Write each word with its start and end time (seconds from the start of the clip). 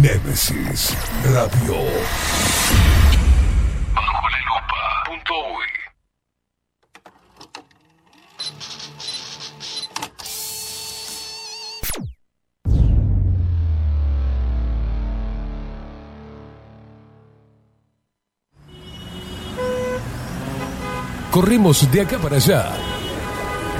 Nemesis 0.00 0.96
Radio. 1.24 1.74
Bajo 3.94 4.28
la 4.30 4.40
lupa. 4.48 4.80
Punto. 5.04 5.34
Corremos 21.30 21.90
de 21.92 22.00
acá 22.00 22.18
para 22.18 22.36
allá. 22.36 22.72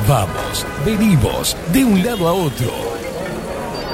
Vamos, 0.07 0.67
venimos, 0.85 1.57
de 1.73 1.85
un 1.85 2.05
lado 2.05 2.29
a 2.29 2.33
otro. 2.35 3.10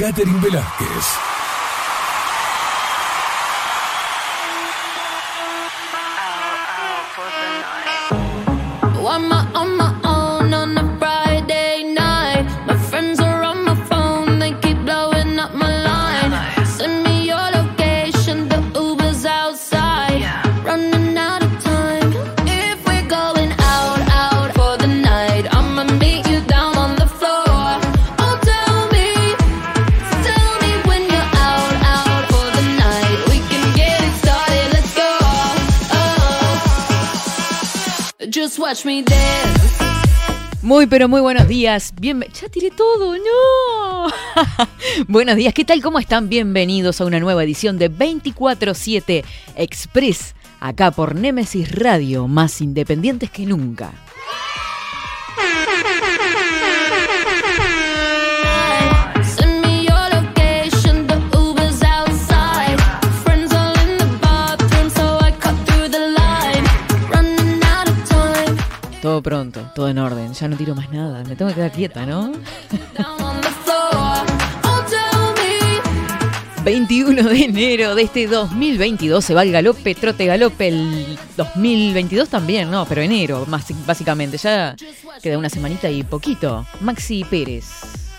Catherine 0.00 0.40
Velázquez. 0.40 1.39
Just 38.56 38.84
me 38.84 39.04
dance. 39.04 39.76
Muy, 40.60 40.86
pero 40.86 41.08
muy 41.08 41.20
buenos 41.20 41.46
días. 41.46 41.94
Bien, 42.00 42.20
ya 42.20 42.48
tiré 42.48 42.72
todo, 42.72 43.16
no. 43.16 44.12
buenos 45.08 45.36
días, 45.36 45.54
¿qué 45.54 45.64
tal? 45.64 45.80
¿Cómo 45.80 46.00
están? 46.00 46.28
Bienvenidos 46.28 47.00
a 47.00 47.04
una 47.04 47.20
nueva 47.20 47.44
edición 47.44 47.78
de 47.78 47.88
24-7 47.88 49.24
Express, 49.54 50.34
acá 50.58 50.90
por 50.90 51.14
Nemesis 51.14 51.70
Radio, 51.76 52.26
más 52.26 52.60
independientes 52.60 53.30
que 53.30 53.46
nunca. 53.46 53.92
Todo 69.02 69.22
pronto, 69.22 69.62
todo 69.74 69.88
en 69.88 69.98
orden, 69.98 70.34
ya 70.34 70.46
no 70.46 70.56
tiro 70.56 70.74
más 70.74 70.90
nada, 70.92 71.24
me 71.24 71.34
tengo 71.34 71.48
que 71.48 71.54
quedar 71.54 71.72
quieta, 71.72 72.04
¿no? 72.04 72.32
Down 72.98 73.22
on 73.22 73.40
the 73.40 73.48
floor. 73.64 74.26
Oh, 74.64 74.84
tell 74.90 75.32
me. 75.42 76.62
21 76.62 77.22
de 77.22 77.44
enero 77.44 77.94
de 77.94 78.02
este 78.02 78.26
2022 78.26 79.24
se 79.24 79.32
va 79.32 79.42
el 79.42 79.52
galope, 79.52 79.94
trote 79.94 80.26
galope, 80.26 80.68
el 80.68 81.18
2022 81.38 82.28
también, 82.28 82.70
¿no? 82.70 82.84
Pero 82.84 83.00
enero, 83.00 83.46
más, 83.46 83.64
básicamente, 83.86 84.36
ya 84.36 84.76
queda 85.22 85.38
una 85.38 85.48
semanita 85.48 85.88
y 85.88 86.02
poquito. 86.02 86.66
Maxi 86.82 87.24
Pérez, 87.24 87.64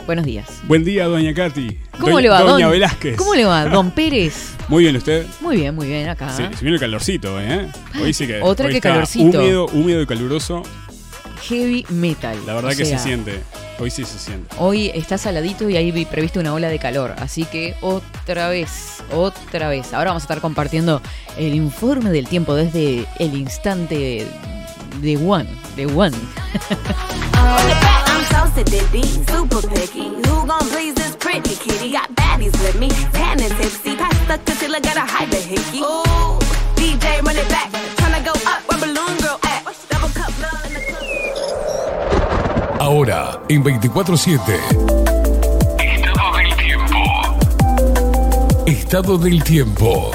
buenos 0.05 0.25
días. 0.25 0.47
Buen 0.63 0.83
día, 0.83 1.05
doña 1.05 1.33
Katy. 1.33 1.77
¿Cómo 1.99 2.19
le 2.19 2.29
va, 2.29 2.41
Doña 2.41 2.65
don? 2.65 2.73
Velázquez. 2.73 3.17
¿Cómo 3.17 3.35
le 3.35 3.45
va, 3.45 3.65
don 3.69 3.91
Pérez? 3.91 4.55
Muy 4.67 4.83
bien, 4.83 4.95
¿usted? 4.95 5.25
Muy 5.41 5.57
bien, 5.57 5.75
muy 5.75 5.87
bien, 5.87 6.07
acá. 6.09 6.29
Sí, 6.29 6.43
se 6.43 6.61
viene 6.61 6.75
el 6.75 6.79
calorcito, 6.79 7.39
¿eh? 7.39 7.67
Hoy 8.01 8.13
sí 8.13 8.27
que. 8.27 8.39
Otra 8.41 8.65
hoy 8.65 8.71
que 8.71 8.77
está 8.77 8.89
calorcito. 8.89 9.39
Húmedo, 9.39 9.65
húmedo 9.67 10.01
y 10.01 10.05
caluroso. 10.05 10.63
Heavy 11.43 11.85
metal. 11.89 12.37
La 12.45 12.53
verdad 12.53 12.71
o 12.71 12.77
que 12.77 12.85
sea, 12.85 12.97
se 12.97 13.03
siente. 13.03 13.39
Hoy 13.79 13.89
sí 13.89 14.05
se 14.05 14.19
siente. 14.19 14.55
Hoy 14.59 14.91
está 14.93 15.17
saladito 15.17 15.69
y 15.69 15.75
hay 15.75 16.05
previsto 16.05 16.39
una 16.39 16.53
ola 16.53 16.69
de 16.69 16.77
calor, 16.77 17.15
así 17.17 17.45
que 17.45 17.75
otra 17.81 18.47
vez, 18.49 19.03
otra 19.11 19.69
vez. 19.69 19.91
Ahora 19.93 20.11
vamos 20.11 20.23
a 20.23 20.25
estar 20.25 20.39
compartiendo 20.39 21.01
el 21.37 21.55
informe 21.55 22.11
del 22.11 22.27
tiempo 22.27 22.53
desde 22.53 23.07
el 23.17 23.35
instante 23.35 24.27
de 24.99 25.15
One, 25.17 25.47
de 25.75 25.85
One. 25.85 26.13
I'm 27.35 28.23
toasted, 28.29 28.65
diddy, 28.67 29.03
super 29.03 29.61
picky. 29.67 30.09
Who 30.09 30.45
gon' 30.45 30.67
please 30.69 30.93
this 30.95 31.15
pretty 31.15 31.55
kitty? 31.55 31.91
Got 31.91 32.13
baddies 32.15 32.51
with 32.61 32.77
me, 32.79 32.89
tan 33.13 33.39
and 33.41 33.51
tipsy. 33.57 33.95
Pass 33.95 34.17
the 34.27 34.37
concealer, 34.45 34.79
got 34.81 34.97
a 34.97 35.01
hide 35.01 35.29
the 35.31 35.37
hickey. 35.37 35.79
Ooh, 35.79 36.39
DJ, 36.75 37.21
run 37.23 37.35
it 37.37 37.47
back. 37.49 37.71
Tryna 37.97 38.23
go 38.25 38.33
up 38.49 38.61
where 38.67 38.79
balloon 38.79 39.17
girl 39.19 39.39
at. 39.43 39.63
Double 39.89 40.09
cup 40.09 40.31
love 40.41 40.65
in 40.65 40.73
the 40.73 40.81
club. 40.81 42.81
Ahora, 42.81 43.39
en 43.49 43.63
24-7, 43.63 44.59
Estado 45.79 46.37
del 46.37 46.55
tiempo. 46.57 46.97
Estado 48.65 49.17
del 49.17 49.43
Tiempo. 49.43 50.11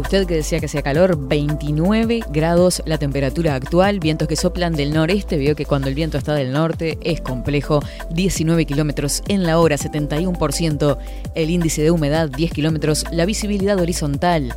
Usted 0.00 0.26
que 0.26 0.36
decía 0.36 0.58
que 0.60 0.66
hacía 0.66 0.80
calor, 0.80 1.28
29 1.28 2.20
grados 2.30 2.82
la 2.86 2.96
temperatura 2.96 3.54
actual, 3.54 4.00
vientos 4.00 4.28
que 4.28 4.34
soplan 4.34 4.72
del 4.72 4.94
noreste, 4.94 5.36
vio 5.36 5.54
que 5.54 5.66
cuando 5.66 5.88
el 5.88 5.94
viento 5.94 6.16
está 6.16 6.32
del 6.32 6.52
norte 6.52 6.98
es 7.02 7.20
complejo, 7.20 7.80
19 8.10 8.64
kilómetros 8.64 9.22
en 9.28 9.42
la 9.42 9.58
hora, 9.58 9.76
71%, 9.76 10.96
el 11.34 11.50
índice 11.50 11.82
de 11.82 11.90
humedad 11.90 12.30
10 12.30 12.50
kilómetros, 12.50 13.04
la 13.12 13.26
visibilidad 13.26 13.78
horizontal. 13.78 14.54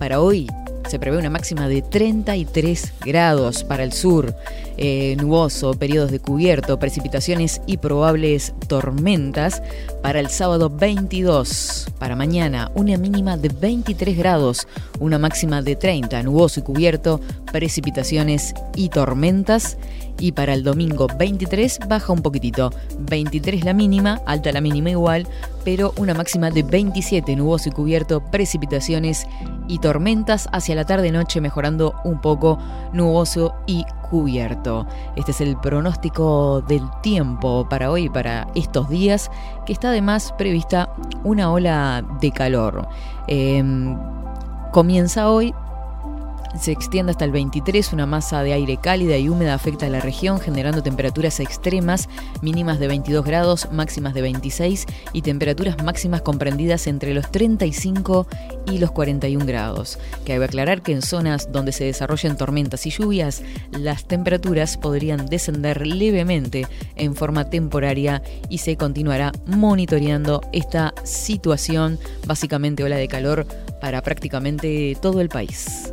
Para 0.00 0.20
hoy 0.20 0.48
se 0.88 0.98
prevé 0.98 1.18
una 1.18 1.30
máxima 1.30 1.68
de 1.68 1.82
33 1.82 2.92
grados 3.06 3.62
para 3.62 3.84
el 3.84 3.92
sur, 3.92 4.34
eh, 4.82 5.14
nuboso, 5.20 5.74
periodos 5.74 6.10
de 6.10 6.20
cubierto, 6.20 6.78
precipitaciones 6.78 7.60
y 7.66 7.76
probables 7.76 8.54
tormentas. 8.66 9.62
Para 10.02 10.20
el 10.20 10.28
sábado 10.28 10.70
22, 10.70 11.88
para 11.98 12.16
mañana 12.16 12.72
una 12.74 12.96
mínima 12.96 13.36
de 13.36 13.50
23 13.50 14.16
grados, 14.16 14.66
una 14.98 15.18
máxima 15.18 15.60
de 15.60 15.76
30, 15.76 16.22
nuboso 16.22 16.60
y 16.60 16.62
cubierto, 16.62 17.20
precipitaciones 17.52 18.54
y 18.74 18.88
tormentas. 18.88 19.78
Y 20.18 20.32
para 20.32 20.52
el 20.52 20.62
domingo 20.62 21.06
23 21.18 21.80
baja 21.88 22.12
un 22.12 22.20
poquitito, 22.20 22.70
23 22.98 23.64
la 23.64 23.72
mínima, 23.72 24.20
alta 24.26 24.52
la 24.52 24.60
mínima 24.60 24.90
igual, 24.90 25.26
pero 25.64 25.94
una 25.96 26.12
máxima 26.12 26.50
de 26.50 26.62
27, 26.62 27.36
nuboso 27.36 27.70
y 27.70 27.72
cubierto, 27.72 28.20
precipitaciones 28.30 29.26
y 29.66 29.78
tormentas 29.78 30.48
hacia 30.52 30.74
la 30.74 30.84
tarde-noche 30.84 31.40
mejorando 31.40 31.94
un 32.04 32.20
poco 32.20 32.58
nuboso 32.92 33.54
y 33.66 33.84
cubierto. 34.10 34.86
Este 35.16 35.30
es 35.30 35.40
el 35.40 35.56
pronóstico 35.56 36.62
del 36.62 36.82
tiempo 37.02 37.66
para 37.68 37.90
hoy, 37.90 38.08
para 38.08 38.48
estos 38.54 38.90
días, 38.90 39.30
que 39.64 39.72
está 39.72 39.88
además 39.88 40.34
prevista 40.36 40.92
una 41.24 41.50
ola 41.50 42.04
de 42.20 42.32
calor. 42.32 42.88
Em, 43.28 43.96
comienza 44.72 45.30
hoy, 45.30 45.54
se 46.58 46.72
extiende 46.72 47.12
hasta 47.12 47.24
el 47.24 47.30
23, 47.30 47.92
una 47.92 48.06
masa 48.06 48.42
de 48.42 48.52
aire 48.52 48.76
cálida 48.76 49.16
y 49.16 49.28
húmeda 49.28 49.54
afecta 49.54 49.86
a 49.86 49.88
la 49.90 50.00
región, 50.00 50.40
generando 50.40 50.82
temperaturas 50.82 51.40
extremas, 51.40 52.08
mínimas 52.42 52.78
de 52.80 52.88
22 52.88 53.24
grados, 53.24 53.68
máximas 53.72 54.14
de 54.14 54.22
26 54.22 54.86
y 55.12 55.22
temperaturas 55.22 55.82
máximas 55.82 56.22
comprendidas 56.22 56.86
entre 56.86 57.14
los 57.14 57.30
35 57.30 58.26
y 58.66 58.78
los 58.78 58.90
41 58.90 59.44
grados. 59.46 59.98
Cabe 60.26 60.44
aclarar 60.44 60.82
que 60.82 60.92
en 60.92 61.02
zonas 61.02 61.52
donde 61.52 61.72
se 61.72 61.84
desarrollan 61.84 62.36
tormentas 62.36 62.86
y 62.86 62.90
lluvias, 62.90 63.42
las 63.70 64.04
temperaturas 64.04 64.76
podrían 64.76 65.26
descender 65.26 65.86
levemente 65.86 66.66
en 66.96 67.14
forma 67.14 67.48
temporaria 67.48 68.22
y 68.48 68.58
se 68.58 68.76
continuará 68.76 69.32
monitoreando 69.46 70.40
esta 70.52 70.94
situación, 71.04 71.98
básicamente 72.26 72.82
ola 72.84 72.96
de 72.96 73.08
calor 73.08 73.46
para 73.80 74.02
prácticamente 74.02 74.96
todo 75.00 75.20
el 75.20 75.28
país. 75.28 75.92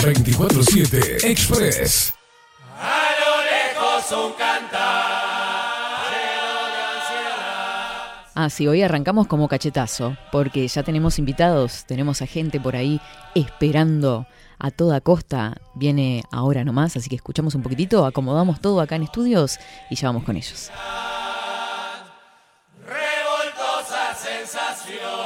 ...24-7 0.00 1.24
Express. 1.24 2.14
A 2.78 3.10
lo 3.20 3.32
lejos 3.44 4.26
un 4.26 4.32
cantar, 4.32 5.10
Ah, 8.42 8.48
sí, 8.48 8.66
hoy 8.66 8.80
arrancamos 8.80 9.26
como 9.26 9.48
cachetazo, 9.48 10.16
porque 10.32 10.66
ya 10.66 10.82
tenemos 10.82 11.18
invitados, 11.18 11.84
tenemos 11.84 12.22
a 12.22 12.26
gente 12.26 12.58
por 12.58 12.74
ahí 12.74 12.98
esperando 13.34 14.26
a 14.60 14.70
toda 14.70 15.00
costa. 15.00 15.56
Viene 15.74 16.22
ahora 16.30 16.64
nomás, 16.64 16.96
así 16.96 17.08
que 17.08 17.16
escuchamos 17.16 17.54
un 17.54 17.62
poquitito, 17.62 18.06
acomodamos 18.06 18.60
todo 18.60 18.80
acá 18.80 18.96
en 18.96 19.02
estudios 19.02 19.58
y 19.90 19.96
ya 19.96 20.08
vamos 20.08 20.24
con 20.24 20.36
ellos. 20.36 20.70
revoltosa 22.86 24.14
sensación 24.14 25.19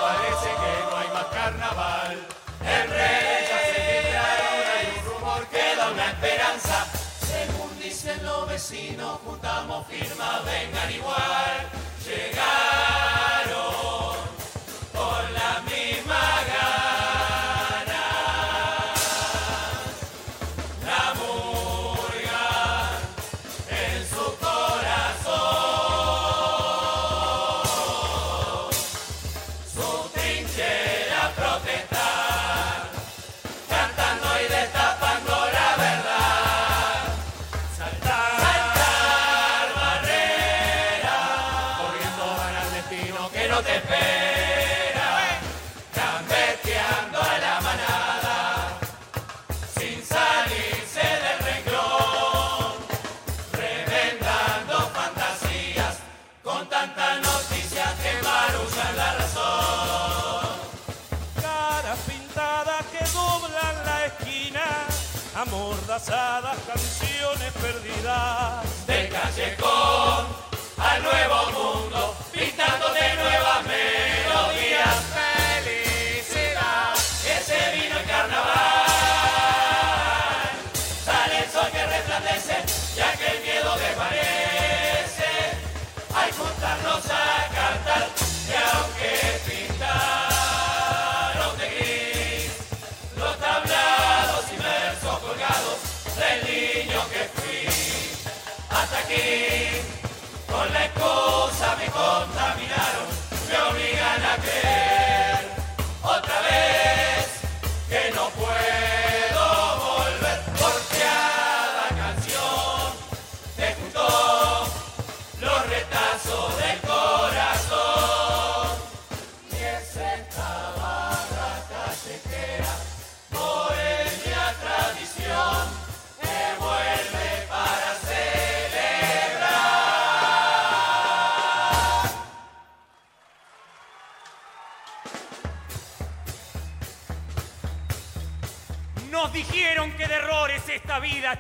parece 0.06 0.50
que 0.62 0.74
no 0.88 0.98
hay 0.98 1.08
más 1.08 1.26
carnaval. 1.34 2.28
En 2.62 2.90
redes 2.90 3.50
ya 3.50 3.60
se 3.66 3.80
filtraron, 3.90 4.62
hay 4.76 4.86
un 5.00 5.04
rumor 5.10 5.42
que 5.48 5.76
da 5.76 5.86
una 5.90 6.08
esperanza. 6.12 6.86
Según 7.26 7.72
dicen 7.80 8.24
los 8.24 8.48
vecinos, 8.48 9.20
juntamos 9.26 9.88
firmas, 9.88 10.46
vengan 10.46 10.92
igual. 10.92 11.70
Llegaron 12.06 12.73
perdidas. 67.74 68.88
Del 68.88 69.10
callejón 69.10 70.28
al 70.78 71.04
nuevo 71.04 71.52
mundo, 71.52 72.16
pintando 72.32 72.94
de 72.94 74.13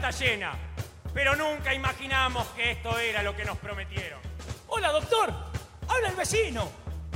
está 0.03 0.25
llena, 0.25 0.51
pero 1.13 1.33
nunca 1.33 1.73
imaginamos 1.73 2.45
que 2.47 2.71
esto 2.71 2.99
era 2.99 3.23
lo 3.23 3.33
que 3.37 3.45
nos 3.45 3.57
prometieron. 3.57 4.19
Hola, 4.67 4.91
doctor. 4.91 5.33
Habla 5.87 6.09
el 6.09 6.15
vecino. 6.15 6.69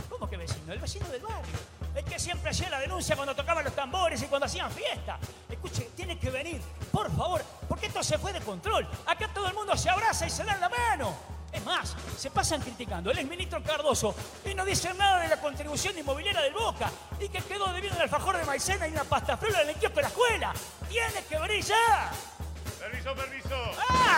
¿Cómo 0.10 0.29
que 0.29 0.38
vecino? 0.38 0.72
El 0.72 0.79
vecino 0.79 1.06
del 1.10 1.22
barrio. 1.22 1.53
El 1.94 2.06
que 2.06 2.17
siempre 2.17 2.51
hacía 2.51 2.70
la 2.70 2.79
denuncia 2.79 3.17
cuando 3.17 3.36
tocaban 3.36 3.65
los 3.65 3.75
tambores 3.75 4.22
y 4.22 4.27
cuando 4.27 4.46
hacían 4.46 4.72
fiesta. 4.72 5.20
Escuche, 5.50 5.89
tiene 5.98 6.17
que 6.17 6.29
venir, 6.29 6.62
por 6.89 7.13
favor, 7.13 7.44
porque 7.67 7.88
esto 7.88 8.01
se 8.01 8.17
fue 8.17 8.32
de 8.32 8.39
control. 8.39 8.88
Acá 9.06 9.27
todo 9.34 9.48
el 9.48 9.53
mundo 9.53 9.75
se 9.75 9.89
abraza 9.89 10.25
y 10.25 10.29
se 10.29 10.46
dan 10.46 10.62
la 10.62 10.70
mano. 10.70 11.13
Es 11.51 11.65
más, 11.65 11.94
se 12.17 12.32
pasan 12.32 12.62
criticando. 12.62 13.12
Él 13.12 13.17
es 13.17 13.27
ministro 13.27 13.62
Cardoso 13.63 14.15
y 14.46 14.53
no 14.53 14.63
dice 14.63 14.94
nada 14.94 15.20
de 15.20 15.27
la 15.27 15.41
contribución 15.41 15.98
inmobiliaria 15.98 16.41
del 16.41 16.53
Boca 16.53 16.89
y 17.20 17.27
que 17.27 17.41
quedó 17.41 17.67
debiendo 17.74 17.98
el 17.98 18.03
alfajor 18.03 18.38
de 18.38 18.46
maicena 18.46 18.88
y 18.88 18.91
una 18.91 19.03
pasta 19.03 19.36
flora 19.36 19.63
en 19.63 19.70
el 19.70 19.75
kiosco 19.75 19.98
de 19.98 20.01
la 20.03 20.08
escuela. 20.08 20.53
Tiene 20.88 21.25
que 21.27 21.38
venir 21.38 21.65
ya. 21.65 22.13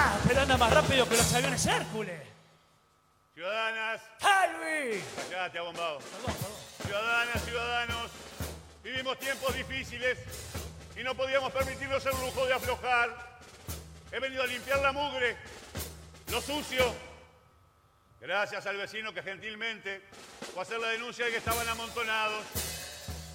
¡Ah! 0.02 0.18
Pero 0.26 0.42
anda 0.42 0.56
más 0.56 0.72
rápido 0.72 1.10
que 1.10 1.18
los 1.18 1.34
aviones 1.34 1.66
Hércules. 1.66 2.22
Ciudadanas, 3.34 4.02
¡Halvi! 4.22 5.04
callate, 5.30 5.60
abombado. 5.60 6.00
Ciudadanas, 6.86 7.44
ciudadanos, 7.44 8.12
vivimos 8.82 9.20
tiempos 9.20 9.54
difíciles 9.54 10.18
y 10.98 11.04
no 11.04 11.16
podíamos 11.16 11.52
permitirnos 11.52 12.06
el 12.06 12.14
lujo 12.14 12.46
de 12.46 12.54
aflojar. 12.54 13.40
He 14.14 14.20
venido 14.22 14.42
a 14.42 14.48
limpiar 14.48 14.80
la 14.80 14.94
mugre, 14.94 15.36
lo 16.32 16.42
sucio. 16.42 16.96
Gracias 18.22 18.66
al 18.68 18.78
vecino 18.78 19.14
que 19.14 19.22
gentilmente 19.22 20.02
fue 20.54 20.62
a 20.62 20.64
hacer 20.64 20.80
la 20.80 20.90
denuncia 20.90 21.26
de 21.26 21.32
que 21.32 21.38
estaban 21.38 21.68
amontonados. 21.68 22.46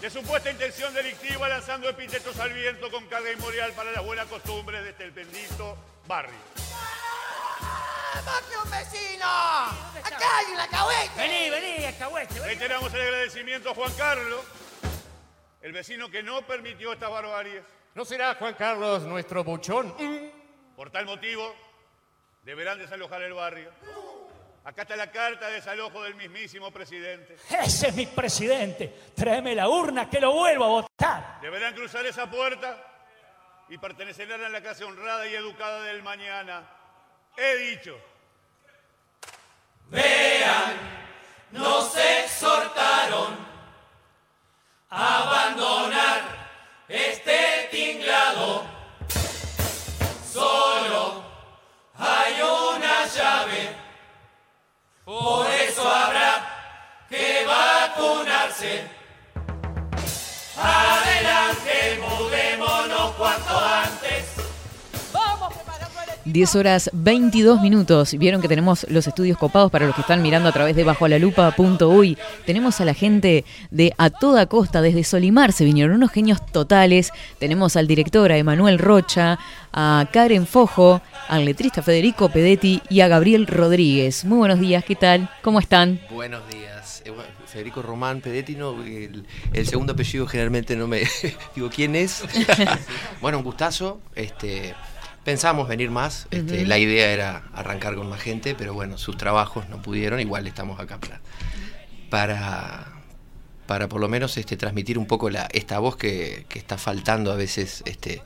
De 0.00 0.08
supuesta 0.08 0.50
intención 0.50 0.94
delictiva 0.94 1.46
lanzando 1.46 1.90
epítetos 1.90 2.38
al 2.38 2.54
viento 2.54 2.90
con 2.90 3.06
carga 3.06 3.30
inmorial 3.32 3.72
para 3.72 3.92
las 3.92 4.04
buenas 4.04 4.26
costumbres 4.28 4.82
de 4.82 4.90
este 4.90 5.10
bendito 5.10 5.76
barrio. 6.06 6.38
¡Más 8.24 8.42
que 8.42 8.56
un 8.56 8.70
vecino! 8.70 9.26
¡Acá 9.26 10.38
hay 10.38 10.52
un 10.52 10.60
alcahuete! 10.60 11.10
Vení, 11.16 11.50
vení, 11.50 11.84
alcahuete, 11.84 12.34
vení. 12.34 12.46
Reiteramos 12.46 12.94
el 12.94 13.00
agradecimiento 13.00 13.70
a 13.70 13.74
Juan 13.74 13.92
Carlos, 13.94 14.40
el 15.60 15.72
vecino 15.72 16.10
que 16.10 16.22
no 16.22 16.42
permitió 16.42 16.92
estas 16.92 17.10
barbaries. 17.10 17.62
¿No 17.94 18.04
será 18.04 18.34
Juan 18.34 18.54
Carlos 18.54 19.02
nuestro 19.02 19.44
buchón? 19.44 19.94
Por 20.74 20.90
tal 20.90 21.06
motivo, 21.06 21.54
deberán 22.42 22.78
desalojar 22.78 23.22
el 23.22 23.34
barrio. 23.34 23.70
Acá 24.64 24.82
está 24.82 24.96
la 24.96 25.10
carta 25.10 25.48
de 25.48 25.54
desalojo 25.56 26.02
del 26.02 26.14
mismísimo 26.14 26.70
presidente. 26.70 27.36
Ese 27.50 27.88
es 27.88 27.94
mi 27.94 28.06
presidente. 28.06 29.10
Tráeme 29.14 29.54
la 29.54 29.68
urna 29.68 30.08
que 30.08 30.20
lo 30.20 30.32
vuelvo 30.32 30.64
a 30.64 30.68
votar. 30.68 31.40
Deberán 31.42 31.74
cruzar 31.74 32.06
esa 32.06 32.30
puerta 32.30 32.93
y 33.68 33.78
pertenecerán 33.78 34.44
a 34.44 34.48
la 34.48 34.60
clase 34.60 34.84
honrada 34.84 35.26
y 35.26 35.34
educada 35.34 35.82
del 35.84 36.02
mañana. 36.02 36.68
He 37.36 37.56
dicho. 37.56 37.98
Vean, 39.88 40.76
nos 41.50 41.96
exhortaron 41.96 43.36
a 44.90 45.22
abandonar 45.22 46.20
este 46.88 47.68
tinglado. 47.70 48.64
Solo 50.32 51.24
hay 51.96 52.34
una 52.42 53.06
llave, 53.06 53.76
por 55.04 55.46
eso 55.50 55.88
habrá 55.88 57.06
que 57.08 57.44
vacunarse. 57.46 58.93
10 66.24 66.56
horas 66.56 66.90
22 66.92 67.60
minutos. 67.60 68.12
Vieron 68.18 68.40
que 68.40 68.48
tenemos 68.48 68.86
los 68.90 69.06
estudios 69.06 69.38
copados 69.38 69.70
para 69.70 69.86
los 69.86 69.94
que 69.94 70.00
están 70.00 70.22
mirando 70.22 70.48
a 70.48 70.52
través 70.52 70.74
de 70.74 70.82
bajolalupa.uy. 70.82 72.18
Tenemos 72.46 72.80
a 72.80 72.84
la 72.84 72.94
gente 72.94 73.44
de 73.70 73.94
A 73.98 74.10
Toda 74.10 74.46
Costa, 74.46 74.82
desde 74.82 75.04
Solimar 75.04 75.52
se 75.52 75.64
vinieron 75.64 75.96
unos 75.96 76.10
genios 76.10 76.44
totales. 76.44 77.12
Tenemos 77.38 77.76
al 77.76 77.86
director, 77.86 78.32
a 78.32 78.36
Emanuel 78.36 78.78
Rocha, 78.78 79.38
a 79.72 80.06
Karen 80.12 80.46
Fojo, 80.46 81.02
al 81.28 81.44
letrista 81.44 81.82
Federico 81.82 82.28
Pedetti 82.28 82.82
y 82.88 83.00
a 83.00 83.08
Gabriel 83.08 83.46
Rodríguez. 83.46 84.24
Muy 84.24 84.38
buenos 84.38 84.60
días, 84.60 84.84
¿qué 84.84 84.96
tal? 84.96 85.30
¿Cómo 85.42 85.60
están? 85.60 86.00
Buenos 86.10 86.42
días. 86.50 87.02
Federico 87.54 87.82
Román 87.82 88.20
Pedetti, 88.20 88.56
no, 88.56 88.82
el, 88.82 89.24
el 89.52 89.66
segundo 89.68 89.92
apellido 89.92 90.26
generalmente 90.26 90.74
no 90.74 90.88
me... 90.88 91.04
Digo, 91.54 91.70
¿quién 91.70 91.94
es? 91.94 92.24
bueno, 93.20 93.38
un 93.38 93.44
gustazo. 93.44 94.00
Este, 94.16 94.74
pensamos 95.22 95.68
venir 95.68 95.88
más. 95.92 96.26
Este. 96.32 96.66
La 96.66 96.78
idea 96.78 97.12
era 97.12 97.44
arrancar 97.54 97.94
con 97.94 98.08
más 98.08 98.20
gente, 98.20 98.56
pero 98.56 98.74
bueno, 98.74 98.98
sus 98.98 99.16
trabajos 99.16 99.68
no 99.68 99.80
pudieron. 99.80 100.18
Igual 100.18 100.48
estamos 100.48 100.80
acá 100.80 100.98
para... 100.98 101.20
para 102.10 102.90
para 103.66 103.88
por 103.88 103.98
lo 103.98 104.10
menos 104.10 104.36
este, 104.36 104.58
transmitir 104.58 104.98
un 104.98 105.06
poco 105.06 105.30
la, 105.30 105.48
esta 105.52 105.78
voz 105.78 105.96
que, 105.96 106.44
que 106.50 106.58
está 106.58 106.76
faltando 106.76 107.32
a 107.32 107.34
veces, 107.34 107.82
este, 107.86 108.20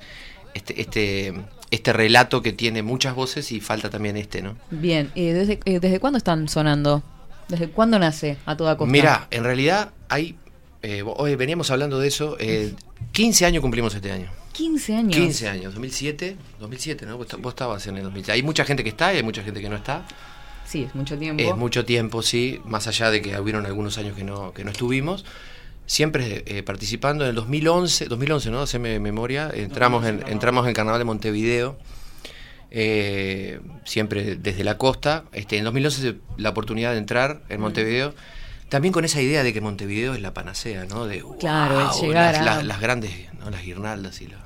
este, 0.52 0.80
este, 0.80 1.32
este 1.70 1.92
relato 1.92 2.42
que 2.42 2.52
tiene 2.52 2.82
muchas 2.82 3.14
voces 3.14 3.52
y 3.52 3.60
falta 3.60 3.88
también 3.88 4.16
este, 4.16 4.42
¿no? 4.42 4.56
Bien, 4.72 5.12
eh, 5.14 5.32
¿desde, 5.34 5.60
eh, 5.64 5.78
¿desde 5.78 6.00
cuándo 6.00 6.16
están 6.16 6.48
sonando? 6.48 7.04
¿Desde 7.48 7.68
cuándo 7.68 7.98
nace 7.98 8.36
A 8.46 8.56
Toda 8.56 8.76
Costa? 8.76 8.90
Mira, 8.90 9.26
en 9.30 9.44
realidad 9.44 9.92
hay, 10.08 10.36
eh, 10.82 11.02
hoy 11.04 11.34
veníamos 11.36 11.70
hablando 11.70 11.98
de 11.98 12.08
eso, 12.08 12.36
eh, 12.38 12.74
15 13.12 13.46
años 13.46 13.62
cumplimos 13.62 13.94
este 13.94 14.12
año. 14.12 14.30
15 14.52 14.96
años. 14.96 15.16
15 15.16 15.48
años, 15.48 15.74
2007, 15.74 16.36
2007, 16.60 17.06
¿no? 17.06 17.16
Vos, 17.16 17.28
vos 17.38 17.52
estabas 17.52 17.86
en 17.86 17.96
el 17.96 18.02
2007. 18.02 18.32
Hay 18.32 18.42
mucha 18.42 18.64
gente 18.64 18.82
que 18.82 18.90
está 18.90 19.14
y 19.14 19.18
hay 19.18 19.22
mucha 19.22 19.42
gente 19.42 19.60
que 19.60 19.68
no 19.68 19.76
está. 19.76 20.04
Sí, 20.68 20.82
es 20.82 20.94
mucho 20.94 21.16
tiempo. 21.16 21.42
Es 21.42 21.56
mucho 21.56 21.86
tiempo, 21.86 22.22
sí, 22.22 22.60
más 22.66 22.86
allá 22.86 23.10
de 23.10 23.22
que 23.22 23.38
hubieron 23.40 23.64
algunos 23.64 23.96
años 23.96 24.14
que 24.14 24.24
no, 24.24 24.52
que 24.52 24.64
no 24.64 24.70
estuvimos. 24.70 25.24
Siempre 25.86 26.44
eh, 26.46 26.62
participando 26.62 27.24
en 27.24 27.30
el 27.30 27.36
2011, 27.36 28.04
2011, 28.06 28.50
¿no? 28.50 28.60
Haceme 28.60 29.00
memoria, 29.00 29.50
entramos 29.54 30.04
en, 30.04 30.22
entramos 30.26 30.68
en 30.68 30.74
Carnaval 30.74 31.00
de 31.00 31.06
Montevideo, 31.06 31.78
eh, 32.70 33.60
siempre 33.84 34.36
desde 34.36 34.64
la 34.64 34.76
costa. 34.78 35.24
Este, 35.32 35.58
en 35.58 35.64
2011 35.64 36.00
se- 36.02 36.16
la 36.36 36.50
oportunidad 36.50 36.92
de 36.92 36.98
entrar 36.98 37.40
en 37.48 37.60
Montevideo, 37.60 38.14
también 38.68 38.92
con 38.92 39.04
esa 39.04 39.22
idea 39.22 39.42
de 39.42 39.52
que 39.52 39.60
Montevideo 39.60 40.14
es 40.14 40.20
la 40.20 40.34
panacea, 40.34 40.84
¿no? 40.84 41.06
De, 41.06 41.24
Claro, 41.40 41.88
"Wow, 41.88 42.02
llegar 42.02 42.32
las, 42.34 42.42
a- 42.42 42.44
las- 42.56 42.64
las 42.64 42.80
grandes, 42.80 43.10
¿no? 43.40 43.50
Las 43.50 43.62
guirnaldas 43.62 44.20
y 44.20 44.26
la... 44.26 44.38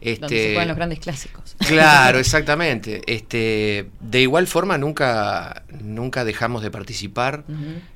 Este, 0.00 0.20
Donde 0.20 0.36
se 0.38 0.48
juegan 0.50 0.68
los 0.68 0.76
grandes 0.76 1.00
clásicos. 1.00 1.56
Claro, 1.66 2.20
exactamente. 2.20 3.02
Este, 3.08 3.90
de 3.98 4.20
igual 4.20 4.46
forma 4.46 4.78
nunca, 4.78 5.64
nunca 5.80 6.24
dejamos 6.24 6.62
de 6.62 6.70
participar. 6.70 7.42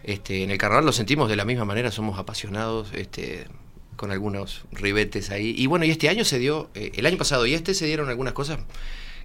Este, 0.02 0.42
en 0.42 0.50
el 0.50 0.59
carnaval 0.59 0.85
lo 0.85 0.90
sentimos 0.92 1.28
de 1.28 1.37
la 1.37 1.45
misma 1.45 1.64
manera, 1.64 1.92
somos 1.92 2.19
apasionados, 2.19 2.88
este, 2.92 3.47
con 3.95 4.11
algunos 4.11 4.62
ribetes 4.73 5.31
ahí. 5.31 5.54
Y 5.57 5.69
bueno, 5.69 5.85
y 5.85 5.90
este 5.92 6.09
año 6.09 6.25
se 6.25 6.40
dio, 6.40 6.71
eh, 6.75 6.90
el 6.97 7.07
año 7.07 7.16
pasado 7.19 7.47
y 7.47 7.54
este 7.54 7.73
se 7.73 7.87
dieron 7.87 8.09
algunas 8.09 8.33
cosas 8.33 8.59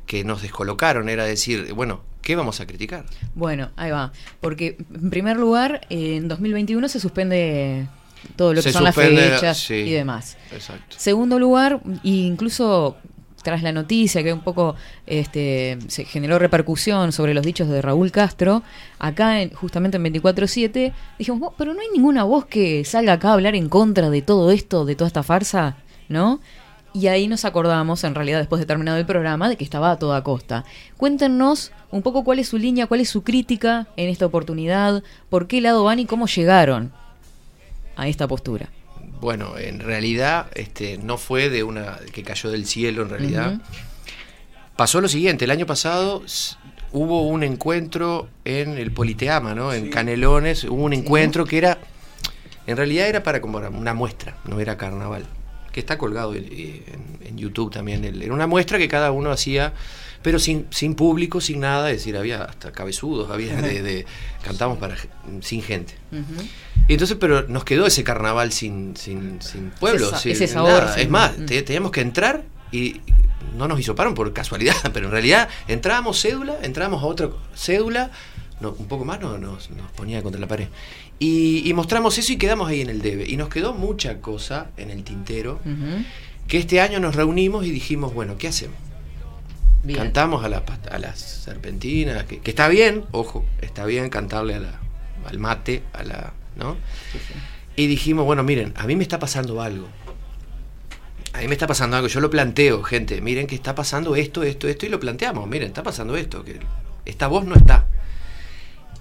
que 0.08 0.24
nos 0.24 0.42
descolocaron, 0.42 1.08
era 1.10 1.24
decir, 1.26 1.72
bueno, 1.74 2.02
¿qué 2.24 2.36
vamos 2.36 2.60
a 2.60 2.66
criticar? 2.66 3.06
Bueno, 3.36 3.70
ahí 3.76 3.92
va. 3.92 4.12
Porque, 4.42 4.78
en 4.94 5.10
primer 5.12 5.38
lugar, 5.38 5.82
en 5.90 6.28
2021 6.28 6.90
se 6.90 7.00
suspende 7.00 7.88
todo 8.36 8.54
lo 8.54 8.62
que 8.64 8.70
Se 8.70 8.74
son 8.74 8.84
las 8.86 8.96
fechas 8.96 9.58
sí. 9.60 9.76
y 9.76 9.92
demás. 9.92 10.38
Exacto. 10.52 10.96
Segundo 10.98 11.38
lugar, 11.38 11.82
e 12.04 12.10
incluso 12.10 12.98
tras 13.44 13.62
la 13.64 13.72
noticia 13.72 14.24
que 14.24 14.34
un 14.34 14.42
poco 14.42 14.76
este, 15.06 15.78
se 15.88 16.04
generó 16.04 16.38
repercusión 16.40 17.12
sobre 17.14 17.34
los 17.34 17.46
dichos 17.46 17.70
de 17.70 17.82
Raúl 17.82 18.12
Castro, 18.12 18.62
acá 19.00 19.42
en- 19.42 19.52
justamente 19.54 19.96
en 19.98 20.04
24-7, 20.04 20.92
dijimos, 21.18 21.40
"Vos, 21.40 21.54
pero 21.58 21.74
no 21.74 21.80
hay 21.80 21.88
ninguna 21.94 22.24
voz 22.26 22.46
que 22.46 22.84
salga 22.84 23.14
acá 23.14 23.30
a 23.30 23.34
hablar 23.34 23.56
en 23.56 23.70
contra 23.70 24.10
de 24.10 24.22
todo 24.22 24.52
esto, 24.52 24.84
de 24.84 24.96
toda 24.96 25.08
esta 25.08 25.24
farsa, 25.24 25.78
¿no? 26.10 26.42
Y 26.94 27.08
ahí 27.08 27.28
nos 27.28 27.46
acordamos, 27.46 28.04
en 28.04 28.16
realidad, 28.16 28.40
después 28.40 28.60
de 28.60 28.66
terminado 28.66 28.98
el 28.98 29.06
programa, 29.06 29.50
de 29.50 29.56
que 29.56 29.64
estaba 29.64 29.92
a 29.92 30.00
toda 30.00 30.24
costa. 30.24 30.66
Cuéntenos 30.98 31.72
un 31.92 32.02
poco 32.02 32.24
cuál 32.24 32.40
es 32.40 32.48
su 32.48 32.58
línea, 32.58 32.88
cuál 32.88 33.02
es 33.02 33.10
su 33.10 33.24
crítica 33.24 33.88
en 33.98 34.10
esta 34.10 34.26
oportunidad, 34.26 35.04
por 35.30 35.48
qué 35.48 35.62
lado 35.62 35.84
van 35.84 36.00
y 36.00 36.06
cómo 36.06 36.28
llegaron 36.28 36.92
a 37.96 38.08
esta 38.08 38.28
postura. 38.28 38.70
Bueno, 39.20 39.58
en 39.58 39.80
realidad 39.80 40.48
este, 40.54 40.98
no 40.98 41.18
fue 41.18 41.50
de 41.50 41.64
una 41.64 42.00
que 42.14 42.24
cayó 42.24 42.52
del 42.52 42.66
cielo, 42.66 43.04
en 43.04 43.10
realidad. 43.10 43.60
Pasó 44.76 45.02
lo 45.02 45.08
siguiente, 45.08 45.46
el 45.46 45.52
año 45.52 45.66
pasado 45.66 46.24
hubo 46.92 47.28
un 47.28 47.44
encuentro 47.44 48.30
en 48.46 48.78
el 48.78 48.92
Politeama, 48.92 49.56
¿no? 49.56 49.74
En 49.74 49.90
Canelones, 49.90 50.64
hubo 50.64 50.84
un 50.84 50.94
encuentro 50.94 51.46
que 51.46 51.58
era, 51.58 51.80
en 52.68 52.78
realidad 52.78 53.08
era 53.08 53.24
para 53.24 53.42
como 53.42 53.58
una 53.58 53.94
muestra, 53.94 54.38
no 54.46 54.60
era 54.60 54.78
carnaval, 54.78 55.26
que 55.78 55.82
está 55.82 56.00
colgado 56.00 56.34
eh, 56.34 56.42
en, 56.88 57.28
en 57.28 57.38
YouTube 57.38 57.72
también. 57.72 58.04
Era 58.04 58.34
una 58.34 58.48
muestra 58.48 58.80
que 58.80 58.88
cada 58.88 59.12
uno 59.12 59.30
hacía, 59.30 59.74
pero 60.24 60.40
sin, 60.40 60.66
sin 60.72 60.96
público, 60.96 61.40
sin 61.40 61.60
nada, 61.60 61.92
es 61.92 61.98
decir, 61.98 62.18
había 62.18 62.42
hasta 62.46 62.72
cabezudos, 62.72 63.30
había 63.30 63.62
de, 63.62 63.84
de- 63.84 64.06
cantamos 64.44 64.80
para 64.80 64.96
sin 65.42 65.62
gente. 65.62 65.94
Y 66.88 66.94
entonces, 66.94 67.16
pero 67.20 67.44
nos 67.48 67.64
quedó 67.64 67.86
ese 67.86 68.04
carnaval 68.04 68.52
sin, 68.52 68.98
sin, 68.98 69.40
sin 69.40 69.70
pueblo, 69.70 70.08
Ese 70.10 70.18
sin 70.18 70.32
ese 70.32 70.48
sabor, 70.48 70.72
nada. 70.82 70.94
sin- 70.96 71.04
Es 71.04 71.10
más, 71.12 71.38
Mm. 71.38 71.46
te- 71.46 71.62
teníamos 71.62 71.92
que 71.92 72.02
entrar 72.02 72.44
y 72.72 73.02
no 73.56 73.68
nos 73.68 73.80
hisoparon 73.80 74.16
por 74.16 74.34
casualidad, 74.34 74.74
pero 74.94 75.06
en 75.06 75.12
realidad 75.12 75.48
entrábamos 75.68 76.20
cédula, 76.20 76.56
entrábamos 76.64 77.04
a 77.04 77.06
otra 77.06 77.30
cédula, 77.56 78.10
no, 78.62 78.72
un 78.72 78.88
poco 78.88 79.06
más 79.06 79.20
no, 79.22 79.38
nos, 79.38 79.70
nos 79.70 79.92
ponía 79.92 80.24
contra 80.24 80.42
la 80.42 80.48
pared. 80.48 80.70
Y, 81.20 81.68
y 81.68 81.74
mostramos 81.74 82.18
eso 82.18 82.32
y 82.34 82.38
quedamos 82.38 82.70
ahí 82.70 82.82
en 82.82 82.90
el 82.90 83.02
debe. 83.02 83.26
Y 83.28 83.38
nos 83.38 83.50
quedó 83.50 83.74
mucha 83.74 84.20
cosa 84.22 84.70
en 84.78 84.92
el 84.92 85.04
tintero, 85.04 85.60
que 86.48 86.58
este 86.60 86.80
año 86.80 87.00
nos 87.00 87.16
reunimos 87.16 87.66
y 87.66 87.72
dijimos, 87.72 88.14
bueno, 88.14 88.38
¿qué 88.38 88.48
hacemos? 88.48 88.78
Bien. 89.84 90.00
Cantamos 90.00 90.44
a, 90.44 90.50
la, 90.50 90.64
a 90.92 91.00
las 91.00 91.20
serpentinas, 91.20 92.24
que, 92.26 92.40
que 92.40 92.52
está 92.52 92.68
bien, 92.68 93.04
ojo, 93.12 93.46
está 93.62 93.86
bien 93.86 94.10
cantarle 94.10 94.56
a 94.56 94.60
la- 94.60 94.80
al 95.26 95.40
mate, 95.40 95.84
a 95.94 96.04
la, 96.04 96.34
¿no? 96.56 96.78
Y 97.76 97.88
dijimos, 97.88 98.26
bueno, 98.26 98.44
miren, 98.44 98.74
a 98.76 98.86
mí 98.88 98.96
me 98.96 99.04
está 99.04 99.20
pasando 99.20 99.62
algo. 99.62 99.88
A 101.34 101.40
mí 101.40 101.48
me 101.48 101.54
está 101.54 101.68
pasando 101.68 101.96
algo, 101.98 102.08
yo 102.08 102.20
lo 102.20 102.30
planteo, 102.30 102.82
gente, 102.84 103.22
miren 103.22 103.46
que 103.46 103.56
está 103.56 103.76
pasando 103.76 104.16
esto, 104.16 104.44
esto, 104.44 104.68
esto, 104.68 104.86
y 104.86 104.90
lo 104.90 105.00
planteamos, 105.00 105.48
miren, 105.48 105.68
está 105.68 105.84
pasando 105.84 106.16
esto, 106.18 106.44
que 106.44 106.60
esta 107.06 107.28
voz 107.28 107.46
no 107.46 107.56
está. 107.56 107.86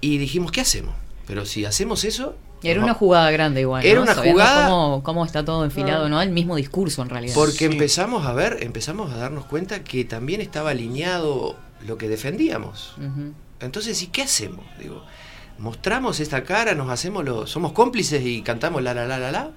Y 0.01 0.17
dijimos, 0.19 0.51
¿qué 0.51 0.61
hacemos? 0.61 0.93
Pero 1.27 1.45
si 1.45 1.65
hacemos 1.65 2.03
eso... 2.05 2.35
Y 2.63 2.69
era 2.69 2.79
no- 2.79 2.85
una 2.85 2.93
jugada 2.95 3.29
grande 3.29 3.61
igual. 3.61 3.85
Era 3.85 3.97
¿no? 3.97 4.03
una 4.03 4.15
Sabiendo 4.15 4.41
jugada- 4.41 4.69
Cómo, 4.69 5.03
cómo 5.03 5.25
está 5.25 5.45
todo 5.45 5.63
enfilado, 5.65 6.09
¿no? 6.09 6.19
El 6.21 6.31
mismo 6.31 6.55
discurso 6.55 7.03
en 7.03 7.09
realidad. 7.09 7.35
Porque 7.35 7.65
empezamos 7.65 8.25
a 8.25 8.33
ver, 8.33 8.57
empezamos 8.61 9.11
a 9.11 9.17
darnos 9.17 9.45
cuenta 9.45 9.83
que 9.83 10.05
también 10.05 10.41
estaba 10.41 10.71
alineado 10.71 11.55
lo 11.85 11.97
que 11.99 12.07
defendíamos. 12.09 12.95
Entonces, 13.59 14.01
¿y 14.01 14.07
qué 14.07 14.23
hacemos? 14.23 14.65
Digo, 14.79 15.03
mostramos 15.59 16.19
esta 16.19 16.43
cara, 16.43 16.73
nos 16.75 16.89
hacemos 16.89 17.23
los, 17.25 17.49
somos 17.49 17.73
cómplices 17.73 18.23
y 18.25 18.41
cantamos 18.41 18.81
la 18.81 18.93
la 18.93 19.05
la 19.05 19.19
la 19.19 19.31
la. 19.31 19.51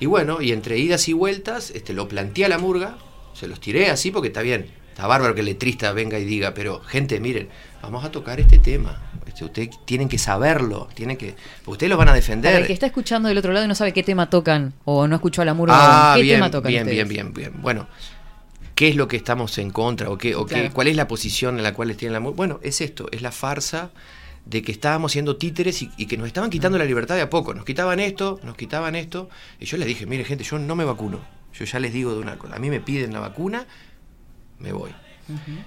Y 0.00 0.06
bueno, 0.06 0.40
y 0.40 0.52
entre 0.52 0.78
idas 0.78 1.08
y 1.08 1.12
vueltas, 1.12 1.70
este, 1.70 1.92
lo 1.92 2.08
planteé 2.08 2.46
a 2.46 2.48
la 2.48 2.58
murga, 2.58 2.98
se 3.34 3.46
los 3.48 3.60
tiré 3.60 3.90
así 3.90 4.10
porque 4.10 4.28
está 4.28 4.42
bien, 4.42 4.70
está 4.90 5.06
bárbaro 5.06 5.34
que 5.34 5.40
el 5.40 5.46
letrista 5.46 5.92
venga 5.92 6.18
y 6.18 6.24
diga, 6.24 6.54
pero 6.54 6.80
gente, 6.80 7.18
miren, 7.20 7.48
vamos 7.82 8.04
a 8.04 8.10
tocar 8.10 8.38
este 8.40 8.58
tema. 8.58 9.02
Ustedes 9.44 9.70
tienen 9.84 10.08
que 10.08 10.18
saberlo, 10.18 10.88
tienen 10.94 11.16
que, 11.16 11.34
ustedes 11.66 11.90
lo 11.90 11.96
van 11.96 12.08
a 12.08 12.14
defender. 12.14 12.52
Para 12.52 12.60
el 12.62 12.66
que 12.66 12.72
está 12.72 12.86
escuchando 12.86 13.28
del 13.28 13.38
otro 13.38 13.52
lado 13.52 13.64
y 13.64 13.68
no 13.68 13.74
sabe 13.74 13.92
qué 13.92 14.02
tema 14.02 14.28
tocan 14.30 14.74
o 14.84 15.06
no 15.06 15.14
escuchó 15.16 15.42
a 15.42 15.44
la 15.44 15.54
murga, 15.54 15.74
Ah, 15.76 16.14
¿qué 16.16 16.22
bien, 16.22 16.36
tema 16.36 16.50
tocan 16.50 16.70
bien, 16.70 16.82
ustedes? 16.86 17.08
bien, 17.08 17.32
bien, 17.32 17.50
bien. 17.52 17.62
Bueno, 17.62 17.86
¿qué 18.74 18.88
es 18.88 18.96
lo 18.96 19.08
que 19.08 19.16
estamos 19.16 19.56
en 19.58 19.70
contra 19.70 20.10
o 20.10 20.18
qué, 20.18 20.34
o 20.34 20.46
qué- 20.46 20.70
cuál 20.70 20.86
es 20.88 20.96
la 20.96 21.08
posición 21.08 21.56
en 21.58 21.62
la 21.62 21.74
cual 21.74 21.94
tiene 21.96 22.12
la 22.12 22.20
mu- 22.20 22.32
Bueno, 22.32 22.60
es 22.62 22.80
esto, 22.80 23.08
es 23.12 23.22
la 23.22 23.32
farsa 23.32 23.90
de 24.44 24.62
que 24.62 24.72
estábamos 24.72 25.12
siendo 25.12 25.36
títeres 25.36 25.82
y, 25.82 25.90
y 25.98 26.06
que 26.06 26.16
nos 26.16 26.26
estaban 26.26 26.48
quitando 26.48 26.78
la 26.78 26.84
libertad 26.86 27.14
de 27.16 27.20
a 27.22 27.28
poco. 27.30 27.52
Nos 27.54 27.64
quitaban 27.66 28.00
esto, 28.00 28.40
nos 28.44 28.56
quitaban 28.56 28.94
esto. 28.94 29.28
Y 29.60 29.66
yo 29.66 29.76
les 29.76 29.86
dije, 29.86 30.06
mire 30.06 30.24
gente, 30.24 30.42
yo 30.44 30.58
no 30.58 30.74
me 30.74 30.84
vacuno. 30.84 31.20
Yo 31.52 31.64
ya 31.66 31.78
les 31.80 31.92
digo 31.92 32.14
de 32.14 32.20
una 32.20 32.38
cosa. 32.38 32.56
A 32.56 32.58
mí 32.58 32.70
me 32.70 32.80
piden 32.80 33.12
la 33.12 33.20
vacuna, 33.20 33.66
me 34.58 34.72
voy. 34.72 34.90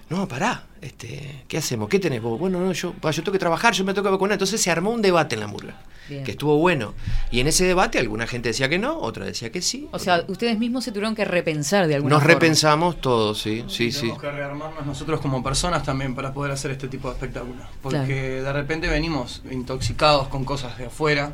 No, 0.10 0.28
pará, 0.28 0.64
este, 0.82 1.44
¿qué 1.48 1.58
hacemos? 1.58 1.88
¿Qué 1.90 2.00
tenés 2.00 2.22
vos? 2.22 2.40
Bueno, 2.40 2.60
no, 2.60 2.72
yo, 2.74 2.94
yo 3.02 3.12
tengo 3.24 3.32
que 3.32 3.40
trabajar, 3.40 3.74
yo 3.74 3.84
me 3.84 3.94
tengo 3.94 4.06
que 4.06 4.12
vacunar. 4.12 4.34
Entonces 4.34 4.60
se 4.62 4.72
armó 4.72 4.90
un 4.92 5.02
debate 5.02 5.36
en 5.36 5.42
la 5.42 5.48
murga, 5.48 5.76
Bien. 6.10 6.24
que 6.24 6.32
estuvo 6.32 6.58
bueno. 6.58 6.94
Y 7.30 7.40
en 7.42 7.48
ese 7.48 7.66
debate 7.66 8.00
alguna 8.00 8.26
gente 8.26 8.50
decía 8.50 8.68
que 8.70 8.80
no, 8.80 8.98
otra 9.00 9.26
decía 9.26 9.52
que 9.52 9.62
sí. 9.62 9.88
O 9.92 10.00
sea, 10.00 10.24
ustedes 10.28 10.58
mismos 10.58 10.84
se 10.84 10.92
tuvieron 10.92 11.14
que 11.16 11.26
repensar 11.26 11.88
de 11.88 11.96
alguna 11.96 12.16
Nos 12.16 12.24
forma. 12.24 12.34
repensamos 12.34 13.00
todos, 13.02 13.40
sí, 13.40 13.64
sí, 13.68 13.92
sí. 13.92 14.02
Tenemos 14.02 14.22
que 14.22 14.32
rearmarnos 14.32 14.86
nosotros 14.86 15.22
como 15.22 15.44
personas 15.44 15.84
también 15.84 16.16
para 16.16 16.34
poder 16.34 16.52
hacer 16.52 16.72
este 16.72 16.88
tipo 16.88 17.08
de 17.10 17.14
espectáculos. 17.16 17.66
Porque 17.84 18.42
de 18.42 18.54
repente 18.54 18.88
venimos 18.88 19.44
intoxicados 19.52 20.28
con 20.28 20.44
cosas 20.44 20.78
de 20.78 20.86
afuera, 20.88 21.34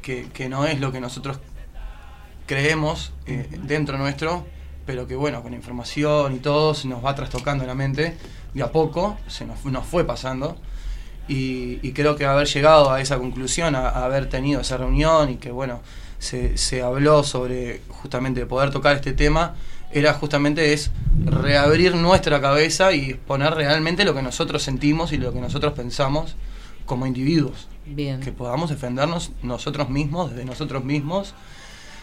que, 0.00 0.28
que 0.32 0.48
no 0.48 0.64
es 0.64 0.78
lo 0.80 0.92
que 0.92 1.00
nosotros 1.00 1.38
creemos 2.46 3.12
eh, 3.26 3.46
dentro 3.64 3.98
nuestro, 3.98 4.46
pero 4.88 5.06
que 5.06 5.16
bueno, 5.16 5.42
con 5.42 5.52
información 5.52 6.34
y 6.34 6.38
todo 6.38 6.72
se 6.72 6.88
nos 6.88 7.04
va 7.04 7.14
trastocando 7.14 7.66
la 7.66 7.74
mente 7.74 8.16
de 8.54 8.62
a 8.62 8.72
poco, 8.72 9.18
se 9.26 9.44
nos, 9.44 9.62
nos 9.66 9.84
fue 9.84 10.04
pasando. 10.04 10.56
Y, 11.28 11.78
y 11.86 11.92
creo 11.92 12.16
que 12.16 12.24
haber 12.24 12.46
llegado 12.46 12.90
a 12.90 12.98
esa 13.02 13.18
conclusión, 13.18 13.74
a, 13.74 13.90
a 13.90 14.06
haber 14.06 14.30
tenido 14.30 14.62
esa 14.62 14.78
reunión 14.78 15.28
y 15.28 15.36
que 15.36 15.50
bueno, 15.50 15.82
se, 16.18 16.56
se 16.56 16.80
habló 16.80 17.22
sobre 17.22 17.82
justamente 17.90 18.46
poder 18.46 18.70
tocar 18.70 18.96
este 18.96 19.12
tema, 19.12 19.56
era 19.92 20.14
justamente 20.14 20.72
es 20.72 20.90
reabrir 21.22 21.94
nuestra 21.94 22.40
cabeza 22.40 22.94
y 22.94 23.10
exponer 23.10 23.52
realmente 23.52 24.06
lo 24.06 24.14
que 24.14 24.22
nosotros 24.22 24.62
sentimos 24.62 25.12
y 25.12 25.18
lo 25.18 25.34
que 25.34 25.40
nosotros 25.40 25.74
pensamos 25.74 26.34
como 26.86 27.04
individuos. 27.04 27.68
Bien. 27.84 28.20
Que 28.20 28.32
podamos 28.32 28.70
defendernos 28.70 29.32
nosotros 29.42 29.90
mismos, 29.90 30.30
desde 30.30 30.46
nosotros 30.46 30.82
mismos, 30.82 31.34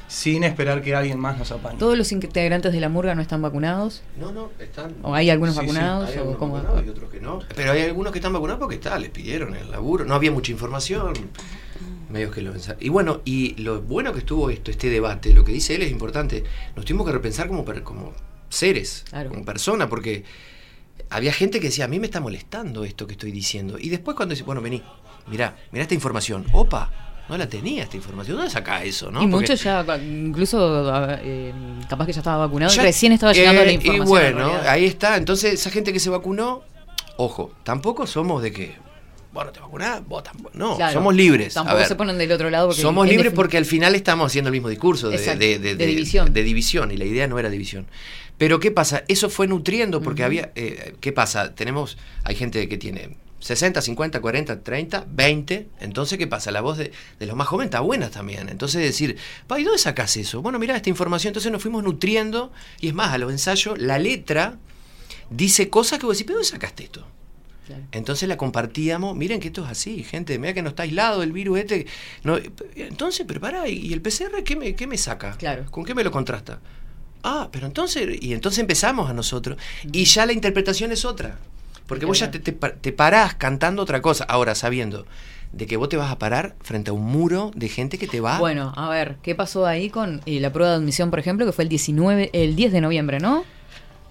sin 0.07 0.43
esperar 0.43 0.81
que 0.81 0.93
alguien 0.95 1.19
más 1.19 1.38
nos 1.38 1.51
apañe. 1.51 1.77
¿Todos 1.77 1.97
los 1.97 2.12
integrantes 2.12 2.71
de 2.74 2.79
la 2.79 2.89
murga 2.89 3.15
no 3.15 3.21
están 3.21 3.41
vacunados? 3.41 4.03
No, 4.19 4.31
no, 4.31 4.51
están. 4.59 4.95
¿O 5.01 5.13
hay 5.15 5.29
algunos 5.29 5.55
Sí, 5.55 5.62
sí, 5.62 5.67
vacunados? 5.67 6.09
hay 6.09 6.17
o 6.19 6.25
vacunados 6.31 6.85
y 6.85 6.89
otros 6.89 7.09
que 7.09 7.19
no. 7.19 7.39
Pero 7.55 7.71
hay 7.71 7.81
algunos 7.81 8.12
que 8.13 8.19
están 8.19 8.33
vacunados 8.33 8.59
porque 8.59 8.75
está, 8.75 8.97
les 9.00 9.09
pidieron 9.09 9.55
el 9.55 9.71
laburo. 9.71 10.05
No 10.05 10.13
había 10.13 10.31
mucha 10.31 10.51
información. 10.51 11.13
Medios 12.09 12.33
que 12.33 12.41
lo 12.41 12.53
Y 12.79 12.89
bueno, 12.89 13.21
y 13.25 13.55
lo 13.62 13.81
bueno 13.81 14.13
que 14.13 14.19
estuvo 14.19 14.50
esto, 14.50 14.69
este 14.71 14.89
debate, 14.89 15.33
lo 15.33 15.43
que 15.43 15.51
dice 15.51 15.75
él 15.75 15.81
es 15.81 15.91
importante. 15.91 16.43
Nos 16.75 16.85
tuvimos 16.85 17.07
que 17.07 17.12
repensar 17.12 17.47
como, 17.47 17.65
como 17.83 18.13
seres, 18.50 19.05
Claro. 19.09 19.31
como 19.31 19.43
personas, 19.43 19.88
porque 19.88 20.24
había 21.09 21.33
gente 21.33 21.59
que 21.59 21.67
decía, 21.67 21.85
a 21.85 21.88
mí 21.88 22.00
me 22.00 22.05
está 22.05 22.19
molestando 22.21 22.85
esto 22.85 23.07
que 23.07 23.13
estoy 23.13 23.31
diciendo. 23.31 23.77
Y 23.79 23.89
después 23.89 24.15
cuando 24.15 24.33
dice, 24.33 24.43
bueno, 24.43 24.62
vení, 24.62 24.83
mirá, 25.27 25.57
mirá 25.71 25.81
esta 25.83 25.95
información. 25.95 26.45
Opa, 26.53 27.04
no 27.29 27.38
la 27.38 27.48
tenía 27.50 27.84
esta 27.84 27.98
información. 27.98 28.38
¿Dónde 28.38 28.51
saca 28.51 28.84
eso? 28.84 29.12
¿no? 29.12 29.22
y 29.22 29.27
muchos 29.27 29.62
ya, 29.63 29.84
incluso 29.98 30.91
eh, 31.22 31.53
capaz 31.89 32.05
que 32.05 32.13
ya 32.13 32.20
estaba 32.20 32.46
vacunado, 32.46 32.74
y 32.74 32.77
recién 32.77 33.12
estaba 33.13 33.34
llegando 33.34 33.62
eh, 33.62 33.65
la 33.65 33.72
información. 33.72 34.05
Y 34.08 34.10
bueno, 34.10 34.51
ahí 34.67 34.86
está. 34.86 35.17
Entonces, 35.17 35.53
esa 35.53 35.70
gente 35.72 35.91
que 35.91 36.00
se 36.00 36.10
vacunó, 36.10 36.63
ojo, 37.17 37.51
tampoco 37.63 38.05
somos 38.05 38.44
de 38.44 38.51
que, 38.51 38.75
bueno, 39.34 39.51
te 39.51 39.60
vacunás, 39.60 40.05
vos 40.08 40.24
tampoco. 40.24 40.51
No, 40.53 40.75
Claro, 40.77 40.94
somos 40.94 41.15
libres. 41.15 41.53
Tampoco 41.53 41.77
ver, 41.77 41.88
se 41.88 41.96
ponen 41.96 42.17
del 42.17 42.32
otro 42.32 42.50
lado 42.50 42.67
porque 42.67 42.82
somos 42.82 43.08
libres 43.08 43.34
porque 43.34 43.58
al 43.58 43.65
final 43.65 43.96
estamos 43.96 44.27
haciendo 44.27 44.50
el 44.50 44.53
mismo 44.53 44.70
discurso 44.70 45.10
de, 45.10 45.15
Exacto, 45.15 45.39
de- 45.39 45.58
de 45.60 45.75
división. 45.86 46.32
de 46.34 46.44
división, 46.44 46.91
y 46.91 46.98
la 46.98 47.05
idea 47.05 47.27
no 47.27 47.39
era 47.39 47.50
división. 47.50 47.88
Pero 48.38 48.60
¿qué 48.60 48.70
pasa? 48.70 49.03
Eso 49.08 49.29
fue 49.29 49.48
nutriendo 49.48 50.01
porque 50.01 50.24
había, 50.24 50.51
eh, 50.55 50.94
¿qué 51.00 51.12
pasa? 51.13 51.55
Tenemos, 51.55 51.98
hay 52.25 52.36
gente 52.36 52.67
que 52.67 52.77
tiene 52.77 53.17
60, 53.39 53.81
50, 53.81 54.21
40, 54.21 54.63
30, 54.63 55.05
20. 55.07 55.67
Entonces, 55.79 56.17
¿qué 56.17 56.27
pasa? 56.27 56.51
La 56.51 56.61
voz 56.61 56.77
de, 56.77 56.91
de 57.19 57.25
los 57.25 57.35
más 57.35 57.48
jóvenes 57.48 57.67
está 57.67 57.81
buena 57.81 58.09
también. 58.09 58.50
Entonces, 58.50 58.81
decir, 58.81 59.17
pa, 59.48 59.59
¿y 59.59 59.63
dónde 59.63 59.79
sacas 59.79 60.17
eso? 60.17 60.41
Bueno, 60.41 60.59
mira 60.59 60.75
esta 60.75 60.89
información. 60.89 61.31
Entonces 61.31 61.51
nos 61.51 61.61
fuimos 61.61 61.83
nutriendo. 61.83 62.51
Y 62.79 62.87
es 62.87 62.93
más, 62.93 63.13
a 63.13 63.17
los 63.17 63.31
ensayos, 63.31 63.77
la 63.77 64.00
letra 64.00 64.57
dice 65.29 65.69
cosas 65.69 66.00
que 66.00 66.05
vos 66.05 66.15
decís, 66.17 66.27
¿pero 66.27 66.37
dónde 66.37 66.50
sacaste 66.50 66.83
esto? 66.83 67.05
Entonces 67.91 68.29
la 68.29 68.37
compartíamos, 68.37 69.15
miren 69.15 69.39
que 69.39 69.48
esto 69.48 69.63
es 69.63 69.71
así, 69.71 70.03
gente, 70.03 70.37
mira 70.37 70.53
que 70.53 70.61
no 70.61 70.69
está 70.69 70.83
aislado 70.83 71.24
el 71.24 71.31
virus 71.31 71.59
este. 71.59 71.87
No, 72.24 72.37
entonces, 72.75 73.25
pero 73.27 73.39
pará, 73.39 73.67
¿y 73.67 73.91
el 73.91 74.01
PCR 74.01 74.43
qué 74.43 74.55
me, 74.55 74.75
qué 74.75 74.85
me 74.85 74.98
saca? 74.98 75.35
Claro. 75.37 75.65
¿Con 75.71 75.83
qué 75.83 75.95
me 75.95 76.03
lo 76.03 76.11
contrasta? 76.11 76.59
Ah, 77.24 77.50
pero 77.51 77.65
entonces, 77.65 78.19
y 78.21 78.33
entonces 78.33 78.59
empezamos 78.59 79.09
a 79.09 79.13
nosotros. 79.13 79.57
Y 79.91 80.05
ya 80.05 80.27
la 80.27 80.33
interpretación 80.33 80.91
es 80.91 81.05
otra. 81.05 81.39
Porque 81.87 82.05
vos 82.05 82.19
ya 82.19 82.31
te, 82.31 82.39
te, 82.39 82.51
te 82.51 82.91
parás 82.91 83.35
cantando 83.35 83.81
otra 83.81 84.01
cosa. 84.01 84.24
Ahora, 84.25 84.55
sabiendo 84.55 85.05
de 85.55 85.67
que 85.67 85.77
vos 85.77 85.87
te 85.87 85.95
vas 85.95 86.11
a 86.11 86.19
parar 86.19 86.55
frente 86.61 86.89
a 86.89 86.93
un 86.93 87.05
muro 87.05 87.51
de 87.55 87.69
gente 87.69 87.98
que 87.98 88.07
te 88.07 88.19
va. 88.19 88.39
Bueno, 88.39 88.74
a 88.75 88.89
ver, 88.89 89.15
¿qué 89.24 89.35
pasó 89.35 89.65
ahí 89.65 89.89
con 89.89 90.21
eh, 90.25 90.39
la 90.41 90.51
prueba 90.51 90.71
de 90.71 90.77
admisión, 90.77 91.09
por 91.09 91.19
ejemplo, 91.19 91.45
que 91.45 91.53
fue 91.53 91.63
el 91.63 91.69
19, 91.69 92.29
el 92.33 92.55
10 92.55 92.74
de 92.74 92.81
noviembre, 92.81 93.19
¿no? 93.19 93.45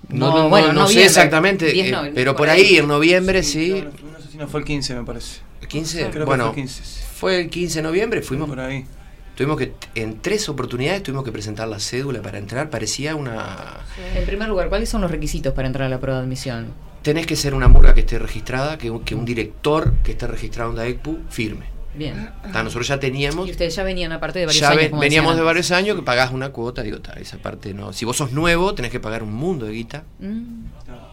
no, 0.08 0.30
no, 0.30 0.38
no, 0.44 0.48
bueno, 0.48 0.72
no 0.72 0.86
sé 0.86 1.04
exactamente, 1.04 1.72
10 1.72 1.86
eh, 1.86 1.90
no, 1.90 2.02
pero 2.14 2.34
por 2.34 2.48
ahí. 2.48 2.62
ahí, 2.62 2.76
en 2.76 2.88
noviembre 2.88 3.42
sí. 3.42 3.84
No 4.10 4.20
sé 4.20 4.30
si 4.32 4.38
no 4.38 4.48
fue 4.48 4.60
el 4.60 4.66
15, 4.66 4.94
me 4.94 5.04
parece. 5.04 5.40
¿El 5.60 5.68
15? 5.68 5.98
Creo 5.98 6.12
que 6.12 6.24
bueno, 6.24 6.44
fue 6.44 6.62
el 6.62 6.66
15. 6.66 6.82
fue 7.14 7.40
el 7.40 7.50
15 7.50 7.78
de 7.78 7.82
noviembre, 7.82 8.22
fuimos 8.22 8.48
por 8.48 8.60
ahí. 8.60 8.86
Tuvimos 9.34 9.58
que, 9.58 9.74
en 9.96 10.20
tres 10.20 10.48
oportunidades 10.48 11.02
tuvimos 11.02 11.24
que 11.24 11.32
presentar 11.32 11.68
la 11.68 11.80
cédula 11.80 12.22
para 12.22 12.38
entrar, 12.38 12.70
parecía 12.70 13.16
una... 13.16 13.80
En 14.14 14.24
primer 14.24 14.48
lugar, 14.48 14.68
¿cuáles 14.68 14.88
son 14.88 15.00
los 15.00 15.10
requisitos 15.10 15.52
para 15.54 15.66
entrar 15.66 15.86
a 15.86 15.88
la 15.88 15.98
prueba 15.98 16.20
de 16.20 16.24
admisión? 16.24 16.68
Tenés 17.04 17.26
que 17.26 17.36
ser 17.36 17.54
una 17.54 17.68
murga 17.68 17.94
que 17.94 18.00
esté 18.00 18.18
registrada, 18.18 18.76
que, 18.78 18.90
un- 18.90 19.04
que 19.04 19.14
un 19.14 19.24
director 19.24 19.94
que 20.02 20.10
esté 20.12 20.26
registrado 20.26 20.70
en 20.70 20.76
DAECPU 20.76 21.18
firme. 21.28 21.66
Bien. 21.94 22.28
Nosotros 22.52 22.88
ya 22.88 22.98
teníamos... 22.98 23.46
Y 23.46 23.52
ustedes 23.52 23.76
ya 23.76 23.84
venían 23.84 24.10
aparte 24.10 24.40
de 24.40 24.46
varios 24.46 24.60
Ya 24.60 24.70
años. 24.70 24.88
como 24.88 25.00
veníamos 25.00 25.30
decían 25.34 25.42
de 25.42 25.44
varios 25.46 25.70
años 25.70 25.94
que 25.96 26.02
pagás 26.02 26.32
una 26.32 26.48
cuota, 26.48 26.82
digo, 26.82 26.98
ta, 27.00 27.12
esa 27.12 27.38
parte 27.38 27.72
no. 27.72 27.92
Si 27.92 28.04
vos 28.04 28.16
sos 28.16 28.32
nuevo, 28.32 28.74
tenés 28.74 28.90
que 28.90 28.98
pagar 28.98 29.22
un 29.22 29.32
mundo 29.32 29.66
de 29.66 29.72
guita, 29.74 30.02
Mm, 30.18 30.64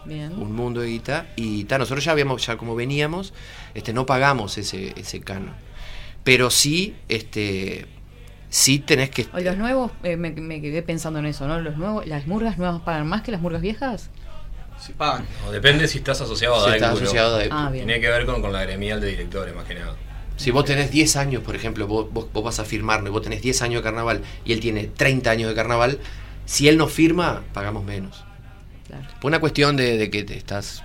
bien. 0.06 0.32
un 0.32 0.52
mundo 0.56 0.80
de 0.80 0.88
guita, 0.88 1.26
y 1.36 1.62
ta, 1.64 1.78
nosotros 1.78 2.04
ya 2.04 2.10
habíamos, 2.10 2.44
ya 2.44 2.56
como 2.56 2.74
veníamos, 2.74 3.32
este, 3.74 3.92
no 3.92 4.06
pagamos 4.06 4.58
ese, 4.58 4.92
ese 4.98 5.20
canon. 5.20 5.54
Pero 6.24 6.50
sí, 6.50 6.96
este, 7.08 7.86
sí 8.48 8.80
tenés 8.80 9.10
que 9.10 9.26
los 9.40 9.56
nuevos, 9.56 9.92
eh, 10.02 10.16
me, 10.16 10.30
me 10.32 10.60
quedé 10.60 10.82
pensando 10.82 11.20
en 11.20 11.26
eso, 11.26 11.46
¿no? 11.46 11.60
Los 11.60 11.76
nuevos, 11.76 12.06
¿Las 12.08 12.26
murgas 12.26 12.58
nuevas 12.58 12.80
pagan 12.82 13.06
más 13.06 13.22
que 13.22 13.30
las 13.30 13.40
murgas 13.40 13.62
viejas? 13.62 14.10
Pagan. 14.90 15.24
No, 15.44 15.52
depende 15.52 15.86
si 15.86 15.98
estás 15.98 16.20
asociado 16.20 16.64
Si 16.64 16.70
a 16.70 16.74
estás 16.74 16.90
¿no? 16.92 16.96
asociado 16.98 17.36
a. 17.36 17.42
Ah. 17.50 17.70
Tiene 17.72 18.00
que 18.00 18.08
ver 18.08 18.26
con, 18.26 18.42
con 18.42 18.52
la 18.52 18.62
gremial 18.64 19.00
de 19.00 19.08
directores, 19.08 19.54
más 19.54 19.64
que 19.66 19.74
nada. 19.76 19.94
Si 20.36 20.50
vos 20.50 20.64
tenés 20.64 20.90
10 20.90 21.16
años, 21.16 21.42
por 21.44 21.54
ejemplo, 21.54 21.86
vos, 21.86 22.12
vos, 22.12 22.26
vos 22.32 22.42
vas 22.42 22.58
a 22.58 22.64
firmarlo 22.64 23.08
y 23.08 23.12
vos 23.12 23.22
tenés 23.22 23.42
10 23.42 23.62
años 23.62 23.80
de 23.80 23.84
carnaval 23.84 24.22
y 24.44 24.52
él 24.52 24.60
tiene 24.60 24.84
30 24.88 25.30
años 25.30 25.48
de 25.48 25.54
carnaval, 25.54 25.98
si 26.46 26.68
él 26.68 26.76
no 26.78 26.88
firma, 26.88 27.42
pagamos 27.52 27.84
menos. 27.84 28.24
Claro. 28.88 29.06
Por 29.20 29.28
una 29.30 29.38
cuestión 29.38 29.76
de, 29.76 29.96
de 29.98 30.10
que 30.10 30.24
te 30.24 30.36
estás... 30.36 30.82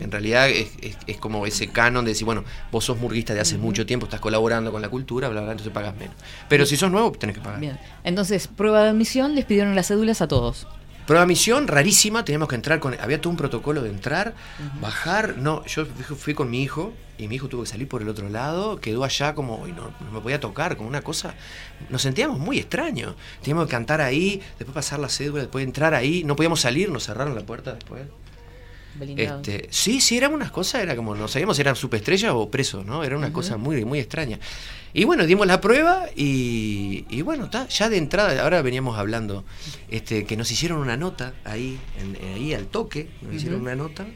En 0.00 0.10
realidad 0.10 0.48
es, 0.48 0.70
es- 0.82 0.96
es 1.06 1.16
como 1.18 1.46
ese 1.46 1.68
canon 1.68 2.04
de 2.04 2.10
decir, 2.10 2.24
bueno, 2.24 2.42
vos 2.72 2.84
sos 2.84 2.98
murguista 2.98 3.32
de 3.32 3.40
hace 3.40 3.56
mucho 3.58 3.86
tiempo, 3.86 4.06
estás 4.06 4.18
colaborando 4.20 4.72
con 4.72 4.82
la 4.82 4.88
cultura, 4.88 5.28
bla, 5.28 5.40
bla, 5.40 5.52
entonces 5.52 5.72
pagas 5.72 5.94
menos. 5.96 6.16
Pero 6.48 6.66
si 6.66 6.76
sos 6.76 6.90
nuevo, 6.90 7.12
tenés 7.12 7.36
que 7.36 7.42
pagar. 7.42 7.60
Bien. 7.60 7.78
Entonces, 8.02 8.48
prueba 8.48 8.82
de 8.82 8.88
admisión, 8.88 9.36
les 9.36 9.44
pidieron 9.44 9.76
las 9.76 9.86
cédulas 9.86 10.20
a 10.20 10.26
todos. 10.26 10.66
Prueba 11.06 11.22
de 11.22 11.26
misión, 11.28 11.68
rarísima, 11.68 12.24
teníamos 12.24 12.48
que 12.48 12.54
entrar 12.54 12.80
con... 12.80 12.98
Había 12.98 13.20
todo 13.20 13.30
un 13.30 13.36
protocolo 13.36 13.82
de 13.82 13.90
entrar, 13.90 14.34
bajar, 14.80 15.36
no, 15.36 15.64
yo 15.66 15.84
fui- 15.84 16.16
fui 16.16 16.34
con 16.34 16.50
mi 16.50 16.62
hijo 16.62 16.94
y 17.18 17.28
mi 17.28 17.36
hijo 17.36 17.46
tuvo 17.48 17.62
que 17.62 17.68
salir 17.68 17.86
por 17.88 18.00
el 18.00 18.08
otro 18.08 18.28
lado, 18.30 18.80
quedó 18.80 19.04
allá 19.04 19.34
como, 19.34 19.68
y 19.68 19.72
no, 19.72 19.92
no 20.00 20.10
me 20.12 20.20
podía 20.20 20.40
tocar, 20.40 20.76
como 20.76 20.88
una 20.88 21.02
cosa... 21.02 21.34
Nos 21.90 22.00
sentíamos 22.02 22.38
muy 22.38 22.58
extraños, 22.58 23.16
teníamos 23.42 23.66
que 23.66 23.72
cantar 23.72 24.00
ahí, 24.00 24.40
después 24.58 24.74
pasar 24.74 24.98
la 24.98 25.08
cédula, 25.10 25.42
después 25.42 25.62
entrar 25.64 25.92
ahí, 25.94 26.24
no 26.24 26.36
podíamos 26.36 26.60
salir, 26.62 26.90
nos 26.90 27.04
cerraron 27.04 27.34
la 27.34 27.42
puerta 27.42 27.74
después. 27.74 28.02
Este, 29.42 29.68
sí, 29.70 30.00
sí, 30.00 30.16
eran 30.16 30.32
unas 30.32 30.50
cosas, 30.50 30.82
era 30.82 30.94
como, 30.96 31.14
no 31.14 31.26
sabíamos 31.28 31.56
si 31.56 31.62
eran 31.62 31.76
superestrellas 31.76 32.32
o 32.34 32.50
presos, 32.50 32.84
¿no? 32.86 33.02
Era 33.04 33.16
una 33.16 33.32
cosa 33.32 33.56
muy, 33.56 33.84
muy 33.84 33.98
extraña. 33.98 34.38
Y 34.92 35.04
bueno, 35.04 35.26
dimos 35.26 35.46
la 35.48 35.60
prueba 35.60 36.04
y, 36.14 37.04
y 37.08 37.22
bueno, 37.22 37.50
ta, 37.50 37.66
ya 37.68 37.88
de 37.88 37.96
entrada, 37.96 38.40
ahora 38.42 38.62
veníamos 38.62 38.96
hablando, 38.96 39.44
este, 39.88 40.24
que 40.24 40.36
nos 40.36 40.50
hicieron 40.52 40.78
una 40.78 40.96
nota 40.96 41.34
ahí, 41.44 41.78
en- 42.00 42.34
ahí 42.36 42.54
al 42.54 42.66
toque, 42.66 43.08
nos 43.22 43.34
hicieron 43.34 43.60
una 43.60 43.74
nota 43.74 44.06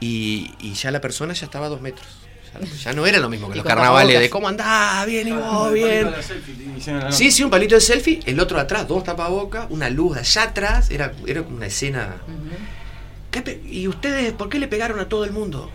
y, 0.00 0.50
y 0.60 0.74
ya 0.74 0.90
la 0.90 1.00
persona 1.00 1.32
ya 1.34 1.44
estaba 1.46 1.66
a 1.66 1.68
dos 1.68 1.80
metros. 1.80 2.06
Ya, 2.54 2.60
ya 2.76 2.92
no 2.94 3.06
era 3.06 3.18
lo 3.18 3.28
mismo 3.28 3.48
que 3.50 3.56
los 3.56 3.64
carnavales 3.74 4.14
de 4.20 4.30
cómo 4.30 4.48
andás, 4.48 5.06
bien 5.06 5.28
y 5.28 5.32
vos, 5.32 5.72
bien. 5.72 6.08
selfie. 6.22 7.12
Sí, 7.12 7.30
sí, 7.30 7.42
un 7.44 7.50
palito 7.50 7.74
de 7.74 7.80
selfie, 7.80 8.20
el 8.24 8.40
otro 8.40 8.58
atrás, 8.58 8.88
dos 8.88 9.04
tapabocas, 9.04 9.66
una 9.70 9.90
luz 9.90 10.14
de 10.14 10.20
allá 10.20 10.42
atrás, 10.44 10.90
era, 10.90 11.12
era 11.26 11.42
una 11.42 11.66
escena. 11.66 12.16
¿Qué 12.26 12.32
pe- 12.32 12.56
¿Y 13.66 13.86
ustedes 13.88 14.32
por 14.32 14.48
qué 14.48 14.58
le 14.58 14.68
pegaron 14.68 14.98
a 15.00 15.08
todo 15.08 15.24
el 15.24 15.32
mundo? 15.32 15.70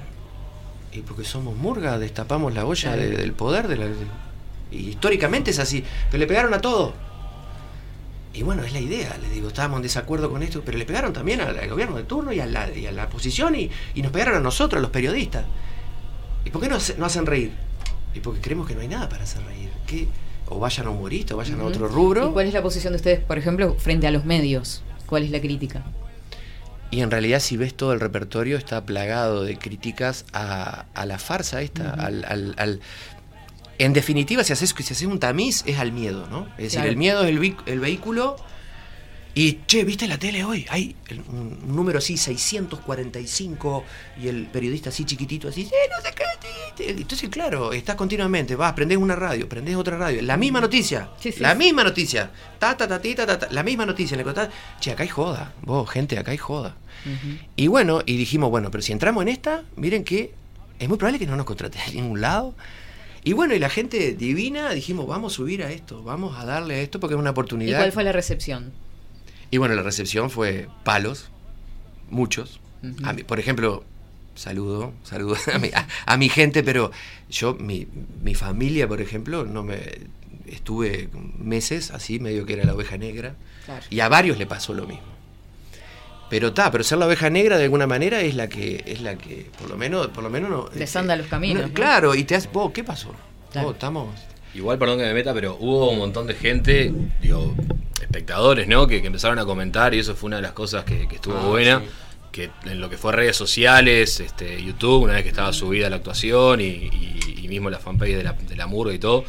Y 0.91 0.99
porque 0.99 1.23
somos 1.23 1.55
murga, 1.55 1.97
destapamos 1.99 2.53
la 2.53 2.65
olla 2.65 2.93
Claro. 2.93 3.01
de- 3.09 3.17
del 3.17 3.33
poder. 3.33 3.67
De 3.67 3.77
la, 3.77 3.85
de- 3.87 3.95
y 4.71 4.89
históricamente 4.89 5.51
es 5.51 5.59
así, 5.59 5.83
pero 6.09 6.19
le 6.19 6.27
pegaron 6.27 6.53
a 6.53 6.59
todo. 6.61 6.93
Y 8.33 8.41
bueno, 8.41 8.63
es 8.63 8.73
la 8.73 8.79
idea, 8.79 9.15
le 9.21 9.29
digo, 9.29 9.49
estábamos 9.49 9.77
en 9.77 9.83
desacuerdo 9.83 10.31
con 10.31 10.41
esto, 10.41 10.63
pero 10.65 10.77
le 10.79 10.85
pegaron 10.85 11.13
también 11.13 11.39
al, 11.41 11.57
al 11.57 11.69
gobierno 11.69 11.95
de 11.97 12.03
turno 12.03 12.33
y 12.33 12.39
a 12.39 12.47
la, 12.47 12.75
y 12.75 12.87
a 12.87 12.91
la 12.91 13.03
oposición 13.05 13.53
y, 13.55 13.69
y 13.93 14.01
nos 14.01 14.11
pegaron 14.11 14.35
a 14.37 14.39
nosotros, 14.39 14.79
a 14.79 14.81
los 14.81 14.89
periodistas. 14.89 15.45
por 16.51 16.59
qué 16.61 16.67
no, 16.69 16.77
hace- 16.77 16.95
no 16.97 17.05
hacen 17.05 17.27
reír? 17.27 17.51
Y 18.15 18.19
porque 18.19 18.41
creemos 18.41 18.67
que 18.67 18.73
no 18.73 18.81
hay 18.81 18.87
nada 18.87 19.07
para 19.09 19.23
hacer 19.23 19.43
reír. 19.45 19.69
¿Qué? 19.85 20.07
O 20.47 20.57
vayan 20.59 20.87
a 20.87 20.89
humorista, 20.89 21.35
o 21.35 21.37
vayan 21.37 21.59
a 21.61 21.63
otro 21.65 21.87
rubro. 21.87 22.29
¿Y 22.29 22.33
cuál 22.33 22.47
es 22.47 22.53
la 22.53 22.61
posición 22.63 22.93
de 22.93 22.97
ustedes, 22.97 23.19
por 23.19 23.37
ejemplo, 23.37 23.75
frente 23.75 24.07
a 24.07 24.11
los 24.11 24.25
medios? 24.25 24.81
¿Cuál 25.05 25.23
es 25.23 25.29
la 25.31 25.39
crítica? 25.39 25.83
Y 26.93 27.01
en 27.01 27.09
realidad 27.09 27.39
si 27.39 27.57
ves 27.57 27.73
todo 27.73 27.91
el 27.93 27.99
repertorio 27.99 28.55
está 28.57 28.85
plagado 28.85 29.43
de 29.43 29.57
críticas 29.57 30.25
a, 30.31 30.85
a 30.93 31.05
la 31.07 31.17
farsa 31.17 31.61
esta, 31.61 31.91
al, 31.93 32.23
al- 32.25 32.53
al- 32.57 32.79
En 33.79 33.93
definitiva, 33.93 34.43
si 34.43 34.53
haces, 34.53 34.75
si 34.77 34.83
haces 34.93 35.07
un 35.07 35.19
tamiz, 35.19 35.63
es 35.65 35.79
al 35.79 35.91
miedo, 35.91 36.27
¿no? 36.29 36.47
Es 36.57 36.65
decir, 36.71 36.85
el 36.85 36.95
miedo 36.97 37.23
es 37.23 37.29
el, 37.65 37.79
vehículo 37.79 38.35
y, 39.33 39.61
che, 39.65 39.83
¿viste 39.83 40.07
la 40.07 40.19
tele 40.19 40.43
hoy? 40.43 40.67
Hay 40.69 40.95
un, 41.29 41.57
un 41.67 41.75
número 41.75 41.97
así, 41.97 42.15
645, 42.15 43.83
y 44.21 44.27
el 44.27 44.45
periodista 44.45 44.89
así 44.89 45.05
chiquitito, 45.05 45.47
así, 45.47 45.61
"Eh, 45.63 45.89
no 45.89 45.99
sé 46.07 46.13
qué, 46.15 46.23
ti, 46.39 46.83
ti". 46.93 47.01
Entonces, 47.01 47.29
claro, 47.29 47.73
estás 47.73 47.95
continuamente, 47.95 48.55
vas, 48.55 48.73
prendés 48.73 48.99
una 48.99 49.15
radio, 49.15 49.49
prendés 49.49 49.75
otra 49.75 49.97
radio, 49.97 50.21
la 50.21 50.37
misma 50.37 50.61
noticia, 50.61 51.09
la 51.41 51.55
misma 51.55 51.83
noticia, 51.83 52.29
ta, 52.59 52.77
ta, 52.77 52.87
ta, 52.87 53.01
ti, 53.01 53.15
ta, 53.15 53.25
ta, 53.25 53.39
ta, 53.39 53.47
la 53.49 53.63
misma 53.63 53.87
noticia, 53.87 54.15
le 54.15 54.23
contás, 54.23 54.49
che, 54.79 54.91
acá 54.91 55.01
hay 55.01 55.09
joda, 55.09 55.51
vos, 55.63 55.89
gente, 55.89 56.19
acá 56.19 56.29
hay 56.29 56.37
joda. 56.37 56.75
Y 57.55 57.67
bueno, 57.67 58.01
y 58.05 58.17
dijimos, 58.17 58.49
bueno, 58.49 58.71
pero 58.71 58.81
si 58.81 58.91
entramos 58.91 59.21
en 59.23 59.29
esta, 59.29 59.63
miren 59.75 60.03
que 60.03 60.33
es 60.79 60.87
muy 60.89 60.97
probable 60.97 61.19
que 61.19 61.27
no 61.27 61.35
nos 61.35 61.45
contraten 61.45 61.81
en 61.87 61.95
ningún 61.95 62.21
lado. 62.21 62.55
Y 63.23 63.33
bueno, 63.33 63.53
y 63.55 63.59
la 63.59 63.69
gente 63.69 64.13
divina, 64.13 64.71
dijimos, 64.71 65.07
vamos 65.07 65.33
a 65.33 65.35
subir 65.37 65.63
a 65.63 65.71
esto, 65.71 66.03
vamos 66.03 66.37
a 66.37 66.45
darle 66.45 66.75
a 66.75 66.79
esto 66.81 66.99
porque 66.99 67.13
es 67.15 67.19
una 67.19 67.29
¿Y 67.29 67.31
oportunidad. 67.31 67.79
cuál 67.79 67.91
fue 67.91 68.03
la 68.03 68.11
recepción? 68.11 68.71
Y 69.51 69.57
bueno, 69.57 69.75
la 69.75 69.83
recepción 69.83 70.29
fue 70.29 70.67
palos, 70.83 71.29
muchos. 72.09 72.59
A 73.03 73.13
mí, 73.13 73.23
por 73.23 73.39
ejemplo, 73.39 73.85
saludo, 74.35 74.91
saludo 75.03 75.37
a 75.53 75.57
mi, 75.59 75.69
a- 75.69 75.87
a 76.05 76.17
mi 76.17 76.27
gente, 76.27 76.63
pero 76.63 76.91
yo, 77.29 77.53
mi, 77.55 77.87
mi 78.21 78.35
familia, 78.35 78.87
por 78.89 78.99
ejemplo, 79.01 79.45
no 79.45 79.63
me 79.63 79.79
estuve 80.47 81.09
meses 81.37 81.91
así, 81.91 82.19
medio 82.19 82.45
que 82.45 82.53
era 82.53 82.65
la 82.65 82.73
oveja 82.73 82.97
negra, 82.97 83.35
Claro. 83.65 83.85
y 83.89 84.01
a 84.01 84.09
varios 84.09 84.37
le 84.37 84.45
pasó 84.45 84.73
lo 84.73 84.85
mismo. 84.85 85.12
Pero 86.33 86.47
está, 86.47 86.71
pero 86.71 86.83
ser 86.83 86.97
la 86.97 87.05
oveja 87.05 87.29
negra 87.29 87.59
de 87.59 87.65
alguna 87.65 87.85
manera 87.85 88.21
es 88.21 88.33
la 88.33 88.49
que, 88.49 88.83
es 88.87 89.01
la 89.01 89.15
que, 89.19 89.45
por 89.59 89.69
lo 89.69 89.77
menos, 89.77 90.07
por 90.07 90.23
lo 90.23 90.31
menos 90.31 90.49
no. 90.49 90.67
Les 90.75 90.95
anda 90.95 91.15
los 91.15 91.27
caminos. 91.27 91.61
no, 91.61 91.67
¿no? 91.67 91.73
Claro, 91.75 92.15
y 92.15 92.23
te 92.23 92.33
hace, 92.35 92.49
vos, 92.51 92.71
¿qué 92.73 92.83
pasó? 92.83 93.11
Claro. 93.51 93.67
Vos, 93.67 93.75
estamos. 93.75 94.07
Igual, 94.55 94.79
perdón 94.79 94.97
que 94.97 95.03
me 95.05 95.13
meta, 95.13 95.31
pero 95.31 95.57
hubo 95.59 95.91
un 95.91 95.99
montón 95.99 96.25
de 96.25 96.33
gente, 96.33 96.91
digo, 97.21 97.53
espectadores, 98.01 98.67
¿no? 98.67 98.87
Que, 98.87 98.99
que 99.01 99.07
empezaron 99.07 99.37
a 99.37 99.45
comentar 99.45 99.93
y 99.93 99.99
eso 99.99 100.15
fue 100.15 100.25
una 100.27 100.37
de 100.37 100.41
las 100.41 100.53
cosas 100.53 100.83
que, 100.85 101.07
que 101.07 101.15
estuvo 101.17 101.37
Ah, 101.37 101.45
buena. 101.47 101.79
sí. 101.81 101.85
Que 102.31 102.49
en 102.65 102.81
lo 102.81 102.89
que 102.89 102.97
fue 102.97 103.11
redes 103.11 103.35
sociales, 103.37 104.19
este, 104.19 104.59
YouTube, 104.63 105.03
una 105.03 105.13
vez 105.13 105.21
que 105.21 105.29
estaba 105.29 105.53
subida 105.53 105.87
la 105.87 105.97
actuación 105.97 106.61
y, 106.61 106.63
y- 106.65 107.39
y 107.43 107.47
mismo 107.47 107.69
la 107.69 107.77
fanpage 107.77 108.15
de 108.17 108.23
la, 108.23 108.33
de 108.33 108.55
la 108.55 108.65
murga 108.65 108.91
y 108.91 108.97
todo, 108.97 109.23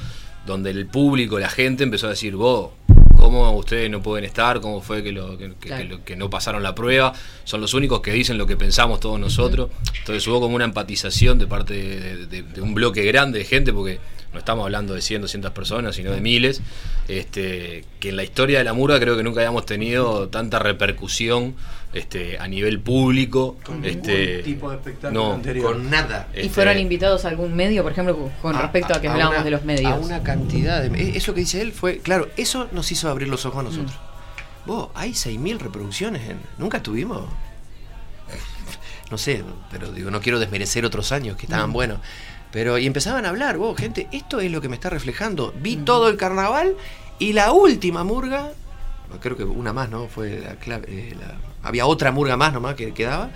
donde 0.47 0.71
el 0.71 0.87
público, 0.87 1.39
la 1.39 1.51
gente 1.51 1.85
empezó 1.85 2.07
a 2.07 2.11
decir, 2.11 2.35
vos, 2.35 2.71
¿cómo 3.25 3.51
ustedes 3.57 3.91
no 3.91 4.03
pueden 4.03 4.25
estar? 4.25 4.61
¿Cómo 4.61 4.81
fue 4.81 5.03
que, 5.03 5.13
lo, 5.13 5.37
que, 5.39 5.49
que- 5.61 5.69
Claro. 5.69 5.83
que 5.83 5.89
lo- 5.89 6.05
que 6.05 6.17
no 6.17 6.31
pasaron 6.31 6.63
la 6.63 6.75
prueba? 6.75 7.13
Son 7.45 7.61
los 7.61 7.75
únicos 7.75 8.01
que 8.01 8.13
dicen 8.13 8.39
lo 8.39 8.47
que 8.47 8.57
pensamos 8.57 9.01
todos 9.01 9.19
nosotros. 9.19 9.71
Entonces 9.99 10.27
hubo 10.29 10.41
como 10.41 10.55
una 10.57 10.65
empatización 10.65 11.39
de 11.39 11.47
parte 11.47 11.75
de, 11.75 12.27
de- 12.27 12.43
de 12.43 12.61
un 12.61 12.75
bloque 12.75 13.03
grande 13.05 13.39
de 13.41 13.45
gente, 13.45 13.73
porque 13.73 13.99
no 14.33 14.39
estamos 14.39 14.65
hablando 14.65 14.95
de 14.95 15.01
100, 15.03 15.23
200 15.23 15.53
personas, 15.53 15.95
sino 15.95 16.11
de 16.11 16.21
miles, 16.21 16.61
este, 17.09 17.85
que 18.01 18.09
en 18.11 18.17
la 18.17 18.25
historia 18.25 18.59
de 18.59 18.65
la 18.65 18.73
murga 18.73 18.99
creo 18.99 19.17
que 19.17 19.23
nunca 19.23 19.41
habíamos 19.41 19.65
tenido 19.67 20.29
tanta 20.29 20.59
repercusión 20.59 21.55
este, 21.95 22.39
a 22.39 22.47
nivel 22.49 22.81
público. 22.81 23.57
Con 23.65 23.85
este, 23.85 24.27
ningún 24.29 24.43
tipo 24.45 24.71
de 24.71 24.77
espectáculo 24.77 25.21
no, 25.29 25.33
anterior. 25.35 25.73
Con 25.73 25.91
nada. 25.91 26.29
¿Y 26.35 26.39
Este, 26.41 26.51
fueron 26.51 26.79
invitados 26.79 27.25
a 27.25 27.29
algún 27.29 27.55
medio, 27.55 27.83
por 27.83 27.93
ejemplo, 27.93 28.31
con 28.43 28.55
A- 28.57 28.63
respecto 28.63 28.95
a, 28.95 29.01
que 29.01 29.09
a 29.09 29.13
hablábamos 29.13 29.37
una- 29.39 29.45
de 29.45 29.51
los 29.51 29.65
medios? 29.65 29.93
A 29.93 29.97
una 29.97 30.23
cantidad 30.23 30.83
de. 30.83 30.89
eh, 31.01 31.13
Eso 31.17 31.33
que 31.35 31.41
dice 31.41 31.61
él 31.63 31.73
fue. 31.73 31.99
Claro, 31.99 32.29
eso 32.37 32.69
nos 32.73 32.91
hizo 32.93 33.09
abrir 33.09 33.29
los 33.29 33.47
ojos 33.47 33.61
a 33.61 33.63
nosotros. 33.63 33.93
Mm. 33.95 34.67
Vos, 34.67 34.89
hay 34.95 35.13
6.000 35.13 35.59
reproducciones. 35.59 36.29
En, 36.29 36.39
Nunca 36.59 36.83
tuvimos. 36.83 37.23
No 39.11 39.19
sé, 39.19 39.45
pero 39.71 39.93
digo, 39.93 40.11
no 40.11 40.21
quiero 40.21 40.39
desmerecer 40.39 40.85
otros 40.85 41.13
años 41.13 41.37
que 41.37 41.47
estaban 41.47 41.71
Mm. 41.71 41.75
buenos. 41.75 41.99
Pero, 42.51 42.79
y 42.79 42.87
empezaban 42.87 43.27
a 43.27 43.31
hablar, 43.31 43.59
vos, 43.59 43.77
gente, 43.79 44.09
esto 44.13 44.41
es 44.41 44.51
lo 44.51 44.61
que 44.61 44.69
me 44.69 44.77
está 44.77 44.89
reflejando. 44.91 45.53
Vi 45.61 45.77
Mm. 45.77 45.85
todo 45.85 46.09
el 46.09 46.17
carnaval 46.17 46.75
y 47.19 47.33
la 47.33 47.53
última 47.53 48.03
murga, 48.05 48.51
creo 49.21 49.37
que 49.37 49.45
una 49.45 49.73
más, 49.73 49.91
¿no? 49.91 50.09
Fue 50.09 50.41
la 50.41 50.55
clave. 50.57 50.87
eh, 50.89 51.15
la- 51.21 51.37
había 51.65 51.87
otra 51.87 52.13
murga 52.13 52.37
más 52.37 52.53
nomás 52.53 52.75
que 52.77 52.93
quedaba. 52.95 53.31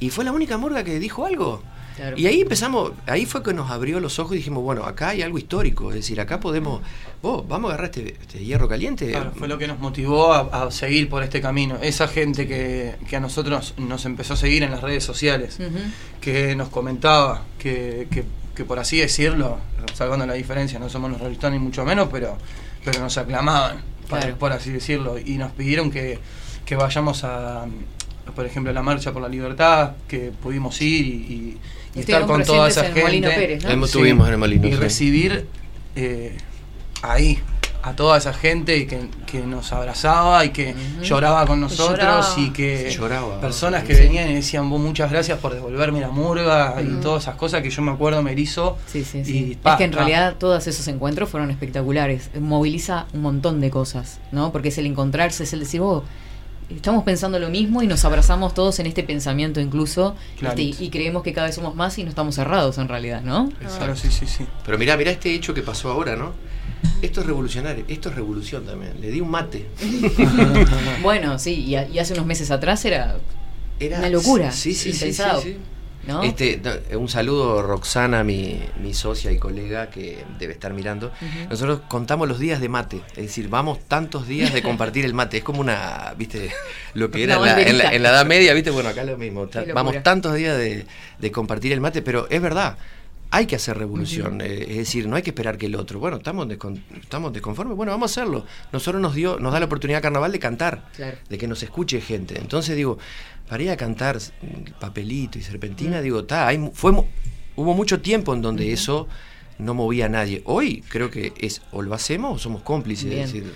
Y 0.00 0.10
fue 0.10 0.24
la 0.24 0.32
única 0.32 0.58
murga 0.58 0.82
que 0.82 0.98
dijo 0.98 1.24
algo. 1.26 1.62
Claro. 1.96 2.18
Y 2.18 2.26
ahí 2.26 2.40
empezamos, 2.40 2.90
ahí 3.06 3.24
fue 3.24 3.44
que 3.44 3.54
nos 3.54 3.70
abrió 3.70 4.00
los 4.00 4.18
ojos 4.18 4.32
y 4.32 4.38
dijimos, 4.38 4.64
bueno, 4.64 4.82
acá 4.84 5.10
hay 5.10 5.22
algo 5.22 5.38
histórico, 5.38 5.90
es 5.90 5.94
decir, 5.94 6.20
acá 6.20 6.40
podemos, 6.40 6.82
vos, 7.22 7.46
vamos 7.46 7.70
a 7.70 7.74
agarrar 7.74 7.96
este, 7.96 8.16
este 8.20 8.44
hierro 8.44 8.66
caliente. 8.68 9.08
Claro, 9.12 9.30
fue 9.36 9.46
lo 9.46 9.58
que 9.58 9.68
nos 9.68 9.78
motivó 9.78 10.32
a, 10.32 10.64
a 10.64 10.70
seguir 10.72 11.08
por 11.08 11.22
este 11.22 11.40
camino. 11.40 11.76
Esa 11.80 12.08
gente 12.08 12.48
que, 12.48 12.96
que 13.08 13.14
a 13.14 13.20
nosotros 13.20 13.74
nos 13.78 14.04
empezó 14.06 14.34
a 14.34 14.36
seguir 14.36 14.64
en 14.64 14.72
las 14.72 14.80
redes 14.82 15.04
sociales, 15.04 15.58
que 16.20 16.56
nos 16.56 16.68
comentaba, 16.68 17.44
que, 17.58 18.08
que- 18.10 18.24
que 18.54 18.64
por 18.64 18.78
así 18.78 18.98
decirlo, 18.98 19.58
salvando 19.94 20.26
la 20.26 20.34
diferencia, 20.34 20.78
no 20.78 20.88
somos 20.88 21.10
los 21.10 21.20
revistones 21.20 21.58
ni 21.60 21.64
mucho 21.66 21.84
menos, 21.84 22.08
pero, 22.12 22.38
pero 22.84 23.00
nos 23.00 23.18
aclamaban, 23.18 23.78
Claro. 24.08 24.36
por 24.38 24.52
así 24.52 24.70
decirlo, 24.70 25.16
y 25.18 25.38
nos 25.38 25.50
pidieron 25.52 25.90
que, 25.90 26.20
que 26.64 26.76
vayamos 26.76 27.24
a, 27.24 27.66
por 28.34 28.46
ejemplo, 28.46 28.70
a 28.70 28.74
la 28.74 28.82
Marcha 28.82 29.12
por 29.12 29.22
la 29.22 29.28
Libertad, 29.28 29.92
que 30.08 30.32
pudimos 30.42 30.80
ir 30.80 31.06
y, 31.06 31.10
y- 31.10 31.58
y 31.96 32.00
estar 32.00 32.26
con 32.26 32.42
toda 32.42 32.68
esa 32.68 32.80
en 32.80 32.86
gente. 32.86 33.02
Molino 33.02 33.28
Pérez, 33.28 33.62
¿no? 33.64 33.70
Hemos- 33.70 33.88
estuvimos 33.90 34.26
en 34.26 34.32
el 34.34 34.38
Molino, 34.38 34.66
Y 34.66 34.70
sí. 34.72 34.76
recibir 34.76 35.46
eh, 35.96 36.36
ahí 37.02 37.38
a 37.82 37.94
toda 37.94 38.16
esa 38.16 38.32
gente 38.32 38.78
y 38.78 38.86
que, 38.86 39.08
que 39.26 39.40
nos 39.40 39.70
abrazaba 39.74 40.42
y 40.44 40.48
que 40.50 40.74
lloraba 41.02 41.46
con 41.46 41.60
nosotros 41.60 41.98
Lloraba. 41.98 42.34
y 42.38 42.48
que 42.50 42.90
Sí, 42.90 42.96
lloraba. 42.96 43.40
personas 43.42 43.84
que 43.84 43.94
Sí. 43.94 44.02
venían 44.04 44.30
y 44.30 44.34
decían 44.34 44.70
vos 44.70 44.80
muchas 44.80 45.10
gracias 45.10 45.38
por 45.38 45.52
devolverme 45.52 46.00
la 46.00 46.08
murga 46.08 46.76
y 46.82 47.00
todas 47.02 47.24
esas 47.24 47.36
cosas 47.36 47.60
que 47.62 47.68
yo 47.68 47.82
me 47.82 47.92
acuerdo 47.92 48.22
me 48.22 48.32
hizo 48.32 48.78
Sí, 48.86 49.04
sí, 49.04 49.18
y 49.18 49.24
sí. 49.24 49.58
pa, 49.62 49.72
es 49.72 49.76
que 49.76 49.84
en 49.84 49.90
pa. 49.90 49.98
realidad 49.98 50.36
todos 50.38 50.66
esos 50.66 50.88
encuentros 50.88 51.28
fueron 51.28 51.50
espectaculares. 51.50 52.30
Moviliza 52.40 53.04
un 53.12 53.20
montón 53.20 53.60
de 53.60 53.68
cosas, 53.70 54.18
¿no? 54.32 54.50
Porque 54.50 54.68
es 54.68 54.78
el 54.78 54.86
encontrarse, 54.86 55.44
es 55.44 55.52
el 55.52 55.60
decir, 55.60 55.82
oh, 55.82 56.04
estamos 56.76 57.04
pensando 57.04 57.38
lo 57.38 57.48
mismo 57.50 57.82
y 57.82 57.86
nos 57.86 58.04
abrazamos 58.04 58.54
todos 58.54 58.78
en 58.78 58.86
este 58.86 59.02
pensamiento 59.02 59.60
incluso 59.60 60.16
este, 60.40 60.62
y, 60.62 60.90
creemos 60.90 61.22
que 61.22 61.32
cada 61.32 61.46
vez 61.46 61.56
somos 61.56 61.74
más 61.74 61.98
y 61.98 62.04
no 62.04 62.08
estamos 62.10 62.34
cerrados 62.34 62.78
en 62.78 62.88
realidad, 62.88 63.22
¿no? 63.22 63.50
Claro, 63.58 63.96
sí, 63.96 64.10
sí, 64.10 64.26
sí. 64.26 64.46
Pero 64.64 64.78
mirá, 64.78 64.96
mirá 64.96 65.10
este 65.10 65.34
hecho 65.34 65.54
que 65.54 65.62
pasó 65.62 65.90
ahora, 65.90 66.16
¿no? 66.16 66.32
Esto 67.02 67.20
es 67.20 67.26
revolucionario, 67.26 67.84
esto 67.88 68.08
es 68.08 68.14
revolución 68.14 68.64
también. 68.64 69.00
Le 69.00 69.10
di 69.10 69.20
un 69.20 69.30
mate. 69.30 69.66
Bueno, 71.02 71.38
sí, 71.38 71.54
y, 71.54 71.74
a- 71.76 71.88
y 71.88 71.98
hace 71.98 72.14
unos 72.14 72.26
meses 72.26 72.50
atrás 72.50 72.84
era, 72.84 73.16
Era 73.78 73.98
una 73.98 74.10
locura. 74.10 74.52
Sí, 74.52 74.74
sí, 74.74 74.92
sí, 74.92 75.12
sí. 75.12 75.56
¿No? 76.06 76.22
Este, 76.22 76.60
no, 76.62 76.98
un 76.98 77.08
saludo 77.08 77.62
Roxana, 77.62 78.24
mi, 78.24 78.60
mi 78.82 78.94
socia 78.94 79.32
y 79.32 79.38
colega 79.38 79.90
que 79.90 80.24
debe 80.38 80.52
estar 80.52 80.72
mirando. 80.72 81.12
Nosotros 81.50 81.80
contamos 81.88 82.28
los 82.28 82.38
días 82.38 82.60
de 82.60 82.68
mate, 82.68 83.02
es 83.10 83.24
decir, 83.24 83.48
vamos 83.48 83.78
tantos 83.88 84.26
días 84.26 84.52
de 84.52 84.62
compartir 84.62 85.04
el 85.04 85.14
mate. 85.14 85.38
Es 85.38 85.44
como 85.44 85.60
una, 85.60 86.14
viste, 86.16 86.50
lo 86.94 87.10
que 87.10 87.24
era 87.24 87.36
en 87.36 87.42
la, 87.42 87.46
en, 87.46 87.46
la, 87.46 87.54
banderita. 87.54 87.92
en 87.94 88.02
la 88.02 88.08
Edad 88.10 88.26
Media, 88.26 88.54
viste, 88.54 88.70
bueno, 88.70 88.88
acá 88.88 89.04
lo 89.04 89.16
mismo. 89.16 89.48
Vamos 89.74 90.02
tantos 90.02 90.34
días 90.34 90.56
de, 90.56 90.86
de 91.18 91.32
compartir 91.32 91.72
el 91.72 91.80
mate, 91.80 92.02
pero 92.02 92.28
es 92.30 92.40
verdad. 92.40 92.76
Hay 93.36 93.46
que 93.46 93.56
hacer 93.56 93.76
revolución, 93.76 94.40
eh, 94.40 94.64
es 94.68 94.76
decir, 94.76 95.08
no 95.08 95.16
hay 95.16 95.22
que 95.22 95.30
esperar 95.30 95.58
que 95.58 95.66
el 95.66 95.74
otro. 95.74 95.98
Bueno, 95.98 96.18
estamos, 96.18 96.46
descon- 96.46 96.80
estamos 97.02 97.32
desconformes, 97.32 97.76
bueno, 97.76 97.90
vamos 97.92 98.10
a 98.10 98.20
hacerlo. 98.20 98.46
Nosotros 98.72 99.02
nos 99.02 99.14
dio, 99.14 99.38
nos 99.40 99.52
da 99.52 99.58
la 99.58 99.66
oportunidad 99.66 100.00
Carnaval 100.02 100.30
de 100.30 100.38
cantar, 100.38 100.88
Claro. 100.94 101.16
de 101.28 101.36
que 101.38 101.48
nos 101.48 101.62
escuche 101.62 102.00
gente. 102.00 102.38
Entonces 102.38 102.76
digo, 102.76 102.98
para 103.48 103.62
ir 103.62 103.70
a 103.70 103.76
cantar 103.76 104.18
papelito 104.78 105.38
y 105.38 105.42
serpentina, 105.42 106.00
digo, 106.00 106.20
está, 106.20 106.46
hay 106.46 106.70
fue 106.72 106.92
hubo 107.56 107.74
mucho 107.74 108.00
tiempo 108.00 108.34
en 108.34 108.42
donde 108.42 108.72
eso 108.72 109.08
no 109.58 109.74
movía 109.74 110.06
a 110.06 110.08
nadie. 110.08 110.42
Hoy 110.44 110.82
creo 110.88 111.10
que 111.10 111.32
es 111.38 111.60
o 111.72 111.82
lo 111.82 111.92
hacemos 111.94 112.36
o 112.36 112.38
somos 112.38 112.62
cómplices. 112.62 113.10
Es 113.12 113.32
decir, 113.32 113.52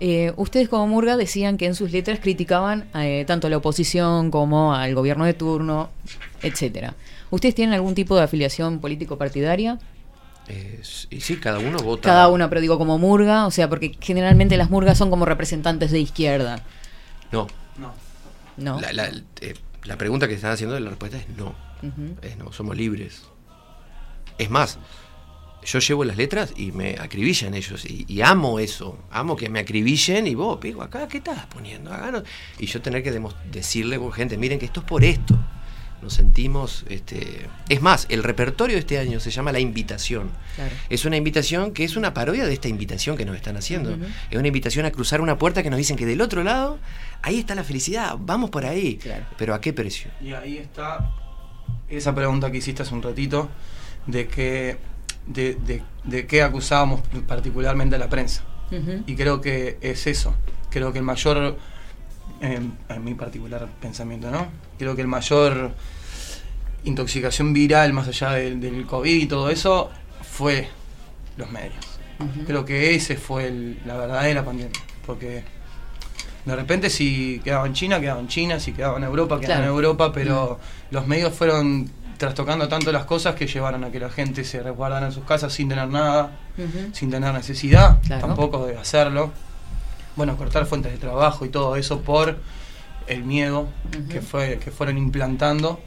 Eh, 0.00 0.32
ustedes 0.36 0.68
como 0.68 0.86
Murga 0.88 1.16
decían 1.16 1.56
que 1.56 1.66
en 1.66 1.74
sus 1.74 1.92
letras 1.92 2.18
criticaban 2.20 2.88
eh, 2.94 3.24
tanto 3.26 3.46
a 3.46 3.50
la 3.50 3.56
oposición 3.58 4.30
como 4.30 4.74
al 4.74 4.92
gobierno 4.94 5.24
de 5.24 5.34
turno, 5.34 5.88
etcétera. 6.42 6.94
¿Ustedes 7.34 7.54
tienen 7.54 7.74
algún 7.74 7.94
tipo 7.94 8.16
de 8.16 8.22
afiliación 8.22 8.78
político-partidaria? 8.80 9.78
eh, 10.46 10.80
y 11.10 11.20
sí, 11.20 11.36
cada 11.36 11.58
uno 11.58 11.78
vota. 11.78 12.02
Cada 12.02 12.28
uno, 12.28 12.48
pero 12.50 12.60
digo 12.60 12.76
como 12.78 12.98
Murga, 12.98 13.46
o 13.46 13.50
sea, 13.50 13.68
porque 13.68 13.96
generalmente 14.00 14.56
las 14.58 14.68
Murgas 14.70 14.98
son 14.98 15.08
como 15.10 15.24
representantes 15.24 15.90
de 15.90 16.00
izquierda, 16.00 16.62
No. 17.32 17.46
¿no? 18.58 18.80
La, 18.80 18.92
la- 18.92 19.10
eh, 19.40 19.54
la 19.84 19.96
pregunta 19.98 20.28
que 20.28 20.34
están 20.34 20.52
haciendo, 20.52 20.78
la 20.78 20.90
respuesta 20.90 21.16
es 21.18 21.28
no. 21.30 21.54
Es 22.22 22.36
no, 22.38 22.52
somos 22.52 22.76
libres. 22.76 23.22
Es 24.38 24.48
más, 24.50 24.78
yo 25.64 25.78
llevo 25.80 26.04
las 26.04 26.16
letras 26.16 26.52
y 26.56 26.72
me 26.72 26.96
acribillan 27.00 27.54
ellos. 27.54 27.84
Y, 27.84 28.04
y 28.08 28.20
amo 28.22 28.58
eso. 28.58 28.98
Amo 29.10 29.36
que 29.36 29.48
me 29.48 29.60
acribillen 29.60 30.26
y 30.26 30.34
vos, 30.34 30.58
pico, 30.58 30.82
acá, 30.82 31.08
¿qué 31.08 31.18
estás 31.18 31.46
poniendo? 31.46 31.92
Acá 31.92 32.10
no- 32.10 32.22
Y 32.58 32.66
yo 32.66 32.80
tener 32.82 33.02
que 33.02 33.18
decirle, 33.50 33.98
gente, 34.14 34.36
miren 34.38 34.58
que 34.58 34.66
esto 34.66 34.80
es 34.80 34.86
por 34.86 35.02
esto. 35.04 35.38
Nos 36.04 36.14
sentimos, 36.14 36.84
este, 36.88 37.48
es 37.68 37.82
más, 37.82 38.06
el 38.10 38.22
repertorio 38.22 38.76
de 38.76 38.80
este 38.80 38.98
año 38.98 39.18
se 39.18 39.30
llama 39.30 39.50
La 39.50 39.58
Invitación. 39.58 40.30
Claro. 40.54 40.70
Es 40.88 41.04
una 41.04 41.16
invitación 41.16 41.72
que 41.72 41.82
es 41.82 41.96
una 41.96 42.14
parodia 42.14 42.44
de 42.46 42.52
esta 42.52 42.68
invitación 42.68 43.16
que 43.16 43.24
nos 43.24 43.34
están 43.34 43.56
haciendo. 43.56 43.96
Es 44.30 44.38
una 44.38 44.46
invitación 44.46 44.86
a 44.86 44.90
cruzar 44.90 45.20
una 45.20 45.38
puerta 45.38 45.62
que 45.62 45.70
nos 45.70 45.78
dicen 45.78 45.96
que 45.96 46.06
del 46.06 46.20
otro 46.20 46.44
lado, 46.44 46.78
ahí 47.22 47.40
está 47.40 47.54
la 47.54 47.64
felicidad, 47.64 48.16
vamos 48.20 48.50
por 48.50 48.64
ahí. 48.64 49.00
Pero 49.36 49.54
¿a 49.54 49.60
qué 49.60 49.72
precio? 49.72 50.10
Y 50.20 50.32
ahí 50.32 50.58
está 50.58 51.10
esa 51.88 52.14
pregunta 52.14 52.50
que 52.50 52.58
hiciste 52.58 52.82
hace 52.82 52.94
un 52.94 53.02
ratito, 53.02 53.48
de 54.06 54.28
que 54.28 54.76
de, 55.26 55.54
de, 55.54 55.82
de 56.04 56.26
qué 56.26 56.42
acusábamos 56.42 57.00
particularmente 57.26 57.96
a 57.96 57.98
la 57.98 58.08
prensa. 58.08 58.44
Y 59.06 59.14
creo 59.16 59.40
que 59.40 59.78
es 59.80 60.06
eso. 60.06 60.34
Creo 60.70 60.92
que 60.92 60.98
el 60.98 61.04
mayor, 61.04 61.56
eh, 62.40 62.60
en 62.88 63.04
mi 63.04 63.14
particular 63.14 63.68
pensamiento, 63.80 64.30
¿no? 64.30 64.48
Creo 64.78 64.96
que 64.96 65.02
el 65.02 65.06
mayor 65.06 65.72
intoxicación 66.84 67.52
viral, 67.52 67.92
más 67.92 68.08
allá 68.08 68.32
del, 68.32 68.60
del 68.60 68.86
COVID 68.86 69.22
y 69.22 69.26
todo 69.26 69.50
eso, 69.50 69.90
fue 70.22 70.68
los 71.36 71.50
medios. 71.50 71.74
Creo 72.46 72.64
que 72.64 72.94
ese 72.94 73.16
fue 73.16 73.48
el- 73.48 73.78
la 73.86 73.96
verdadera 73.96 74.44
pandemia. 74.44 74.80
Porque 75.04 75.42
de 76.44 76.56
repente 76.56 76.88
si 76.90 77.40
quedaba 77.42 77.66
en 77.66 77.72
China, 77.74 78.00
quedaba 78.00 78.20
en 78.20 78.28
China, 78.28 78.60
si 78.60 78.72
quedaba 78.72 78.96
en 78.98 79.04
Europa, 79.04 79.40
quedaba 79.40 79.62
en. 79.62 79.68
Europa, 79.68 80.12
pero 80.12 80.58
los 80.90 81.06
medios 81.06 81.34
fueron 81.34 81.90
trastocando 82.18 82.68
tanto 82.68 82.92
las 82.92 83.04
cosas 83.04 83.34
que 83.34 83.46
llevaron 83.46 83.82
a 83.84 83.90
que 83.90 83.98
la 83.98 84.08
gente 84.08 84.44
se 84.44 84.62
resguardara 84.62 85.06
en 85.06 85.12
sus 85.12 85.24
casas 85.24 85.52
sin 85.52 85.68
tener 85.68 85.88
nada, 85.88 86.30
sin 86.92 87.10
tener 87.10 87.34
necesidad 87.34 88.00
Claro. 88.06 88.26
tampoco 88.28 88.66
de 88.66 88.78
hacerlo. 88.78 89.32
Bueno, 90.16 90.36
cortar 90.36 90.64
fuentes 90.66 90.92
de 90.92 90.98
trabajo 90.98 91.44
y 91.44 91.48
todo 91.48 91.74
eso 91.76 92.00
por 92.02 92.38
el 93.08 93.24
miedo 93.24 93.66
que, 94.08 94.20
fue, 94.22 94.58
que 94.62 94.70
fueron 94.70 94.96
implantando 94.96 95.80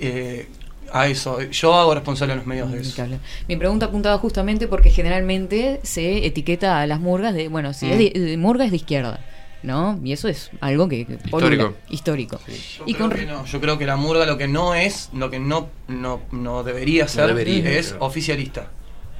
eh, 0.00 0.48
a 0.92 1.06
eso. 1.08 1.40
Yo 1.50 1.74
hago 1.74 1.94
responsable 1.94 2.34
a 2.34 2.36
los 2.36 2.46
medios 2.46 2.70
de 2.70 2.80
eso. 2.80 2.94
Claro. 2.94 3.18
Mi 3.48 3.56
pregunta 3.56 3.86
apuntaba 3.86 4.18
justamente 4.18 4.68
porque 4.68 4.90
generalmente 4.90 5.80
se 5.82 6.26
etiqueta 6.26 6.80
a 6.80 6.86
las 6.86 7.00
murgas 7.00 7.34
de, 7.34 7.48
bueno, 7.48 7.72
si 7.72 7.86
Mm. 7.86 7.90
es 7.92 7.98
de, 8.14 8.20
de 8.20 8.36
murga 8.36 8.64
es 8.66 8.70
de 8.72 8.76
izquierda, 8.76 9.20
¿no? 9.62 9.98
Y 10.04 10.12
eso 10.12 10.28
es 10.28 10.50
algo 10.60 10.88
que... 10.88 11.06
que 11.06 11.14
polula. 11.30 11.72
Histórico. 11.88 12.38
Histórico. 12.38 12.40
Yo, 12.78 12.84
Y 12.86 12.94
creo 12.94 13.08
con 13.08 13.18
que 13.18 13.26
no. 13.26 13.44
Yo 13.46 13.60
creo 13.60 13.78
que 13.78 13.86
la 13.86 13.96
murga 13.96 14.26
lo 14.26 14.36
que 14.36 14.48
no 14.48 14.74
es, 14.74 15.08
lo 15.14 15.30
que 15.30 15.38
no, 15.38 15.68
no, 15.88 16.20
no 16.30 16.62
debería 16.62 17.08
ser, 17.08 17.28
debería, 17.28 17.70
es 17.78 17.94
oficialista. 17.98 18.68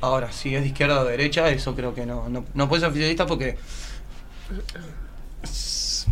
Ahora, 0.02 0.32
si 0.32 0.54
es 0.54 0.62
de 0.62 0.66
izquierda 0.68 1.00
o 1.00 1.04
de 1.04 1.12
derecha, 1.12 1.48
eso 1.48 1.74
creo 1.76 1.94
que 1.94 2.04
no. 2.04 2.28
No, 2.28 2.44
no 2.54 2.68
puede 2.68 2.80
ser 2.80 2.90
oficialista 2.90 3.24
porque 3.24 3.56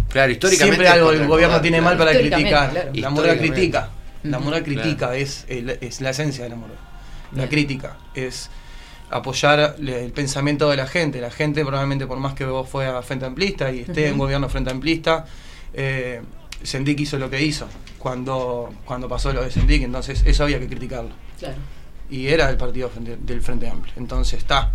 Claro, 0.09 0.33
históricamente. 0.33 0.77
siempre 0.77 0.88
algo 0.88 1.12
el 1.12 1.27
gobierno 1.27 1.61
tiene 1.61 1.79
claro. 1.79 1.96
mal 1.96 2.07
para 2.07 2.18
criticar. 2.18 2.70
claro. 2.70 2.90
La 2.94 3.11
murga 3.11 3.37
critica. 3.38 3.90
La 4.23 4.39
Claro. 4.39 4.63
critica, 4.65 5.17
es, 5.17 5.47
es 5.49 6.01
la 6.01 6.11
esencia 6.11 6.45
de 6.45 6.51
la 6.51 6.57
murga. 6.57 6.77
La 7.35 7.49
crítica 7.49 7.97
es 8.15 8.51
apoyar 9.11 9.77
el 9.79 10.13
pensamiento 10.13 10.69
de 10.71 10.77
la 10.77 10.87
gente. 10.87 11.21
La 11.21 11.31
gente 11.31 11.63
probablemente 11.65 12.07
por 12.07 12.19
más 12.19 12.35
que 12.35 12.45
vos 12.45 12.69
fue 12.69 12.87
a 12.87 13.03
Frente 13.03 13.27
Amplista 13.27 13.71
y 13.73 13.81
esté 13.81 14.09
en 14.09 14.19
gobierno 14.19 14.49
Frente 14.49 14.71
Amplista, 14.71 15.27
eh, 15.75 16.21
Sendik 16.63 17.01
hizo 17.01 17.19
lo 17.19 17.31
que 17.31 17.43
hizo 17.43 17.67
cuando, 17.99 18.73
cuando 18.85 19.09
pasó 19.09 19.33
lo 19.33 19.43
de 19.43 19.51
Sendik, 19.51 19.83
entonces 19.83 20.23
eso 20.27 20.43
había 20.45 20.59
que 20.59 20.67
criticarlo. 20.69 21.11
Claro. 21.39 21.57
Y 22.11 22.27
era 22.29 22.51
el 22.51 22.57
partido 22.57 22.91
del 22.99 23.41
Frente 23.43 23.69
Amplio. 23.69 23.95
Entonces 23.97 24.39
está. 24.39 24.73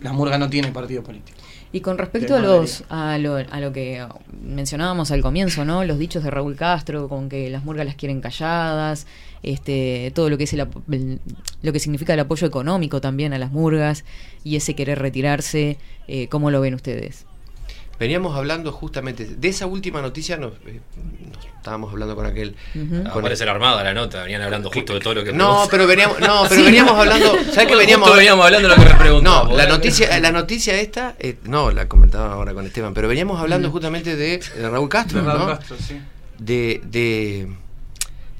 La 0.00 0.12
murga 0.12 0.38
no 0.38 0.48
tiene 0.48 0.70
partido 0.70 1.02
político. 1.02 1.37
Y 1.70 1.80
con 1.80 1.98
respecto 1.98 2.34
a 2.34 2.40
los 2.40 2.84
a 2.88 3.18
lo, 3.18 3.36
a 3.36 3.60
lo 3.60 3.72
que 3.72 4.06
mencionábamos 4.42 5.10
al 5.10 5.20
comienzo, 5.20 5.64
¿no? 5.66 5.84
Los 5.84 5.98
dichos 5.98 6.24
de 6.24 6.30
Raúl 6.30 6.56
Castro 6.56 7.08
con 7.08 7.28
que 7.28 7.50
las 7.50 7.62
murgas 7.64 7.84
las 7.84 7.94
quieren 7.94 8.20
calladas, 8.22 9.06
este 9.42 10.10
todo 10.14 10.30
lo 10.30 10.38
que 10.38 10.44
es 10.44 10.52
el- 10.54 10.66
lo 11.62 11.72
que 11.72 11.78
significa 11.78 12.14
el 12.14 12.20
apoyo 12.20 12.46
económico 12.46 13.00
también 13.02 13.32
a 13.34 13.38
las 13.38 13.52
murgas 13.52 14.04
y 14.44 14.56
ese 14.56 14.74
querer 14.74 14.98
retirarse, 14.98 15.76
eh, 16.06 16.28
¿cómo 16.28 16.50
lo 16.50 16.60
ven 16.62 16.74
ustedes? 16.74 17.26
Veníamos 17.98 18.36
hablando 18.36 18.70
justamente 18.70 19.24
de 19.26 19.48
esa 19.48 19.66
última 19.66 20.00
noticia, 20.00 20.36
nos, 20.36 20.52
eh, 20.66 20.80
nos 21.34 21.44
estábamos 21.56 21.90
hablando 21.92 22.14
con 22.14 22.26
aquel. 22.26 22.54
Ujú. 22.74 23.02
Va 23.04 23.10
a 23.10 23.12
con 23.12 23.22
parecer 23.22 23.48
armada 23.48 23.82
la 23.82 23.92
nota, 23.92 24.22
venían 24.22 24.42
hablando 24.42 24.70
justo 24.70 24.94
de 24.94 25.00
todo 25.00 25.14
lo 25.14 25.24
que 25.24 25.32
No, 25.32 25.66
pero 25.70 25.86
veníamos, 25.86 26.20
no, 26.20 26.44
pero 26.48 26.62
veníamos 26.64 26.92
hablando. 26.92 27.36
¿Sabes 27.52 27.66
que 27.66 27.74
veníamos? 27.74 28.14
veníamos 28.16 28.44
hablando 28.44 28.68
de 28.68 28.76
lo 28.76 28.82
que 28.82 28.88
me 28.88 28.94
preguntaba, 28.98 29.48
No, 29.48 29.56
la 29.56 29.66
noticia, 29.66 30.20
la 30.20 30.30
noticia 30.30 30.80
esta, 30.80 31.16
eh, 31.18 31.38
no, 31.44 31.72
la 31.72 31.88
comentaba 31.88 32.32
ahora 32.34 32.54
con 32.54 32.64
Esteban, 32.66 32.94
pero 32.94 33.08
veníamos 33.08 33.40
hablando 33.40 33.68
justamente 33.70 34.14
de, 34.14 34.38
de 34.38 34.70
Raúl 34.70 34.88
Castro, 34.88 35.22
Raúl 35.22 35.40
¿no? 35.40 35.46
Castro, 35.48 35.76
sí. 35.78 36.00
De, 36.38 36.80
de, 36.84 37.48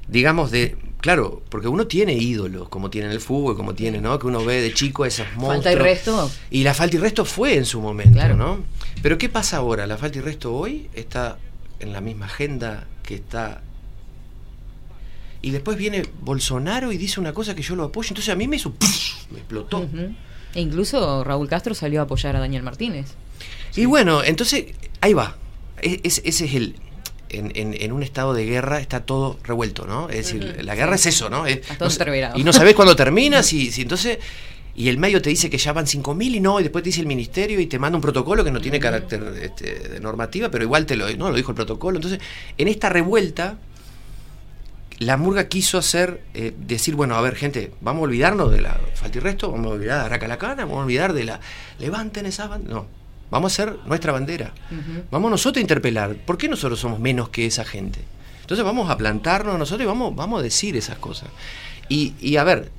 digamos, 0.07 0.51
de, 0.51 0.77
claro, 1.01 1.41
porque 1.49 1.67
uno 1.67 1.85
tiene 1.85 2.13
ídolos, 2.13 2.69
como 2.69 2.89
tiene 2.89 3.07
en 3.07 3.13
el 3.13 3.19
fútbol, 3.19 3.57
como 3.57 3.73
tiene, 3.75 3.99
¿no? 3.99 4.17
Que 4.19 4.27
uno 4.27 4.43
ve 4.45 4.61
de 4.61 4.73
chico 4.73 5.05
esos 5.05 5.27
monstruos. 5.35 5.55
Falta 5.65 5.71
y 5.73 5.75
resto. 5.75 6.31
Y 6.49 6.63
la 6.63 6.73
falta 6.73 6.95
y 6.95 6.99
resto 6.99 7.25
fue 7.25 7.55
en 7.55 7.65
su 7.65 7.81
momento, 7.81 8.13
Claro. 8.13 8.37
¿no? 8.37 8.59
Pero 9.01 9.17
¿qué 9.17 9.29
pasa 9.29 9.57
ahora? 9.57 9.87
La 9.87 9.97
falta 9.97 10.17
y 10.17 10.21
resto 10.21 10.53
hoy 10.53 10.89
está 10.93 11.37
en 11.79 11.93
la 11.93 12.01
misma 12.01 12.25
agenda 12.25 12.85
que 13.03 13.15
está... 13.15 13.61
Y 15.41 15.51
después 15.51 15.77
viene 15.77 16.03
Bolsonaro 16.21 16.91
y 16.91 16.97
dice 16.97 17.19
una 17.19 17.31
cosa 17.33 17.55
que 17.55 17.61
yo 17.61 17.75
lo 17.75 17.83
apoyo, 17.85 18.09
entonces 18.09 18.31
a 18.31 18.35
mí 18.35 18.47
me 18.47 18.57
hizo... 18.57 18.71
¡puf! 18.71 19.31
Me 19.31 19.39
explotó. 19.39 19.87
E 20.53 20.59
incluso 20.61 21.23
Raúl 21.23 21.47
Castro 21.47 21.73
salió 21.73 22.01
a 22.01 22.03
apoyar 22.03 22.35
a 22.35 22.39
Daniel 22.39 22.63
Martínez. 22.63 23.05
Y 23.75 23.85
bueno, 23.85 24.21
entonces 24.23 24.65
ahí 24.99 25.13
va. 25.13 25.37
Es- 25.81 26.21
ese 26.25 26.45
es 26.45 26.53
el... 26.55 26.75
En, 27.29 27.51
en- 27.55 27.75
en 27.79 27.91
un 27.93 28.01
estado 28.03 28.33
de 28.33 28.43
guerra 28.45 28.79
está 28.81 29.01
todo 29.05 29.37
revuelto, 29.43 29.85
¿no? 29.85 30.09
Es 30.09 30.17
decir, 30.31 30.61
la 30.65 30.73
guerra 30.75 30.97
sí. 30.97 31.09
es 31.09 31.15
eso, 31.15 31.29
¿no? 31.29 31.45
Es- 31.45 31.57
Está 31.59 31.77
todo 31.77 31.87
no 31.87 32.35
y 32.35 32.43
no 32.43 32.51
sabés 32.51 32.73
cuándo 32.73 32.95
termina, 32.95 33.43
si, 33.43 33.71
si 33.71 33.83
entonces... 33.83 34.17
Y 34.79 34.87
el 34.87 34.97
medio 34.97 35.21
te 35.21 35.29
dice 35.29 35.49
que 35.49 35.57
ya 35.57 35.73
van 35.73 35.87
5.000 35.87 36.35
y 36.35 36.39
no, 36.39 36.57
y 36.61 36.63
después 36.63 36.81
te 36.83 36.87
dice 36.87 37.01
el 37.01 37.05
ministerio 37.05 37.59
y 37.59 37.65
te 37.65 37.77
manda 37.77 37.97
un 37.97 38.01
protocolo 38.01 38.45
que 38.45 38.51
no 38.51 38.61
tiene 38.61 38.79
carácter 38.79 39.21
este, 39.41 39.89
de 39.89 39.99
normativa, 39.99 40.49
pero 40.49 40.63
igual 40.63 40.85
te 40.85 40.95
lo, 40.95 41.13
no, 41.17 41.31
lo 41.31 41.35
dijo 41.35 41.51
el 41.51 41.55
protocolo. 41.55 41.97
Entonces, 41.97 42.21
en 42.57 42.69
esta 42.69 42.87
revuelta, 42.87 43.57
la 44.99 45.17
murga 45.17 45.49
quiso 45.49 45.77
hacer, 45.77 46.21
eh, 46.33 46.53
decir, 46.57 46.95
bueno, 46.95 47.15
a 47.15 47.21
ver, 47.21 47.35
gente, 47.35 47.73
vamos 47.81 47.99
a 47.99 48.03
olvidarnos 48.05 48.51
de 48.51 48.61
la 48.61 48.79
falta 48.93 49.17
y 49.17 49.19
resto, 49.19 49.51
vamos 49.51 49.67
a 49.67 49.75
olvidar 49.75 49.99
de 49.99 50.05
Aracalacana, 50.05 50.63
vamos 50.63 50.79
a 50.79 50.83
olvidar 50.85 51.11
de 51.11 51.25
la. 51.25 51.41
Levanten 51.77 52.25
esa 52.25 52.47
bandera. 52.47 52.73
No, 52.73 52.87
vamos 53.29 53.51
a 53.51 53.63
hacer 53.63 53.79
nuestra 53.85 54.13
bandera. 54.13 54.53
Vamos 55.11 55.29
nosotros 55.29 55.57
a 55.57 55.61
interpelar. 55.61 56.15
¿Por 56.15 56.37
qué 56.37 56.47
nosotros 56.47 56.79
somos 56.79 57.01
menos 57.01 57.27
que 57.27 57.45
esa 57.45 57.65
gente? 57.65 57.99
Entonces 58.39 58.63
vamos 58.63 58.89
a 58.89 58.97
plantarnos 58.97 59.59
nosotros 59.59 59.83
y 59.83 59.87
vamos, 59.87 60.15
vamos 60.15 60.39
a 60.39 60.43
decir 60.43 60.77
esas 60.77 60.99
cosas. 60.99 61.27
Y, 61.89 62.13
y 62.21 62.37
a 62.37 62.45
ver, 62.45 62.71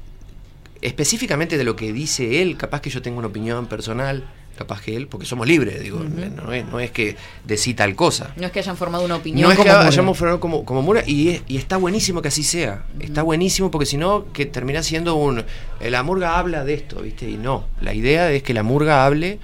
específicamente 0.82 1.56
de 1.58 1.64
lo 1.64 1.76
que 1.76 1.92
dice 1.92 2.42
él, 2.42 2.56
capaz 2.56 2.80
que 2.80 2.90
yo 2.90 3.02
tengo 3.02 3.18
una 3.18 3.28
opinión 3.28 3.66
personal, 3.66 4.24
capaz 4.56 4.82
que 4.82 4.94
él, 4.96 5.06
porque 5.06 5.24
somos 5.26 5.46
libres, 5.46 5.80
digo, 5.80 6.00
no, 6.04 6.52
es, 6.52 6.66
no 6.66 6.80
es 6.80 6.90
que 6.90 7.16
decir 7.46 7.76
tal 7.76 7.94
cosa. 7.94 8.32
No 8.36 8.46
es 8.46 8.52
que 8.52 8.58
hayan 8.58 8.76
formado 8.76 9.04
una 9.04 9.16
opinión. 9.16 9.42
No 9.48 9.52
es 9.52 9.56
que 9.58 9.62
como 9.64 9.74
murga. 9.74 9.88
hayamos 9.88 10.18
formado 10.18 10.40
como, 10.40 10.64
como 10.66 10.82
Mura 10.82 11.02
y, 11.06 11.28
es- 11.30 11.42
y 11.48 11.56
está 11.56 11.76
buenísimo 11.78 12.20
que 12.20 12.28
así 12.28 12.42
sea. 12.42 12.84
Está 12.98 13.22
buenísimo 13.22 13.70
porque 13.70 13.86
si 13.86 13.96
no, 13.96 14.26
que 14.32 14.44
termina 14.46 14.82
siendo 14.82 15.14
un. 15.14 15.44
La 15.80 16.02
murga 16.02 16.38
habla 16.38 16.64
de 16.64 16.74
esto, 16.74 17.00
¿viste? 17.00 17.28
Y 17.30 17.36
no. 17.36 17.64
La 17.80 17.94
idea 17.94 18.30
es 18.32 18.42
que 18.42 18.52
la 18.52 18.62
murga 18.62 19.06
hable 19.06 19.38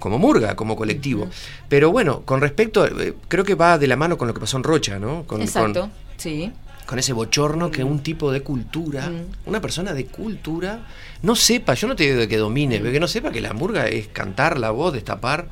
como 0.00 0.18
murga, 0.18 0.56
como 0.56 0.76
colectivo. 0.76 1.28
Pero 1.68 1.90
bueno, 1.92 2.22
con 2.24 2.40
respecto. 2.40 2.84
eh, 2.86 3.14
creo 3.28 3.44
que 3.44 3.54
va 3.54 3.78
de 3.78 3.86
la 3.86 3.96
mano 3.96 4.18
con 4.18 4.26
lo 4.28 4.34
que 4.34 4.40
pasó 4.40 4.56
en 4.56 4.64
Rocha, 4.64 4.98
¿no? 4.98 5.22
Con, 5.24 5.40
Exacto, 5.40 5.80
con- 5.82 5.90
sí. 6.16 6.52
Con 6.86 6.98
ese 6.98 7.12
bochorno 7.12 7.70
que 7.70 7.82
un 7.84 8.00
tipo 8.00 8.30
de 8.32 8.42
cultura, 8.42 9.10
una 9.44 9.60
persona 9.60 9.92
de 9.92 10.06
cultura, 10.06 10.86
no 11.22 11.34
sepa, 11.34 11.74
yo 11.74 11.88
no 11.88 11.96
te 11.96 12.04
digo 12.04 12.16
de 12.16 12.28
que 12.28 12.36
domine, 12.36 12.78
pero 12.78 12.92
que 12.92 13.00
no 13.00 13.08
sepa 13.08 13.30
que 13.32 13.40
la 13.40 13.52
murga 13.52 13.88
es 13.88 14.06
cantar 14.08 14.58
la 14.58 14.70
voz, 14.70 14.92
destapar, 14.92 15.48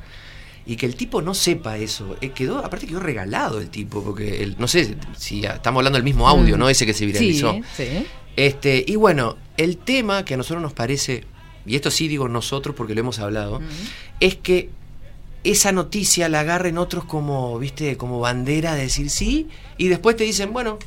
y 0.65 0.77
que 0.77 0.85
el 0.85 0.95
tipo 0.95 1.21
no 1.21 1.33
sepa 1.33 1.77
eso. 1.77 2.15
Eh, 2.21 2.29
quedó, 2.29 2.59
aparte 2.65 2.87
quedó 2.87 2.99
regalado 2.99 3.59
el 3.59 3.69
tipo, 3.69 4.01
porque 4.03 4.41
el- 4.43 4.55
no 4.57 4.67
sé 4.67 4.95
si 5.17 5.41
ya 5.41 5.51
estamos 5.51 5.79
hablando 5.81 5.97
del 5.97 6.03
mismo 6.05 6.27
audio, 6.27 6.55
Mm. 6.55 6.59
¿no? 6.59 6.69
Ese 6.69 6.85
que 6.85 6.93
se 6.93 7.05
viralizó. 7.05 7.53
Sí, 7.53 7.61
sí. 7.85 8.05
Este, 8.35 8.83
y 8.87 8.95
bueno, 8.95 9.37
el 9.57 9.77
tema 9.77 10.25
que 10.25 10.33
a 10.33 10.37
nosotros 10.37 10.61
nos 10.63 10.73
parece, 10.73 11.23
y 11.65 11.75
esto 11.75 11.91
sí 11.91 12.07
digo 12.07 12.27
nosotros 12.29 12.75
porque 12.75 12.93
lo 12.95 13.01
hemos 13.01 13.19
hablado, 13.19 13.61
es 14.19 14.35
que 14.35 14.69
esa 15.43 15.71
noticia 15.71 16.27
la 16.29 16.39
agarren 16.39 16.77
otros 16.79 17.05
como, 17.05 17.59
viste, 17.59 17.97
como 17.97 18.19
bandera 18.19 18.73
de 18.73 18.81
decir 18.83 19.09
sí, 19.11 19.47
y 19.77 19.87
después 19.89 20.15
te 20.15 20.23
dicen, 20.23 20.51
bueno, 20.51 20.79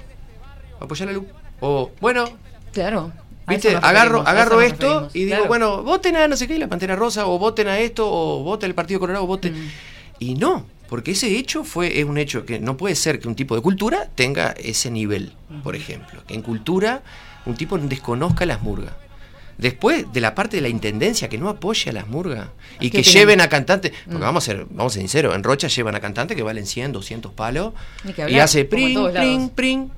apoyar 0.80 1.08
la 1.08 1.14
luz. 1.14 1.24
O, 1.60 1.90
bueno, 2.00 2.24
Claro. 2.72 3.12
viste, 3.46 3.74
agarro, 3.76 4.26
agarro 4.26 4.60
esto 4.60 5.08
y 5.14 5.20
digo, 5.24 5.36
claro. 5.36 5.48
bueno, 5.48 5.82
voten 5.82 6.16
a 6.16 6.28
no 6.28 6.36
sé 6.36 6.46
qué, 6.46 6.58
la 6.58 6.68
Pantera 6.68 6.94
Rosa, 6.96 7.26
o 7.26 7.38
voten 7.38 7.68
a 7.68 7.78
esto, 7.78 8.06
o 8.10 8.42
voten 8.42 8.68
el 8.70 8.74
Partido 8.74 9.00
Colorado, 9.00 9.24
o 9.24 9.26
voten. 9.26 9.54
Mm. 9.54 9.68
Y 10.20 10.34
no, 10.34 10.66
porque 10.88 11.12
ese 11.12 11.36
hecho 11.36 11.64
fue, 11.64 11.98
es 12.00 12.04
un 12.04 12.18
hecho 12.18 12.44
que 12.44 12.58
no 12.60 12.76
puede 12.76 12.94
ser 12.94 13.20
que 13.20 13.28
un 13.28 13.34
tipo 13.34 13.54
de 13.56 13.62
cultura 13.62 14.08
tenga 14.14 14.50
ese 14.52 14.90
nivel, 14.90 15.32
por 15.62 15.74
ejemplo. 15.76 16.22
Que 16.26 16.34
en 16.34 16.42
cultura 16.42 17.02
un 17.46 17.54
tipo 17.54 17.78
desconozca 17.78 18.44
las 18.46 18.62
murgas. 18.62 18.92
Después 19.56 20.04
de 20.12 20.20
la 20.20 20.36
parte 20.36 20.56
de 20.58 20.60
la 20.60 20.68
intendencia 20.68 21.28
que 21.28 21.36
no 21.36 21.48
apoya 21.48 21.90
a 21.90 21.92
las 21.92 22.06
murgas 22.06 22.46
y 22.78 22.90
¿Qué 22.90 22.98
que 22.98 23.02
tienen? 23.02 23.12
lleven 23.20 23.40
a 23.40 23.48
cantantes, 23.48 23.92
porque 24.04 24.18
Mm. 24.18 24.20
vamos 24.20 24.44
a 24.44 24.46
ser, 24.52 24.66
vamos 24.70 24.92
a 24.92 24.94
ser 24.94 25.02
sinceros, 25.02 25.34
en 25.34 25.42
Rocha 25.42 25.66
llevan 25.66 25.96
a 25.96 26.00
cantantes 26.00 26.36
que 26.36 26.42
valen 26.44 26.64
100, 26.66 26.92
200 26.92 27.32
palos 27.32 27.72
y 28.28 28.38
hace 28.38 28.64
pring, 28.66 28.96
pring, 29.12 29.48
pring. 29.50 29.90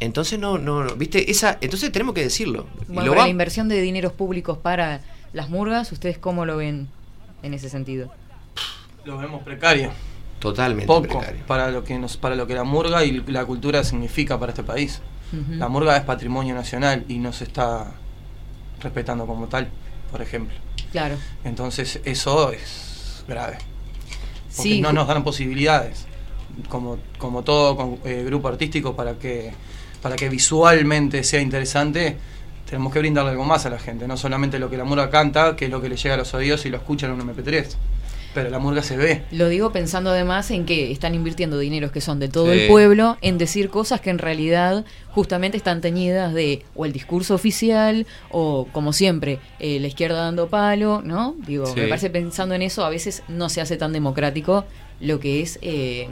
Entonces 0.00 0.38
no, 0.38 0.58
no, 0.58 0.84
no, 0.84 0.94
viste, 0.96 1.30
esa, 1.30 1.56
entonces 1.60 1.90
tenemos 1.90 2.14
que 2.14 2.22
decirlo. 2.22 2.66
Y 2.82 2.92
Bueno, 2.92 3.02
lo 3.06 3.10
para 3.12 3.20
va- 3.20 3.26
la 3.26 3.30
inversión 3.30 3.68
de 3.68 3.80
dineros 3.80 4.12
públicos 4.12 4.58
para 4.58 5.00
las 5.32 5.48
murgas, 5.48 5.90
¿ustedes 5.92 6.18
cómo 6.18 6.44
lo 6.44 6.56
ven 6.58 6.88
en 7.42 7.54
ese 7.54 7.68
sentido? 7.70 8.12
Lo 9.04 9.16
vemos 9.18 9.42
precario. 9.42 9.90
Totalmente 10.38 10.86
Poco 10.86 11.18
precario. 11.18 11.46
para 11.46 11.70
lo 11.70 11.82
que 11.82 11.98
nos, 11.98 12.18
para 12.18 12.34
lo 12.36 12.46
que 12.46 12.54
la 12.54 12.64
murga 12.64 13.04
y 13.04 13.22
la 13.28 13.44
cultura 13.46 13.82
significa 13.84 14.38
para 14.38 14.52
este 14.52 14.62
país. 14.62 15.00
La 15.50 15.68
murga 15.68 15.96
es 15.96 16.04
patrimonio 16.04 16.54
nacional 16.54 17.04
y 17.08 17.18
no 17.18 17.32
se 17.32 17.44
está 17.44 17.92
respetando 18.80 19.26
como 19.26 19.46
tal, 19.48 19.68
por 20.12 20.22
ejemplo. 20.22 20.54
Claro. 20.92 21.16
Entonces 21.44 22.00
eso 22.04 22.52
es 22.52 23.24
grave. 23.26 23.58
Porque 24.56 24.62
Sí, 24.62 24.80
no 24.80 24.92
nos 24.92 25.08
dan 25.08 25.24
posibilidades, 25.24 26.06
como, 26.68 26.98
como 27.18 27.42
todo 27.42 27.76
con- 27.76 27.98
eh, 28.04 28.22
grupo 28.24 28.48
artístico, 28.48 28.94
para 28.94 29.14
que, 29.18 29.52
para 30.06 30.14
que 30.14 30.28
visualmente 30.28 31.24
sea 31.24 31.40
interesante, 31.40 32.16
tenemos 32.70 32.92
que 32.92 33.00
brindarle 33.00 33.32
algo 33.32 33.44
más 33.44 33.66
a 33.66 33.70
la 33.70 33.78
gente, 33.80 34.06
no 34.06 34.16
solamente 34.16 34.60
lo 34.60 34.70
que 34.70 34.76
la 34.76 34.84
murga 34.84 35.10
canta, 35.10 35.56
que 35.56 35.64
es 35.64 35.70
lo 35.72 35.82
que 35.82 35.88
le 35.88 35.96
llega 35.96 36.14
a 36.14 36.18
los 36.18 36.32
oídos 36.32 36.64
y 36.64 36.70
lo 36.70 36.76
escuchan 36.76 37.10
en 37.12 37.20
un 37.20 37.34
MP3. 37.34 37.66
Pero 38.32 38.48
la 38.50 38.60
murga 38.60 38.84
se 38.84 38.96
ve. 38.96 39.22
Lo 39.32 39.48
digo 39.48 39.72
pensando 39.72 40.10
además 40.10 40.48
en 40.52 40.64
que 40.64 40.92
están 40.92 41.16
invirtiendo 41.16 41.58
dineros 41.58 41.90
que 41.90 42.00
son 42.00 42.20
de 42.20 42.28
todo 42.28 42.52
Sí. 42.52 42.60
el 42.60 42.68
pueblo 42.68 43.16
en 43.20 43.36
decir 43.36 43.68
cosas 43.68 44.00
que 44.00 44.10
en 44.10 44.18
realidad 44.18 44.84
justamente 45.08 45.56
están 45.56 45.80
teñidas 45.80 46.32
de 46.32 46.62
o 46.76 46.84
el 46.86 46.92
discurso 46.92 47.34
oficial 47.34 48.06
o 48.30 48.68
como 48.70 48.92
siempre 48.92 49.40
eh, 49.58 49.80
la 49.80 49.88
izquierda 49.88 50.18
dando 50.22 50.46
palo, 50.48 51.02
¿no? 51.02 51.34
Digo, 51.48 51.66
Sí. 51.66 51.80
me 51.80 51.88
parece 51.88 52.10
pensando 52.10 52.54
en 52.54 52.62
eso 52.62 52.84
a 52.84 52.90
veces 52.90 53.24
no 53.26 53.48
se 53.48 53.60
hace 53.60 53.76
tan 53.76 53.92
democrático 53.92 54.66
lo 55.00 55.18
que 55.18 55.40
es 55.42 55.58
eh, 55.62 56.06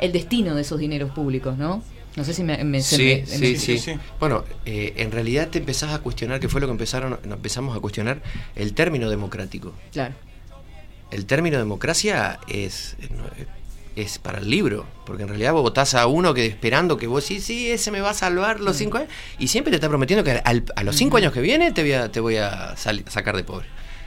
el 0.00 0.10
destino 0.10 0.56
de 0.56 0.62
esos 0.62 0.80
dineros 0.80 1.12
públicos, 1.12 1.56
¿no? 1.58 1.80
No 2.16 2.22
sé 2.24 2.32
si 2.32 2.44
me, 2.44 2.62
me- 2.62 2.80
se 2.80 2.96
Sí, 2.96 3.02
me- 3.04 3.26
sí, 3.56 3.72
me- 3.72 3.78
sí, 3.78 3.92
Bueno, 4.20 4.44
eh, 4.66 4.92
en 4.98 5.10
realidad 5.10 5.48
te 5.48 5.58
empezás 5.58 5.92
a 5.92 5.98
cuestionar, 5.98 6.38
que 6.40 6.48
fue 6.48 6.60
lo 6.60 6.66
que 6.68 6.72
empezaron, 6.72 7.18
empezamos 7.24 7.76
a 7.76 7.80
cuestionar, 7.80 8.22
el 8.54 8.72
término 8.74 9.10
democrático. 9.10 9.72
Claro. 9.92 10.14
El 11.10 11.26
término 11.26 11.58
democracia 11.58 12.38
es, 12.48 12.96
es 13.96 14.18
para 14.18 14.38
el 14.38 14.48
libro, 14.50 14.86
porque 15.06 15.22
en 15.24 15.28
realidad 15.28 15.52
vos 15.52 15.62
votás 15.62 15.94
a 15.94 16.06
uno 16.06 16.34
que 16.34 16.46
esperando 16.46 16.96
que 16.96 17.06
vos 17.06 17.24
sí, 17.24 17.40
sí, 17.40 17.70
ese 17.70 17.90
me 17.90 18.00
va 18.00 18.10
a 18.10 18.14
salvar 18.14 18.60
los 18.60 18.76
cinco 18.76 18.98
años, 18.98 19.10
y 19.38 19.48
siempre 19.48 19.70
te 19.70 19.76
está 19.76 19.88
prometiendo 19.88 20.24
que 20.24 20.32
al- 20.44 20.64
a 20.74 20.82
los 20.84 20.96
cinco 20.96 21.16
años 21.16 21.32
que 21.32 21.40
viene 21.40 21.72
te 21.72 21.82
voy 21.82 21.92
a, 21.92 22.10
te 22.12 22.20
voy 22.20 22.36
a 22.36 22.76
sali- 22.76 23.04
sacar 23.08 23.36
de 23.36 23.44
pobre. 23.44 23.66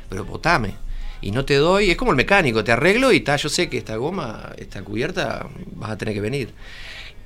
Pero 0.10 0.24
votame. 0.26 0.74
Y 1.20 1.32
no 1.32 1.46
te 1.46 1.56
doy, 1.56 1.89
es 1.91 1.98
como 1.98 2.12
el 2.12 2.17
mecánico, 2.17 2.63
te 2.63 2.72
arreglo 2.72 3.12
y 3.12 3.22
ta, 3.22 3.38
yo 3.38 3.50
sé 3.50 3.70
que 3.70 3.78
esta 3.78 3.96
goma 3.96 4.52
está 4.58 4.82
cubierta, 4.84 5.48
vas 5.74 5.91
a 5.91 5.98
tener 5.98 6.13
que 6.13 6.22
venir. 6.22 6.54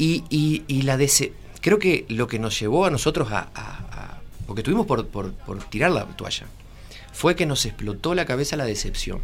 Y, 0.02 0.24
y, 0.32 0.64
y 0.68 0.82
la 0.82 0.98
dese- 0.98 1.32
creo 1.62 1.78
que 1.78 2.06
lo 2.10 2.26
que 2.26 2.40
nos 2.40 2.60
llevó 2.60 2.86
a 2.86 2.90
nosotros 2.90 3.32
a, 3.32 3.50
a- 3.54 3.78
a- 3.92 4.22
porque 4.48 4.64
tuvimos 4.64 4.88
por, 4.88 5.06
por, 5.08 5.32
por 5.34 5.64
tirar 5.66 5.92
la 5.92 6.06
toalla, 6.06 6.48
fue 7.14 7.36
que 7.36 7.46
nos 7.46 7.66
explotó 7.68 8.16
la 8.16 8.26
cabeza 8.26 8.56
la 8.56 8.66
decepción. 8.66 9.20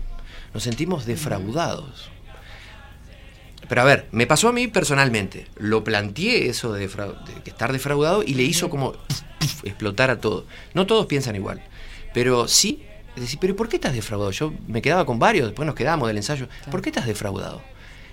Nos 0.53 0.61
sentimos 0.63 1.05
defraudados. 1.07 2.09
Pero 3.67 3.81
a 3.81 3.85
ver, 3.85 4.07
me 4.11 4.27
pasó 4.27 4.49
a 4.49 4.53
mí 4.53 4.67
personalmente. 4.67 5.47
Lo 5.57 5.83
planteé 5.83 6.47
eso 6.47 6.71
de, 6.73 6.85
estar 7.45 7.71
defraudado 7.73 8.23
y 8.23 8.35
le 8.35 8.43
hizo 8.43 8.69
como 8.69 8.93
explotar 9.63 10.09
a 10.11 10.21
todo. 10.21 10.45
No 10.75 10.85
todos 10.85 11.07
piensan 11.07 11.35
igual. 11.35 11.61
Pero 12.13 12.47
sí, 12.47 12.83
es 13.15 13.21
decir, 13.23 13.39
pero 13.41 13.55
¿por 13.55 13.67
qué 13.67 13.77
estás 13.77 13.93
defraudado? 13.93 14.31
Yo 14.31 14.53
me 14.67 14.81
quedaba 14.81 15.05
con 15.05 15.17
varios, 15.19 15.47
después 15.47 15.65
nos 15.65 15.75
quedamos 15.75 16.07
del 16.07 16.17
ensayo. 16.17 16.47
¿Por 16.69 16.81
qué 16.81 16.89
estás 16.89 17.07
defraudado? 17.07 17.61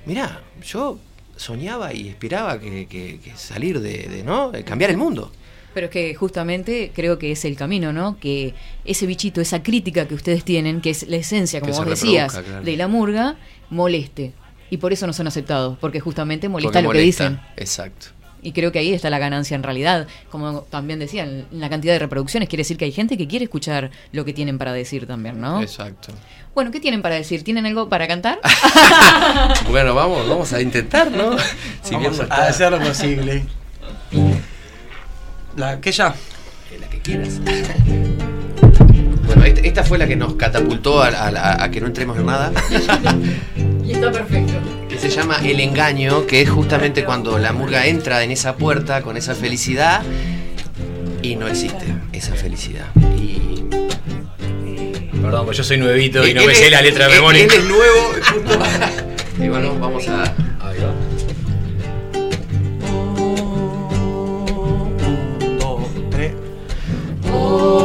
Mirá, 0.07 0.42
yo 0.66 0.98
soñaba 1.37 1.92
y 1.92 2.09
esperaba 2.09 2.61
que, 2.61 2.87
que- 2.87 3.18
que 3.23 3.33
salir 3.37 3.81
de, 3.81 4.09
de, 4.09 4.23
¿no? 4.25 4.51
De 4.51 4.64
cambiar 4.64 4.90
el 4.90 4.97
mundo. 4.97 5.33
Pero 5.75 5.87
es 5.87 5.90
que 5.92 6.14
justamente 6.14 6.92
creo 6.94 7.18
que 7.18 7.33
es 7.33 7.44
el 7.44 7.57
camino, 7.57 7.92
¿no? 7.92 8.18
Que 8.20 8.55
ese 8.85 9.07
bichito, 9.07 9.40
esa 9.40 9.62
crítica 9.62 10.07
que 10.07 10.14
ustedes 10.14 10.44
tienen, 10.44 10.81
que 10.81 10.90
es 10.90 11.09
la 11.09 11.16
esencia, 11.16 11.61
como 11.61 11.73
vos 11.73 11.87
decías, 11.87 12.33
claro. 12.33 12.62
de 12.62 12.77
la 12.77 12.87
murga, 12.87 13.37
moleste. 13.70 14.33
Y 14.70 14.77
por 14.77 14.92
eso 14.92 15.07
no 15.07 15.12
son 15.12 15.27
aceptados, 15.27 15.77
porque 15.81 15.99
justamente 16.01 16.49
molesta 16.49 16.73
Porque 16.81 16.83
lo 16.85 16.92
que 16.92 17.01
dicen. 17.01 17.40
Exacto. 17.57 18.07
Y 18.45 18.53
creo 18.53 18.71
que 18.71 18.79
ahí 18.79 18.93
está 18.93 19.11
la 19.11 19.19
ganancia 19.19 19.55
en 19.57 19.63
realidad. 19.65 20.07
Como 20.31 20.61
también 20.63 20.99
decían, 21.01 21.47
la 21.51 21.69
cantidad 21.71 21.95
de 21.95 21.99
reproducciones 21.99 22.49
quiere 22.49 22.61
decir 22.61 22.77
que 22.77 22.85
hay 22.85 22.93
gente 22.93 23.17
que 23.17 23.27
quiere 23.27 23.47
escuchar 23.47 23.91
lo 24.13 24.25
que 24.25 24.33
tienen 24.33 24.59
para 24.59 24.73
decir 24.73 25.07
también, 25.07 25.41
¿no? 25.41 25.61
Exacto. 25.63 26.13
Bueno, 26.55 26.71
¿qué 26.71 26.79
tienen 26.79 27.03
para 27.03 27.17
decir? 27.17 27.43
¿Tienen 27.43 27.67
algo 27.67 27.89
para 27.89 28.07
cantar? 28.07 28.39
Bueno, 29.71 29.95
vamos, 29.95 30.29
vamos 30.29 30.53
a 30.53 30.61
intentar, 30.61 31.11
¿no? 31.11 31.37
Si 31.83 31.95
Vamos 31.95 32.21
a 32.21 32.25
está- 32.25 32.47
hacer 32.47 32.71
lo 32.71 32.79
posible. 32.81 33.45
La 35.57 35.71
aquella. 35.71 36.15
La 36.81 36.89
que 36.89 36.99
quieras. 37.01 37.41
Bueno, 39.27 39.45
esta, 39.45 39.61
esta 39.63 39.85
fue 39.85 39.99
la 39.99 40.07
que 40.07 40.17
nos 40.17 40.35
catapultó 40.35 41.03
a, 41.03 41.09
a- 41.09 41.65
a 41.65 41.71
que 41.71 41.81
no 41.81 41.87
entremos 41.89 42.17
en 42.19 42.27
nada. 42.27 42.53
y 43.85 43.93
está 43.93 44.13
perfecto. 44.13 44.53
Se 45.05 45.11
llama 45.11 45.38
El 45.45 45.61
Engaño, 45.61 46.27
que 46.27 46.40
es 46.40 46.49
justamente 46.51 47.05
cuando 47.05 47.38
la 47.38 47.53
murga 47.53 47.87
entra 47.87 48.25
en 48.25 48.31
esa 48.31 48.57
puerta 48.57 49.03
con 49.03 49.19
esa 49.19 49.35
felicidad 49.35 50.03
y 51.23 51.37
no 51.37 51.47
existe 51.47 51.85
esa 52.12 52.35
felicidad. 52.35 52.87
Y 53.19 53.64
Perdón, 55.21 55.45
pues 55.45 55.59
yo 55.59 55.62
soy 55.64 55.77
nuevito 55.77 56.27
y 56.27 56.31
Él- 56.31 56.37
no 56.37 56.47
me 56.47 56.55
sé 56.55 56.71
la 56.71 56.81
letra 56.81 57.07
de 57.09 57.14
memoria. 57.17 57.45
Él 57.45 57.51
es 57.53 57.64
nuevo, 57.64 58.12
justo. 58.14 58.59
Y 59.45 59.49
bueno, 59.49 59.79
vamos 59.79 60.09
a. 60.09 60.23
Ahí 60.23 60.79
va. 60.81 60.95
dos, 65.59 65.81
tres. 66.11 66.33
Nos 67.25 67.83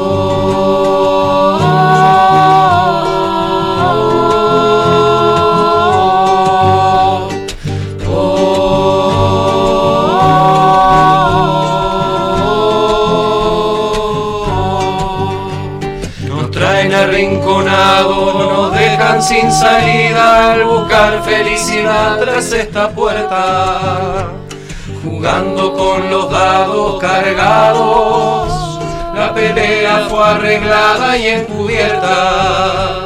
salida 19.59 20.53
al 20.53 20.63
buscar 20.63 21.21
felicidad 21.23 22.17
tras 22.19 22.53
esta 22.53 22.89
puerta. 22.91 24.29
Jugando 25.03 25.73
con 25.73 26.09
los 26.09 26.31
dados 26.31 26.97
cargados, 26.99 28.79
la 29.13 29.33
pelea 29.33 30.07
fue 30.09 30.23
arreglada 30.23 31.17
y 31.17 31.27
encubierta. 31.27 33.05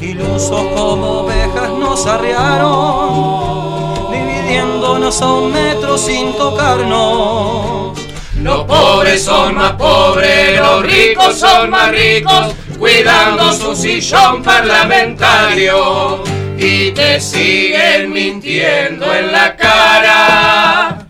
Ilusos 0.00 0.66
como 0.76 1.22
ovejas 1.22 1.70
nos 1.70 2.06
arriaron, 2.06 4.12
dividiéndonos 4.12 5.20
a 5.20 5.32
un 5.32 5.52
metro 5.52 5.98
sin 5.98 6.32
tocarnos. 6.36 7.98
Los 8.40 8.62
pobres 8.64 9.24
son 9.24 9.56
más 9.56 9.72
pobres, 9.72 10.60
los 10.60 10.84
ricos 10.84 11.34
son 11.34 11.70
más 11.70 11.90
ricos, 11.90 12.54
cuidando 12.78 13.52
su 13.52 13.74
sillón 13.74 14.42
parlamentario. 14.42 16.22
Y 16.56 16.90
te 16.92 17.20
siguen 17.20 18.12
mintiendo 18.12 19.14
en 19.14 19.32
la 19.32 19.56
cara. 19.56 21.06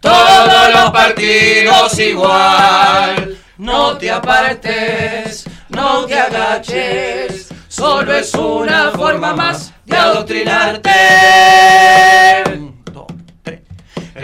Todos 0.00 0.72
los 0.74 0.90
partidos 0.90 1.98
igual. 1.98 3.38
No 3.56 3.96
te 3.96 4.10
apartes, 4.10 5.44
no 5.68 6.06
te 6.06 6.18
agaches, 6.18 7.48
solo 7.68 8.12
es 8.14 8.34
una 8.34 8.90
forma 8.90 9.32
más 9.32 9.72
de 9.86 9.96
adoctrinarte. 9.96 10.90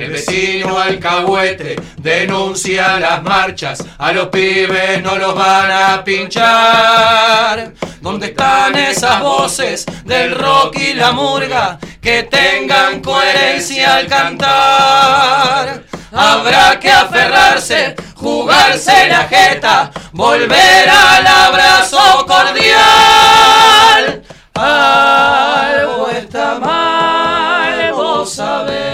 El 0.01 0.13
vecino 0.13 0.79
alcahuete 0.79 1.77
denuncia 1.99 2.99
las 2.99 3.23
marchas, 3.23 3.85
a 3.99 4.13
los 4.13 4.29
pibes 4.29 5.03
no 5.03 5.19
los 5.19 5.35
van 5.35 5.71
a 5.71 6.03
pinchar. 6.03 7.75
¿Dónde 8.01 8.29
están 8.29 8.77
esas 8.77 9.21
voces 9.21 9.85
del 10.07 10.35
rock 10.35 10.79
y 10.79 10.95
la 10.95 11.13
murga 11.13 11.79
que 12.01 12.23
tengan 12.23 13.03
coherencia 13.03 13.97
al 13.97 14.07
cantar? 14.07 15.83
Habrá 16.13 16.81
que 16.81 16.91
aferrarse, 16.91 17.95
jugarse 18.15 19.07
la 19.07 19.29
jeta, 19.29 19.91
volver 20.13 20.89
al 20.89 21.27
abrazo 21.27 22.25
cordial. 22.27 24.23
Algo 24.55 26.09
está 26.09 26.59
mal, 26.59 27.93
vos 27.93 28.33
sabés. 28.33 28.89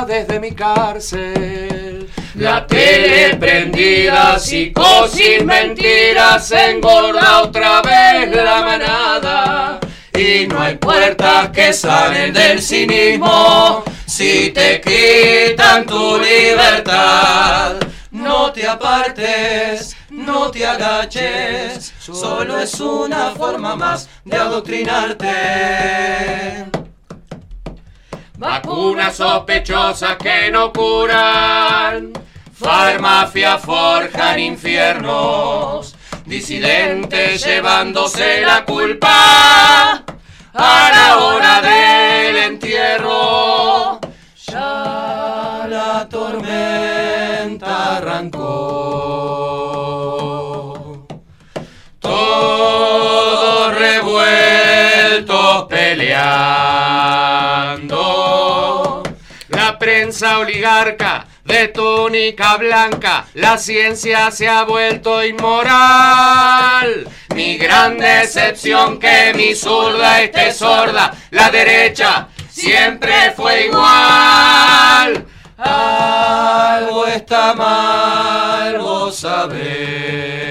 Comodidades 0.00 0.28
de 0.28 0.40
mi 0.40 0.52
cárcel. 0.52 2.08
La 2.34 2.66
tele 2.66 3.36
prendida, 3.36 4.38
psicosis, 4.38 5.44
mentiras, 5.44 6.50
engorda 6.52 7.42
otra 7.42 7.82
vez 7.82 8.34
la 8.34 8.62
manada. 8.62 9.78
Y 10.12 10.46
no 10.46 10.60
hay 10.60 10.76
puertas 10.76 11.50
que 11.50 11.72
salen 11.72 12.32
del 12.32 12.62
cinismo 12.62 13.82
si 14.06 14.50
te 14.50 14.80
quitan 14.80 15.84
tu 15.86 16.18
libertad. 16.18 17.76
No 18.10 18.52
te 18.52 18.66
apartes, 18.66 19.96
no 20.10 20.50
te 20.50 20.66
agaches, 20.66 21.94
solo 22.00 22.58
es 22.58 22.80
una 22.80 23.30
forma 23.30 23.76
más 23.76 24.08
de 24.24 24.36
adoctrinarte. 24.36 26.79
Vacunas 28.40 29.16
sospechosas 29.16 30.16
que 30.16 30.50
no 30.50 30.72
curan, 30.72 32.10
farmacia 32.54 33.58
forjan 33.58 34.40
infiernos, 34.40 35.94
disidentes 36.24 37.44
llevándose 37.44 38.40
la 38.40 38.64
culpa 38.64 40.02
a 40.54 40.90
la 40.94 41.18
hora 41.18 41.60
del 41.60 42.36
entierro. 42.38 44.00
Ya 44.46 45.66
la 45.68 46.08
tormenta 46.08 47.98
arrancó. 47.98 48.46
Todos 52.00 53.74
revueltos 53.74 55.66
peleando. 55.68 56.79
Oligarca 60.22 61.26
de 61.44 61.68
túnica 61.68 62.56
blanca, 62.56 63.26
la 63.34 63.58
ciencia 63.58 64.30
se 64.30 64.48
ha 64.48 64.64
vuelto 64.64 65.24
inmoral. 65.24 67.08
Mi 67.34 67.56
gran 67.56 67.98
decepción 67.98 68.98
que 68.98 69.32
mi 69.34 69.54
zurda 69.54 70.22
esté 70.22 70.52
sorda, 70.52 71.12
la 71.30 71.50
derecha 71.50 72.28
siempre 72.48 73.32
fue 73.36 73.66
igual. 73.66 75.26
Algo 75.56 77.06
está 77.06 77.54
mal, 77.54 78.78
vos 78.78 79.16
sabés. 79.16 80.49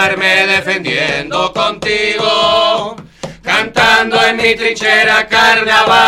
Quedarme 0.00 0.46
defendiendo 0.46 1.52
contigo, 1.52 2.96
cantando 3.42 4.16
en 4.24 4.36
mi 4.38 4.54
trinchera 4.54 5.28
carnaval. 5.28 5.98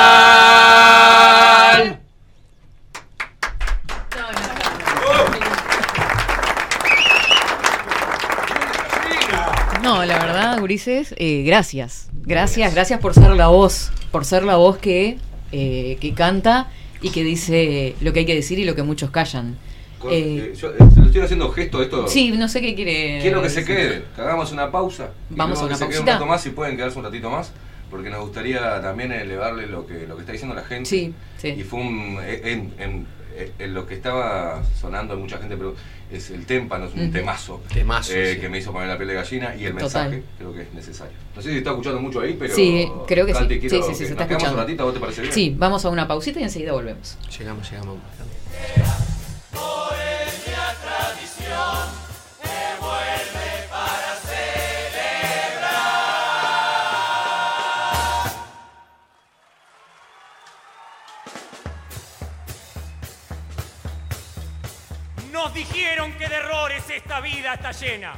No, 9.82 10.04
la 10.06 10.18
verdad, 10.18 10.58
Gurises, 10.58 11.14
eh, 11.18 11.42
gracias. 11.44 12.08
Gracias, 12.14 12.72
gracias 12.74 12.98
por 12.98 13.12
ser 13.12 13.32
la 13.32 13.48
voz, 13.48 13.92
por 14.10 14.24
ser 14.24 14.44
la 14.44 14.56
voz 14.56 14.78
que, 14.78 15.18
eh, 15.50 15.98
que 16.00 16.14
canta 16.14 16.70
y 17.02 17.10
que 17.10 17.22
dice 17.24 17.94
lo 18.00 18.14
que 18.14 18.20
hay 18.20 18.26
que 18.26 18.36
decir 18.36 18.58
y 18.58 18.64
lo 18.64 18.74
que 18.74 18.84
muchos 18.84 19.10
callan. 19.10 19.58
Con- 20.02 20.12
Eh, 20.12 20.36
eh, 20.52 20.54
yo, 20.56 20.70
eh, 20.70 20.74
se 20.92 21.00
lo 21.00 21.06
estoy 21.06 21.22
haciendo 21.22 21.50
gesto 21.52 21.80
esto. 21.82 22.08
sí, 22.08 22.32
no 22.32 22.48
sé 22.48 22.60
qué 22.60 22.74
quiere. 22.74 23.20
Quiero 23.22 23.40
que 23.40 23.48
se 23.50 23.64
quede, 23.64 24.04
que 24.14 24.20
hagamos 24.20 24.50
una 24.52 24.70
pausa. 24.70 25.10
Vamos 25.30 25.58
a 25.60 25.64
una 25.64 25.72
que 25.78 25.92
se 25.94 26.00
un 26.00 26.06
rato 26.06 26.26
más 26.26 26.44
y 26.46 26.50
pueden 26.50 26.76
quedarse 26.76 26.98
un 26.98 27.04
ratito 27.04 27.30
más. 27.30 27.52
Porque 27.90 28.08
nos 28.08 28.20
gustaría 28.22 28.80
también 28.80 29.12
elevarle 29.12 29.66
lo 29.66 29.86
que, 29.86 30.06
lo 30.06 30.14
que 30.16 30.22
está 30.22 30.32
diciendo 30.32 30.54
la 30.56 30.64
gente. 30.64 30.88
Sí, 30.88 31.12
sí. 31.36 31.48
Y 31.48 31.62
fue 31.62 31.80
un. 31.80 32.18
En, 32.24 32.72
en- 32.78 33.06
en 33.58 33.72
lo 33.74 33.86
que 33.86 33.94
estaba 33.94 34.62
sonando 34.78 35.16
mucha 35.16 35.38
gente, 35.38 35.56
pero 35.56 35.74
es 36.10 36.28
el 36.30 36.44
témpano, 36.44 36.84
es 36.84 36.94
un 36.94 37.10
temazo. 37.10 37.62
Temazo, 37.72 38.12
eh, 38.14 38.34
sí. 38.34 38.40
Que 38.40 38.48
me 38.50 38.58
hizo 38.58 38.72
poner 38.72 38.88
la 38.88 38.96
piel 38.98 39.08
de 39.08 39.14
gallina 39.14 39.54
y 39.56 39.64
el 39.64 39.72
Total. 39.72 40.10
mensaje 40.10 40.22
creo 40.36 40.52
que 40.54 40.62
es 40.62 40.72
necesario. 40.74 41.14
No 41.34 41.40
sé 41.40 41.50
si 41.50 41.56
está 41.58 41.70
escuchando 41.70 42.00
mucho 42.00 42.20
ahí, 42.20 42.36
pero. 42.38 42.54
Sí, 42.54 42.86
creo 43.06 43.24
que 43.24 43.32
sí. 43.34 43.40
Sí, 43.48 43.58
quiero 43.60 43.76
sí, 43.76 43.82
sí, 43.82 43.88
que 43.88 43.94
se 43.94 44.02
nos 44.02 44.10
está 44.10 44.26
quedamos 44.26 44.30
escuchando. 44.42 44.52
un 44.52 44.58
ratito, 44.66 44.82
¿a 44.82 44.86
vos 44.86 44.94
te 44.94 45.00
parece 45.00 45.20
bien? 45.22 45.32
Sí, 45.32 45.54
vamos 45.56 45.84
a 45.84 45.88
una 45.88 46.06
pausita 46.06 46.40
y 46.40 46.42
enseguida 46.42 46.72
volvemos. 46.72 47.16
Llegamos, 47.38 47.70
llegamos. 47.70 47.96
Esta 66.96 67.20
vida 67.20 67.54
está 67.54 67.72
llena, 67.72 68.14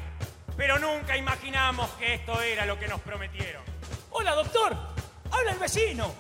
pero 0.57 0.79
nunca 0.79 1.17
imaginamos 1.17 1.91
que 1.93 2.15
esto 2.15 2.41
era 2.43 2.67
lo 2.67 2.79
que 2.79 2.89
nos 2.89 3.01
prometieron. 3.01 3.63
Hola, 4.11 4.33
doctor. 4.35 4.77
Habla 5.31 5.53
el 5.53 5.59
vecino. 5.59 6.15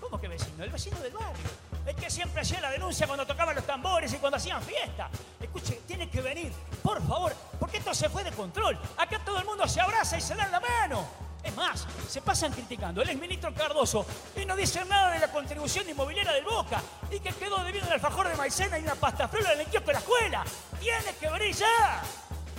¿Cómo 0.00 0.20
que 0.20 0.28
vecino? 0.28 0.64
El 0.64 0.70
vecino 0.70 0.98
del 1.00 1.12
barrio. 1.12 1.65
El 1.86 1.94
que 1.94 2.10
siempre 2.10 2.42
hacía 2.42 2.60
la 2.60 2.70
denuncia 2.70 3.06
cuando 3.06 3.24
tocaban 3.24 3.54
los 3.54 3.64
tambores 3.64 4.12
y 4.12 4.16
cuando 4.16 4.36
hacían 4.36 4.60
fiesta. 4.62 5.08
Escuche, 5.40 5.80
tiene 5.86 6.10
que 6.10 6.20
venir, 6.20 6.52
por 6.82 7.00
favor, 7.06 7.32
porque 7.60 7.78
esto 7.78 7.94
se 7.94 8.08
fue 8.08 8.24
de 8.24 8.32
control. 8.32 8.78
Acá 8.96 9.20
todo 9.24 9.38
el 9.38 9.44
mundo 9.44 9.68
se 9.68 9.80
abraza 9.80 10.18
y 10.18 10.20
se 10.20 10.34
dan 10.34 10.50
la 10.50 10.60
mano. 10.60 11.06
Es 11.44 11.54
más, 11.54 11.86
se 12.08 12.20
pasan 12.20 12.52
criticando 12.52 13.02
el 13.02 13.08
exministro 13.08 13.54
Cardoso 13.54 14.04
y 14.34 14.44
no 14.44 14.56
dicen 14.56 14.88
nada 14.88 15.12
de 15.12 15.20
la 15.20 15.30
contribución 15.30 15.88
inmobiliaria 15.88 16.32
del 16.32 16.44
Boca 16.44 16.82
y 17.08 17.20
que 17.20 17.30
quedó 17.30 17.62
debiendo 17.62 17.86
un 17.86 17.94
alfajor 17.94 18.28
de 18.28 18.34
maicena 18.34 18.80
y 18.80 18.82
una 18.82 18.96
pasta 18.96 19.28
flora 19.28 19.52
en 19.52 19.60
el 19.60 19.66
kiosco 19.66 19.86
de 19.86 19.92
la 19.92 19.98
escuela. 20.00 20.44
¡Tiene 20.80 21.14
que 21.20 21.28
venir 21.28 21.54
ya! 21.54 22.02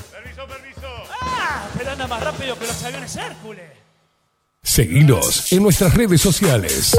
Permiso, 0.10 0.48
permiso. 0.48 0.88
¡Ah! 1.22 1.68
Pero 1.78 1.92
anda 1.92 2.08
más 2.08 2.24
rápido 2.24 2.58
que 2.58 2.66
los 2.66 2.82
aviones 2.82 3.14
Hércules. 3.18 3.70
Seguinos 4.64 5.52
en 5.52 5.64
nuestras 5.64 5.94
redes 5.94 6.22
sociales. 6.22 6.98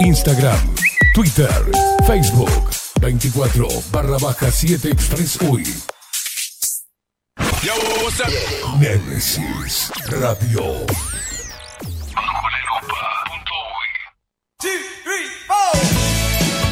Instagram, 0.00 0.74
Twitter, 1.12 1.50
Facebook, 2.06 2.70
24 3.00 3.66
barra 3.90 4.18
baja 4.18 4.50
7 4.50 4.90
Express 4.90 5.38
UI. 5.42 5.64
Nemesis 8.78 9.90
Radio. 10.06 11.19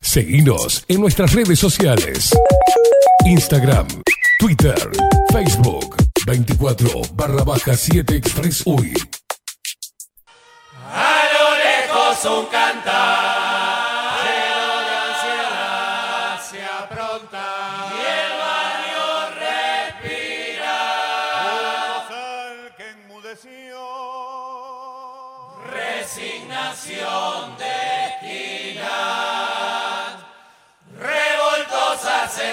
Seguinos 0.00 0.84
en 0.86 1.00
nuestras 1.00 1.32
redes 1.32 1.58
sociales. 1.58 2.30
Instagram, 3.24 3.88
Twitter, 4.38 4.78
Facebook, 5.32 5.96
24 6.26 6.88
barra 7.14 7.42
baja 7.42 7.74
7 7.74 8.16
Express 8.16 8.62
UI. 8.66 8.94
A 10.86 11.22
lo 11.32 11.56
lejos 11.56 12.24
un 12.38 12.46
cantar, 12.46 13.43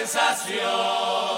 sensación 0.06 1.31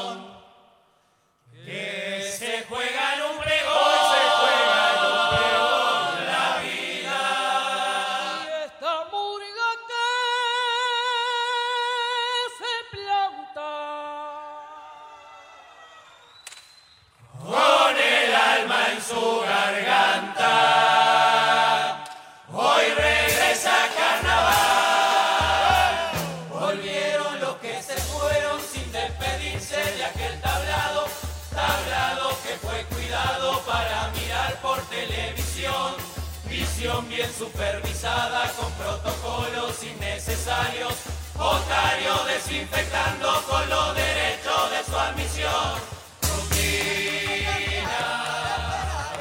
Bien 37.02 37.32
supervisada 37.34 38.52
con 38.54 38.72
protocolos 38.74 39.84
innecesarios. 39.84 40.94
Otario 41.36 42.24
desinfectando 42.26 43.44
con 43.50 43.68
los 43.68 43.96
derechos 43.96 44.72
de 44.72 44.84
su 44.84 44.98
admisión. 44.98 45.74
Rutina 46.22 46.68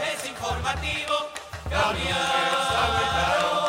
es 0.04 0.24
informativo. 0.28 1.30
Cambiaron, 1.70 2.68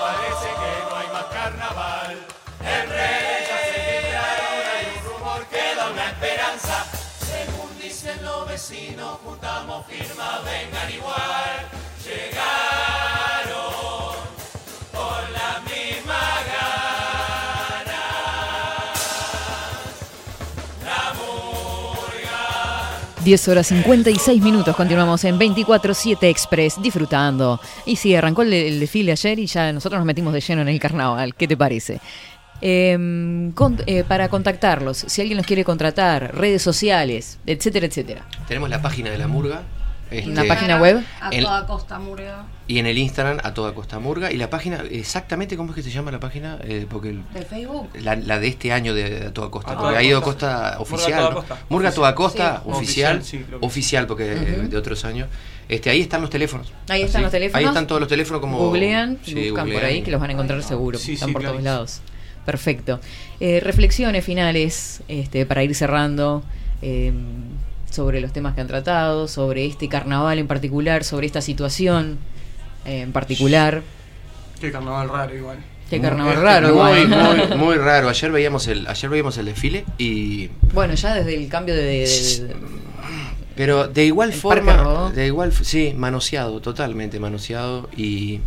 parece 0.01 0.49
que 0.49 0.71
no 0.89 0.95
hay 0.97 1.07
más 1.07 1.25
carnaval. 1.25 2.25
En 2.59 2.89
redes 2.89 3.47
se 3.47 4.99
un 4.99 5.03
rumor 5.13 5.45
que 5.47 5.75
da 5.75 5.89
una 5.89 6.09
esperanza. 6.09 6.85
Según 7.25 7.79
dicen 7.79 8.23
los 8.23 8.47
vecinos, 8.47 9.19
juntamos 9.23 9.85
firmas, 9.87 10.43
vengan 10.43 10.91
igual. 10.91 11.69
Llegaron 12.03 13.92
10 23.23 23.47
horas 23.47 23.67
56 23.67 24.41
minutos, 24.41 24.75
continuamos 24.75 25.23
en 25.23 25.39
24-7 25.39 26.17
Express, 26.23 26.81
disfrutando. 26.81 27.59
Y 27.85 27.95
sí, 27.95 28.13
arrancó 28.15 28.41
el, 28.41 28.51
el 28.53 28.79
desfile 28.79 29.11
ayer 29.13 29.39
y 29.39 29.45
ya 29.45 29.71
nosotros 29.71 29.99
nos 29.99 30.05
metimos 30.05 30.33
de 30.33 30.41
lleno 30.41 30.61
en 30.61 30.67
el 30.67 30.79
carnaval. 30.79 31.33
¿Qué 31.35 31.47
te 31.47 31.55
parece? 31.55 31.99
Em, 32.61 33.51
con- 33.51 33.81
eh, 33.87 34.03
para 34.07 34.29
contactarlos, 34.29 34.97
si 35.07 35.21
alguien 35.21 35.37
los 35.37 35.45
quiere 35.45 35.63
contratar, 35.63 36.35
redes 36.35 36.61
sociales, 36.61 37.37
etcétera, 37.45 37.85
etcétera. 37.87 38.25
Tenemos 38.47 38.69
la 38.69 38.81
página 38.81 39.09
de 39.09 39.17
la 39.17 39.27
Murga 39.27 39.63
Este, 40.13 40.29
¿Una 40.29 40.43
página 40.45 40.77
web? 40.79 41.03
A 41.21 41.29
toda 41.31 41.65
costa 41.65 41.99
murga. 41.99 42.45
Y 42.67 42.79
en 42.79 42.85
el 42.85 42.97
Instagram 42.97 43.39
a 43.43 43.53
toda 43.53 43.73
Costa 43.73 43.99
Murga. 43.99 44.31
Y 44.31 44.37
la 44.37 44.49
página, 44.49 44.83
exactamente 44.89 45.57
cómo 45.57 45.71
es 45.71 45.75
que 45.75 45.83
se 45.83 45.89
llama 45.91 46.11
la 46.11 46.19
página, 46.21 46.57
Eh, 46.63 46.85
porque 46.89 47.09
el- 47.09 47.21
¿De 47.33 47.41
Facebook? 47.41 47.89
la, 47.99 48.15
la 48.15 48.39
de 48.39 48.47
este 48.47 48.71
año 48.71 48.93
de, 48.93 49.09
de 49.09 49.25
a 49.27 49.33
toda 49.33 49.51
costa, 49.51 49.71
A 49.71 49.75
porque 49.75 49.89
toda 49.89 49.99
ha 49.99 50.03
ido 50.03 50.21
costa. 50.21 50.47
costa 50.47 50.57
Murga 50.57 50.75
a 50.77 50.79
oficial. 50.81 51.19
toda 51.19 51.29
¿no? 51.29 51.35
costa. 51.35 51.57
Murga 51.69 51.89
a 51.89 51.91
toda 51.91 52.15
costa, 52.15 52.61
Sí. 52.63 52.71
oficial, 52.71 53.17
Oficial, 53.17 53.23
sí, 53.49 53.55
oficial, 53.59 54.07
porque 54.07 54.31
eh, 54.31 54.67
de 54.69 54.77
otros 54.77 55.03
años. 55.03 55.27
Este, 55.67 55.89
ahí 55.89 55.99
están 56.01 56.21
los 56.21 56.29
teléfonos. 56.29 56.71
Ahí 56.87 57.01
están 57.01 57.17
Así. 57.19 57.23
los 57.23 57.31
teléfonos. 57.31 57.59
Ahí 57.59 57.65
están 57.65 57.85
todos 57.87 57.99
los 57.99 58.07
teléfonos 58.09 58.39
como. 58.41 58.57
Googlean, 58.59 59.17
Sí, 59.25 59.49
buscan 59.49 59.69
por 59.69 59.83
ahí 59.83 60.01
que 60.01 60.11
los 60.11 60.21
van 60.21 60.29
a 60.29 60.33
encontrar 60.33 60.63
seguro. 60.63 60.97
Sí, 60.99 61.13
están 61.13 61.29
sí, 61.29 61.33
por 61.33 61.43
todos 61.43 61.61
lados. 61.63 62.01
Perfecto. 62.45 62.99
Eh, 63.41 63.59
reflexiones 63.61 64.23
finales 64.23 65.01
este, 65.09 65.45
para 65.45 65.63
ir 65.63 65.73
cerrando 65.75 66.43
eh, 66.81 67.11
sobre 67.93 68.19
los 68.21 68.33
temas 68.33 68.55
que 68.55 68.61
han 68.61 68.67
tratado, 68.67 69.27
sobre 69.27 69.67
este 69.67 69.87
carnaval 69.87 70.39
en 70.39 70.47
particular, 70.47 71.03
sobre 71.03 71.27
esta 71.27 71.41
situación 71.41 72.17
eh, 72.85 73.01
en 73.01 73.11
particular. 73.11 73.83
Qué 74.59 74.71
carnaval 74.71 75.09
raro 75.09 75.35
igual. 75.35 75.57
Qué 75.89 76.01
carnaval 76.01 76.35
Muy- 76.37 76.43
raro. 76.43 76.67
Muy, 76.75 76.99
igual. 77.01 77.47
muy, 77.49 77.57
muy 77.57 77.75
raro. 77.77 78.09
Ayer 78.09 78.31
veíamos 78.31 78.67
el, 78.67 78.87
ayer 78.87 79.09
veíamos 79.11 79.37
el 79.37 79.45
desfile 79.45 79.85
y 79.99 80.49
Bueno, 80.73 80.95
ya 80.95 81.13
desde 81.13 81.35
el 81.35 81.47
cambio 81.49 81.75
de... 81.75 81.83
de- 81.83 82.07
de- 82.47 82.55
Pero 83.55 83.87
de 83.87 84.05
igual 84.05 84.33
forma, 84.33 85.11
de 85.13 85.27
igual, 85.27 85.53
sí, 85.53 85.93
manoseado, 85.95 86.59
totalmente 86.61 87.19
manoseado 87.19 87.89
y 87.95 88.39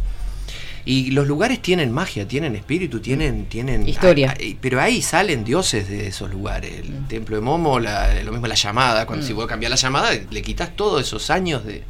y 0.86 1.10
los 1.10 1.26
lugares 1.26 1.60
tienen 1.60 1.92
magia, 1.92 2.26
tienen 2.28 2.54
espíritu, 2.56 3.00
tienen 3.00 3.46
tienen 3.46 3.86
Historia. 3.88 4.34
pero 4.60 4.80
ahí 4.80 5.02
salen 5.02 5.44
dioses 5.44 5.88
de 5.88 6.06
esos 6.06 6.30
lugares. 6.30 6.72
El 6.80 7.06
templo 7.08 7.34
de 7.36 7.42
Momo, 7.42 7.78
la- 7.80 8.14
lo 8.22 8.30
mismo 8.32 8.46
la 8.46 8.54
llamada, 8.54 9.04
cuando 9.04 9.24
Mm. 9.24 9.26
si 9.28 9.32
vos 9.34 9.46
cambias 9.46 9.68
la 9.70 9.76
llamada, 9.76 10.10
le 10.30 10.42
quitas 10.42 10.74
todos 10.76 11.02
esos 11.02 11.28
años 11.30 11.64
de, 11.64 11.82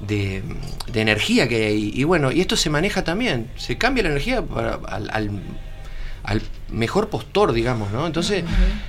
de, 0.00 0.42
de 0.92 1.00
energía 1.00 1.48
que 1.48 1.56
hay 1.56 1.62
ahí. 1.62 1.90
Y 1.94 2.04
bueno, 2.04 2.30
y 2.32 2.40
esto 2.40 2.56
se 2.56 2.68
maneja 2.68 3.04
también. 3.04 3.48
Se 3.56 3.78
cambia 3.78 4.02
la 4.02 4.10
energía 4.10 4.42
para, 4.42 4.74
al, 4.88 5.08
al, 5.12 5.30
al 6.24 6.42
mejor 6.70 7.08
postor, 7.08 7.52
digamos, 7.52 7.92
¿no? 7.92 8.06
Entonces, 8.08 8.42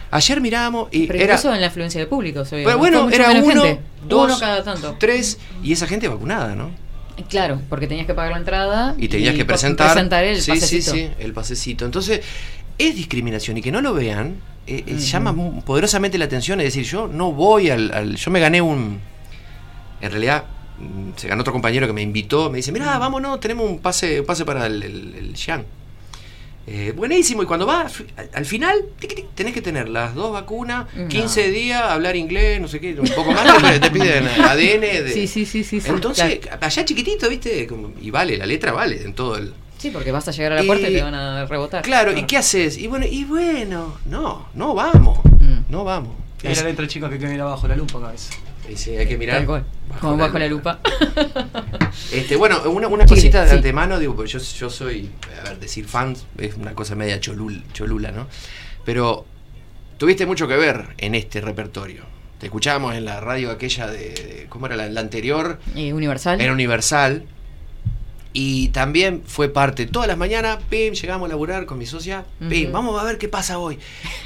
ayer 0.10 0.42
mirábamos 0.42 0.90
y 0.92 1.06
Pero 1.08 1.20
era 1.20 1.34
incluso 1.36 1.54
en 1.54 1.62
la 1.62 1.68
afluencia 1.68 2.02
de 2.02 2.08
público. 2.08 2.44
se 2.44 2.56
pero 2.58 2.72
¿no? 2.72 2.78
bueno, 2.80 3.10
era 3.12 3.30
uno, 3.32 3.64
gente. 3.64 3.80
dos, 4.08 4.32
Uno 4.32 4.40
cada 4.40 4.64
tanto. 4.64 4.96
tres 5.00 5.38
y 5.64 5.72
esa 5.74 5.86
gente 5.86 6.08
vacunada, 6.08 6.56
¿no? 6.56 6.72
Claro, 7.30 7.60
porque 7.70 7.88
tenías 7.88 8.06
que 8.06 8.14
pagar 8.14 8.32
la 8.34 8.38
entrada 8.38 8.96
Y 8.98 9.08
tenías 9.08 9.36
que 9.36 9.44
presentar, 9.46 9.92
presentar 9.94 10.24
el 10.24 10.42
sí, 10.42 10.52
pasecito. 10.52 10.92
sí, 10.92 11.00
sí, 11.08 11.10
el 11.20 11.34
pasecito. 11.34 11.86
Entonces, 11.86 12.22
es 12.78 12.96
discriminación 12.96 13.58
y 13.58 13.62
que 13.62 13.72
no 13.72 13.82
lo 13.82 13.94
vean 13.94 14.36
eh, 14.68 14.84
eh, 14.86 14.98
llama 14.98 15.34
poderosamente 15.66 16.18
la 16.18 16.26
atención. 16.26 16.60
Es 16.60 16.66
decir, 16.68 16.84
yo 16.86 17.08
no 17.08 17.32
voy 17.32 17.70
al, 17.70 17.92
al- 17.94 18.16
Yo 18.16 18.30
me 18.32 18.40
gané 18.40 18.62
un. 18.62 19.00
En 20.02 20.12
realidad, 20.12 20.44
mm, 20.80 21.12
se 21.18 21.28
ganó 21.28 21.42
otro 21.42 21.54
compañero 21.54 21.88
que 21.88 21.94
me 21.94 22.02
invitó. 22.02 22.50
Me 22.52 22.58
dice: 22.58 22.72
Mira, 22.72 22.98
vámonos, 23.00 23.40
tenemos 23.40 23.68
un 23.70 23.80
pase, 23.80 24.20
un 24.20 24.26
pase 24.26 24.46
para 24.46 24.68
el, 24.68 24.84
el, 24.84 25.16
el 25.16 25.36
Xi'an". 25.38 25.66
Eh, 26.70 26.92
buenísimo, 26.94 27.42
y 27.44 27.46
cuando 27.46 27.66
vas, 27.66 28.04
al, 28.18 28.30
al 28.34 28.46
final, 28.46 28.84
tic, 29.00 29.16
tic, 29.16 29.26
tenés 29.34 29.54
que 29.54 29.62
tener 29.62 29.88
las 29.88 30.14
dos 30.14 30.34
vacunas, 30.34 30.94
No. 30.96 31.08
15 31.08 31.50
días, 31.50 31.82
hablar 31.82 32.18
inglés, 32.18 32.60
no 32.60 32.68
sé 32.68 32.82
qué, 32.82 32.94
un 33.00 33.08
poco 33.08 33.32
más, 33.34 33.62
te, 33.64 33.80
te 33.80 33.90
piden 33.90 34.28
ADN. 34.28 34.82
De, 35.06 35.12
Sí, 35.14 35.28
sí, 35.28 35.46
sí, 35.46 35.64
sí, 35.64 35.82
Entonces, 35.86 36.40
allá 36.60 36.84
chiquitito, 36.84 37.30
¿viste? 37.30 37.66
Como- 37.68 37.94
y 38.02 38.12
vale, 38.12 38.36
la 38.38 38.46
letra 38.46 38.74
vale 38.74 39.02
en 39.02 39.14
todo 39.14 39.38
el. 39.38 39.54
Sí, 39.78 39.92
porque 39.92 40.12
vas 40.12 40.28
a 40.28 40.32
llegar 40.32 40.52
a 40.54 40.56
la 40.56 40.64
puerta 40.64 40.90
y, 40.90 40.94
Y- 40.94 40.96
te 40.98 41.04
van 41.04 41.16
a 41.16 41.46
rebotar. 41.46 41.84
Claro, 41.84 42.12
¿y 42.18 42.24
qué 42.24 42.36
haces? 42.36 42.78
Y 42.78 42.88
bueno, 42.88 43.06
y 43.10 43.24
bueno, 43.24 43.98
no, 44.06 44.48
no 44.54 44.74
vamos, 44.74 45.20
Mm. 45.40 45.60
no 45.72 45.86
vamos. 45.86 46.16
Hay 46.44 46.54
la 46.54 46.64
letra 46.64 46.86
chica 46.88 47.10
que 47.10 47.18
mirar 47.18 47.42
abajo 47.48 47.68
la 47.70 47.76
lupa, 47.78 48.00
cabeza. 48.02 48.34
Sí, 48.68 48.76
sí, 48.76 48.96
hay 48.98 49.08
que 49.08 49.18
mirar. 49.18 49.46
Como 49.46 50.18
bajo 50.18 50.38
la 50.38 50.48
lupa. 50.48 50.80
Este, 52.12 52.36
bueno, 52.36 52.62
una, 52.70 53.06
cosita 53.06 53.42
de 53.44 53.50
sí. 53.50 53.56
antemano, 53.56 54.00
digo, 54.00 54.16
porque 54.16 54.32
yo, 54.32 54.40
yo 54.40 54.70
soy, 54.70 55.10
a 55.40 55.50
ver, 55.50 55.60
decir 55.60 55.86
fan 55.88 56.16
es 56.38 56.56
una 56.56 56.74
cosa 56.74 56.96
media 56.96 57.20
cholul- 57.20 57.64
cholula, 57.74 58.12
¿no? 58.12 58.28
Pero 58.86 59.26
tuviste 59.98 60.26
mucho 60.26 60.48
que 60.48 60.56
ver 60.56 60.90
en 61.00 61.16
este 61.16 61.42
repertorio. 61.42 62.04
Te 62.40 62.46
escuchábamos 62.46 62.96
en 62.96 63.04
la 63.06 63.20
radio 63.20 63.52
aquella 63.52 63.88
de, 63.88 63.98
de- 64.10 64.46
¿cómo 64.48 64.68
era 64.68 64.76
la, 64.76 64.88
la 64.90 65.02
anterior? 65.02 65.60
Eh, 65.76 65.92
Universal. 65.92 66.40
Era 66.40 66.54
Universal. 66.54 67.24
Y 68.40 68.68
también 68.68 69.24
fue 69.26 69.50
parte, 69.50 69.88
todas 69.88 70.08
las 70.08 70.16
mañanas, 70.16 70.60
pim, 70.70 70.94
llegamos 70.94 71.26
a 71.26 71.30
laburar 71.30 71.66
con 71.66 71.80
mi 71.80 71.88
socia, 71.88 72.24
pim, 72.48 72.72
vamos 72.72 73.02
a 73.02 73.04
ver 73.04 73.18
qué 73.18 73.28
pasa 73.28 73.58
hoy. 73.58 73.80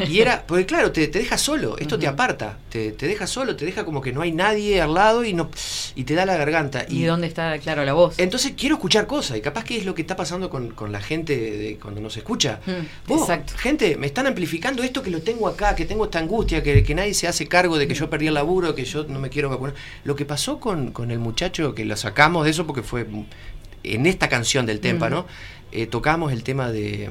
Y 0.05 0.20
era, 0.20 0.43
porque 0.47 0.66
claro, 0.66 0.91
te, 0.91 1.07
te 1.07 1.20
deja 1.20 1.38
solo, 1.38 1.78
esto 1.78 1.97
te 1.97 2.07
aparta, 2.07 2.57
te, 2.70 2.91
te 2.91 3.07
deja 3.07 3.26
solo, 3.26 3.55
te 3.55 3.64
deja 3.64 3.86
como 3.86 4.01
que 4.01 4.12
no 4.12 4.22
hay 4.22 4.34
nadie 4.34 4.82
al 4.82 4.95
lado 4.95 5.24
y 5.24 5.32
no 5.32 5.49
y 5.95 6.03
te 6.03 6.14
da 6.14 6.26
la 6.26 6.36
garganta. 6.36 6.86
¿Y 6.89 7.05
dónde 7.05 7.28
está, 7.28 7.57
claro, 7.59 7.86
la 7.86 7.93
voz? 7.93 8.20
Entonces 8.20 8.51
quiero 8.57 8.76
escuchar 8.76 9.07
cosas, 9.07 9.38
y 9.38 9.41
capaz 9.41 9.64
que 9.64 9.78
es 9.78 9.86
lo 9.86 9.95
que 9.95 10.01
está 10.01 10.18
pasando 10.18 10.49
con, 10.49 10.72
con 10.72 10.91
la 10.91 10.99
gente 10.99 11.34
de, 11.39 11.80
cuando 11.82 12.01
nos 12.01 12.18
escucha. 12.18 12.59
Vos, 13.07 13.22
exacto. 13.22 13.53
gente, 13.55 13.95
me 13.95 14.07
están 14.07 14.28
amplificando 14.28 14.84
esto 14.84 15.01
que 15.01 15.09
lo 15.09 15.22
tengo 15.22 15.47
acá, 15.47 15.74
que 15.74 15.86
tengo 15.86 16.03
esta 16.03 16.20
angustia, 16.20 16.62
que, 16.62 16.84
que 16.84 16.95
nadie 16.95 17.14
se 17.14 17.30
hace 17.30 17.47
cargo 17.47 17.78
de 17.78 17.88
que 17.88 17.93
yo 17.93 18.09
perdí 18.09 18.28
el 18.28 18.34
laburo, 18.34 18.76
que 18.76 18.84
yo 18.84 19.05
no 19.05 19.20
me 19.20 19.30
quiero 19.30 19.49
vacunar. 19.49 19.74
Lo 20.03 20.18
que 20.18 20.26
pasó 20.26 20.59
con, 20.59 20.91
con 20.91 21.12
el 21.12 21.20
muchacho, 21.20 21.74
que 21.74 21.86
lo 21.86 21.95
sacamos 21.95 22.43
de 22.43 22.51
eso 22.51 22.68
porque 22.68 22.84
fue 22.84 23.07
en 23.84 24.05
esta 24.05 24.29
canción 24.29 24.65
del 24.65 24.79
Témpano, 24.79 25.25
eh, 25.71 25.88
tocamos 25.88 26.32
el 26.34 26.43
tema 26.43 26.71
de, 26.71 27.09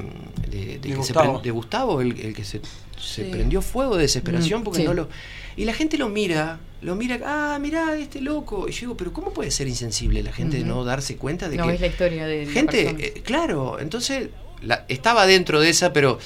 de, 0.51 0.79
de 0.79 0.81
que 0.81 0.89
se 0.91 0.95
Gustavo. 0.97 1.39
pren- 1.39 1.43
de 1.43 1.51
Gustavo, 1.51 2.01
el, 2.01 2.21
el 2.21 2.35
que 2.35 2.45
se, 2.45 2.61
se 2.99 3.25
Sí. 3.25 3.31
prendió 3.31 3.63
fuego 3.63 3.97
de 3.97 4.03
desesperación 4.03 4.61
Mm, 4.61 4.65
porque 4.65 4.81
sí. 4.81 4.85
no 4.85 4.93
lo... 4.95 5.09
Y 5.57 5.65
la 5.65 5.73
gente 5.75 5.97
lo 5.99 6.09
mira, 6.09 6.61
lo 6.83 6.95
mira, 6.95 7.19
ah, 7.25 7.59
mirá, 7.61 7.97
este 7.97 8.21
loco. 8.21 8.67
Y 8.69 8.73
yo 8.73 8.81
digo, 8.81 8.97
pero 8.97 9.13
¿cómo 9.13 9.33
puede 9.33 9.51
ser 9.51 9.67
insensible 9.69 10.23
la 10.23 10.33
gente 10.33 10.59
de 10.59 10.65
no 10.65 10.85
darse 10.85 11.17
cuenta 11.17 11.49
de 11.49 11.57
no 11.57 11.67
que... 11.67 11.75
es 11.75 11.81
la 11.81 11.87
historia 11.87 12.27
de 12.27 12.47
Gente, 12.47 12.89
eh, 12.99 13.23
claro, 13.25 13.79
entonces 13.81 14.29
la- 14.63 14.85
estaba 14.89 15.27
dentro 15.27 15.61
de 15.61 15.71
esa, 15.71 15.93
pero 15.93 16.19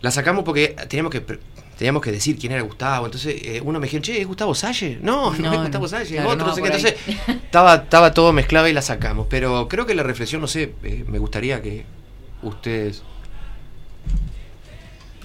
la 0.00 0.10
sacamos 0.10 0.44
porque 0.44 0.74
teníamos 0.88 1.12
que 1.12 1.20
pre- 1.20 1.38
teníamos 1.78 2.02
que 2.02 2.10
decir 2.12 2.38
quién 2.38 2.52
era 2.52 2.62
Gustavo. 2.62 3.06
Entonces 3.06 3.34
eh, 3.44 3.60
uno 3.64 3.78
me 3.78 3.86
dijeron, 3.86 4.02
che, 4.02 4.20
¿es 4.20 4.26
Gustavo 4.26 4.54
Salle? 4.54 4.98
No, 5.02 5.32
no, 5.34 5.38
No, 5.38 5.52
es 5.54 5.60
Gustavo 5.62 5.88
Salle, 5.88 6.14
claro, 6.16 6.30
otro, 6.30 6.46
no 6.46 6.54
sé 6.54 6.62
qué. 6.62 6.66
Entonces 6.68 6.94
estaba, 7.44 7.74
estaba 7.76 8.12
todo 8.14 8.32
mezclado 8.32 8.68
y 8.68 8.72
la 8.72 8.82
sacamos. 8.82 9.26
Pero 9.28 9.68
creo 9.68 9.86
que 9.86 9.94
la 9.94 10.02
reflexión, 10.02 10.40
no 10.40 10.46
sé, 10.48 10.74
eh, 10.82 11.04
me 11.06 11.18
gustaría 11.18 11.60
que 11.62 11.84
ustedes... 12.42 13.02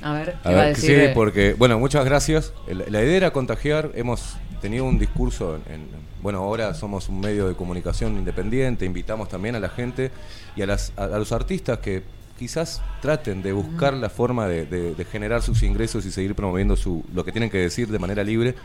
A 0.04 0.14
ver, 0.14 0.36
A 0.44 0.50
¿qué 0.50 0.56
va 0.56 0.62
a 0.62 0.66
decir? 0.66 0.86
sí, 0.90 0.94
eh? 0.96 1.12
porque, 1.14 1.54
bueno, 1.54 1.78
muchas 1.78 2.04
gracias. 2.06 2.54
La, 2.68 2.86
la 2.88 3.04
idea 3.04 3.18
era 3.18 3.32
contagiar. 3.32 3.92
Hemos 3.94 4.36
tenido 4.60 4.86
un 4.86 4.98
discurso, 4.98 5.56
en, 5.68 5.74
en- 5.74 5.88
bueno, 6.24 6.40
ahora 6.40 6.74
somos 6.74 7.08
un 7.10 7.20
medio 7.20 7.48
de 7.48 7.56
comunicación 7.56 8.16
independiente, 8.18 8.86
invitamos 8.86 9.28
también 9.30 9.56
a 9.56 9.60
la 9.60 9.70
gente 9.70 10.12
y 10.56 10.62
a, 10.64 10.68
las, 10.68 10.94
a, 10.98 11.04
a 11.06 11.18
los 11.20 11.32
artistas 11.32 11.80
que 11.80 12.04
quizás 12.42 12.82
traten 13.04 13.44
de 13.44 13.54
buscar 13.54 13.94
la 13.94 14.10
forma 14.10 14.48
de, 14.48 14.66
de- 14.66 14.96
de 14.96 15.06
generar 15.06 15.44
sus 15.44 15.62
ingresos 15.62 16.08
y 16.08 16.12
seguir 16.12 16.34
promoviendo 16.34 16.76
su, 16.76 17.04
lo 17.14 17.24
que 17.24 17.32
tienen 17.32 17.52
que 17.52 17.60
decir 17.60 17.88
de 17.90 18.00
manera 18.00 18.24
libre. 18.24 18.56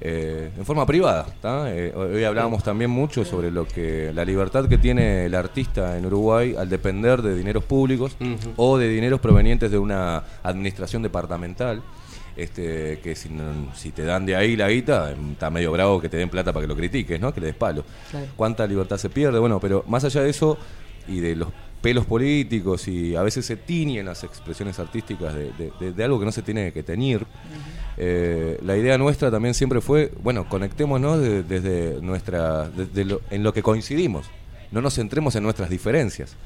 eh, 0.00 0.50
en 0.58 0.64
forma 0.66 0.84
privada. 0.86 1.26
Eh, 1.68 1.92
hoy 1.96 2.22
hablábamos 2.22 2.62
también 2.62 2.90
mucho 2.90 3.24
sobre 3.24 3.50
lo 3.50 3.66
que 3.66 4.12
la 4.14 4.24
libertad 4.26 4.68
que 4.68 4.76
tiene 4.78 5.24
el 5.24 5.34
artista 5.34 5.96
en 5.98 6.04
Uruguay 6.06 6.54
al 6.56 6.68
depender 6.68 7.22
de 7.22 7.34
dineros 7.34 7.64
públicos 7.64 8.14
o 8.56 8.76
de 8.78 8.88
dineros 8.90 9.20
provenientes 9.20 9.70
de 9.70 9.78
una 9.78 10.22
administración 10.42 11.02
departamental. 11.02 11.82
Este, 12.36 13.00
que 13.02 13.16
si, 13.16 13.28
si 13.74 13.90
te 13.90 14.04
dan 14.04 14.24
de 14.24 14.36
ahí 14.36 14.54
la 14.54 14.68
guita, 14.68 15.10
está 15.32 15.50
medio 15.50 15.72
bravo 15.72 16.00
que 16.00 16.08
te 16.08 16.16
den 16.18 16.28
plata 16.28 16.52
para 16.52 16.62
que 16.64 16.68
lo 16.68 16.76
critiques, 16.76 17.18
¿no? 17.20 17.32
Que 17.34 17.40
le 17.40 17.46
des 17.48 17.56
palo. 17.56 17.82
Claro. 18.12 18.26
¿Cuánta 18.36 18.64
libertad 18.68 18.98
se 18.98 19.08
pierde? 19.08 19.40
Bueno, 19.40 19.58
pero 19.58 19.82
más 19.88 20.04
allá 20.04 20.22
de 20.22 20.30
eso 20.30 20.56
y 21.08 21.18
de 21.18 21.34
los 21.34 21.48
pelos 21.80 22.06
políticos 22.06 22.88
y 22.88 23.14
a 23.14 23.22
veces 23.22 23.46
se 23.46 23.56
tiñen 23.56 24.06
las 24.06 24.24
expresiones 24.24 24.78
artísticas 24.78 25.34
de, 25.34 25.52
de- 25.52 25.72
de- 25.78 25.92
de 25.92 26.04
algo 26.04 26.18
que 26.18 26.24
no 26.24 26.32
se 26.32 26.42
tiene 26.42 26.72
que 26.72 26.82
teñir, 26.82 27.24
eh, 27.96 28.58
la 28.64 28.76
idea 28.76 28.98
nuestra 28.98 29.30
también 29.30 29.54
siempre 29.54 29.80
fue, 29.80 30.12
bueno, 30.22 30.48
conectémonos 30.48 31.20
de- 31.20 31.42
desde 31.42 32.00
nuestra, 32.02 32.68
desde 32.68 33.04
lo- 33.04 33.20
en 33.30 33.42
lo 33.42 33.52
que 33.52 33.62
coincidimos. 33.62 34.26
No 34.70 34.82
nos 34.82 34.94
centremos 34.96 35.34
en 35.36 35.42
nuestras 35.44 35.70
diferencias. 35.70 36.36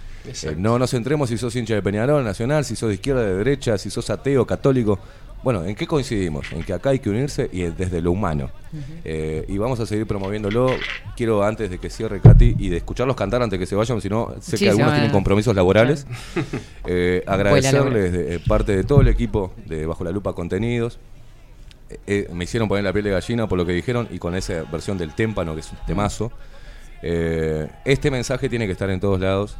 Eh, 0.52 0.54
no 0.56 0.78
nos 0.78 0.90
centremos 0.92 1.28
si 1.28 1.36
sos 1.38 1.56
hincha 1.56 1.74
de 1.74 1.82
Peñarol, 1.82 2.22
Nacional, 2.24 2.64
si 2.64 2.76
sos 2.76 2.88
de 2.90 2.94
izquierda, 2.94 3.22
de 3.24 3.34
derecha, 3.34 3.76
si 3.78 3.90
sos 3.90 4.08
ateo, 4.10 4.46
católico. 4.46 5.00
Bueno, 5.42 5.64
¿en 5.64 5.74
qué 5.74 5.86
coincidimos? 5.86 6.52
En 6.52 6.62
que 6.62 6.72
acá 6.72 6.90
hay 6.90 7.00
que 7.00 7.10
unirse 7.10 7.50
y 7.52 7.62
es 7.62 7.76
desde 7.76 8.00
lo 8.00 8.12
humano. 8.12 8.50
Eh, 9.04 9.44
y 9.48 9.58
vamos 9.58 9.80
a 9.80 9.86
seguir 9.86 10.06
promoviéndolo. 10.06 10.70
Quiero, 11.16 11.42
antes 11.42 11.68
de 11.68 11.78
que 11.78 11.90
cierre 11.90 12.20
Katy 12.20 12.56
y 12.58 12.68
de 12.68 12.76
escucharlos 12.76 13.16
cantar 13.16 13.42
antes 13.42 13.58
de 13.58 13.62
que 13.62 13.66
se 13.66 13.74
vayan, 13.74 14.00
si 14.00 14.08
no, 14.08 14.32
sé 14.40 14.56
Sí, 14.56 14.64
que 14.64 14.70
algunos 14.70 14.92
tienen 14.92 15.10
compromisos 15.10 15.54
laborales. 15.54 16.06
Eh, 16.84 17.22
agradecerles 17.26 18.12
de, 18.12 18.34
eh, 18.34 18.40
parte 18.46 18.76
de 18.76 18.84
todo 18.84 19.00
el 19.00 19.08
equipo 19.08 19.52
de 19.66 19.86
Bajo 19.86 20.04
la 20.04 20.10
Lupa 20.10 20.32
Contenidos. 20.32 20.98
Eh, 22.06 22.28
me 22.32 22.44
hicieron 22.44 22.68
poner 22.68 22.84
la 22.84 22.92
piel 22.92 23.04
de 23.04 23.10
gallina 23.10 23.46
por 23.46 23.56
lo 23.56 23.64
que 23.64 23.72
dijeron 23.72 24.08
y 24.10 24.18
con 24.18 24.34
esa 24.34 24.64
versión 24.64 24.98
del 24.98 25.14
témpano, 25.14 25.54
que 25.54 25.60
es 25.60 25.70
un 25.70 25.78
temazo. 25.86 26.32
Este 27.02 28.10
mensaje 28.10 28.48
tiene 28.48 28.66
que 28.66 28.72
estar 28.72 28.90
en 28.90 29.00
todos 29.00 29.20
lados. 29.20 29.56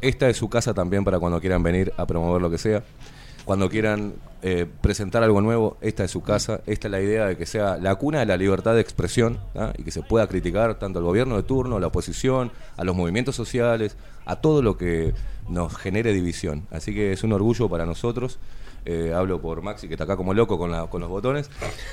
Esta 0.00 0.28
es 0.28 0.36
su 0.36 0.48
casa 0.48 0.74
también 0.74 1.04
para 1.04 1.18
cuando 1.18 1.40
quieran 1.40 1.62
venir 1.62 1.92
a 1.96 2.06
promover 2.06 2.42
lo 2.42 2.50
que 2.50 2.58
sea. 2.58 2.82
Cuando 3.46 3.70
quieran 3.70 4.14
eh, 4.42 4.66
presentar 4.82 5.22
algo 5.22 5.40
nuevo, 5.40 5.78
esta 5.80 6.04
es 6.04 6.10
su 6.10 6.20
casa, 6.22 6.60
esta 6.66 6.88
es 6.88 6.92
la 6.92 7.00
idea 7.00 7.24
de 7.26 7.36
que 7.38 7.46
sea 7.46 7.78
la 7.78 7.94
cuna 7.94 8.18
de 8.20 8.26
la 8.26 8.36
libertad 8.36 8.74
de 8.74 8.82
expresión 8.82 9.38
¿ah? 9.54 9.72
y 9.78 9.82
que 9.84 9.90
se 9.90 10.02
pueda 10.02 10.26
criticar 10.26 10.78
tanto 10.78 10.98
al 10.98 11.04
gobierno 11.06 11.36
de 11.36 11.42
turno, 11.44 11.76
a 11.76 11.80
la 11.80 11.86
oposición, 11.86 12.52
a 12.76 12.84
los 12.84 12.94
movimientos 12.94 13.34
sociales, 13.34 13.96
a 14.26 14.36
todo 14.36 14.60
lo 14.62 14.76
que 14.76 15.14
nos 15.48 15.74
genere 15.76 16.12
división. 16.12 16.66
Así 16.70 16.92
que 16.92 17.12
es 17.12 17.22
un 17.24 17.32
orgullo 17.32 17.68
para 17.70 17.86
nosotros. 17.86 18.38
Eh, 18.84 19.12
hablo 19.14 19.40
por 19.40 19.62
Maxi, 19.62 19.88
que 19.88 19.94
está 19.94 20.04
acá 20.04 20.16
como 20.16 20.34
loco 20.34 20.58
con, 20.58 20.70
la- 20.70 20.86
con 20.88 21.00
los 21.00 21.08
botones. 21.10 21.50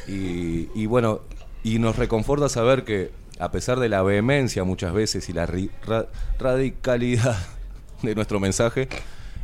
Y, 0.07 0.85
bueno, 0.87 1.21
y 1.63 1.79
nos 1.79 1.95
reconforta 1.95 2.49
saber 2.49 2.83
que 2.83 3.11
a 3.39 3.51
pesar 3.51 3.79
de 3.79 3.89
la 3.89 4.03
vehemencia 4.03 4.63
muchas 4.63 4.93
veces 4.93 5.27
y 5.29 5.33
la 5.33 5.45
ra- 5.47 6.07
radicalidad 6.39 7.37
de 8.03 8.15
nuestro 8.15 8.39
mensaje, 8.39 8.87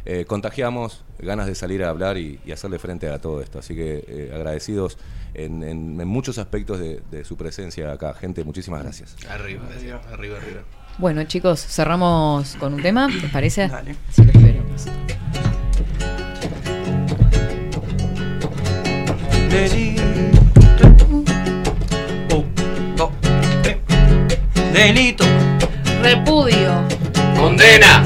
eh, 0.06 0.26
contagiamos 0.28 1.04
ganas 1.22 1.48
de 1.48 1.56
salir 1.56 1.84
a 1.84 1.90
hablar 1.90 2.18
y, 2.18 2.40
y 2.46 2.52
hacerle 2.52 2.80
frente 2.80 3.10
a 3.10 3.20
todo 3.20 3.42
esto. 3.42 3.60
Así 3.60 3.76
que 3.76 4.04
eh, 4.08 4.32
agradecidos 4.34 4.98
en, 5.34 5.64
en- 5.64 6.00
en 6.02 6.08
muchos 6.08 6.38
aspectos 6.38 6.80
de, 6.80 7.02
de 7.12 7.24
su 7.26 7.38
presencia 7.38 7.92
acá. 7.92 8.14
Gente, 8.14 8.44
muchísimas 8.44 8.82
gracias. 8.84 9.16
Arriba, 9.30 9.64
arriba, 9.76 10.02
arriba, 10.12 10.38
arriba. 10.38 10.62
Bueno, 10.98 11.24
chicos, 11.24 11.60
cerramos 11.66 12.56
con 12.56 12.74
un 12.74 12.82
tema, 12.82 13.08
¿les 13.08 13.32
parece? 13.32 13.68
Dale. 13.68 13.96
Sí, 14.12 14.24
lo 14.24 14.32
espero. 14.32 14.60
Delito. 24.74 25.26
Repudio. 26.02 26.84
Condena. 27.38 28.04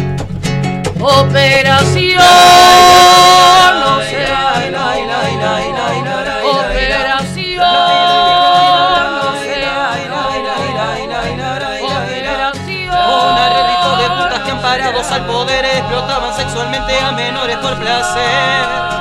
Operación. 1.05 2.15
No 2.15 3.99
sea. 4.03 4.53
Operación. 6.45 7.63
No 12.87 13.35
arreglito 13.37 13.97
de 13.97 14.07
putas 14.15 14.39
que 14.45 14.51
amparados 14.51 15.11
al 15.11 15.25
poder 15.25 15.65
explotaban 15.65 16.33
sexualmente 16.37 16.97
a 16.97 17.11
menores 17.11 17.57
por 17.57 17.77
placer. 17.77 18.93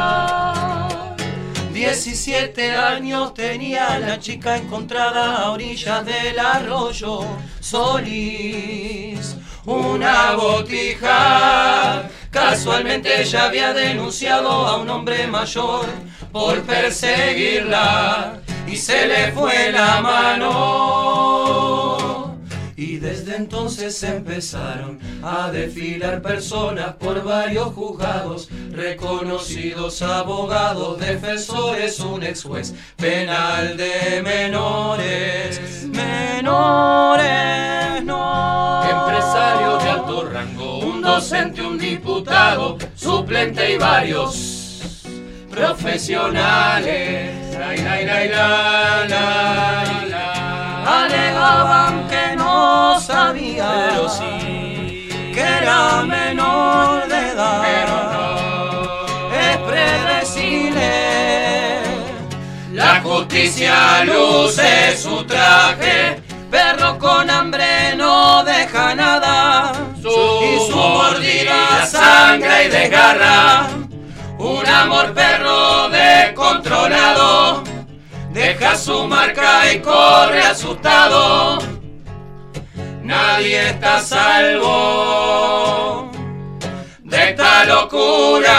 17 1.73 2.77
años 2.77 3.33
tenía 3.33 3.97
la 4.01 4.19
chica 4.19 4.57
encontrada 4.57 5.37
a 5.37 5.53
orillas 5.53 6.05
del 6.05 6.37
arroyo 6.41 7.21
Solís. 7.61 9.37
Una 9.65 10.33
botija. 10.33 12.09
Casualmente 12.31 13.23
ella 13.23 13.45
había 13.45 13.73
denunciado 13.73 14.51
a 14.51 14.77
un 14.79 14.91
hombre 14.91 15.29
mayor 15.29 15.87
por 16.33 16.63
perseguirla 16.63 18.41
y 18.67 18.77
se 18.77 19.07
le 19.07 19.31
fue 19.33 19.71
la 19.71 20.01
mano. 20.01 21.13
Y 22.75 22.97
desde 22.97 23.37
entonces 23.37 24.03
empezaron 24.03 24.99
a 25.23 25.53
desfilar 25.53 26.21
personas 26.21 26.95
por 26.95 27.23
varios 27.23 27.73
juzgados, 27.75 28.49
reconocidos 28.73 30.03
abogados, 30.03 30.99
defensores, 30.99 32.01
un 32.01 32.25
ex 32.25 32.43
juez 32.43 32.75
penal 32.97 33.77
de 33.77 34.21
menores, 34.23 34.72
suplente 42.95 43.73
y 43.73 43.77
varios 43.77 44.83
profesionales. 45.51 47.43
La, 47.53 47.75
la, 47.77 49.07
la. 49.07 51.05
Alegaban 51.05 52.09
que 52.09 52.37
no 52.37 52.99
sabía, 53.01 53.91
Pero 53.91 54.09
que 55.35 55.41
era 55.41 56.03
menor 56.03 57.09
de 57.09 57.31
edad. 57.31 57.63
Es 59.33 59.57
predecible. 59.59 60.91
La 62.73 63.01
justicia 63.03 64.05
luce 64.05 64.97
su 64.97 65.25
traje, 65.25 66.23
Perro 66.51 66.99
con 66.99 67.31
hambre 67.31 67.95
no 67.97 68.43
deja 68.45 68.95
nada. 68.95 69.52
Y 72.65 72.69
desgarra. 72.69 73.69
Un 74.39 74.67
amor 74.67 75.13
perro 75.15 75.89
descontrolado 75.89 77.63
deja 78.33 78.77
su 78.77 79.07
marca 79.07 79.73
y 79.73 79.81
corre 79.81 80.43
asustado. 80.43 81.59
Nadie 83.03 83.71
está 83.71 84.01
salvo 84.01 85.31
de 87.01 87.31
esta 87.31 87.65
locura. 87.65 88.53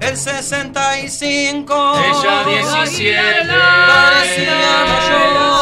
El 0.00 0.16
65. 0.16 1.94
Ella 1.98 2.44
17. 2.44 3.48
Parecía 3.86 4.84
mayor. 4.86 5.53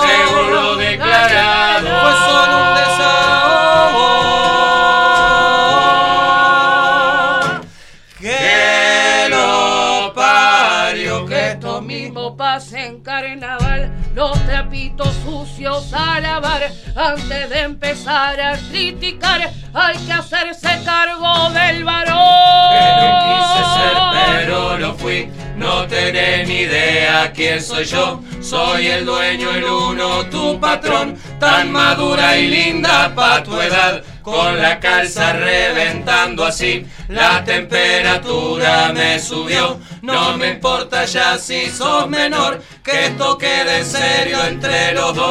Trapitos 14.97 15.14
sucios 15.24 15.93
a 15.93 16.20
lavar. 16.20 16.70
Antes 16.95 17.51
de 17.51 17.61
empezar 17.61 18.40
a 18.40 18.57
criticar, 18.70 19.51
hay 19.72 19.97
que 19.99 20.12
hacerse 20.12 20.68
cargo 20.84 21.51
del 21.51 21.84
varón. 21.84 22.16
No 22.16 23.18
quise 23.26 23.64
ser, 23.74 24.47
pero 24.47 24.78
lo 24.78 24.95
fui. 24.95 25.28
No 25.57 25.86
tenés 25.86 26.49
ni 26.49 26.61
idea 26.61 27.32
quién 27.32 27.62
soy 27.62 27.84
yo. 27.84 28.20
Soy 28.40 28.88
el 28.88 29.07
dueño, 29.07 29.51
el 29.51 29.64
uno, 29.64 30.26
tu 30.26 30.59
patrón. 30.59 31.16
Tan 31.38 31.70
madura 31.70 32.36
y 32.36 32.49
linda 32.49 33.12
pa' 33.14 33.43
tu 33.43 33.61
edad. 33.61 34.03
Con 34.22 34.61
la 34.61 34.78
calza 34.78 35.32
reventando 35.32 36.45
así. 36.45 36.86
La 37.09 37.45
temperatura 37.45 38.93
me 38.95 39.18
subió. 39.18 39.80
No 40.03 40.36
me 40.36 40.50
importa 40.50 41.05
ya 41.05 41.38
si 41.38 41.70
sos 41.70 42.09
menor. 42.09 42.61
Que 42.82 43.07
esto 43.07 43.38
quede 43.38 43.84
serio 43.84 44.44
entre 44.44 44.92
los 44.94 45.14
dos. 45.14 45.22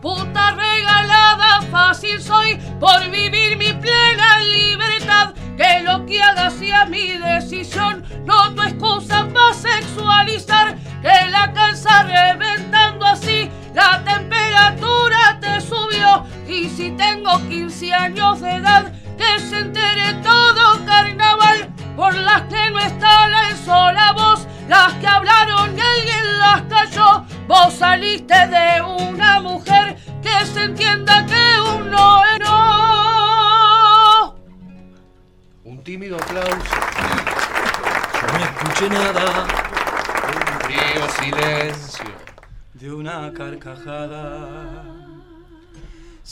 Puta 0.00 0.50
regalada, 0.50 1.62
fácil 1.70 2.20
soy 2.20 2.56
por 2.80 3.08
vivir 3.10 3.56
mi 3.56 3.72
plena 3.74 4.40
libertad. 4.40 5.34
Que 5.56 5.82
lo 5.84 6.04
que 6.04 6.20
haga 6.20 6.50
sea 6.50 6.84
mi 6.86 7.16
decisión, 7.16 8.04
no 8.24 8.52
tu 8.54 8.62
excusa 8.62 9.28
para 9.32 9.54
sexualizar. 9.54 10.76
Que 11.00 11.30
la 11.30 11.52
calza 11.52 12.02
reventando 12.02 13.06
así, 13.06 13.48
la 13.72 14.02
temperatura 14.02 15.38
te 15.40 15.60
subió. 15.60 16.26
Y 16.48 16.68
si 16.68 16.90
tengo 16.90 17.38
15 17.48 17.94
años 17.94 18.40
de 18.40 18.56
edad, 18.56 18.92
que 19.22 19.38
se 19.40 19.58
entere 19.60 20.14
todo 20.14 20.84
carnaval. 20.84 21.68
Por 21.96 22.14
las 22.14 22.42
que 22.42 22.70
no 22.70 22.78
está 22.80 23.28
la 23.28 23.56
sola 23.64 24.12
voz, 24.12 24.46
las 24.68 24.94
que 24.94 25.06
hablaron 25.06 25.76
y 25.76 25.80
alguien 25.80 26.38
las 26.38 26.62
cayó. 26.62 27.24
Vos 27.46 27.74
saliste 27.74 28.34
de 28.34 28.82
una 28.82 29.40
mujer 29.40 29.96
que 30.22 30.46
se 30.46 30.64
entienda 30.64 31.24
que 31.26 31.60
un 31.60 31.90
no 31.90 32.24
es 32.24 32.40
no. 32.40 34.34
Un 35.64 35.84
tímido 35.84 36.16
aplauso. 36.16 36.74
Yo 38.20 38.26
no 38.38 38.44
escuché 38.44 38.88
nada. 38.88 39.46
Un 40.32 40.60
frío 40.60 41.08
silencio. 41.20 42.10
De 42.74 42.92
una 42.92 43.32
carcajada. 43.32 45.01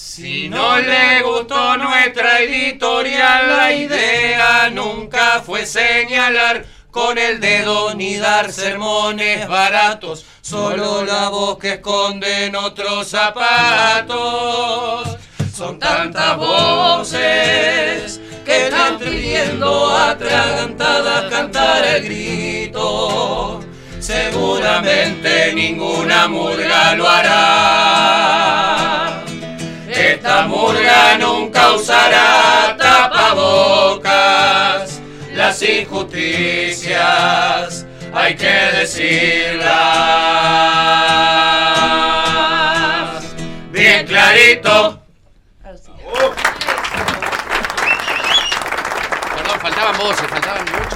Si 0.03 0.48
no 0.48 0.78
le 0.78 1.20
gustó 1.22 1.76
nuestra 1.76 2.40
editorial, 2.40 3.48
la 3.48 3.72
idea 3.72 4.70
nunca 4.70 5.42
fue 5.44 5.66
señalar 5.66 6.64
con 6.90 7.18
el 7.18 7.38
dedo 7.38 7.94
ni 7.94 8.16
dar 8.16 8.51
sermones 8.51 9.46
baratos, 9.46 10.24
solo 10.40 11.05
la 11.05 11.28
voz 11.28 11.59
que 11.59 11.74
esconde 11.74 12.46
en 12.46 12.57
otros 12.57 13.09
zapatos. 13.09 14.16
Son 15.55 15.78
tantas 15.78 16.36
voces 16.38 18.20
que 18.44 18.64
están 18.64 18.98
pidiendo 18.98 19.94
atragantadas 19.94 21.30
cantar 21.30 21.84
el 21.84 22.05
grito. 22.05 23.61
Seguramente 24.01 25.53
ninguna 25.55 26.26
murga 26.26 26.94
lo 26.94 27.07
hará. 27.07 28.70
Esta 30.21 30.47
murga 30.47 31.16
nunca 31.16 31.73
usará 31.73 32.77
tapabocas. 32.77 34.11
las 35.35 35.62
injusticias 35.62 36.93
hay 38.12 38.37
que 38.37 38.53
decirlas 38.77 39.64
bien 43.73 44.07
clarito. 44.07 45.01
Perdón, 49.35 49.61
faltaban 49.62 49.97
voces, 49.97 50.27
faltaban 50.29 50.66
voces. 50.66 50.89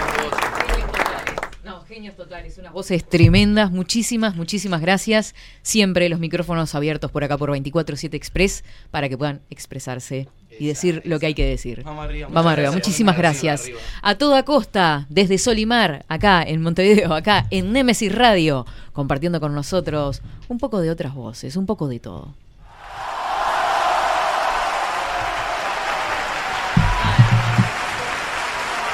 Totales, 2.35 2.59
unas 2.59 2.73
voces 2.73 3.09
tremendas. 3.09 3.71
Muchísimas, 3.71 4.35
muchísimas 4.35 4.81
gracias. 4.81 5.37
Siempre 5.63 6.09
los 6.09 6.19
micrófonos 6.19 6.75
abiertos 6.75 7.13
por 7.13 7.23
acá 7.23 7.39
por 7.39 7.51
24-7 7.51 8.13
Express 8.15 8.65
para 8.91 9.09
que 9.09 9.17
puedan 9.17 9.41
expresarse 9.51 10.27
y 10.59 10.67
decir 10.67 11.01
lo 11.05 11.21
que 11.21 11.27
hay 11.27 11.35
que 11.35 11.47
decir. 11.47 11.85
Vamos 11.85 12.05
arriba, 12.05 12.27
Vamos 12.27 12.51
arriba. 12.53 12.71
gracias. 12.71 12.75
Muchísimas 12.75 13.17
gracias. 13.17 13.63
arriba. 13.63 13.79
A 14.03 14.17
toda 14.17 14.43
costa, 14.43 15.07
desde 15.11 15.39
Solimar, 15.39 16.05
acá 16.09 16.43
en 16.43 16.61
Montevideo, 16.61 17.15
acá 17.15 17.47
en 17.51 17.73
Nemesis 17.73 18.13
Radio, 18.13 18.67
compartiendo 18.93 19.39
con 19.39 19.55
nosotros 19.55 20.21
un 20.49 20.59
poco 20.59 20.81
de 20.81 20.91
otras 20.91 21.15
voces, 21.15 21.55
un 21.55 21.67
poco 21.67 21.87
de 21.87 22.01
todo. 22.01 22.35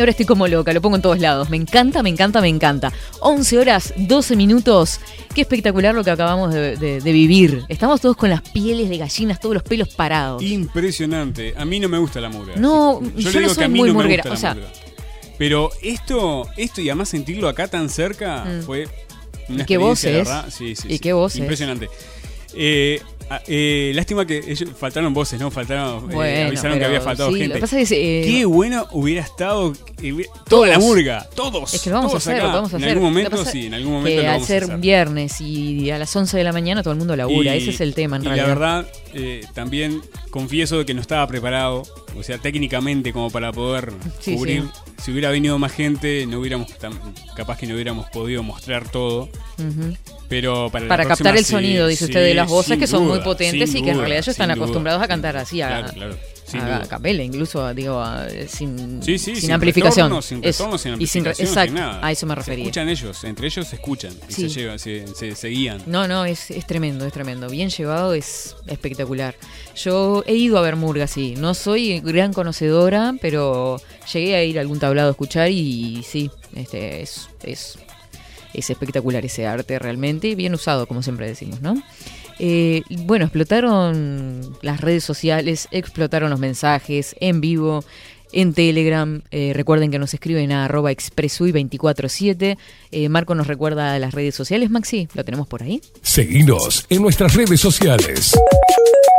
Ahora 0.00 0.10
estoy 0.10 0.26
como 0.26 0.48
loca, 0.48 0.72
lo 0.72 0.80
pongo 0.80 0.96
en 0.96 1.02
todos 1.02 1.18
lados. 1.20 1.50
Me 1.50 1.56
encanta, 1.56 2.02
me 2.02 2.10
encanta, 2.10 2.40
me 2.40 2.48
encanta. 2.48 2.92
11 3.20 3.58
horas, 3.58 3.94
12 3.96 4.36
minutos. 4.36 5.00
Qué 5.34 5.40
espectacular 5.42 5.94
lo 5.94 6.02
que 6.04 6.10
acabamos 6.10 6.52
de, 6.52 6.76
de- 6.76 7.00
de 7.00 7.12
vivir. 7.12 7.64
Estamos 7.68 8.00
todos 8.00 8.16
con 8.16 8.30
las 8.30 8.40
pieles 8.42 8.88
de 8.88 8.98
gallinas, 8.98 9.38
todos 9.40 9.54
los 9.54 9.62
pelos 9.62 9.88
parados. 9.94 10.42
Impresionante. 10.42 11.54
A 11.56 11.64
mí 11.64 11.78
no 11.80 11.88
me 11.88 11.98
gusta 11.98 12.20
la 12.20 12.28
murga. 12.28 12.54
No, 12.56 13.00
yo, 13.16 13.30
yo 13.30 13.40
le 13.40 13.46
no 13.46 13.48
soy 13.54 13.58
que 13.58 13.64
a 13.64 13.68
mí 13.68 13.78
muy 13.78 13.88
no 13.88 13.94
me 13.94 14.02
murguera, 14.02 14.22
gusta 14.28 14.34
o 14.34 14.36
sea- 14.36 14.54
la. 14.54 14.72
Pero 15.38 15.70
esto, 15.82 16.46
esto 16.56 16.80
y 16.82 16.88
además 16.90 17.08
sentirlo 17.08 17.48
acá 17.48 17.66
tan 17.68 17.88
cerca 17.88 18.44
Mm. 18.44 18.62
fue 18.62 18.88
una 19.48 19.62
¿Y 19.62 19.66
qué 19.66 19.78
voces? 19.78 20.12
verdad. 20.12 20.46
Sí, 20.50 20.74
sí, 20.76 20.88
¿Y 20.88 20.92
sí. 20.94 20.98
qué 20.98 21.12
voces? 21.14 21.38
Impresionante. 21.40 21.88
Eh, 22.54 23.00
eh, 23.46 23.92
lástima 23.94 24.26
que 24.26 24.38
ellos 24.38 24.70
faltaron 24.78 25.14
voces, 25.14 25.38
¿no? 25.40 25.50
Faltaron, 25.50 26.10
eh, 26.24 26.44
avisaron 26.48 26.78
que 26.78 26.84
había 26.84 27.00
faltado 27.00 27.28
sí, 27.30 27.34
lo 27.36 27.40
gente. 27.40 27.54
que 27.54 27.60
pasa 27.60 27.80
es 27.80 27.88
que, 27.88 28.20
eh, 28.22 28.24
Qué 28.24 28.44
bueno 28.44 28.86
hubiera 28.92 29.22
estado 29.22 29.72
eh, 30.02 30.12
hubiera- 30.12 30.32
toda 30.48 30.68
la 30.68 30.74
Todos. 30.74 30.86
murga, 30.86 31.28
todos. 31.34 31.74
Es 31.74 31.82
que 31.82 31.90
lo 31.90 31.96
vamos 31.96 32.08
a 32.10 32.12
todos 32.12 32.26
hacer, 32.26 32.36
acá. 32.36 32.46
lo 32.48 32.52
vamos 32.52 32.72
a 32.72 32.76
en 32.76 32.82
hacer. 32.82 32.92
algún 32.96 33.14
Lo 33.14 33.20
que 33.20 33.24
momento, 33.30 33.50
sí, 33.50 33.66
en 33.66 33.74
algún 33.74 33.92
momento 33.92 34.20
que 34.20 34.26
lo 34.26 34.32
vamos 34.32 34.42
a 34.44 34.46
ser 34.46 34.62
hacer. 34.64 34.78
viernes 34.78 35.40
y 35.40 35.90
a 35.90 35.98
las 35.98 36.14
11 36.16 36.36
de 36.38 36.44
la 36.44 36.52
mañana 36.52 36.82
todo 36.82 36.92
el 36.92 36.98
mundo 36.98 37.14
labura, 37.16 37.54
Y- 37.54 37.58
ese 37.58 37.70
es 37.70 37.80
el 37.80 37.94
tema 37.94 38.16
en 38.16 38.22
y 38.22 38.26
realidad. 38.26 38.46
la 38.46 38.54
verdad, 38.54 38.86
eh, 39.14 39.42
también 39.54 40.00
confieso 40.30 40.84
que 40.84 40.94
no 40.94 41.00
estaba 41.00 41.26
preparado, 41.26 41.82
o 42.16 42.22
sea, 42.22 42.38
técnicamente 42.38 43.12
como 43.12 43.30
para 43.30 43.52
poder 43.52 43.92
Sí, 44.20 44.34
cubrir. 44.34 44.62
sí. 44.62 44.68
Si 45.02 45.10
hubiera 45.12 45.30
venido 45.30 45.58
más 45.58 45.72
gente, 45.72 46.26
no 46.26 46.40
hubiéramos 46.40 46.68
capaz 47.34 47.56
que 47.58 47.66
no 47.66 47.74
hubiéramos 47.74 48.08
podido 48.10 48.42
mostrar 48.42 48.88
todo. 48.90 49.28
Pero 50.28 50.68
para, 50.70 50.86
Para 50.88 51.04
próxima 51.04 51.30
captar 51.30 51.36
el 51.38 51.44
sí, 51.44 51.52
sonido, 51.52 51.86
dice 51.88 52.06
sí, 52.06 52.10
usted, 52.10 52.24
de 52.24 52.34
las 52.34 52.48
voces 52.48 52.78
que 52.78 52.86
son 52.86 53.06
muy 53.06 53.20
potentes 53.20 53.74
y 53.74 53.82
que 53.82 53.90
en 53.90 53.98
realidad 53.98 54.18
ellos 54.18 54.28
están 54.28 54.48
duda. 54.48 54.56
acostumbrados 54.56 55.02
a 55.02 55.08
cantar 55.08 55.36
así, 55.36 55.62
a, 55.62 55.68
Claro, 55.68 55.92
claro, 55.92 56.16
sin 56.50 56.60
a 56.60 56.80
capela, 56.88 57.22
incluso, 57.22 57.72
digo, 57.74 58.00
a- 58.00 58.28
sin, 58.48 59.02
Sí, 59.02 59.18
sí, 59.18 59.32
sin, 59.32 59.36
sin 59.42 59.52
amplificación. 59.52 60.06
retorno, 60.08 60.22
sin 60.22 60.42
retorno, 60.42 60.78
sin 60.78 60.90
y 60.90 60.92
amplificación, 60.94 61.34
sin 61.36 61.46
Exacto, 61.46 61.72
nada. 61.74 62.06
a 62.06 62.10
eso 62.12 62.26
me 62.26 62.34
Se 62.34 62.40
refería. 62.40 62.64
escuchan 62.64 62.88
ellos, 62.88 63.24
entre 63.24 63.46
ellos 63.46 63.66
se 63.68 63.76
escuchan 63.76 64.12
y 64.28 64.32
Sí. 64.32 64.48
se, 64.50 64.60
llevan, 64.60 64.78
se, 64.78 65.06
se- 65.14 65.34
se 65.34 65.48
guían. 65.48 65.82
No, 65.86 66.06
no, 66.08 66.24
es, 66.24 66.50
es 66.50 66.66
tremendo, 66.66 67.06
es 67.06 67.12
tremendo. 67.12 67.48
Bien 67.48 67.70
llevado, 67.70 68.14
es 68.14 68.56
espectacular. 68.66 69.34
Yo 69.76 70.22
he 70.26 70.34
ido 70.34 70.58
a 70.58 70.60
ver 70.62 70.76
Murga, 70.76 71.06
sí. 71.06 71.34
No 71.38 71.54
soy 71.54 72.00
gran 72.00 72.32
conocedora, 72.32 73.14
pero 73.20 73.80
llegué 74.12 74.36
a 74.36 74.44
ir 74.44 74.58
a 74.58 74.60
algún 74.62 74.78
tablado 74.78 75.08
a 75.08 75.10
escuchar 75.12 75.50
y 75.50 76.02
sí, 76.06 76.30
este 76.56 77.02
es, 77.02 77.28
es, 77.42 77.78
es 78.52 78.70
espectacular 78.70 79.24
ese 79.24 79.46
arte 79.46 79.78
realmente, 79.78 80.28
y 80.28 80.34
bien 80.34 80.54
usado, 80.54 80.86
como 80.86 81.02
siempre 81.02 81.26
decimos, 81.28 81.60
¿no? 81.62 81.80
Eh, 82.42 82.82
bueno, 83.04 83.26
explotaron 83.26 84.56
las 84.62 84.80
redes 84.80 85.04
sociales, 85.04 85.68
explotaron 85.70 86.30
los 86.30 86.40
mensajes 86.40 87.14
en 87.20 87.42
vivo, 87.42 87.84
en 88.32 88.54
Telegram. 88.54 89.20
Eh, 89.30 89.52
recuerden 89.54 89.90
que 89.90 89.98
nos 89.98 90.14
escriben 90.14 90.50
a 90.50 90.64
arroba 90.64 90.90
expresui247. 90.90 92.56
Eh, 92.92 93.08
Marco 93.10 93.34
nos 93.34 93.46
recuerda 93.46 93.98
las 93.98 94.14
redes 94.14 94.34
sociales. 94.34 94.70
Maxi, 94.70 95.06
¿lo 95.12 95.22
tenemos 95.22 95.48
por 95.48 95.62
ahí? 95.62 95.82
Seguinos 96.00 96.86
en 96.88 97.02
nuestras 97.02 97.34
redes 97.34 97.60
sociales. 97.60 98.32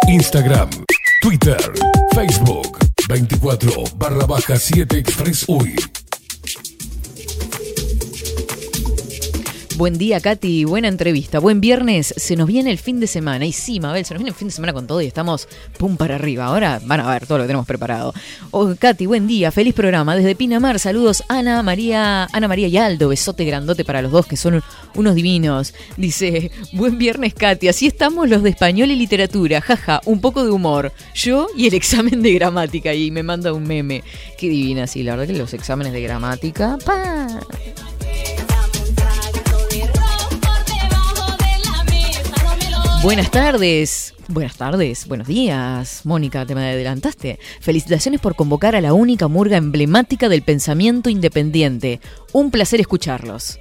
Instagram, 0.07 0.69
Twitter, 1.21 1.61
Facebook, 2.15 2.79
24 3.07 3.83
barra 3.97 4.25
baja 4.25 4.57
7 4.57 4.97
Express 4.97 5.45
Buen 9.77 9.97
día, 9.97 10.19
Katy. 10.19 10.65
Buena 10.65 10.89
entrevista. 10.89 11.39
Buen 11.39 11.61
viernes. 11.61 12.13
Se 12.17 12.35
nos 12.35 12.47
viene 12.47 12.71
el 12.71 12.77
fin 12.77 12.99
de 12.99 13.07
semana. 13.07 13.45
Y 13.45 13.51
sí, 13.51 13.79
Mabel, 13.79 14.05
se 14.05 14.13
nos 14.13 14.19
viene 14.19 14.29
el 14.29 14.35
fin 14.35 14.49
de 14.49 14.53
semana 14.53 14.73
con 14.73 14.85
todo 14.85 15.01
y 15.01 15.05
estamos 15.05 15.47
pum 15.77 15.97
para 15.97 16.15
arriba. 16.15 16.45
Ahora 16.45 16.81
van 16.83 16.99
a 16.99 17.09
ver 17.09 17.25
todo 17.25 17.37
lo 17.37 17.43
que 17.45 17.47
tenemos 17.47 17.65
preparado. 17.65 18.13
Oh, 18.51 18.75
Katy, 18.77 19.05
buen 19.05 19.27
día. 19.27 19.51
Feliz 19.51 19.73
programa. 19.73 20.15
Desde 20.15 20.35
Pinamar, 20.35 20.77
saludos 20.77 21.23
Ana 21.29 21.63
María, 21.63 22.27
Ana 22.33 22.47
María 22.47 22.67
y 22.67 22.77
Aldo. 22.77 23.09
Besote 23.09 23.45
grandote 23.45 23.85
para 23.85 24.01
los 24.01 24.11
dos, 24.11 24.27
que 24.27 24.37
son 24.37 24.61
unos 24.95 25.15
divinos. 25.15 25.73
Dice, 25.97 26.51
buen 26.73 26.97
viernes, 26.97 27.33
Katy. 27.33 27.69
Así 27.69 27.87
estamos 27.87 28.29
los 28.29 28.43
de 28.43 28.49
español 28.49 28.91
y 28.91 28.95
literatura. 28.95 29.61
Jaja, 29.61 30.01
un 30.05 30.19
poco 30.21 30.43
de 30.43 30.51
humor. 30.51 30.91
Yo 31.15 31.47
y 31.55 31.67
el 31.67 31.73
examen 31.73 32.21
de 32.21 32.33
gramática. 32.33 32.93
Y 32.93 33.09
me 33.09 33.23
manda 33.23 33.53
un 33.53 33.63
meme. 33.63 34.03
Qué 34.37 34.49
divina, 34.49 34.85
sí. 34.85 35.01
La 35.01 35.15
verdad 35.15 35.33
que 35.33 35.39
los 35.39 35.53
exámenes 35.53 35.93
de 35.93 36.01
gramática. 36.01 36.77
¡pa! 36.85 37.39
Buenas 43.03 43.31
tardes. 43.31 44.13
Buenas 44.27 44.57
tardes, 44.57 45.07
buenos 45.07 45.25
días. 45.25 46.01
Mónica, 46.03 46.45
te 46.45 46.53
me 46.53 46.69
adelantaste. 46.69 47.39
Felicitaciones 47.59 48.21
por 48.21 48.35
convocar 48.35 48.75
a 48.75 48.81
la 48.81 48.93
única 48.93 49.27
murga 49.27 49.57
emblemática 49.57 50.29
del 50.29 50.43
pensamiento 50.43 51.09
independiente. 51.09 51.99
Un 52.31 52.51
placer 52.51 52.79
escucharlos. 52.79 53.57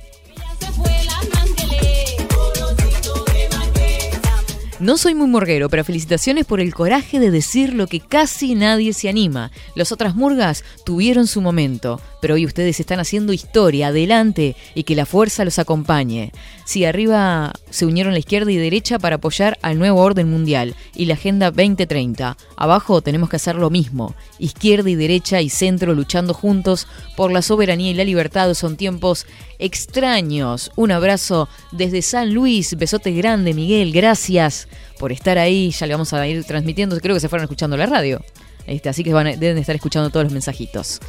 No 4.81 4.97
soy 4.97 5.15
muy 5.15 5.27
murguero, 5.27 5.69
pero 5.69 5.85
felicitaciones 5.85 6.47
por 6.47 6.59
el 6.59 6.73
coraje 6.73 7.21
de 7.21 7.31
decir 7.31 7.75
lo 7.75 7.87
que 7.87 8.01
casi 8.01 8.55
nadie 8.55 8.95
se 8.95 9.11
anima. 9.11 9.51
Las 9.75 9.93
otras 9.93 10.15
murgas 10.15 10.65
tuvieron 10.87 11.27
su 11.27 11.43
momento, 11.43 12.01
pero 12.23 12.33
hoy 12.33 12.47
ustedes 12.47 12.81
están 12.81 12.99
haciendo 12.99 13.35
historia, 13.35 13.89
adelante, 13.89 14.57
y 14.75 14.85
que 14.85 14.97
la 14.97 15.05
fuerza 15.05 15.45
los 15.45 15.59
acompañe. 15.59 16.33
Sí, 16.65 16.87
arriba 16.87 17.53
se 17.69 17.85
unieron 17.85 18.15
la 18.15 18.21
izquierda 18.21 18.53
y 18.53 18.57
derecha 18.57 18.99
para 18.99 19.17
apoyar 19.17 19.59
al 19.61 19.79
nuevo 19.79 20.01
orden 20.01 20.31
mundial 20.31 20.75
y 20.95 21.05
la 21.05 21.15
Agenda 21.15 21.51
2030. 21.51 22.39
Abajo 22.57 23.03
tenemos 23.03 23.29
que 23.29 23.37
hacer 23.37 23.57
lo 23.57 23.69
mismo. 23.69 24.15
Izquierda 24.39 24.89
y 24.89 24.95
derecha 24.95 25.43
y 25.43 25.51
centro 25.51 25.93
luchando 25.93 26.33
juntos 26.33 26.87
por 27.19 27.33
la 27.33 27.43
soberanía 27.43 27.91
y 27.91 27.95
la 27.95 28.05
libertad. 28.05 28.55
Son 28.55 28.79
tiempos 28.79 29.27
extraños. 29.59 30.73
Un 30.77 30.93
abrazo 30.93 31.51
desde 31.71 32.01
San 32.01 32.33
Luis. 32.33 32.79
Besote 32.79 33.13
grande, 33.13 33.53
Miguel. 33.53 33.93
Gracias 33.93 34.69
por 34.99 35.13
estar 35.13 35.39
ahí. 35.39 35.71
Ya 35.71 35.87
le 35.87 35.95
vamos 35.95 36.13
a 36.13 36.27
ir 36.27 36.45
transmitiendo. 36.45 36.99
Creo 37.01 37.15
que 37.15 37.21
se 37.21 37.29
fueron 37.29 37.45
escuchando 37.45 37.77
la 37.77 37.87
radio. 37.87 38.23
Este, 38.67 38.89
así 38.89 39.03
que 39.03 39.13
van 39.13 39.27
a- 39.27 39.37
deben 39.37 39.59
estar 39.59 39.75
escuchando 39.75 40.11
todos 40.11 40.25
los 40.25 40.33
mensajitos. 40.33 41.01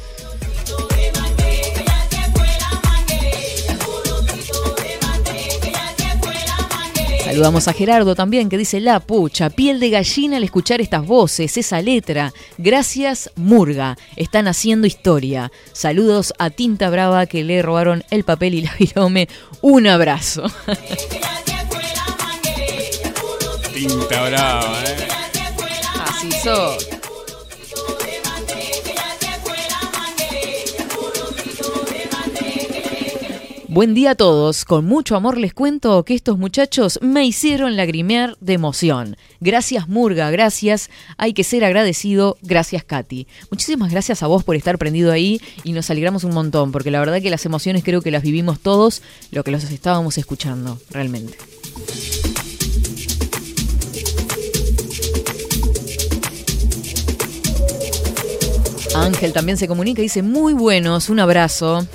Saludamos 7.24 7.66
a 7.68 7.72
Gerardo 7.72 8.14
también 8.14 8.48
que 8.48 8.58
dice 8.58 8.80
la 8.80 9.00
pucha, 9.00 9.48
piel 9.48 9.80
de 9.80 9.90
gallina 9.90 10.36
al 10.36 10.44
escuchar 10.44 10.80
estas 10.80 11.06
voces, 11.06 11.56
esa 11.56 11.80
letra. 11.80 12.32
Gracias 12.58 13.30
Murga, 13.36 13.96
están 14.16 14.48
haciendo 14.48 14.86
historia. 14.86 15.50
Saludos 15.72 16.34
a 16.38 16.50
Tinta 16.50 16.90
Brava 16.90 17.26
que 17.26 17.44
le 17.44 17.62
robaron 17.62 18.04
el 18.10 18.24
papel 18.24 18.54
y 18.54 18.62
la 18.62 18.74
virome. 18.78 19.28
Un 19.62 19.86
abrazo. 19.86 20.42
Brava, 23.86 24.84
eh. 24.84 25.08
Así 26.06 26.30
sos. 26.42 26.88
Buen 33.68 33.94
día 33.94 34.10
a 34.10 34.14
todos. 34.14 34.66
Con 34.66 34.84
mucho 34.84 35.16
amor 35.16 35.38
les 35.38 35.54
cuento 35.54 36.04
que 36.04 36.14
estos 36.14 36.36
muchachos 36.36 36.98
me 37.00 37.24
hicieron 37.24 37.74
lagrimear 37.74 38.36
de 38.38 38.52
emoción. 38.52 39.16
Gracias 39.40 39.88
Murga, 39.88 40.30
gracias. 40.30 40.90
Hay 41.16 41.32
que 41.32 41.42
ser 41.42 41.64
agradecido. 41.64 42.36
Gracias 42.42 42.84
Katy. 42.84 43.26
Muchísimas 43.50 43.90
gracias 43.90 44.22
a 44.22 44.26
vos 44.26 44.44
por 44.44 44.56
estar 44.56 44.76
prendido 44.76 45.10
ahí 45.10 45.40
y 45.64 45.72
nos 45.72 45.88
alegramos 45.88 46.22
un 46.24 46.34
montón 46.34 46.70
porque 46.70 46.90
la 46.90 47.00
verdad 47.00 47.22
que 47.22 47.30
las 47.30 47.46
emociones 47.46 47.82
creo 47.82 48.02
que 48.02 48.10
las 48.10 48.22
vivimos 48.22 48.60
todos 48.60 49.00
lo 49.30 49.42
que 49.42 49.50
los 49.52 49.64
estábamos 49.64 50.18
escuchando, 50.18 50.78
realmente. 50.90 51.38
Ángel 58.94 59.32
también 59.32 59.56
se 59.58 59.68
comunica 59.68 60.00
y 60.00 60.04
dice 60.04 60.22
muy 60.22 60.52
buenos, 60.52 61.08
un 61.08 61.20
abrazo. 61.20 61.86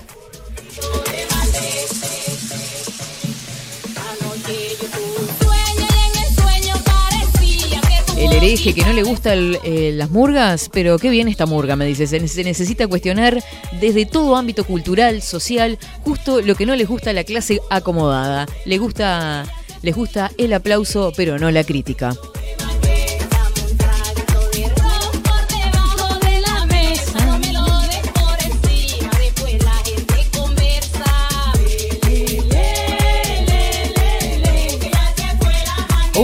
El 8.17 8.33
hereje 8.33 8.73
que 8.73 8.81
no 8.81 8.93
le 8.93 9.03
gusta 9.03 9.33
el- 9.33 9.59
eh, 9.63 9.91
las 9.93 10.09
murgas, 10.09 10.69
pero 10.73 10.97
qué 10.97 11.09
bien 11.11 11.27
esta 11.27 11.45
murga, 11.45 11.75
me 11.75 11.85
dice. 11.85 12.07
Se, 12.07 12.27
se 12.27 12.43
necesita 12.43 12.87
cuestionar 12.87 13.43
desde 13.79 14.05
todo 14.07 14.35
ámbito 14.35 14.63
cultural, 14.65 15.21
social, 15.21 15.77
justo 16.03 16.41
lo 16.41 16.55
que 16.55 16.65
no 16.65 16.75
les 16.75 16.87
gusta 16.87 17.11
a 17.11 17.13
la 17.13 17.23
clase 17.23 17.61
acomodada. 17.69 18.47
Le 18.65 18.79
gusta, 18.79 19.45
les 19.83 19.95
gusta 19.95 20.31
el 20.39 20.51
aplauso, 20.53 21.13
pero 21.15 21.37
no 21.37 21.51
la 21.51 21.63
crítica. 21.63 22.15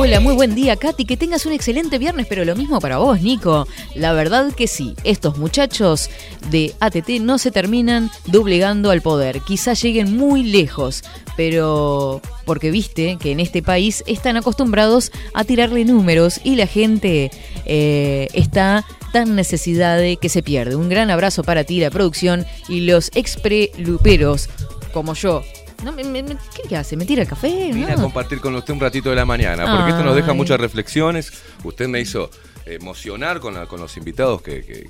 Hola 0.03 0.19
muy 0.19 0.33
buen 0.35 0.53
día, 0.53 0.75
Katy. 0.75 1.05
Que 1.05 1.15
tengas 1.15 1.45
un 1.45 1.53
excelente 1.53 1.97
viernes, 1.97 2.27
pero 2.27 2.43
lo 2.43 2.57
mismo 2.57 2.81
para 2.81 2.97
vos, 2.97 3.21
Nico. 3.21 3.65
La 3.95 4.11
verdad 4.11 4.51
que 4.51 4.67
sí, 4.67 4.95
estos 5.05 5.37
muchachos 5.37 6.09
de 6.51 6.73
ATT 6.81 7.21
no 7.21 7.37
se 7.37 7.51
terminan 7.51 8.11
doblegando 8.25 8.91
al 8.91 9.01
poder. 9.01 9.39
Quizás 9.39 9.81
lleguen 9.81 10.17
muy 10.17 10.43
lejos, 10.43 11.05
pero 11.37 12.21
porque 12.43 12.69
viste 12.69 13.17
que 13.17 13.31
en 13.31 13.39
este 13.39 13.63
país 13.63 14.03
están 14.05 14.35
acostumbrados 14.35 15.09
a 15.33 15.45
tirarle 15.45 15.85
números 15.85 16.41
y 16.43 16.57
la 16.57 16.67
gente 16.67 17.31
eh, 17.63 18.27
está 18.33 18.85
tan 19.13 19.37
necesidad 19.37 19.97
de 19.97 20.17
que 20.17 20.27
se 20.27 20.43
pierde. 20.43 20.75
Un 20.75 20.89
gran 20.89 21.11
abrazo 21.11 21.45
para 21.45 21.63
ti, 21.63 21.79
la 21.79 21.91
producción 21.91 22.45
y 22.67 22.81
los 22.81 23.09
expreluperos 23.15 24.49
como 24.91 25.13
yo. 25.13 25.43
No, 25.83 25.91
me- 25.91 26.03
me- 26.03 26.23
me- 26.23 26.37
¿qué, 26.67 26.75
hace? 26.77 26.95
¿Me 26.95 27.05
tira 27.05 27.21
el 27.23 27.27
café? 27.27 27.71
Vine 27.73 27.91
a 27.91 27.95
compartir 27.95 28.39
con 28.39 28.55
usted 28.55 28.73
un 28.73 28.79
ratito 28.79 29.09
de 29.09 29.15
la 29.15 29.25
mañana, 29.25 29.65
porque 29.77 29.91
esto 29.91 30.03
nos 30.03 30.15
deja 30.15 30.33
muchas 30.33 30.59
reflexiones. 30.59 31.31
Usted 31.63 31.87
me 31.87 31.99
hizo 31.99 32.29
emocionar 32.65 33.39
con, 33.39 33.53
la- 33.53 33.65
con 33.65 33.79
los 33.79 33.97
invitados 33.97 34.41
que, 34.41 34.63
que- 34.63 34.89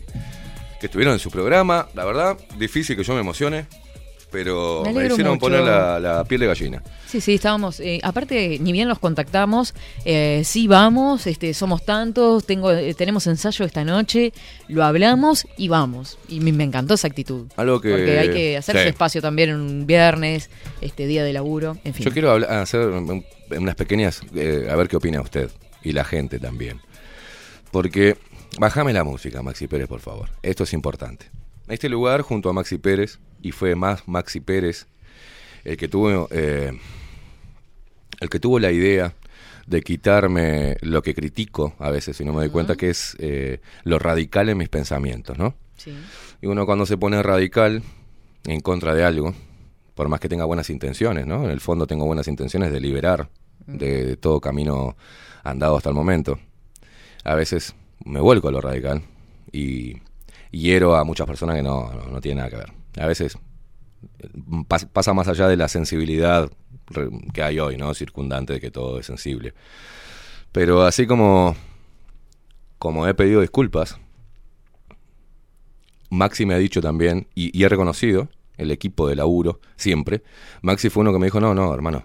que 0.80 0.86
estuvieron 0.88 1.14
en 1.14 1.20
su 1.20 1.32
programa. 1.32 1.88
La 1.96 2.06
verdad, 2.06 2.38
difícil 2.58 2.96
que 2.96 3.04
yo 3.04 3.14
me 3.14 3.22
emocione, 3.22 3.66
pero 4.34 4.84
Me 4.84 4.92
hicieron 5.06 5.36
mucho. 5.36 5.40
poner 5.40 5.62
la, 5.62 6.00
la 6.00 6.24
piel 6.26 6.42
de 6.42 6.48
gallina. 6.48 6.84
Sí, 7.08 7.22
sí, 7.22 7.36
estábamos. 7.36 7.80
eh, 7.80 8.00
aparte, 8.04 8.58
ni 8.60 8.72
bien 8.74 8.90
los 8.90 8.98
contactamos, 9.00 9.74
eh, 10.04 10.42
sí 10.44 10.68
vamos, 10.68 11.28
este, 11.28 11.54
somos 11.54 11.86
tantos, 11.86 12.46
tengo, 12.46 12.72
eh, 12.72 12.94
tenemos 12.96 13.28
ensayo 13.28 13.64
esta 13.64 13.86
noche, 13.86 14.34
lo 14.68 14.84
hablamos 14.84 15.48
y 15.58 15.68
vamos. 15.70 16.18
Y 16.28 16.40
me, 16.42 16.52
me 16.52 16.64
encantó 16.66 16.96
esa 16.96 17.08
actitud. 17.08 17.46
Algo 17.56 17.80
que- 17.80 17.92
Porque 17.92 18.20
hay 18.20 18.30
que 18.34 18.58
hacerse 18.58 18.84
sí. 18.84 18.90
espacio 18.90 19.22
también 19.22 19.54
un 19.54 19.86
viernes, 19.88 20.50
este 20.82 21.06
día 21.08 21.24
de 21.24 21.32
laburo, 21.32 21.78
en 21.84 21.94
fin. 21.94 22.04
Yo 22.04 22.12
quiero 22.12 22.32
hablar- 22.32 22.52
hacer 22.52 22.82
un- 22.88 23.24
unas 23.56 23.76
pequeñas, 23.76 24.22
eh, 24.36 24.68
a 24.70 24.76
ver 24.76 24.88
qué 24.88 24.98
opina 24.98 25.22
usted 25.22 25.52
y 25.84 25.92
la 25.92 26.04
gente 26.04 26.40
también. 26.40 26.82
Porque, 27.72 28.18
bájame 28.60 28.94
la 28.94 29.04
música, 29.04 29.42
Maxi 29.44 29.68
Pérez, 29.68 29.88
por 29.88 30.00
favor. 30.00 30.30
Esto 30.42 30.64
es 30.64 30.74
importante. 30.74 31.30
Este 31.68 31.88
lugar, 31.88 32.22
junto 32.22 32.50
a 32.50 32.54
Maxi 32.54 32.78
Pérez, 32.78 33.20
y 33.42 33.52
fue 33.52 33.76
más 33.76 34.08
Maxi 34.08 34.40
Pérez 34.40 34.88
el 35.64 35.78
que 35.78 35.88
tuvo, 35.88 36.28
eh, 36.32 36.78
el 38.20 38.30
que 38.30 38.40
tuvo 38.40 38.60
la 38.60 38.72
idea 38.72 39.16
de 39.66 39.82
quitarme 39.82 40.76
lo 40.82 41.02
que 41.02 41.14
critico 41.14 41.74
a 41.80 41.90
veces, 41.90 42.18
si 42.18 42.26
no 42.26 42.34
me 42.34 42.40
doy 42.40 42.50
cuenta, 42.50 42.76
que 42.76 42.90
es 42.90 43.16
eh, 43.20 43.62
lo 43.86 43.98
radical 43.98 44.50
en 44.50 44.58
mis 44.58 44.68
pensamientos, 44.68 45.38
¿no? 45.38 45.56
Sí. 45.78 45.96
Y 46.42 46.48
uno 46.48 46.66
cuando 46.66 46.86
se 46.86 46.98
pone 46.98 47.24
radical 47.24 47.82
en 48.46 48.60
contra 48.60 48.94
de 48.94 49.06
algo, 49.06 49.34
por 49.96 50.10
más 50.10 50.20
que 50.20 50.28
tenga 50.28 50.44
buenas 50.44 50.70
intenciones, 50.70 51.26
¿no? 51.26 51.46
En 51.46 51.52
el 51.52 51.62
fondo 51.62 51.88
tengo 51.88 52.06
buenas 52.06 52.28
intenciones 52.28 52.74
de 52.74 52.82
liberar 52.82 53.30
de, 53.66 54.06
de 54.06 54.18
todo 54.18 54.42
camino 54.42 54.98
andado 55.44 55.78
hasta 55.78 55.90
el 55.90 55.96
momento. 55.96 56.40
A 57.24 57.36
veces 57.36 57.74
me 58.04 58.20
vuelco 58.20 58.50
a 58.50 58.52
lo 58.52 58.60
radical 58.60 59.04
y 59.54 60.02
hiero 60.54 60.96
a 60.96 61.04
muchas 61.04 61.28
personas 61.28 61.56
que 61.58 61.64
no, 61.64 61.92
no, 62.12 62.22
tienen 62.22 62.38
nada 62.38 62.50
que 62.50 62.56
ver. 62.58 62.72
A 62.98 63.08
veces 63.08 63.38
pas- 64.70 64.88
pasa 64.88 65.14
más 65.14 65.28
allá 65.28 65.48
de 65.48 65.58
la 65.58 65.68
sensibilidad 65.68 66.50
que 67.34 67.44
hay 67.44 67.60
hoy, 67.60 67.76
¿no? 67.78 67.94
Circundante 67.94 68.54
de 68.54 68.62
que 68.62 68.72
todo 68.72 69.00
es 69.00 69.06
sensible. 69.06 69.54
Pero 70.52 70.84
así 70.84 71.08
como, 71.08 71.56
como 72.78 73.08
he 73.08 73.14
pedido 73.14 73.42
disculpas, 73.42 73.98
Maxi 76.10 76.46
me 76.46 76.54
ha 76.54 76.58
dicho 76.58 76.80
también, 76.82 77.28
y, 77.34 77.58
y 77.58 77.64
he 77.64 77.70
reconocido, 77.70 78.30
el 78.58 78.70
equipo 78.70 79.08
de 79.08 79.16
laburo, 79.16 79.60
siempre, 79.76 80.22
Maxi 80.62 80.90
fue 80.90 81.02
uno 81.02 81.12
que 81.12 81.18
me 81.18 81.26
dijo, 81.26 81.40
no, 81.40 81.56
no, 81.56 81.74
hermano, 81.74 82.04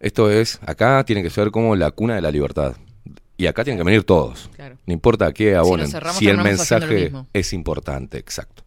esto 0.00 0.30
es, 0.30 0.58
acá 0.66 1.04
tiene 1.04 1.22
que 1.22 1.30
ser 1.30 1.52
como 1.52 1.76
la 1.76 1.92
cuna 1.92 2.16
de 2.16 2.22
la 2.22 2.32
libertad. 2.32 2.76
Y 3.36 3.46
acá 3.46 3.64
tienen 3.64 3.78
que 3.78 3.84
venir 3.84 4.04
todos. 4.04 4.50
Claro. 4.54 4.76
No 4.86 4.92
importa 4.92 5.32
qué 5.32 5.56
abonen. 5.56 5.88
cerramos, 5.88 6.18
Si 6.18 6.28
el 6.28 6.38
mensaje 6.38 7.12
es 7.32 7.52
importante, 7.52 8.18
exacto. 8.18 8.62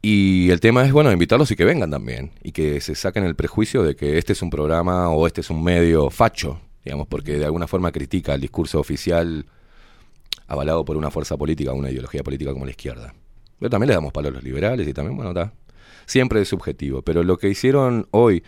Y 0.00 0.50
el 0.50 0.60
tema 0.60 0.84
es, 0.84 0.92
bueno, 0.92 1.12
invitarlos 1.12 1.50
y 1.50 1.56
que 1.56 1.64
vengan 1.64 1.90
también. 1.90 2.30
Y 2.42 2.52
que 2.52 2.80
se 2.80 2.94
saquen 2.94 3.24
el 3.24 3.34
prejuicio 3.34 3.82
de 3.82 3.96
que 3.96 4.16
este 4.16 4.32
es 4.32 4.42
un 4.42 4.50
programa 4.50 5.10
o 5.10 5.26
este 5.26 5.40
es 5.40 5.50
un 5.50 5.62
medio 5.62 6.08
facho, 6.08 6.60
digamos, 6.84 7.08
porque 7.08 7.38
de 7.38 7.44
alguna 7.44 7.66
forma 7.66 7.92
critica 7.92 8.34
el 8.34 8.40
discurso 8.40 8.78
oficial 8.78 9.44
avalado 10.46 10.84
por 10.84 10.96
una 10.96 11.10
fuerza 11.10 11.36
política, 11.36 11.72
una 11.72 11.90
ideología 11.90 12.22
política 12.22 12.52
como 12.52 12.64
la 12.64 12.70
izquierda. 12.70 13.12
Pero 13.58 13.70
también 13.70 13.88
le 13.88 13.94
damos 13.94 14.12
palo 14.12 14.28
a 14.28 14.30
los 14.30 14.42
liberales 14.42 14.86
y 14.86 14.94
también, 14.94 15.16
bueno, 15.16 15.32
está. 15.32 15.52
Siempre 16.06 16.40
es 16.40 16.48
subjetivo. 16.48 17.02
Pero 17.02 17.22
lo 17.22 17.36
que 17.36 17.48
hicieron 17.48 18.06
hoy 18.12 18.42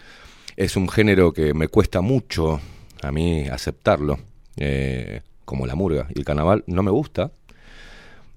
es 0.56 0.76
un 0.76 0.88
género 0.88 1.32
que 1.32 1.52
me 1.52 1.68
cuesta 1.68 2.00
mucho 2.00 2.60
a 3.02 3.12
mí 3.12 3.48
aceptarlo, 3.48 4.18
eh, 4.61 5.22
como 5.44 5.66
la 5.66 5.74
murga. 5.74 6.06
Y 6.14 6.18
el 6.20 6.24
carnaval 6.24 6.62
no 6.68 6.82
me 6.84 6.92
gusta. 6.92 7.32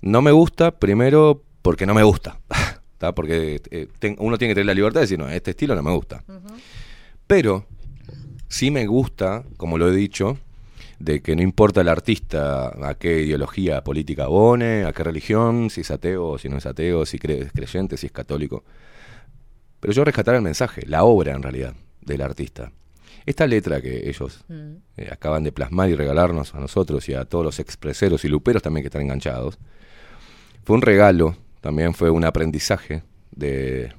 No 0.02 0.22
me 0.24 0.32
gusta, 0.32 0.72
primero, 0.72 1.44
porque 1.62 1.86
no 1.86 1.94
me 1.94 2.04
gusta. 2.04 2.40
¿tá? 2.98 3.14
Porque 3.14 3.62
eh, 3.70 3.88
ten- 4.00 4.16
uno 4.20 4.38
tiene 4.38 4.52
que 4.52 4.56
tener 4.56 4.66
la 4.68 4.74
libertad 4.74 5.02
de 5.02 5.06
decir, 5.06 5.20
no, 5.20 5.30
este 5.30 5.52
estilo 5.52 5.76
no 5.76 5.84
me 5.84 5.92
gusta. 5.94 6.24
Pero 7.28 7.66
sí 8.48 8.72
me 8.72 8.86
gusta, 8.88 9.44
como 9.58 9.78
lo 9.78 9.90
he 9.90 9.96
dicho, 9.96 10.38
de 11.00 11.22
que 11.22 11.36
no 11.36 11.42
importa 11.42 11.82
el 11.82 11.90
artista 11.90 12.68
a 12.90 12.96
qué 12.96 13.22
ideología 13.24 13.84
política 13.84 14.24
abone, 14.26 14.86
a 14.86 14.94
qué 14.94 15.04
religión, 15.04 15.70
si 15.70 15.82
es 15.82 15.92
ateo 15.92 16.30
o 16.30 16.38
si 16.38 16.50
no 16.50 16.58
es 16.58 16.66
ateo, 16.66 17.06
si 17.06 17.18
es 17.22 17.52
creyente, 17.52 17.98
si 17.98 18.06
es 18.08 18.12
católico. 18.12 18.64
Pero 19.80 19.94
yo 19.94 20.06
rescatar 20.06 20.36
el 20.36 20.42
mensaje, 20.42 20.84
la 20.86 21.04
obra 21.04 21.34
en 21.34 21.44
realidad 21.44 21.74
del 22.02 22.22
artista. 22.22 22.72
Esta 23.26 23.48
letra 23.48 23.82
que 23.82 24.10
ellos 24.10 24.44
Mm. 24.50 24.76
eh, 24.98 25.10
acaban 25.12 25.44
de 25.44 25.52
plasmar 25.52 25.90
y 25.90 25.96
regalarnos 25.96 26.54
a 26.56 26.60
nosotros 26.60 27.08
y 27.10 27.14
a 27.14 27.26
todos 27.26 27.46
los 27.46 27.60
expreseros 27.60 28.26
y 28.26 28.28
luperos 28.28 28.62
también 28.62 28.84
que 28.84 28.88
están 28.88 29.02
enganchados, 29.04 29.58
fue 30.64 30.76
un 30.76 30.82
regalo, 30.82 31.36
también 31.62 31.94
fue 31.94 32.10
un 32.10 32.26
aprendizaje 32.26 33.04
de, 33.32 33.94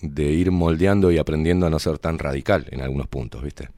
de 0.00 0.24
ir 0.24 0.50
moldeando 0.50 1.10
y 1.12 1.18
aprendiendo 1.18 1.66
a 1.66 1.70
no 1.70 1.78
ser 1.78 1.98
tan 1.98 2.18
radical 2.18 2.66
en 2.70 2.80
algunos 2.80 3.08
puntos, 3.08 3.42
¿viste? 3.42 3.68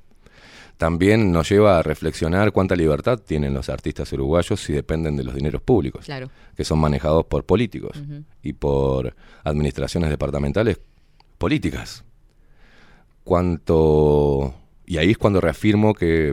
También 0.77 1.33
nos 1.33 1.49
lleva 1.49 1.79
a 1.79 1.83
reflexionar 1.83 2.53
cuánta 2.53 2.77
libertad 2.77 3.19
tienen 3.19 3.55
los 3.55 3.71
artistas 3.71 4.13
uruguayos 4.13 4.61
si 4.61 4.75
dependen 4.75 5.17
de 5.17 5.25
los 5.25 5.35
dineros 5.35 5.63
públicos, 5.63 6.05
Claro. 6.05 6.29
que 6.55 6.65
son 6.65 6.79
manejados 6.79 7.25
por 7.25 7.45
políticos 7.45 8.03
y 8.43 8.53
por 8.53 9.15
administraciones 9.43 10.11
departamentales 10.11 10.79
políticas. 11.39 12.05
Cuánto 13.27 14.55
y 14.87 14.99
ahí 14.99 15.11
es 15.11 15.19
cuando 15.19 15.41
reafirmo 15.41 15.95
que 15.95 16.33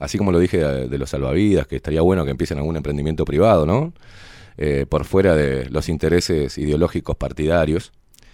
así 0.00 0.18
como 0.18 0.32
lo 0.32 0.40
dije 0.40 0.58
de, 0.58 0.88
de 0.88 0.98
los 0.98 1.10
salvavidas, 1.10 1.68
que 1.68 1.76
estaría 1.76 2.00
bueno 2.00 2.24
que 2.24 2.32
empiecen 2.32 2.58
algún 2.58 2.76
emprendimiento 2.76 3.24
privado, 3.24 3.64
¿no? 3.64 3.92
Eh, 4.58 4.86
por 4.88 5.04
fuera 5.04 5.36
de 5.36 5.70
los 5.70 5.88
intereses 5.88 6.58
ideológicos 6.58 7.14
partidarios, 7.16 7.92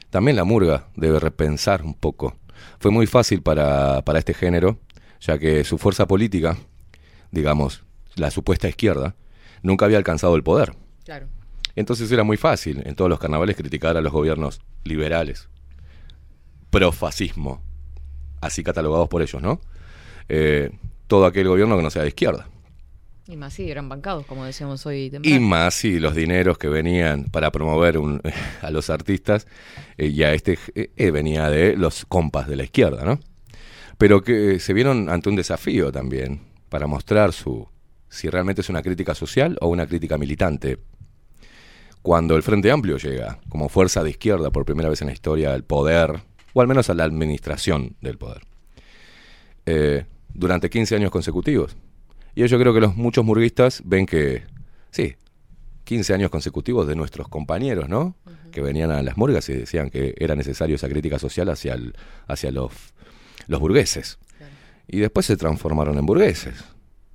también 0.08 0.36
la 0.36 0.44
murga 0.44 0.88
debe 0.96 1.20
repensar 1.20 1.82
un 1.82 1.94
poco. 1.94 2.36
Fue 2.78 2.90
muy 2.90 3.06
fácil 3.06 3.42
para, 3.42 4.02
para 4.06 4.20
este 4.20 4.32
género, 4.32 4.78
ya 5.20 5.38
que 5.38 5.62
su 5.64 5.76
fuerza 5.76 6.06
política, 6.06 6.56
digamos, 7.30 7.84
la 8.14 8.30
supuesta 8.30 8.68
izquierda, 8.68 9.16
nunca 9.62 9.84
había 9.84 9.98
alcanzado 9.98 10.34
el 10.34 10.42
poder. 10.42 10.74
Claro. 11.04 11.26
Entonces 11.74 12.10
era 12.10 12.22
muy 12.24 12.38
fácil 12.38 12.82
en 12.86 12.94
todos 12.94 13.10
los 13.10 13.18
carnavales 13.18 13.56
criticar 13.56 13.98
a 13.98 14.00
los 14.00 14.12
gobiernos 14.12 14.60
liberales, 14.84 15.48
profascismo, 16.70 17.62
así 18.42 18.62
catalogados 18.62 19.08
por 19.08 19.22
ellos, 19.22 19.40
¿no? 19.40 19.60
Eh, 20.28 20.70
todo 21.06 21.24
aquel 21.24 21.48
gobierno 21.48 21.76
que 21.76 21.82
no 21.82 21.90
sea 21.90 22.02
de 22.02 22.08
izquierda. 22.08 22.48
Y 23.28 23.36
más 23.36 23.54
sí, 23.54 23.70
eran 23.70 23.88
bancados, 23.88 24.26
como 24.26 24.44
decíamos 24.44 24.84
hoy 24.84 25.10
Y 25.22 25.38
más 25.38 25.74
si 25.74 26.00
los 26.00 26.14
dineros 26.14 26.58
que 26.58 26.68
venían 26.68 27.24
para 27.24 27.52
promover 27.52 27.96
un- 27.96 28.20
a 28.62 28.70
los 28.70 28.90
artistas, 28.90 29.46
eh, 29.96 30.08
y 30.08 30.22
a 30.24 30.34
este 30.34 30.58
eh, 30.74 30.90
eh, 30.96 31.10
venía 31.10 31.48
de 31.48 31.76
los 31.76 32.04
compas 32.04 32.48
de 32.48 32.56
la 32.56 32.64
izquierda, 32.64 33.04
¿no? 33.04 33.20
Pero 33.96 34.22
que 34.22 34.58
se 34.58 34.72
vieron 34.72 35.08
ante 35.08 35.28
un 35.28 35.36
desafío 35.36 35.92
también 35.92 36.40
para 36.68 36.86
mostrar 36.86 37.32
su 37.32 37.68
si 38.08 38.28
realmente 38.28 38.60
es 38.60 38.68
una 38.68 38.82
crítica 38.82 39.14
social 39.14 39.56
o 39.60 39.68
una 39.68 39.86
crítica 39.86 40.18
militante. 40.18 40.78
Cuando 42.02 42.34
el 42.36 42.42
Frente 42.42 42.70
Amplio 42.70 42.96
llega 42.98 43.38
como 43.48 43.68
fuerza 43.68 44.02
de 44.02 44.10
izquierda 44.10 44.50
por 44.50 44.64
primera 44.64 44.88
vez 44.88 45.00
en 45.00 45.06
la 45.06 45.12
historia 45.12 45.54
al 45.54 45.62
poder, 45.62 46.20
o 46.54 46.60
al 46.60 46.68
menos 46.68 46.90
a 46.90 46.94
la 46.94 47.04
administración 47.04 47.96
del 48.00 48.18
poder, 48.18 48.42
eh, 49.66 50.04
durante 50.34 50.70
15 50.70 50.96
años 50.96 51.10
consecutivos. 51.10 51.76
Y 52.34 52.46
yo 52.46 52.58
creo 52.58 52.72
que 52.72 52.80
los 52.80 52.96
muchos 52.96 53.24
murguistas 53.24 53.82
ven 53.84 54.06
que, 54.06 54.42
sí, 54.90 55.14
15 55.84 56.14
años 56.14 56.30
consecutivos 56.30 56.86
de 56.86 56.96
nuestros 56.96 57.28
compañeros, 57.28 57.88
¿no? 57.88 58.16
Que 58.50 58.60
venían 58.62 58.90
a 58.90 59.02
las 59.02 59.16
murgas 59.16 59.48
y 59.48 59.54
decían 59.54 59.90
que 59.90 60.14
era 60.18 60.34
necesario 60.34 60.76
esa 60.76 60.88
crítica 60.88 61.18
social 61.18 61.48
hacia, 61.50 61.74
el- 61.74 61.94
hacia 62.28 62.50
los, 62.50 62.72
los 63.48 63.60
burgueses. 63.60 64.18
Y 64.88 64.98
después 64.98 65.26
se 65.26 65.36
transformaron 65.36 65.98
en 65.98 66.06
burgueses. 66.06 66.54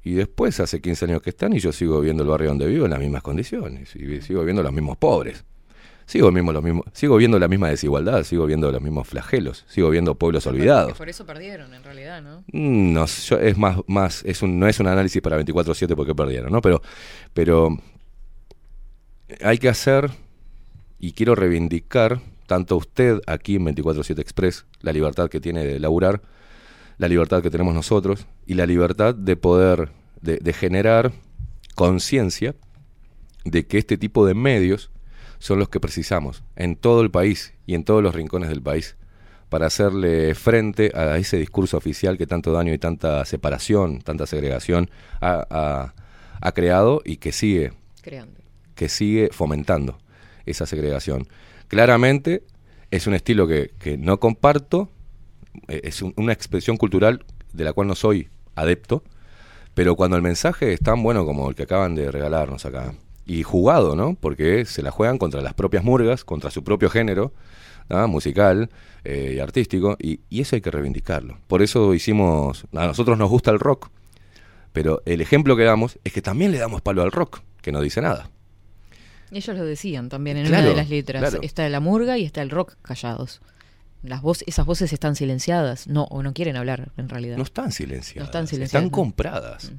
Y 0.04 0.14
después 0.14 0.60
hace 0.60 0.80
15 0.82 1.06
años 1.06 1.22
que 1.22 1.32
están 1.32 1.54
y 1.54 1.60
yo 1.60 1.72
sigo 1.72 2.00
viendo 2.02 2.24
el 2.24 2.30
barrio 2.30 2.50
donde 2.50 2.66
vivo 2.68 2.86
en 2.86 2.92
las 2.92 3.00
mismas 3.00 3.22
condiciones. 3.24 3.96
Y 3.96 4.22
sigo 4.22 4.44
viendo 4.44 4.64
los 4.64 4.72
mismos 4.72 4.98
pobres. 4.98 5.44
Sigo, 6.08 6.32
mismo, 6.32 6.54
los 6.54 6.64
mismos, 6.64 6.86
sigo 6.94 7.18
viendo 7.18 7.38
la 7.38 7.50
misma 7.50 7.68
desigualdad, 7.70 8.24
sigo 8.24 8.46
viendo 8.46 8.72
los 8.72 8.82
mismos 8.82 9.08
flagelos, 9.08 9.66
sigo 9.68 9.90
viendo 9.90 10.16
pueblos 10.16 10.48
olvidados. 10.48 10.98
Por 10.98 11.10
eso 11.10 11.26
perdieron, 11.26 11.74
en 11.74 11.84
realidad, 11.84 12.22
¿no? 12.24 12.46
Mm, 12.54 12.94
No, 12.94 13.06
yo- 13.06 13.40
es 13.40 13.58
más, 13.58 13.78
más 13.88 14.24
es 14.24 14.42
un, 14.42 14.58
no 14.58 14.68
es 14.70 14.80
un 14.80 14.88
análisis 14.88 15.22
para 15.22 15.36
24-7 15.36 15.96
porque 15.98 16.16
perdieron, 16.16 16.52
¿no? 16.52 16.62
Pero, 16.62 16.82
pero 17.34 17.78
hay 19.44 19.58
que 19.58 19.70
hacer 19.70 20.10
y 21.00 21.12
quiero 21.12 21.36
reivindicar 21.36 22.22
tanto 22.48 22.78
usted 22.78 23.20
aquí 23.28 23.56
en 23.56 23.66
24-7 23.66 24.20
Express, 24.22 24.66
la 24.80 24.94
libertad 24.94 25.30
que 25.30 25.42
tiene 25.42 25.66
de 25.66 25.80
laburar, 25.80 26.22
la 26.98 27.08
libertad 27.10 27.44
que 27.44 27.50
tenemos 27.52 27.74
nosotros 27.76 28.26
y 28.46 28.54
la 28.54 28.66
libertad 28.66 29.14
de 29.14 29.36
poder, 29.36 29.90
de, 30.22 30.38
de 30.38 30.54
generar 30.54 31.12
conciencia 31.76 32.56
de 33.44 33.68
que 33.68 33.78
este 33.78 33.98
tipo 33.98 34.26
de 34.26 34.34
medios 34.34 34.90
son 35.40 35.60
los 35.60 35.70
que 35.70 35.80
precisamos 35.80 36.44
en 36.56 36.76
todo 36.76 37.02
el 37.02 37.12
país 37.12 37.54
y 37.66 37.74
en 37.76 37.84
todos 37.84 38.02
los 38.04 38.16
rincones 38.16 38.50
del 38.50 38.62
país 38.62 38.96
para 39.50 39.68
hacerle 39.68 40.36
frente 40.36 40.92
a 40.94 41.18
ese 41.18 41.38
discurso 41.38 41.78
oficial 41.78 42.18
que 42.18 42.28
tanto 42.28 42.52
daño 42.52 42.74
y 42.74 42.78
tanta 42.78 43.24
separación, 43.26 44.02
tanta 44.02 44.26
segregación 44.26 44.90
ha, 45.22 45.46
ha- 45.50 45.94
ha 46.42 46.52
creado 46.52 47.02
y 47.06 47.18
que 47.18 47.32
sigue 47.32 47.72
Creando. 48.02 48.40
que 48.76 48.90
sigue 48.90 49.30
fomentando 49.32 49.98
esa 50.46 50.66
segregación. 50.66 51.28
Claramente 51.68 52.44
es 52.92 53.08
un 53.08 53.14
estilo 53.14 53.48
que, 53.48 53.72
que 53.80 53.98
no 53.98 54.20
comparto, 54.20 54.90
eh, 55.68 55.82
es 55.84 56.02
un- 56.02 56.14
una 56.18 56.34
expresión 56.34 56.78
cultural 56.78 57.24
de 57.54 57.64
la 57.64 57.74
cual 57.74 57.88
no 57.88 57.96
soy 57.96 58.30
adepto, 58.56 59.04
pero 59.74 59.96
cuando 59.96 60.16
el 60.18 60.24
mensaje 60.24 60.74
es 60.74 60.80
tan 60.80 61.04
bueno 61.04 61.26
como 61.26 61.50
el 61.50 61.56
que 61.56 61.64
acaban 61.64 61.96
de 61.96 62.12
regalarnos 62.12 62.66
acá, 62.66 62.94
y 63.28 63.44
jugado, 63.44 63.95
¿no? 63.95 64.16
Porque 64.20 64.66
se 64.66 64.82
la 64.82 64.90
juegan 64.90 65.18
contra 65.18 65.41
las 65.41 65.54
propias 65.54 65.84
murgas, 65.84 66.24
contra 66.24 66.49
su 66.49 66.64
propio 66.64 66.90
género, 66.90 67.34
musical 68.08 68.70
eh, 69.04 69.34
y 69.36 69.40
artístico, 69.40 69.95
y, 69.99 70.22
y 70.30 70.41
eso 70.41 70.56
hay 70.56 70.62
que 70.62 70.72
reivindicarlo. 70.72 71.38
Por 71.48 71.62
eso 71.62 71.94
hicimos, 71.94 72.66
a 72.74 72.88
nosotros 72.88 73.18
nos 73.18 73.30
gusta 73.30 73.52
el 73.52 73.60
rock, 73.60 73.90
pero 74.74 75.02
el 75.06 75.22
ejemplo 75.22 75.56
que 75.56 75.64
damos 75.64 75.99
es 76.04 76.14
que 76.14 76.22
también 76.22 76.52
le 76.52 76.58
damos 76.58 76.82
palo 76.82 77.02
al 77.02 77.12
rock, 77.12 77.41
que 77.62 77.72
no 77.72 77.82
dice 77.82 78.02
nada. 78.02 78.30
Ellos 79.32 79.58
lo 79.58 79.66
decían 79.66 80.08
también 80.10 80.38
en 80.38 80.45
Claro, 80.45 80.64
una 80.64 80.70
de 80.72 80.76
las 80.78 80.90
letras. 80.90 81.22
claro. 81.22 81.40
Está 81.41 81.68
la 81.70 81.80
murga 81.82 82.18
y 82.18 82.24
está 82.26 82.41
el 82.41 82.49
rock 82.49 82.76
callados. 82.82 83.41
Las 84.04 84.22
voces, 84.22 84.48
esas 84.48 84.66
voces 84.66 84.94
están 84.94 85.16
silenciadas. 85.16 85.88
No, 85.88 86.04
o 86.06 86.24
no 86.24 86.34
quieren 86.34 86.56
hablar, 86.56 86.91
en 86.98 87.10
realidad. 87.10 87.36
No 87.36 87.44
están 87.44 87.72
silenciadas. 87.72 88.20
No 88.20 88.26
están 88.26 88.48
silenciadas. 88.48 88.84
Están 88.84 88.86
no. 88.86 88.91
compradas. 88.91 89.72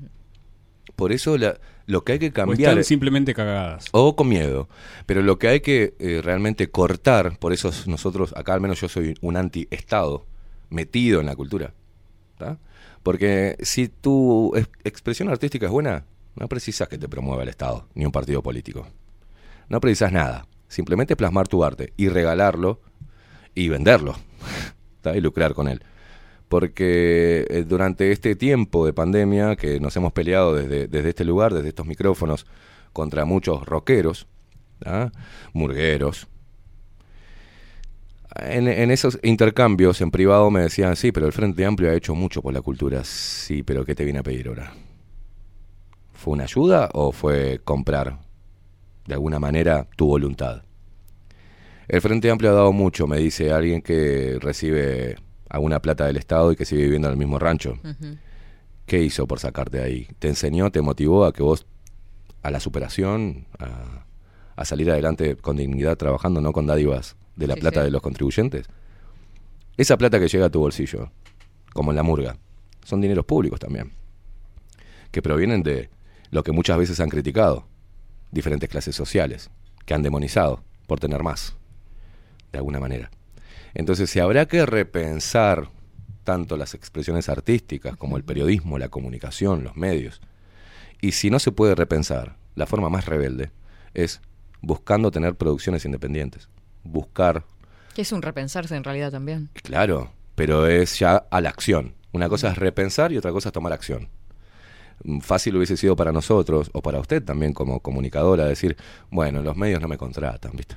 Por 0.98 1.12
eso 1.12 1.38
la- 1.38 1.60
lo 1.86 2.02
que 2.02 2.12
hay 2.14 2.18
que 2.18 2.26
O 2.30 2.32
cambiar. 2.32 2.70
están 2.72 2.82
simplemente 2.82 3.32
cagadas. 3.32 3.86
O 3.92 4.16
con 4.16 4.28
miedo. 4.28 4.68
Pero 5.06 5.22
lo 5.22 5.38
que 5.38 5.46
hay 5.46 5.60
que 5.60 5.94
eh, 6.00 6.20
realmente 6.24 6.70
cortar, 6.70 7.38
por 7.38 7.52
eso 7.52 7.70
nosotros, 7.86 8.34
acá 8.36 8.54
al 8.54 8.60
menos 8.60 8.80
yo 8.80 8.88
soy 8.88 9.14
un 9.20 9.36
anti-Estado, 9.36 10.26
metido 10.70 11.20
en 11.20 11.26
la 11.26 11.36
cultura. 11.36 11.72
¿tá? 12.36 12.58
Porque 13.04 13.56
si 13.60 13.86
tu 13.86 14.52
ex- 14.56 14.68
expresión 14.82 15.28
artística 15.28 15.66
es 15.66 15.72
buena, 15.72 16.04
no 16.34 16.48
precisas 16.48 16.88
que 16.88 16.98
te 16.98 17.08
promueva 17.08 17.44
el 17.44 17.48
Estado, 17.48 17.86
ni 17.94 18.04
un 18.04 18.10
partido 18.12 18.42
político. 18.42 18.88
No 19.68 19.80
precisas 19.80 20.10
nada. 20.12 20.46
Simplemente 20.66 21.14
plasmar 21.14 21.46
tu 21.46 21.62
arte 21.64 21.92
y 21.96 22.08
regalarlo 22.08 22.80
y 23.54 23.68
venderlo. 23.68 24.16
¿tá? 25.00 25.16
Y 25.16 25.20
lucrar 25.20 25.54
con 25.54 25.68
él. 25.68 25.80
Porque 26.48 27.46
eh, 27.48 27.64
durante 27.66 28.10
este 28.10 28.34
tiempo 28.34 28.86
de 28.86 28.92
pandemia 28.92 29.56
que 29.56 29.80
nos 29.80 29.96
hemos 29.96 30.12
peleado 30.12 30.54
desde, 30.54 30.88
desde 30.88 31.10
este 31.10 31.24
lugar, 31.24 31.52
desde 31.52 31.68
estos 31.68 31.86
micrófonos, 31.86 32.46
contra 32.92 33.24
muchos 33.24 33.66
rockeros, 33.66 34.26
¿tá? 34.78 35.12
murgueros, 35.52 36.26
en, 38.36 38.68
en 38.68 38.90
esos 38.90 39.18
intercambios 39.22 40.00
en 40.00 40.10
privado 40.10 40.50
me 40.50 40.60
decían, 40.60 40.96
sí, 40.96 41.12
pero 41.12 41.26
el 41.26 41.32
Frente 41.32 41.64
Amplio 41.64 41.90
ha 41.90 41.94
hecho 41.94 42.14
mucho 42.14 42.42
por 42.42 42.52
la 42.52 42.60
cultura. 42.60 43.02
Sí, 43.04 43.62
pero 43.62 43.84
¿qué 43.84 43.94
te 43.94 44.04
viene 44.04 44.20
a 44.20 44.22
pedir 44.22 44.48
ahora? 44.48 44.72
¿Fue 46.12 46.34
una 46.34 46.44
ayuda 46.44 46.88
o 46.92 47.12
fue 47.12 47.60
comprar 47.64 48.18
de 49.06 49.14
alguna 49.14 49.38
manera 49.38 49.86
tu 49.96 50.06
voluntad? 50.06 50.62
El 51.88 52.00
Frente 52.00 52.30
Amplio 52.30 52.50
ha 52.50 52.54
dado 52.54 52.72
mucho, 52.72 53.06
me 53.06 53.18
dice 53.18 53.50
alguien 53.50 53.80
que 53.80 54.38
recibe 54.40 55.16
alguna 55.48 55.80
plata 55.80 56.06
del 56.06 56.16
Estado 56.16 56.52
y 56.52 56.56
que 56.56 56.64
sigue 56.64 56.82
viviendo 56.84 57.08
en 57.08 57.12
el 57.12 57.18
mismo 57.18 57.38
rancho. 57.38 57.78
¿Qué 58.86 59.02
hizo 59.02 59.26
por 59.26 59.38
sacarte 59.38 59.78
de 59.78 59.84
ahí? 59.84 60.08
¿Te 60.18 60.28
enseñó, 60.28 60.70
te 60.70 60.80
motivó 60.80 61.24
a 61.26 61.32
que 61.32 61.42
vos, 61.42 61.66
a 62.42 62.50
la 62.50 62.60
superación, 62.60 63.46
a, 63.58 64.04
a 64.56 64.64
salir 64.64 64.90
adelante 64.90 65.36
con 65.36 65.56
dignidad 65.56 65.96
trabajando, 65.96 66.40
no 66.40 66.52
con 66.52 66.66
dádivas 66.66 67.16
de 67.36 67.46
la 67.46 67.54
Sí, 67.54 67.60
plata 67.60 67.80
sí. 67.80 67.84
de 67.84 67.90
los 67.90 68.02
contribuyentes? 68.02 68.66
Esa 69.76 69.96
plata 69.96 70.18
que 70.18 70.28
llega 70.28 70.46
a 70.46 70.50
tu 70.50 70.60
bolsillo, 70.60 71.10
como 71.72 71.90
en 71.92 71.96
la 71.96 72.02
murga, 72.02 72.36
son 72.84 73.00
dineros 73.00 73.24
públicos 73.26 73.60
también, 73.60 73.92
que 75.10 75.22
provienen 75.22 75.62
de 75.62 75.90
lo 76.30 76.42
que 76.42 76.52
muchas 76.52 76.78
veces 76.78 76.98
han 77.00 77.10
criticado, 77.10 77.66
diferentes 78.32 78.68
clases 78.68 78.96
sociales, 78.96 79.50
que 79.84 79.94
han 79.94 80.02
demonizado 80.02 80.62
por 80.86 80.98
tener 80.98 81.22
más, 81.22 81.54
de 82.52 82.58
alguna 82.58 82.80
manera. 82.80 83.10
Entonces, 83.74 84.10
si 84.10 84.20
habrá 84.20 84.46
que 84.46 84.66
repensar 84.66 85.68
tanto 86.24 86.56
las 86.56 86.74
expresiones 86.74 87.28
artísticas 87.28 87.96
como 87.96 88.16
el 88.16 88.24
periodismo, 88.24 88.78
la 88.78 88.88
comunicación, 88.88 89.64
los 89.64 89.76
medios, 89.76 90.20
y 91.00 91.12
si 91.12 91.30
no 91.30 91.38
se 91.38 91.52
puede 91.52 91.74
repensar, 91.74 92.36
la 92.54 92.66
forma 92.66 92.90
más 92.90 93.06
rebelde 93.06 93.50
es 93.94 94.20
buscando 94.60 95.10
tener 95.10 95.36
producciones 95.36 95.84
independientes, 95.84 96.48
buscar 96.82 97.44
Que 97.94 98.02
es 98.02 98.12
un 98.12 98.22
repensarse 98.22 98.76
en 98.76 98.84
realidad 98.84 99.10
también. 99.10 99.50
Claro, 99.62 100.10
pero 100.34 100.66
es 100.66 100.98
ya 100.98 101.16
a 101.16 101.40
la 101.40 101.48
acción. 101.48 101.94
Una 102.12 102.28
cosa 102.28 102.50
es 102.50 102.58
repensar 102.58 103.12
y 103.12 103.16
otra 103.16 103.32
cosa 103.32 103.50
es 103.50 103.52
tomar 103.52 103.72
acción. 103.72 104.08
Mm, 105.04 105.20
Fácil 105.20 105.56
hubiese 105.56 105.76
sido 105.76 105.96
para 105.96 106.12
nosotros, 106.12 106.70
o 106.72 106.82
para 106.82 106.98
usted 107.00 107.22
también 107.22 107.52
como 107.52 107.80
comunicadora, 107.80 108.44
decir, 108.44 108.76
bueno, 109.10 109.42
los 109.42 109.56
medios 109.56 109.80
no 109.80 109.88
me 109.88 109.98
contratan, 109.98 110.52
¿viste? 110.54 110.76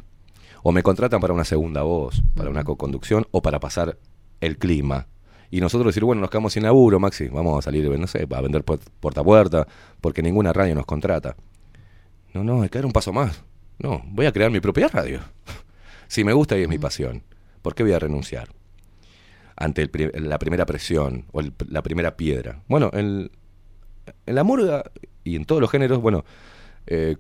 O 0.63 0.71
me 0.71 0.83
contratan 0.83 1.19
para 1.21 1.33
una 1.33 1.43
segunda 1.45 1.81
voz, 1.83 2.21
para 2.35 2.49
una 2.49 2.63
co-conducción, 2.63 3.25
o 3.31 3.41
para 3.41 3.59
pasar 3.59 3.97
el 4.41 4.57
clima. 4.57 5.07
Y 5.49 5.59
nosotros 5.59 5.88
decir, 5.93 6.03
bueno, 6.05 6.21
nos 6.21 6.29
quedamos 6.29 6.53
sin 6.53 6.63
laburo, 6.63 6.99
Maxi, 6.99 7.27
vamos 7.27 7.57
a 7.59 7.61
salir, 7.61 7.89
no 7.99 8.07
sé, 8.07 8.27
a 8.29 8.41
vender 8.41 8.63
puer- 8.63 8.79
puerta 8.99 9.21
a 9.21 9.23
puerta, 9.23 9.67
porque 9.99 10.21
ninguna 10.21 10.53
radio 10.53 10.75
nos 10.75 10.85
contrata. 10.85 11.35
No, 12.33 12.43
no, 12.43 12.61
hay 12.61 12.69
que 12.69 12.77
dar 12.77 12.85
un 12.85 12.93
paso 12.93 13.11
más. 13.11 13.43
No, 13.79 14.01
voy 14.07 14.25
a 14.27 14.31
crear 14.31 14.49
mi 14.51 14.59
propia 14.61 14.88
radio. 14.88 15.19
si 16.07 16.23
me 16.23 16.33
gusta 16.33 16.57
y 16.57 16.61
es 16.61 16.69
mi 16.69 16.77
pasión, 16.77 17.23
¿por 17.61 17.75
qué 17.75 17.83
voy 17.83 17.91
a 17.93 17.99
renunciar? 17.99 18.49
Ante 19.57 19.81
el 19.81 19.91
la 20.29 20.39
primera 20.39 20.65
presión 20.65 21.25
o 21.33 21.41
el- 21.41 21.53
la 21.67 21.81
primera 21.83 22.15
piedra. 22.15 22.61
Bueno, 22.67 22.89
en, 22.93 23.29
en 24.25 24.35
la 24.35 24.43
murga 24.43 24.83
y 25.23 25.35
en 25.35 25.45
todos 25.45 25.59
los 25.61 25.69
géneros, 25.69 26.01
bueno, 26.01 26.23
eh, 26.88 27.17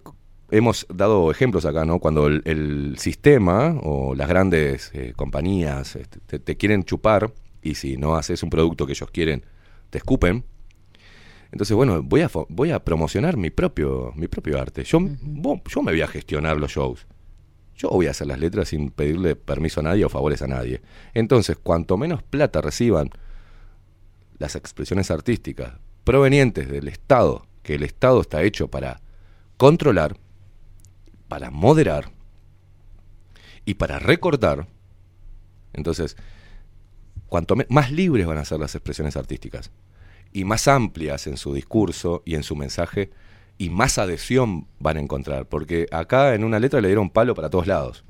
hemos 0.51 0.85
dado 0.93 1.31
ejemplos 1.31 1.65
acá, 1.65 1.85
¿no? 1.85 1.99
Cuando 1.99 2.27
el, 2.27 2.41
el 2.45 2.95
sistema 2.97 3.79
o 3.81 4.13
las 4.13 4.27
grandes 4.27 4.91
eh, 4.93 5.13
compañías 5.15 5.95
este, 5.95 6.19
te, 6.19 6.39
te 6.39 6.57
quieren 6.57 6.83
chupar 6.83 7.33
y 7.61 7.75
si 7.75 7.97
no 7.97 8.15
haces 8.15 8.43
un 8.43 8.49
producto 8.49 8.85
que 8.85 8.93
ellos 8.93 9.09
quieren, 9.11 9.45
te 9.89 9.97
escupen. 9.97 10.45
Entonces, 11.51 11.75
bueno, 11.75 12.01
voy 12.01 12.21
a, 12.21 12.29
voy 12.49 12.71
a 12.71 12.83
promocionar 12.83 13.37
mi 13.37 13.49
propio, 13.49 14.13
mi 14.15 14.27
propio 14.27 14.59
arte. 14.59 14.83
Yo, 14.83 14.99
yo 15.01 15.81
me 15.81 15.91
voy 15.91 16.01
a 16.01 16.07
gestionar 16.07 16.57
los 16.57 16.71
shows. 16.71 17.07
Yo 17.75 17.89
voy 17.89 18.07
a 18.07 18.11
hacer 18.11 18.27
las 18.27 18.39
letras 18.39 18.69
sin 18.69 18.91
pedirle 18.91 19.35
permiso 19.35 19.79
a 19.79 19.83
nadie 19.83 20.05
o 20.05 20.09
favores 20.09 20.41
a 20.41 20.47
nadie. 20.47 20.81
Entonces, 21.13 21.57
cuanto 21.61 21.97
menos 21.97 22.23
plata 22.23 22.61
reciban 22.61 23.09
las 24.37 24.55
expresiones 24.55 25.11
artísticas 25.11 25.73
provenientes 26.03 26.69
del 26.69 26.87
Estado, 26.87 27.45
que 27.63 27.75
el 27.75 27.83
Estado 27.83 28.21
está 28.21 28.43
hecho 28.43 28.69
para 28.69 29.01
controlar, 29.57 30.17
para 31.31 31.49
moderar 31.49 32.11
y 33.63 33.75
para 33.75 33.99
recortar, 33.99 34.67
entonces, 35.71 36.17
cuanto 37.27 37.55
más 37.69 37.89
libres 37.89 38.27
van 38.27 38.37
a 38.37 38.43
ser 38.43 38.59
las 38.59 38.75
expresiones 38.75 39.15
artísticas 39.15 39.71
y 40.33 40.43
más 40.43 40.67
amplias 40.67 41.27
en 41.27 41.37
su 41.37 41.53
discurso 41.53 42.21
y 42.25 42.35
en 42.35 42.43
su 42.43 42.57
mensaje 42.57 43.11
y 43.57 43.69
más 43.69 43.97
adhesión 43.97 44.67
van 44.79 44.97
a 44.97 44.99
encontrar, 44.99 45.45
porque 45.45 45.87
acá 45.93 46.35
en 46.35 46.43
una 46.43 46.59
letra 46.59 46.81
le 46.81 46.89
dieron 46.89 47.09
palo 47.09 47.33
para 47.33 47.49
todos 47.49 47.65
lados. 47.65 48.03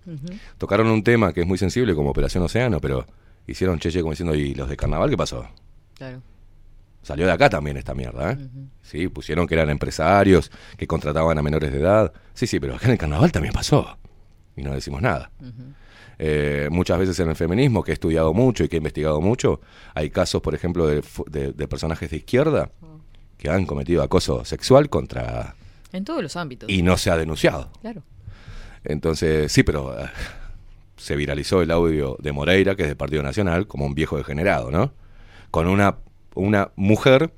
Tocaron 0.58 0.88
un 0.88 1.04
tema 1.04 1.32
que 1.32 1.42
es 1.42 1.48
muy 1.48 1.60
sensible 1.60 1.94
como 1.94 2.10
Operación 2.10 2.44
Océano, 2.44 2.82
pero 2.82 3.06
hicieron 3.46 3.78
cheche 3.78 4.02
como 4.02 4.14
diciendo, 4.14 4.34
¿y 4.34 4.56
los 4.56 4.68
de 4.68 4.76
carnaval 4.76 5.12
qué 5.12 5.18
pasó? 5.18 5.48
Claro. 5.94 6.24
Salió 7.02 7.26
de 7.26 7.32
acá 7.32 7.50
también 7.50 7.78
esta 7.78 7.94
mierda, 7.96 8.32
¿eh? 8.34 8.38
Sí, 8.84 9.08
pusieron 9.08 9.48
que 9.48 9.56
eran 9.56 9.70
empresarios, 9.70 10.52
que 10.78 10.86
contrataban 10.88 11.38
a 11.38 11.42
menores 11.42 11.72
de 11.72 11.80
edad. 11.80 12.14
Sí, 12.34 12.46
sí, 12.48 12.60
pero 12.60 12.76
acá 12.76 12.86
en 12.86 12.92
el 12.94 12.98
carnaval 12.98 13.32
también 13.32 13.54
pasó. 13.54 13.98
Y 14.56 14.62
no 14.62 14.74
decimos 14.74 15.02
nada. 15.02 15.32
Eh, 16.20 16.68
muchas 16.72 17.00
veces 17.00 17.20
en 17.20 17.30
el 17.30 17.36
feminismo, 17.36 17.84
que 17.84 17.92
he 17.92 17.94
estudiado 17.96 18.34
mucho 18.34 18.64
y 18.64 18.70
que 18.70 18.76
he 18.76 18.78
investigado 18.78 19.20
mucho, 19.22 19.62
hay 19.96 20.12
casos, 20.12 20.42
por 20.42 20.54
ejemplo, 20.54 20.86
de, 20.86 21.02
fu- 21.02 21.26
de- 21.28 21.54
de 21.54 21.68
personajes 21.68 22.12
de 22.12 22.18
izquierda 22.18 22.70
que 23.38 23.50
han 23.50 23.66
cometido 23.66 24.04
acoso 24.04 24.46
sexual 24.46 24.90
contra... 24.90 25.56
En 25.94 26.06
todos 26.06 26.22
los 26.22 26.36
ámbitos. 26.36 26.70
y 26.70 26.84
no 26.84 26.98
se 26.98 27.10
ha 27.10 27.18
denunciado. 27.18 27.72
Claro. 27.82 28.04
Entonces, 28.84 29.52
sí, 29.52 29.64
pero 29.64 30.00
eh, 30.00 30.06
se 30.98 31.16
viralizó 31.16 31.62
el 31.64 31.72
audio 31.72 32.16
de 32.20 32.32
Moreira, 32.32 32.76
que 32.76 32.84
es 32.84 32.88
del 32.88 32.98
Partido 32.98 33.24
Nacional, 33.24 33.66
como 33.68 33.86
un 33.88 33.96
viejo 33.96 34.18
degenerado, 34.18 34.70
¿no? 34.70 34.94
Con 35.50 35.68
una, 35.68 35.98
una 36.36 36.72
mujer 36.76 37.32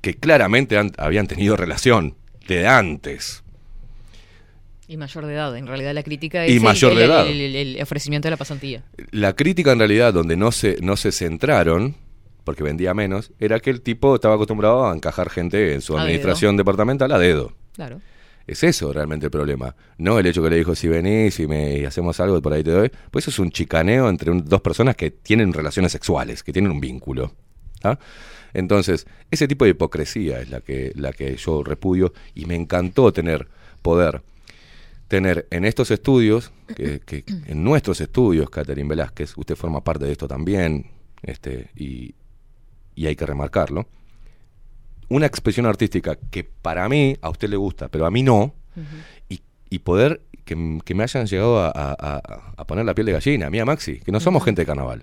que 0.00 0.14
claramente 0.14 0.76
han- 0.78 0.92
habían 0.98 1.26
tenido 1.26 1.56
relación 1.56 2.14
de 2.48 2.66
antes. 2.68 3.42
Y 4.88 4.96
mayor 4.96 5.26
de 5.26 5.34
edad, 5.34 5.56
en 5.56 5.66
realidad 5.66 5.92
la 5.94 6.04
crítica 6.04 6.46
Y 6.46 6.50
es 6.50 6.56
el- 6.58 6.62
mayor 6.62 6.92
el, 6.92 6.98
de 6.98 7.04
edad. 7.04 7.26
el- 7.26 7.40
el- 7.40 7.56
el 7.76 7.82
ofrecimiento 7.82 8.26
de 8.26 8.30
la 8.30 8.36
pasantía. 8.36 8.84
La 9.10 9.34
crítica 9.34 9.72
en 9.72 9.78
realidad 9.80 10.14
donde 10.14 10.36
no 10.36 10.52
se, 10.52 10.76
no 10.80 10.96
se 10.96 11.10
centraron, 11.10 11.96
porque 12.44 12.62
vendía 12.62 12.94
menos, 12.94 13.32
era 13.40 13.58
que 13.58 13.70
el 13.70 13.80
tipo 13.80 14.14
estaba 14.14 14.36
acostumbrado 14.36 14.86
a 14.88 14.94
encajar 14.94 15.28
gente 15.30 15.74
en 15.74 15.80
su 15.80 15.98
A 15.98 16.02
administración 16.02 16.56
departamental 16.56 17.10
a 17.10 17.18
dedo. 17.18 17.52
Claro. 17.74 18.00
Es 18.46 18.62
eso 18.62 18.92
realmente 18.92 19.26
el 19.26 19.32
problema. 19.32 19.74
No 19.98 20.20
el 20.20 20.26
hecho 20.26 20.40
que 20.40 20.50
le 20.50 20.56
dijo, 20.58 20.76
si 20.76 20.86
venís 20.86 21.40
y, 21.40 21.48
me, 21.48 21.78
y 21.78 21.84
hacemos 21.84 22.20
algo, 22.20 22.40
por 22.40 22.52
ahí 22.52 22.62
te 22.62 22.70
doy. 22.70 22.92
Pues 23.10 23.24
eso 23.24 23.30
es 23.32 23.38
un 23.40 23.50
chicaneo 23.50 24.08
entre 24.08 24.30
un- 24.30 24.44
dos 24.44 24.60
personas 24.60 24.94
que 24.94 25.10
tienen 25.10 25.52
relaciones 25.52 25.90
sexuales, 25.90 26.44
que 26.44 26.52
tienen 26.52 26.70
un 26.70 26.78
vínculo. 26.78 27.34
¿ah? 27.82 27.98
Entonces, 28.56 29.06
ese 29.30 29.46
tipo 29.46 29.64
de 29.66 29.72
hipocresía 29.72 30.40
es 30.40 30.48
la 30.48 30.62
que, 30.62 30.92
la 30.94 31.12
que 31.12 31.36
yo 31.36 31.62
repudio 31.62 32.12
y 32.34 32.46
me 32.46 32.54
encantó 32.54 33.12
tener 33.12 33.48
poder. 33.82 34.22
Tener 35.08 35.46
en 35.50 35.64
estos 35.66 35.90
estudios, 35.90 36.52
que, 36.74 37.00
que- 37.00 37.22
en 37.46 37.62
nuestros 37.62 38.00
estudios, 38.00 38.48
Catherine 38.48 38.88
Velázquez, 38.88 39.36
usted 39.36 39.56
forma 39.56 39.84
parte 39.84 40.06
de 40.06 40.12
esto 40.12 40.26
también, 40.26 40.86
este, 41.22 41.70
y, 41.76 42.14
y 42.94 43.06
hay 43.06 43.14
que 43.14 43.26
remarcarlo, 43.26 43.86
una 45.08 45.26
expresión 45.26 45.66
artística 45.66 46.16
que 46.30 46.42
para 46.44 46.88
mí, 46.88 47.16
a 47.20 47.28
usted 47.30 47.48
le 47.50 47.56
gusta, 47.56 47.88
pero 47.88 48.06
a 48.06 48.10
mí 48.10 48.22
no, 48.22 48.54
y, 49.28 49.40
y 49.70 49.78
poder 49.80 50.22
que, 50.44 50.78
que 50.84 50.94
me 50.94 51.02
hayan 51.04 51.26
llegado 51.26 51.58
a, 51.60 51.68
a- 51.68 51.94
a- 51.98 52.52
a 52.56 52.66
poner 52.66 52.84
la 52.86 52.94
piel 52.94 53.06
de 53.06 53.12
gallina, 53.12 53.46
a 53.46 53.50
mí 53.50 53.58
a 53.60 53.64
Maxi, 53.64 54.00
que 54.00 54.12
no 54.12 54.18
somos 54.20 54.42
gente 54.44 54.62
de 54.62 54.66
carnaval. 54.66 55.02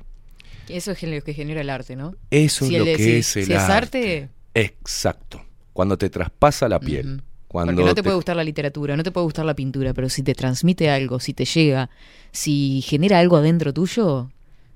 Eso 0.70 0.92
es 0.92 1.04
lo 1.04 1.22
que 1.22 1.34
genera 1.34 1.62
el 1.62 1.70
arte, 1.70 1.96
¿no? 1.96 2.16
Eso 2.32 2.66
Si 2.66 2.76
es 2.76 2.80
lo 2.80 2.86
que 2.86 2.98
si- 2.98 3.12
es 3.12 3.36
el 3.38 3.46
si 3.46 3.54
es 3.54 3.60
arte. 3.60 3.74
arte, 3.74 4.30
Exacto. 4.56 5.42
Cuando 5.74 5.98
te 5.98 6.10
traspasa 6.10 6.70
la 6.70 6.80
piel. 6.80 7.24
Cuando 7.48 7.72
porque 7.74 7.84
no 7.86 7.90
te, 7.94 7.96
te- 8.02 8.04
puede 8.04 8.16
gustar 8.16 8.36
la 8.36 8.44
literatura, 8.44 8.96
no 8.98 9.04
te 9.04 9.12
puede 9.12 9.26
gustar 9.26 9.46
la 9.46 9.56
pintura, 9.56 9.94
pero 9.94 10.10
si 10.10 10.24
te 10.24 10.34
transmite 10.34 10.90
algo, 10.90 11.20
si 11.20 11.34
te 11.34 11.46
llega, 11.46 11.90
si 12.32 12.82
genera 12.82 13.20
algo 13.20 13.38
adentro 13.38 13.74
tuyo, 13.74 14.32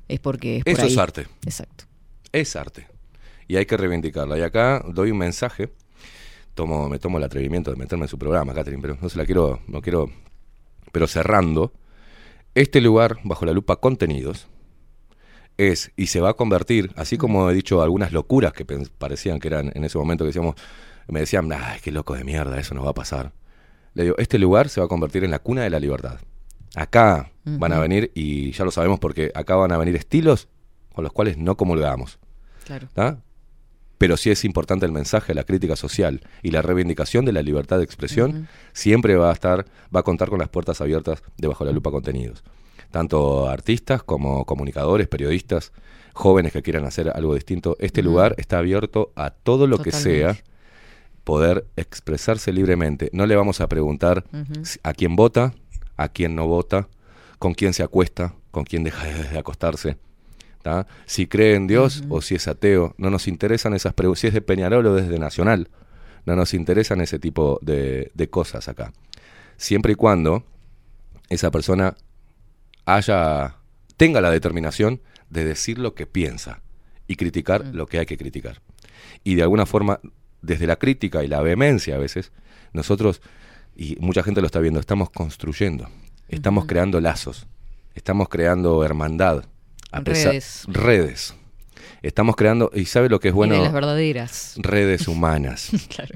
es 0.08 0.20
porque 0.20 0.58
es 0.58 0.64
por 0.64 0.74
Eso 0.74 0.84
ahí. 0.84 0.92
es 0.92 0.98
arte. 0.98 1.28
Exacto. 1.46 1.86
Es 2.32 2.56
arte. 2.56 2.88
Y 3.48 3.56
hay 3.56 3.66
que 3.66 3.78
reivindicarla. 3.78 4.38
Y 4.38 4.42
acá 4.42 4.84
doy 4.88 5.12
un 5.12 5.18
mensaje. 5.20 5.70
Tomo, 6.54 6.90
me 6.90 6.98
tomo 7.00 7.18
el 7.20 7.24
atrevimiento 7.24 7.70
de 7.72 7.78
meterme 7.78 8.06
en 8.06 8.10
su 8.10 8.18
programa, 8.18 8.54
Catherine, 8.54 8.82
pero 8.82 8.98
no 9.02 9.10
se 9.10 9.18
la 9.18 9.26
quiero, 9.26 9.62
no 9.68 9.82
quiero. 9.82 10.12
Pero 10.92 11.08
cerrando, 11.08 11.72
este 12.56 12.82
lugar, 12.82 13.18
bajo 13.24 13.46
la 13.46 13.52
lupa 13.54 13.76
contenidos, 13.78 14.48
es 15.58 15.92
y 15.96 16.08
se 16.08 16.22
va 16.22 16.30
a 16.30 16.34
convertir, 16.34 16.92
así 16.96 17.18
como 17.18 17.50
he 17.50 17.54
dicho 17.54 17.82
algunas 17.82 18.12
locuras 18.12 18.54
que 18.54 18.66
parecían 18.66 19.40
que 19.40 19.48
eran 19.48 19.72
en 19.74 19.84
ese 19.84 19.98
momento 19.98 20.24
que 20.24 20.28
decíamos, 20.28 20.56
me 21.08 21.22
decían, 21.22 21.52
ay, 21.52 21.80
qué 21.82 21.92
loco 21.92 22.16
de 22.16 22.24
mierda, 22.24 22.60
eso 22.60 22.76
no 22.76 22.84
va 22.84 22.92
a 22.92 22.94
pasar. 22.94 23.34
Le 23.94 24.04
digo, 24.04 24.16
este 24.20 24.38
lugar 24.38 24.70
se 24.70 24.80
va 24.80 24.86
a 24.86 24.90
convertir 24.90 25.24
en 25.24 25.32
la 25.32 25.40
cuna 25.40 25.64
de 25.64 25.70
la 25.70 25.80
libertad. 25.80 26.20
Acá 26.76 27.32
van 27.44 27.74
a 27.74 27.80
venir, 27.80 28.12
y 28.14 28.52
ya 28.52 28.66
lo 28.66 28.72
sabemos 28.72 29.00
porque 29.00 29.32
acá 29.34 29.56
van 29.56 29.72
a 29.72 29.78
venir 29.78 29.96
estilos 29.96 30.48
con 30.94 31.04
los 31.04 31.14
cuales 31.14 31.38
no 31.38 31.58
comulgamos. 31.58 32.20
Claro. 32.66 33.22
Pero 33.98 34.18
sí 34.18 34.30
es 34.30 34.46
importante 34.46 34.86
el 34.86 34.92
mensaje, 34.92 35.34
la 35.34 35.44
crítica 35.44 35.76
social 35.76 36.22
y 36.44 36.52
la 36.52 36.62
reivindicación 36.62 37.26
de 37.26 37.32
la 37.32 37.42
libertad 37.42 37.78
de 37.78 37.84
expresión 37.84 38.48
siempre 38.74 39.16
va 39.16 39.32
a 39.32 39.34
estar, 39.34 39.66
va 39.96 40.02
a 40.02 40.04
contar 40.04 40.30
con 40.30 40.40
las 40.40 40.50
puertas 40.50 40.82
abiertas 40.82 41.24
de 41.38 41.48
Bajo 41.48 41.66
la 41.66 41.72
Lupa 41.72 41.90
Contenidos. 41.90 42.44
Tanto 42.92 43.48
artistas 43.48 44.04
como 44.04 44.46
comunicadores, 44.46 45.08
periodistas, 45.08 45.74
jóvenes 46.14 46.52
que 46.52 46.62
quieran 46.62 46.86
hacer 46.86 47.10
algo 47.10 47.36
distinto. 47.36 47.78
Este 47.80 48.02
lugar 48.02 48.36
está 48.38 48.58
abierto 48.58 49.12
a 49.16 49.30
todo 49.30 49.68
lo 49.68 49.80
que 49.80 49.92
sea 49.92 50.38
poder 51.24 51.68
expresarse 51.76 52.52
libremente. 52.54 53.10
No 53.12 53.26
le 53.26 53.36
vamos 53.36 53.62
a 53.62 53.68
preguntar 53.68 54.24
a 54.84 54.94
quién 54.94 55.16
vota, 55.16 55.54
a 55.98 56.08
quién 56.10 56.36
no 56.36 56.48
vota, 56.48 56.88
con 57.38 57.54
quién 57.54 57.74
se 57.74 57.84
acuesta, 57.84 58.34
con 58.52 58.64
quién 58.64 58.84
deja 58.84 59.06
de 59.06 59.38
acostarse. 59.38 59.98
¿tá? 60.62 60.88
Si 61.06 61.28
cree 61.28 61.56
en 61.56 61.68
Dios 61.68 62.04
o 62.10 62.22
si 62.22 62.36
es 62.36 62.48
ateo, 62.48 62.96
no 62.98 63.10
nos 63.10 63.28
interesan 63.28 63.74
esas 63.74 63.94
preguntas. 63.94 64.22
Si 64.22 64.28
es 64.28 64.34
de 64.34 64.42
Peñarol 64.42 64.86
o 64.86 64.96
desde 64.96 65.20
Nacional, 65.20 65.70
no 66.26 66.36
nos 66.36 66.54
interesan 66.54 67.02
ese 67.02 67.20
tipo 67.20 67.60
de, 67.62 68.12
de 68.14 68.30
cosas 68.30 68.68
acá. 68.68 68.94
Siempre 69.58 69.94
y 69.94 69.96
cuando 69.96 70.44
esa 71.30 71.52
persona 71.52 71.96
haya, 72.88 73.58
tenga 73.98 74.22
la 74.22 74.32
determinación 74.32 75.02
de 75.30 75.44
decir 75.44 75.78
lo 75.78 75.94
que 75.94 76.08
piensa 76.08 76.62
y 77.08 77.16
criticar 77.18 77.66
lo 77.66 77.86
que 77.86 78.00
hay 78.00 78.06
que 78.06 78.18
criticar. 78.18 78.62
Y 79.24 79.36
de 79.36 79.44
alguna 79.44 79.66
forma, 79.66 80.00
desde 80.42 80.66
la 80.68 80.78
crítica 80.78 81.24
y 81.24 81.28
la 81.28 81.42
vehemencia 81.42 81.96
a 81.96 82.00
veces, 82.00 82.32
nosotros, 82.74 83.22
y 83.76 83.98
mucha 84.00 84.24
gente 84.24 84.40
lo 84.42 84.48
está 84.48 84.60
viendo, 84.60 84.80
estamos 84.80 85.10
construyendo, 85.10 85.90
estamos 86.30 86.66
creando 86.66 87.00
lazos, 87.02 87.46
estamos 87.94 88.30
creando 88.30 88.84
hermandad, 88.84 89.44
a 89.92 90.02
pesar- 90.02 90.32
Redes. 90.32 90.64
redes. 90.68 91.36
Estamos 92.02 92.36
creando, 92.36 92.72
y 92.74 92.86
¿sabe 92.86 93.10
lo 93.10 93.20
que 93.20 93.30
es 93.30 93.34
bueno? 93.34 93.56
y 93.56 93.58
de 93.58 93.64
las 93.66 93.74
verdaderas. 93.74 94.54
Redes 94.58 95.08
humanas. 95.10 95.72
claro. 95.94 96.16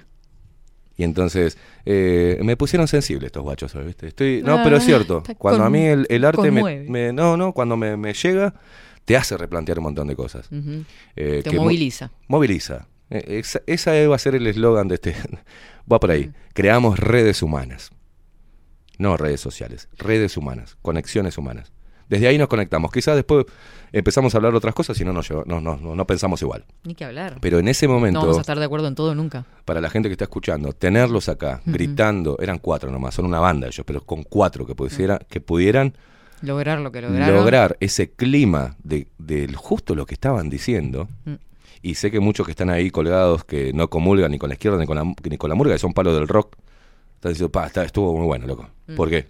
Y 0.98 1.04
entonces 1.04 1.58
eh, 1.86 2.38
me 2.44 2.58
pusieron 2.58 2.88
sensible 2.88 3.28
estos 3.28 3.42
guachos, 3.44 3.74
¿viste? 3.86 4.08
Estoy, 4.08 4.44
no, 4.44 4.56
Ah, 4.60 4.62
pero 4.64 4.78
es 4.78 4.86
cierto. 4.86 5.20
está 5.20 5.36
Cuando 5.36 5.64
a 5.64 5.70
mí 5.70 5.86
el, 5.86 6.06
el 6.10 6.26
arte 6.26 6.52
me, 6.52 7.12
no, 7.14 7.38
no, 7.38 7.54
cuando 7.54 7.76
me, 7.78 7.98
me 7.98 8.14
llega, 8.14 8.54
te 9.06 9.16
hace 9.18 9.36
replantear 9.38 9.80
un 9.80 9.86
montón 9.86 10.08
de 10.08 10.16
cosas. 10.16 10.48
Eh, 11.16 11.42
Te 11.44 11.50
que 11.50 11.56
mo- 11.56 11.64
moviliza. 11.64 12.12
Moviliza. 12.28 12.88
Eh, 13.10 13.40
esa, 13.40 13.62
esa 13.66 13.92
va 14.08 14.16
a 14.16 14.20
ser 14.20 14.36
el 14.36 14.46
eslogan 14.48 14.88
de 14.88 14.96
este. 14.96 15.16
Va 15.92 16.00
por 16.00 16.12
ahí. 16.12 16.32
Creamos 16.54 17.00
redes 17.00 17.42
humanas. 17.42 17.92
No 19.00 19.18
redes 19.18 19.42
sociales. 19.42 19.90
Redes 19.98 20.38
humanas. 20.38 20.78
Conexiones 20.84 21.38
humanas. 21.38 21.72
Desde 22.12 22.28
ahí 22.28 22.38
nos 22.38 22.48
conectamos. 22.50 22.92
Quizás 22.92 23.16
después 23.16 23.46
empezamos 23.92 24.36
a 24.36 24.38
hablar 24.38 24.54
otras 24.54 24.76
cosas 24.76 25.00
y 25.02 25.06
no, 25.06 25.14
nos 25.14 25.28
lleva- 25.30 25.44
no, 25.48 25.60
no, 25.62 25.78
no, 25.78 25.96
no 25.96 26.06
pensamos 26.06 26.42
igual. 26.42 26.66
Ni 26.84 26.94
que 26.94 27.06
hablar. 27.06 27.38
Pero 27.42 27.58
en 27.58 27.68
ese 27.68 27.88
momento 27.88 28.20
No 28.20 28.26
vamos 28.26 28.38
a 28.38 28.42
estar 28.42 28.60
de 28.60 28.66
acuerdo 28.66 28.88
en 28.88 28.96
todo 28.96 29.16
nunca. 29.16 29.46
para 29.66 29.82
la 29.82 29.90
gente 29.90 30.10
que 30.10 30.14
está 30.14 30.26
escuchando, 30.26 30.74
tenerlos 30.74 31.30
acá, 31.30 31.62
gritando, 31.66 32.38
eran 32.40 32.60
cuatro 32.60 32.92
nomás, 32.92 33.16
son 33.16 33.26
una 33.26 33.40
banda 33.40 33.68
ellos, 33.68 33.84
pero 33.86 34.02
con 34.02 34.24
cuatro 34.24 34.66
que, 34.68 34.76
pudiera, 34.76 35.20
que 35.20 35.42
pudieran 35.42 35.96
Lograr 36.42 36.80
lo 36.80 36.92
que 36.92 37.02
lograron. 37.02 37.36
lograr 37.36 37.78
ese 37.80 38.12
clima 38.12 38.76
de, 38.84 39.08
del 39.18 39.56
justo 39.56 39.96
lo 39.96 40.06
que 40.06 40.14
estaban 40.16 40.50
diciendo. 40.50 41.08
Mm. 41.26 41.34
Y 41.84 41.96
sé 41.96 42.12
que 42.12 42.20
muchos 42.20 42.46
que 42.46 42.52
están 42.52 42.70
ahí 42.70 42.92
colgados, 42.92 43.44
que 43.46 43.72
no 43.74 43.90
comulgan 43.90 44.32
ni 44.32 44.38
con 44.38 44.50
la 44.50 44.56
izquierda 44.56 44.78
ni 44.78 44.86
con 44.86 44.96
la, 44.98 45.04
ni 45.04 45.38
con 45.38 45.50
la 45.50 45.56
murga, 45.56 45.74
que 45.74 45.80
son 45.80 45.94
palos 45.94 46.14
del 46.14 46.28
rock, 46.28 46.56
están 47.16 47.32
diciendo, 47.32 47.52
pa, 47.52 47.68
está- 47.68 47.84
estuvo 47.86 48.16
muy 48.18 48.26
bueno, 48.26 48.48
loco. 48.48 48.68
Mm. 48.88 48.96
¿Por 48.96 49.10
qué? 49.10 49.30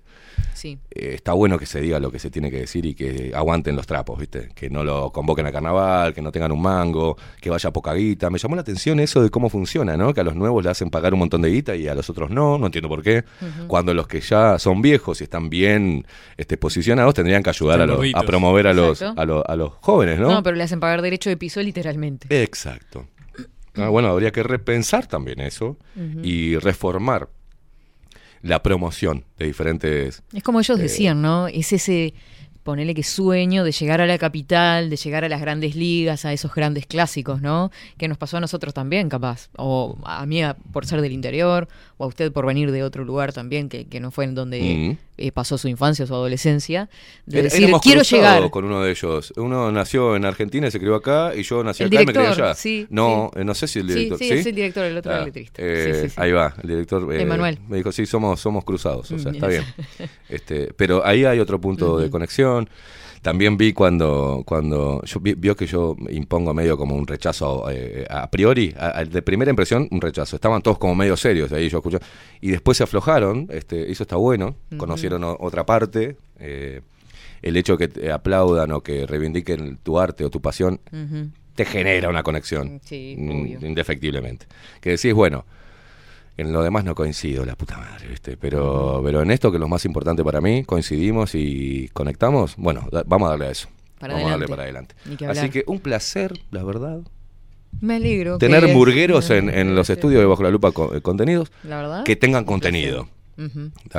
Sí. 0.61 0.77
Eh, 0.91 1.13
está 1.15 1.33
bueno 1.33 1.57
que 1.57 1.65
se 1.65 1.81
diga 1.81 1.99
lo 1.99 2.11
que 2.11 2.19
se 2.19 2.29
tiene 2.29 2.51
que 2.51 2.57
decir 2.59 2.85
y 2.85 2.93
que 2.93 3.31
aguanten 3.33 3.75
los 3.75 3.87
trapos, 3.87 4.19
¿viste? 4.19 4.49
Que 4.53 4.69
no 4.69 4.83
lo 4.83 5.11
convoquen 5.11 5.47
a 5.47 5.51
carnaval, 5.51 6.13
que 6.13 6.21
no 6.21 6.31
tengan 6.31 6.51
un 6.51 6.61
mango, 6.61 7.17
que 7.41 7.49
vaya 7.49 7.71
poca 7.71 7.93
guita. 7.95 8.29
Me 8.29 8.37
llamó 8.37 8.55
la 8.55 8.61
atención 8.61 8.99
eso 8.99 9.23
de 9.23 9.31
cómo 9.31 9.49
funciona, 9.49 9.97
¿no? 9.97 10.13
Que 10.13 10.21
a 10.21 10.23
los 10.23 10.35
nuevos 10.35 10.63
le 10.63 10.69
hacen 10.69 10.91
pagar 10.91 11.13
un 11.13 11.19
montón 11.19 11.41
de 11.41 11.49
guita 11.49 11.75
y 11.75 11.87
a 11.87 11.95
los 11.95 12.09
otros 12.11 12.29
no, 12.29 12.59
no 12.59 12.67
entiendo 12.67 12.89
por 12.89 13.01
qué. 13.01 13.23
Cuando 13.67 13.93
los 13.95 14.07
que 14.07 14.21
ya 14.21 14.59
son 14.59 14.83
viejos 14.83 15.19
y 15.21 15.23
están 15.23 15.49
bien 15.49 16.05
este, 16.37 16.57
posicionados 16.57 17.15
tendrían 17.15 17.41
que 17.41 17.49
ayudar 17.49 17.81
a, 17.81 17.85
los- 17.87 18.05
a 18.13 18.21
promover 18.21 18.67
a 18.67 18.73
los, 18.75 19.01
a, 19.01 19.25
los, 19.25 19.43
a 19.47 19.55
los 19.55 19.71
jóvenes, 19.81 20.19
¿no? 20.19 20.31
¿no? 20.31 20.43
pero 20.43 20.55
le 20.55 20.63
hacen 20.63 20.79
pagar 20.79 21.01
derecho 21.01 21.29
de 21.31 21.37
piso 21.37 21.59
literalmente. 21.61 22.27
Exacto. 22.43 23.07
Ah, 23.75 23.87
bueno, 23.89 24.09
habría 24.09 24.31
que 24.31 24.43
repensar 24.43 25.07
también 25.07 25.39
eso 25.39 25.77
y 26.21 26.57
reformar 26.57 27.29
la 28.41 28.63
promoción 28.63 29.25
de 29.37 29.45
diferentes... 29.45 30.23
Es 30.33 30.43
como 30.43 30.59
ellos 30.59 30.79
Eh, 30.79 30.83
decían, 30.83 31.21
¿no? 31.21 31.47
Es 31.47 31.73
ese, 31.73 32.13
ponele 32.63 32.93
que 32.93 33.03
sueño 33.03 33.63
de 33.63 33.71
llegar 33.71 34.01
a 34.01 34.05
la 34.05 34.17
capital, 34.17 34.89
de 34.89 34.95
llegar 34.95 35.23
a 35.23 35.29
las 35.29 35.41
grandes 35.41 35.75
ligas, 35.75 36.25
a 36.25 36.33
esos 36.33 36.53
grandes 36.53 36.85
clásicos, 36.85 37.41
¿no? 37.41 37.71
Que 37.97 38.07
nos 38.07 38.17
pasó 38.17 38.37
a 38.37 38.39
nosotros 38.39 38.73
también, 38.73 39.09
capaz. 39.09 39.49
O 39.57 39.97
a 40.05 40.25
mí 40.25 40.41
por 40.71 40.85
ser 40.85 41.01
del 41.01 41.11
interior, 41.11 41.67
o 42.01 42.05
a 42.05 42.07
usted 42.07 42.31
por 42.31 42.47
venir 42.47 42.71
de 42.71 42.81
otro 42.83 43.03
lugar 43.05 43.31
también, 43.31 43.69
que, 43.69 43.85
que 43.85 43.99
no 43.99 44.09
fue 44.09 44.25
en 44.25 44.33
donde 44.33 44.59
Mm. 44.61 44.97
eh, 45.19 45.31
pasó 45.31 45.57
su 45.59 45.67
infancia 45.67 46.07
su 46.07 46.13
adolescencia. 46.15 46.89
De 47.27 47.39
Era- 47.39 47.43
decir, 47.49 47.69
quiero 47.81 48.01
llegar. 48.01 48.49
con 48.49 48.65
uno 48.65 48.81
de 48.81 48.89
ellos. 48.91 49.33
Uno 49.37 49.71
nació 49.71 50.15
en 50.15 50.25
Argentina 50.25 50.67
y 50.67 50.71
se 50.71 50.79
crió 50.79 50.95
acá, 50.95 51.33
y 51.35 51.43
yo 51.43 51.63
nací 51.63 51.83
El 51.83 51.89
acá 51.89 52.01
y 52.01 52.05
me 52.07 52.13
crié 52.13 52.27
allá. 52.27 52.53
sí, 52.55 52.87
no, 52.89 53.29
eh, 53.35 53.43
no 53.43 53.53
sé 53.53 53.67
si 53.67 53.79
el 53.79 53.87
Sí, 53.87 53.93
director. 53.93 54.17
sí, 54.17 54.31
es 54.31 54.45
el 54.47 54.55
director, 54.55 54.83
el 54.85 54.97
otro 54.97 55.11
Ah, 55.11 55.15
era 55.15 55.23
el 55.23 55.27
letrista. 55.27 55.61
eh, 55.63 55.91
Sí, 55.93 56.01
sí, 56.01 56.09
sí. 56.09 56.15
Ahí 56.17 56.31
va, 56.31 56.55
el 56.63 56.69
director. 56.69 57.13
eh, 57.13 57.21
Emanuel. 57.21 57.59
Me 57.67 57.77
dijo, 57.77 57.91
sí, 57.91 58.05
somos, 58.07 58.39
somos 58.39 58.63
cruzados, 58.65 59.11
o 59.11 59.19
sea, 59.19 59.31
Mm, 59.31 59.35
está 59.35 59.47
bien. 59.47 59.63
yes. 59.99 60.09
Este, 60.29 60.73
pero 60.75 61.05
ahí 61.05 61.23
hay 61.25 61.39
otro 61.39 61.61
punto 61.61 61.99
de 61.99 62.09
conexión. 62.09 62.67
También 63.21 63.55
vi 63.55 63.71
cuando, 63.73 64.43
cuando 64.45 65.01
yo 65.03 65.19
vi- 65.19 65.35
vio 65.35 65.55
que 65.55 65.67
yo 65.67 65.95
impongo 66.09 66.53
medio 66.53 66.75
como 66.77 66.95
un 66.95 67.05
rechazo 67.05 67.69
eh, 67.69 68.05
a 68.09 68.29
priori, 68.31 68.73
a- 68.77 68.99
a- 68.99 69.05
de 69.05 69.21
primera 69.21 69.49
impresión 69.51 69.87
un 69.91 70.01
rechazo. 70.01 70.35
Estaban 70.35 70.61
todos 70.63 70.77
como 70.79 70.95
medio 70.95 71.15
serios 71.15 71.51
ahí, 71.51 71.69
yo 71.69 71.77
escuchar. 71.77 72.01
Y 72.41 72.49
después 72.51 72.77
se 72.77 72.83
aflojaron, 72.83 73.47
este, 73.51 73.91
eso 73.91 74.03
está 74.03 74.15
bueno, 74.15 74.55
conocieron 74.77 75.23
o- 75.23 75.37
otra 75.39 75.65
parte. 75.65 76.17
eh, 76.39 76.81
el 77.43 77.57
hecho 77.57 77.75
de 77.77 77.87
que 77.87 77.99
te 78.01 78.11
aplaudan 78.11 78.71
o 78.71 78.81
que 78.81 79.05
reivindiquen 79.07 79.77
tu 79.81 79.99
arte 79.99 80.23
o 80.25 80.29
tu 80.29 80.41
pasión 80.41 80.79
te 81.55 81.65
genera 81.65 82.07
una 82.09 82.21
conexión. 82.23 82.79
Sí. 82.83 83.15
Indefectiblemente. 83.61 84.45
Que 84.79 84.91
decís, 84.91 85.13
bueno, 85.13 85.45
en 86.37 86.51
lo 86.53 86.63
demás 86.63 86.83
no 86.83 86.95
coincido, 86.95 87.45
la 87.45 87.55
puta 87.55 87.77
madre, 87.77 88.07
¿viste? 88.07 88.37
Pero, 88.37 89.01
pero 89.03 89.21
en 89.21 89.31
esto, 89.31 89.51
que 89.51 89.57
es 89.57 89.61
lo 89.61 89.67
más 89.67 89.85
importante 89.85 90.23
para 90.23 90.41
mí, 90.41 90.63
coincidimos 90.63 91.35
y 91.35 91.89
conectamos, 91.93 92.55
bueno, 92.57 92.87
da- 92.91 93.03
vamos 93.05 93.27
a 93.27 93.31
darle 93.31 93.45
a 93.47 93.51
eso. 93.51 93.67
Para 93.99 94.13
vamos 94.15 94.27
a 94.29 94.31
darle 94.31 94.47
para 94.47 94.63
adelante. 94.63 94.95
Que 95.17 95.25
Así 95.27 95.49
que 95.49 95.63
un 95.67 95.79
placer, 95.79 96.33
la 96.49 96.63
verdad. 96.63 97.01
Me 97.79 97.95
alegro. 97.95 98.37
Tener 98.37 98.65
que- 98.65 98.73
burgueros 98.73 99.29
en, 99.29 99.49
en 99.49 99.75
los 99.75 99.89
estudios 99.89 100.19
de 100.21 100.25
Bajo 100.25 100.43
la 100.43 100.49
Lupa 100.51 100.71
co- 100.71 100.93
eh, 100.95 101.01
contenidos 101.01 101.51
La 101.63 101.77
verdad. 101.77 102.03
que 102.03 102.15
tengan 102.15 102.43
contenido. 102.45 103.07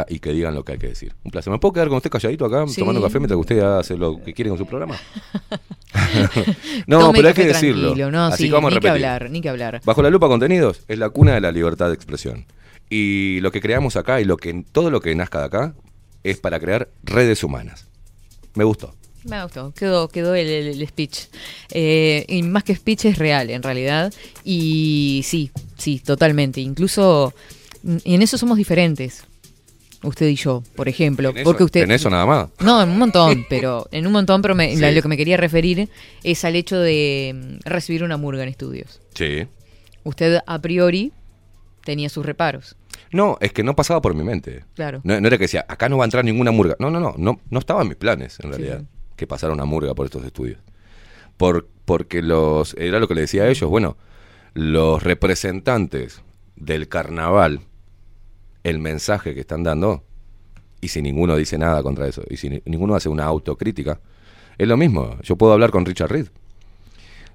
Y 0.09 0.19
que 0.19 0.33
digan 0.33 0.55
lo 0.55 0.65
que 0.65 0.73
hay 0.73 0.79
que 0.79 0.89
decir. 0.89 1.15
Un 1.25 1.31
placer. 1.31 1.51
¿Me 1.53 1.59
puedo 1.59 1.73
quedar 1.73 1.89
con 1.89 1.97
usted 1.99 2.11
calladito 2.11 2.45
acá, 2.47 2.65
Sí. 2.69 2.81
tomando 2.81 3.03
café 3.03 3.19
mientras 3.19 3.37
que 3.37 3.41
usted 3.41 3.61
hace 3.61 3.97
lo 3.97 4.23
que 4.23 4.33
quiere 4.33 4.49
con 4.51 4.59
su 4.59 4.67
programa? 4.67 4.97
no, 6.87 7.01
Tome 7.01 7.17
pero 7.19 7.29
hay 7.29 7.35
que 7.35 7.47
decirlo. 7.47 8.11
No, 8.11 8.25
Así 8.27 8.45
sí, 8.45 8.49
que 8.49 8.55
vamos 8.55 8.73
a 8.73 8.75
ni 8.75 8.81
que 8.81 8.89
repetir. 8.89 9.07
hablar, 9.07 9.31
ni 9.31 9.41
que 9.41 9.49
hablar. 9.49 9.81
Bajo 9.85 10.03
la 10.03 10.11
lupa 10.11 10.29
contenidos 10.29 10.83
es 10.89 10.99
la 10.99 11.11
cuna 11.11 11.35
de 11.35 11.41
la 11.41 11.53
libertad 11.53 11.89
de 11.89 11.95
expresión. 11.95 12.47
Y 12.91 13.41
lo 13.41 13.51
que 13.53 13.61
creamos 13.61 13.97
acá 13.97 14.21
y 14.21 14.25
lo 14.25 14.37
que 14.37 14.65
todo 14.73 14.91
lo 14.91 15.01
que 15.01 15.15
nazca 15.15 15.39
de 15.41 15.45
acá 15.47 15.75
es 16.25 16.39
para 16.39 16.61
crear 16.61 16.89
redes 17.03 17.43
humanas. 17.43 17.87
Me 18.55 18.65
gustó. 18.65 18.95
Me 19.25 19.41
gustó, 19.43 19.73
quedó, 19.73 20.09
quedó 20.09 20.35
el, 20.35 20.49
el- 20.49 20.81
el 20.81 20.89
speech. 20.89 21.27
Eh, 21.71 22.25
y 22.29 22.43
más 22.43 22.65
que 22.65 22.75
speech 22.75 23.05
es 23.07 23.19
real, 23.19 23.51
en 23.51 23.63
realidad. 23.63 24.13
Y 24.45 25.23
sí, 25.25 25.51
sí, 25.79 26.01
totalmente. 26.01 26.61
Incluso 26.61 27.33
mm, 27.85 27.97
en 28.05 28.23
eso 28.23 28.37
somos 28.37 28.59
diferentes. 28.59 29.25
Usted 30.03 30.27
y 30.27 30.35
yo, 30.35 30.63
por 30.75 30.89
ejemplo. 30.89 31.31
¿En 31.31 31.37
eso- 31.39 31.45
porque 31.45 31.63
usted, 31.65 31.83
en 31.83 31.93
eso 31.93 32.11
nada 32.11 32.27
más? 32.27 32.49
No, 32.61 32.83
en 32.83 32.89
un 32.91 32.99
montón, 32.99 33.45
pero 33.49 33.87
en 33.93 34.07
un 34.07 34.13
montón, 34.13 34.43
pero 34.43 34.55
me- 34.55 34.77
Sí. 34.77 34.95
lo 34.95 35.03
que 35.03 35.09
me 35.09 35.17
quería 35.17 35.37
referir 35.37 35.89
es 36.25 36.45
al 36.45 36.57
hecho 36.57 36.79
de 36.79 37.59
mm, 37.65 37.69
recibir 37.69 38.03
una 38.03 38.17
murga 38.17 38.43
en 38.43 38.49
estudios. 38.49 39.01
Sí. 39.15 39.47
Usted 40.05 40.41
a 40.47 40.59
priori 40.61 41.13
tenía 41.85 42.09
sus 42.09 42.27
reparos. 42.27 42.77
No, 43.13 43.37
es 43.41 43.53
que 43.53 43.63
no 43.63 43.77
pasaba 43.77 44.01
por 44.03 44.15
mi 44.15 44.25
mente. 44.25 44.65
Claro. 44.75 45.01
No, 45.05 45.21
no 45.21 45.27
era 45.29 45.37
que 45.39 45.45
decía, 45.45 45.65
acá 45.69 45.89
no 45.89 45.99
va 45.99 46.05
a 46.05 46.07
entrar 46.07 46.25
ninguna 46.25 46.51
murga. 46.51 46.77
No, 46.79 46.91
no, 46.91 46.99
no, 46.99 47.15
no, 47.17 47.41
no 47.51 47.59
estaba 47.59 47.83
en 47.83 47.89
mis 47.89 47.97
planes, 47.97 48.39
en 48.41 48.51
realidad, 48.51 48.81
sí. 48.81 48.87
que 49.17 49.27
pasara 49.27 49.53
una 49.53 49.65
murga 49.67 49.95
por 49.95 50.07
estos 50.07 50.25
estudios. 50.25 50.59
Por, 51.37 51.69
porque 51.85 52.23
los, 52.23 52.75
era 52.79 52.99
lo 52.99 53.07
que 53.09 53.15
le 53.15 53.21
decía 53.23 53.45
a 53.45 53.49
ellos, 53.49 53.69
bueno, 53.69 53.97
los 54.55 55.03
representantes 55.03 56.23
del 56.57 56.89
carnaval, 56.89 57.61
el 58.65 58.79
mensaje 58.79 59.35
que 59.35 59.41
están 59.41 59.63
dando, 59.63 60.03
y 60.81 60.89
si 60.89 61.03
ninguno 61.03 61.37
dice 61.37 61.59
nada 61.59 61.83
contra 61.83 62.07
eso, 62.09 62.23
y 62.29 62.37
si 62.37 62.49
ni- 62.51 62.63
ninguno 62.65 62.95
hace 62.95 63.09
una 63.09 63.25
autocrítica, 63.25 64.01
es 64.59 64.69
lo 64.69 64.77
mismo. 64.77 65.17
Yo 65.23 65.37
puedo 65.37 65.53
hablar 65.53 65.71
con 65.71 65.85
Richard 65.85 66.11
Reed 66.11 66.27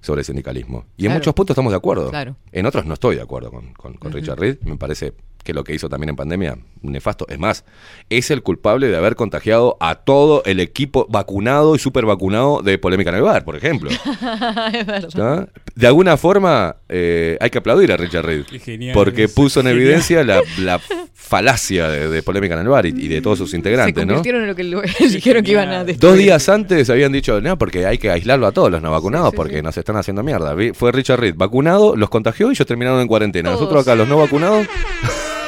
sobre 0.01 0.23
sindicalismo. 0.23 0.85
Y 0.95 1.05
en 1.07 1.13
muchos 1.13 1.33
puntos 1.33 1.53
estamos 1.55 1.71
de 1.73 1.77
acuerdo. 1.77 2.09
Claro. 2.09 2.35
En 2.51 2.65
otros 2.65 2.85
no 2.85 2.93
estoy 2.93 3.15
de 3.15 3.21
acuerdo 3.21 3.51
con, 3.51 3.73
con-. 3.73 4.11
Richard 4.11 4.39
Reed. 4.39 4.57
Me 4.61 4.77
parece 4.77 5.13
que 5.47 5.53
lo 5.53 5.63
que 5.63 5.73
hizo 5.73 5.87
también 5.87 6.09
en 6.09 6.15
pandemia, 6.17 6.57
nefasto. 6.81 7.25
Es 7.29 7.39
más, 7.39 7.63
es 8.09 8.31
el 8.31 8.43
culpable 8.43 8.87
de 8.89 8.97
haber 8.97 9.15
contagiado 9.15 9.77
a 9.79 9.95
todo 9.95 10.43
el 10.45 10.59
equipo 10.59 11.07
vacunado 11.09 11.73
y 11.73 11.79
super 11.79 12.05
vacunado 12.05 12.61
de 12.61 12.77
Polémica 12.77 13.11
en 13.11 13.15
el 13.15 13.21
Bar, 13.21 13.45
por 13.45 13.55
ejemplo. 13.55 13.89
es 14.73 14.85
verdad. 14.85 15.09
¿Tá? 15.15 15.47
De 15.73 15.87
alguna 15.87 16.17
forma, 16.17 16.75
eh, 16.89 17.37
hay 17.39 17.49
que 17.49 17.59
aplaudir 17.59 17.93
a 17.93 17.97
Richard 17.97 18.25
Reed. 18.25 18.43
Genial, 18.61 18.93
porque 18.93 19.29
puso 19.29 19.61
en 19.61 19.67
genial. 19.67 19.81
evidencia 19.81 20.23
la, 20.25 20.41
la 20.59 20.81
falacia 21.13 21.87
de, 21.89 22.09
de 22.09 22.23
Polémica 22.23 22.55
en 22.55 22.61
el 22.61 22.67
Bar 22.67 22.85
y, 22.85 22.89
y 22.89 23.07
de 23.07 23.21
todos 23.21 23.37
sus 23.37 23.51
Se 23.51 23.57
integrantes, 23.57 24.05
¿no? 24.05 24.15
convirtieron 24.15 24.41
en 24.41 24.47
lo 24.49 24.55
que 24.55 24.63
lo- 24.65 24.81
dijeron 24.81 25.43
que 25.43 25.51
iban 25.51 25.69
a 25.69 25.83
Dos 25.85 26.17
días 26.17 26.49
antes 26.49 26.89
habían 26.89 27.11
dicho, 27.13 27.39
no, 27.39 27.57
porque 27.57 27.85
hay 27.85 27.97
que 27.97 28.09
aislarlo 28.11 28.47
a 28.47 28.51
todos 28.51 28.69
los 28.69 28.81
no 28.81 28.91
vacunados 28.91 29.33
porque 29.33 29.61
nos 29.61 29.77
están 29.77 29.95
haciendo 29.95 30.23
mierda. 30.23 30.55
Fue 30.73 30.91
Richard 30.91 31.19
Reed 31.21 31.35
vacunado, 31.37 31.95
los 31.95 32.09
contagió 32.09 32.47
y 32.49 32.51
ellos 32.51 32.67
terminaron 32.67 32.99
en 32.99 33.07
cuarentena. 33.07 33.51
Nosotros 33.51 33.81
acá, 33.83 33.95
los 33.95 34.07
no 34.07 34.17
vacunados, 34.17 34.67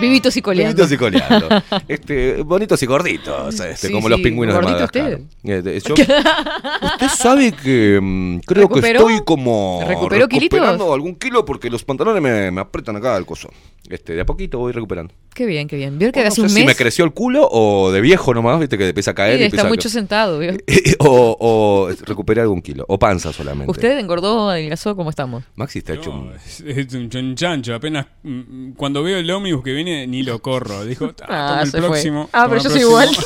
Vivitos 0.00 0.36
y 0.36 0.42
coleando. 0.42 0.82
bonitos 0.82 0.92
y 0.92 0.96
coleando. 0.96 1.48
Este, 1.88 2.42
bonitos 2.42 2.82
y 2.82 2.86
gorditos, 2.86 3.60
este, 3.60 3.88
Sí, 3.88 3.92
como 3.92 4.06
sí, 4.08 4.10
los 4.10 4.20
pingüinos 4.20 4.54
de 4.54 4.60
gordito 4.60 4.80
Madagascar. 4.86 5.20
usted. 5.20 5.68
Eh, 5.68 5.80
yo- 5.86 5.94
usted 5.94 7.08
sabe 7.16 7.52
que 7.52 7.98
mm, 8.00 8.38
creo 8.40 8.68
que 8.68 8.80
estoy 8.80 9.20
como 9.24 9.80
¿Recuperó 9.86 10.28
kilitos? 10.28 10.58
recuperando 10.58 10.94
algún 10.94 11.14
kilo 11.16 11.44
porque 11.44 11.70
los 11.70 11.84
pantalones 11.84 12.22
me, 12.22 12.50
me 12.50 12.60
aprietan 12.60 12.96
acá 12.96 13.16
al 13.16 13.26
coso. 13.26 13.50
Este, 13.88 14.12
de 14.14 14.20
a 14.20 14.26
poquito 14.26 14.58
voy 14.58 14.72
recuperando. 14.72 15.12
Qué 15.34 15.46
bien, 15.46 15.66
qué 15.66 15.76
bien. 15.76 15.98
Vio 15.98 16.12
que 16.12 16.20
No 16.20 16.26
hace 16.28 16.36
sé 16.36 16.42
un 16.42 16.48
si 16.50 16.54
mes 16.56 16.66
me 16.66 16.74
creció 16.76 17.04
el 17.04 17.12
culo 17.12 17.48
o 17.50 17.90
de 17.90 18.00
viejo 18.00 18.32
nomás, 18.34 18.60
viste 18.60 18.78
que 18.78 18.88
empieza 18.88 19.10
a 19.12 19.14
caer 19.14 19.38
Sí, 19.38 19.42
y 19.44 19.46
está 19.46 19.62
a- 19.62 19.68
mucho 19.68 19.88
sentado. 19.88 20.38
¿vio? 20.38 20.52
o, 21.00 21.36
o 21.40 21.88
recuperé 22.06 22.40
algún 22.42 22.62
kilo. 22.62 22.84
O 22.88 22.98
panza 22.98 23.32
solamente. 23.32 23.70
¿Usted 23.70 23.98
engordó, 23.98 24.50
adelgazó? 24.50 24.94
¿Cómo 24.94 25.10
estamos? 25.10 25.42
Maxi 25.56 25.78
está 25.80 25.94
hecho 25.94 26.12
un... 26.12 26.32
Es, 26.34 26.60
es 26.60 26.94
un 26.94 27.08
chonchancho. 27.10 27.74
Apenas 27.74 28.06
mm, 28.22 28.72
cuando 28.72 29.02
veo 29.02 29.18
el 29.18 29.30
ómnibus 29.30 29.64
que 29.64 29.72
viene, 29.72 29.89
ni 30.06 30.22
lo 30.22 30.40
corro. 30.40 30.84
Dijo, 30.84 31.12
ah, 31.22 31.58
Ah, 31.58 31.62
el 31.62 31.70
fue. 31.70 31.80
próximo. 31.80 32.28
Ah, 32.32 32.46
pero 32.48 32.60
yo 32.62 32.70
soy 32.70 32.80
próximo. 32.80 33.22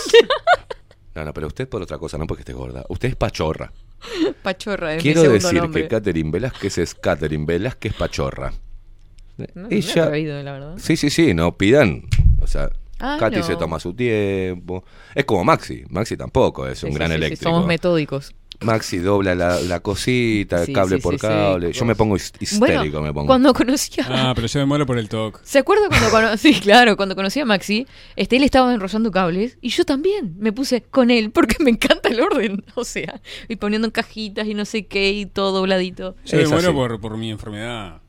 No, 1.15 1.25
no, 1.25 1.33
pero 1.33 1.47
usted 1.47 1.69
por 1.69 1.81
otra 1.83 1.97
cosa, 1.99 2.19
no 2.19 2.27
porque 2.27 2.41
esté 2.43 2.53
gorda. 2.53 2.85
Usted 2.89 3.11
es 3.11 3.17
pachorra. 3.17 3.73
Pachorra, 4.43 4.95
es 4.97 5.03
Quiero 5.03 5.21
mi 5.21 5.27
segundo 5.27 5.47
decir 5.49 5.63
nombre. 5.63 5.83
que 5.83 5.89
Catherine 5.89 6.31
Velázquez 6.31 6.79
es 6.79 6.95
Catherine 6.95 7.45
Velázquez 7.47 7.95
Pachorra. 7.95 8.53
No, 9.37 9.69
me 9.69 9.75
he 9.75 9.79
Ella... 9.79 10.05
atrevido, 10.05 10.43
la 10.43 10.53
verdad. 10.53 10.75
Sí, 10.79 10.97
sí, 10.97 11.11
sí, 11.11 11.33
no 11.35 11.57
pidan. 11.57 12.03
O 12.43 12.47
sea, 12.47 12.71
Ah, 13.01 13.17
Katy 13.19 13.39
no. 13.39 13.43
se 13.43 13.57
toma 13.57 13.81
su 13.81 13.93
tiempo. 13.95 14.85
Es 15.15 15.25
como 15.25 15.43
Maxi. 15.45 15.83
Maxi 15.91 16.17
tampoco 16.17 16.67
es 16.69 16.83
un 16.85 16.91
Sí, 16.91 16.95
gran 16.97 17.11
sí, 17.11 17.15
eléctrico. 17.17 17.43
somos 17.51 17.67
metódicos. 17.67 18.35
Maxi 18.65 18.99
dobla 18.99 19.35
la, 19.35 19.61
la 19.61 19.81
cosita, 19.81 20.65
Sí, 20.65 20.73
cable 20.73 20.97
sí, 20.97 21.03
por 21.03 21.15
sí, 21.15 21.21
sí. 21.21 21.27
cable. 21.27 21.73
Yo 21.73 21.85
me 21.85 21.95
pongo 21.95 22.17
his- 22.17 22.33
histérico, 22.41 22.59
Bueno, 22.59 23.03
me 23.03 23.13
pongo. 23.13 23.27
Cuando 23.27 23.53
conocí 23.55 24.01
a... 24.01 24.31
Ah, 24.31 24.33
pero 24.35 24.47
yo 24.47 24.61
me 24.61 24.67
muero 24.67 24.87
por 24.87 24.99
el 24.99 25.09
talk. 25.09 25.41
¿Se 25.45 25.59
acuerda 25.59 25.89
cuando 25.89 26.11
conocí? 26.11 26.55
claro, 26.61 26.97
cuando 26.97 27.15
conocí 27.15 27.41
a 27.41 27.45
Maxi, 27.45 27.87
este, 28.17 28.37
él 28.37 28.43
estaba 28.45 28.73
enrollando 28.75 29.11
cables 29.11 29.59
y 29.61 29.69
yo 29.69 29.85
también 29.85 30.35
me 30.39 30.53
puse 30.53 30.83
con 30.83 31.11
él 31.11 31.31
porque 31.31 31.57
me 31.63 31.71
encanta 31.71 32.09
el 32.09 32.21
orden. 32.21 32.65
O 32.77 32.85
sea, 32.85 33.21
y 33.49 33.57
poniendo 33.57 33.87
en 33.87 33.93
cajitas 33.93 34.47
y 34.49 34.55
no 34.55 34.65
sé 34.65 34.87
qué 34.87 35.13
y 35.13 35.27
todo 35.27 35.53
dobladito. 35.59 36.17
Yo 36.25 36.39
me 36.39 36.49
muero 36.49 36.73
por, 36.75 37.01
por 37.01 37.17
mi 37.17 37.31
enfermedad. 37.31 38.01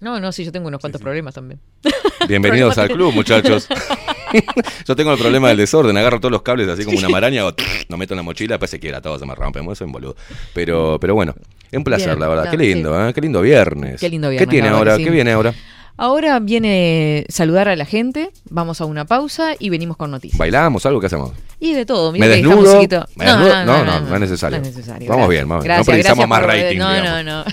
No, 0.00 0.18
no, 0.20 0.32
sí, 0.32 0.44
yo 0.44 0.52
tengo 0.52 0.68
unos 0.68 0.80
cuantos 0.80 1.00
problemas 1.00 1.34
también. 1.34 1.60
Bienvenidos 2.28 2.76
al 2.78 2.88
club, 2.88 3.12
muchachos. 3.14 3.68
Yo 4.86 4.96
tengo 4.96 5.12
el 5.12 5.18
problema 5.18 5.48
del 5.48 5.56
desorden. 5.58 5.96
Agarro 5.96 6.18
todos 6.20 6.32
los 6.32 6.42
cables 6.42 6.68
así 6.68 6.84
como 6.84 6.98
una 6.98 7.08
maraña, 7.08 7.42
hago 7.42 7.52
lo 7.88 7.96
meto 7.96 8.14
en 8.14 8.16
la 8.16 8.22
mochila, 8.22 8.54
después 8.54 8.70
se 8.70 8.80
quiera 8.80 9.00
todo, 9.00 9.18
se 9.18 9.26
me 9.26 9.34
rompe. 9.34 9.60
Eso 9.60 9.72
es 9.72 9.80
un 9.82 9.92
boludo. 9.92 10.16
Pero, 10.54 10.98
pero 11.00 11.14
bueno, 11.14 11.34
es 11.70 11.76
un 11.78 11.84
placer, 11.84 12.08
Bien, 12.08 12.20
la 12.20 12.28
verdad. 12.28 12.44
no, 12.46 12.50
Qué 12.50 12.56
lindo, 12.56 13.08
¿eh? 13.08 13.12
Qué 13.14 13.20
lindo 13.20 13.40
viernes. 13.42 14.00
Qué 14.00 14.08
lindo 14.08 14.28
¿Qué 14.28 14.32
viernes, 14.32 14.48
tiene 14.50 14.66
la 14.70 14.72
verdad 14.78 14.94
ahora? 14.94 14.96
sí. 14.98 15.04
¿Qué 15.04 15.10
viene 15.10 15.32
ahora? 15.32 15.54
Ahora 15.96 16.40
viene 16.40 17.24
saludar 17.28 17.68
a 17.68 17.76
la 17.76 17.84
gente, 17.84 18.30
vamos 18.50 18.80
a 18.80 18.84
una 18.84 19.04
pausa 19.04 19.52
y 19.56 19.70
venimos 19.70 19.96
con 19.96 20.10
noticias. 20.10 20.36
¿Bailamos 20.36 20.84
algo? 20.86 20.98
¿Qué 20.98 21.06
hacemos? 21.06 21.30
Y 21.60 21.72
de 21.72 21.86
todo, 21.86 22.10
¿Me 22.10 22.18
mira 22.18 22.34
esta 22.34 22.48
desnudo? 22.48 23.06
¿Me 23.14 23.24
desnudo? 23.24 23.64
No, 23.64 23.84
no, 23.84 24.00
no 24.00 24.14
es 24.16 24.20
necesario. 24.20 24.58
no 24.58 24.66
es 24.66 24.74
necesario, 24.74 25.08
Vamos 25.08 25.28
bien, 25.28 25.48
vamos 25.48 25.64
bien. 25.64 25.76
No 25.78 25.84
precisamos 25.84 26.26
más 26.26 26.42
rating, 26.42 26.78
No, 26.78 27.00
no, 27.00 27.22
no. 27.22 27.44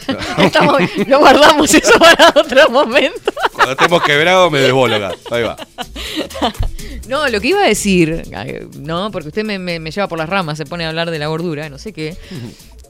Estamos- 0.43 0.81
lo 1.07 1.19
guardamos 1.19 1.71
eso 1.71 1.93
para 1.99 2.29
otro 2.35 2.67
momento. 2.71 3.31
Cuando 3.63 3.71
estemos 3.73 4.03
quebrados 4.03 4.51
me 4.51 4.59
desbolo 4.59 4.95
acá. 4.95 5.11
Ahí 5.31 5.43
va. 5.43 5.55
No, 7.07 7.27
lo 7.27 7.41
que 7.41 7.47
iba 7.49 7.63
a 7.63 7.67
decir, 7.67 8.23
no, 8.79 9.11
porque 9.11 9.29
usted 9.29 9.43
me, 9.43 9.59
me- 9.59 9.79
me 9.79 9.91
lleva 9.91 10.07
por 10.07 10.17
las 10.17 10.29
ramas, 10.29 10.57
se 10.57 10.65
pone 10.65 10.85
a 10.85 10.89
hablar 10.89 11.11
de 11.11 11.19
la 11.19 11.27
gordura, 11.27 11.69
no 11.69 11.77
sé 11.77 11.91
qué, 11.93 12.15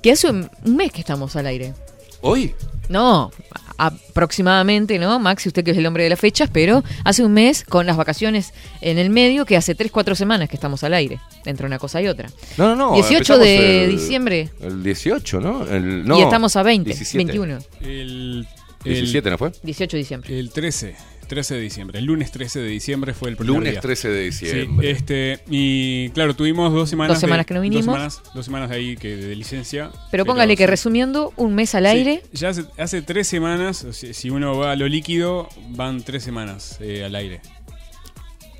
que 0.03 0.11
hace 0.11 0.29
un 0.29 0.49
mes 0.63 0.91
que 0.91 0.99
estamos 0.99 1.35
al 1.35 1.47
aire. 1.47 1.73
¿Hoy? 2.21 2.53
No, 2.89 3.31
aproximadamente, 3.77 4.99
¿no? 4.99 5.17
Maxi, 5.19 5.47
usted 5.49 5.63
que 5.63 5.71
es 5.71 5.77
el 5.77 5.85
hombre 5.87 6.03
de 6.03 6.09
las 6.11 6.19
fechas, 6.19 6.49
pero 6.51 6.83
hace 7.03 7.23
un 7.23 7.33
mes 7.33 7.63
con 7.63 7.85
las 7.87 7.97
vacaciones 7.97 8.53
en 8.81 8.99
el 8.99 9.09
medio, 9.09 9.45
que 9.45 9.57
hace 9.57 9.73
3, 9.75 9.91
4 9.91 10.13
semanas 10.13 10.49
que 10.49 10.55
estamos 10.55 10.83
al 10.83 10.93
aire, 10.93 11.19
entre 11.45 11.65
una 11.65 11.79
cosa 11.79 12.01
y 12.01 12.07
otra. 12.07 12.29
No, 12.57 12.75
no, 12.75 12.75
no. 12.75 12.93
18 12.93 13.15
empezamos 13.15 13.43
de 13.45 13.83
el- 13.85 13.91
diciembre. 13.91 14.49
El 14.61 14.83
18, 14.83 15.39
¿no? 15.39 15.65
El- 15.67 16.05
no, 16.05 16.19
y 16.19 16.21
estamos 16.21 16.55
a 16.57 16.63
20, 16.63 16.89
17. 16.89 17.17
21. 17.25 17.57
El, 17.81 18.47
17, 18.83 19.29
¿no 19.29 19.37
fue? 19.37 19.51
18 19.63 19.97
de 19.97 19.99
diciembre. 19.99 20.39
El 20.39 20.51
13. 20.51 20.95
13 21.27 21.55
de 21.55 21.61
diciembre. 21.61 21.99
El 21.99 22.05
lunes 22.05 22.29
13 22.31 22.59
de 22.59 22.67
diciembre 22.67 23.13
fue 23.13 23.29
el 23.29 23.37
primer 23.37 23.55
Lunes 23.55 23.71
día. 23.71 23.79
13 23.79 24.09
de 24.09 24.21
diciembre. 24.23 24.85
Sí, 24.87 24.91
este, 24.91 25.39
y 25.49 26.09
claro, 26.09 26.35
tuvimos 26.35 26.73
dos 26.73 26.89
semanas. 26.89 27.15
Dos 27.15 27.21
semanas 27.21 27.45
de- 27.45 27.47
que 27.47 27.53
no 27.53 27.61
vinimos. 27.61 27.85
Dos 27.85 27.93
semanas, 27.95 28.21
dos 28.33 28.45
semanas 28.45 28.71
ahí 28.71 28.97
que 28.97 29.15
de 29.15 29.33
licencia. 29.37 29.91
Pero 30.11 30.25
póngale 30.25 30.57
que 30.57 30.67
resumiendo, 30.67 31.31
un 31.37 31.55
mes 31.55 31.73
al 31.73 31.85
Sí, 31.85 31.89
aire. 31.89 32.21
ya 32.33 32.49
hace, 32.49 32.65
hace 32.77 33.01
tres 33.01 33.27
semanas, 33.29 33.85
si 33.91 34.29
uno 34.29 34.57
va 34.57 34.73
a 34.73 34.75
lo 34.75 34.89
líquido, 34.89 35.47
van 35.69 36.03
tres 36.03 36.23
semanas 36.23 36.77
eh, 36.81 37.05
al 37.05 37.15
aire. 37.15 37.39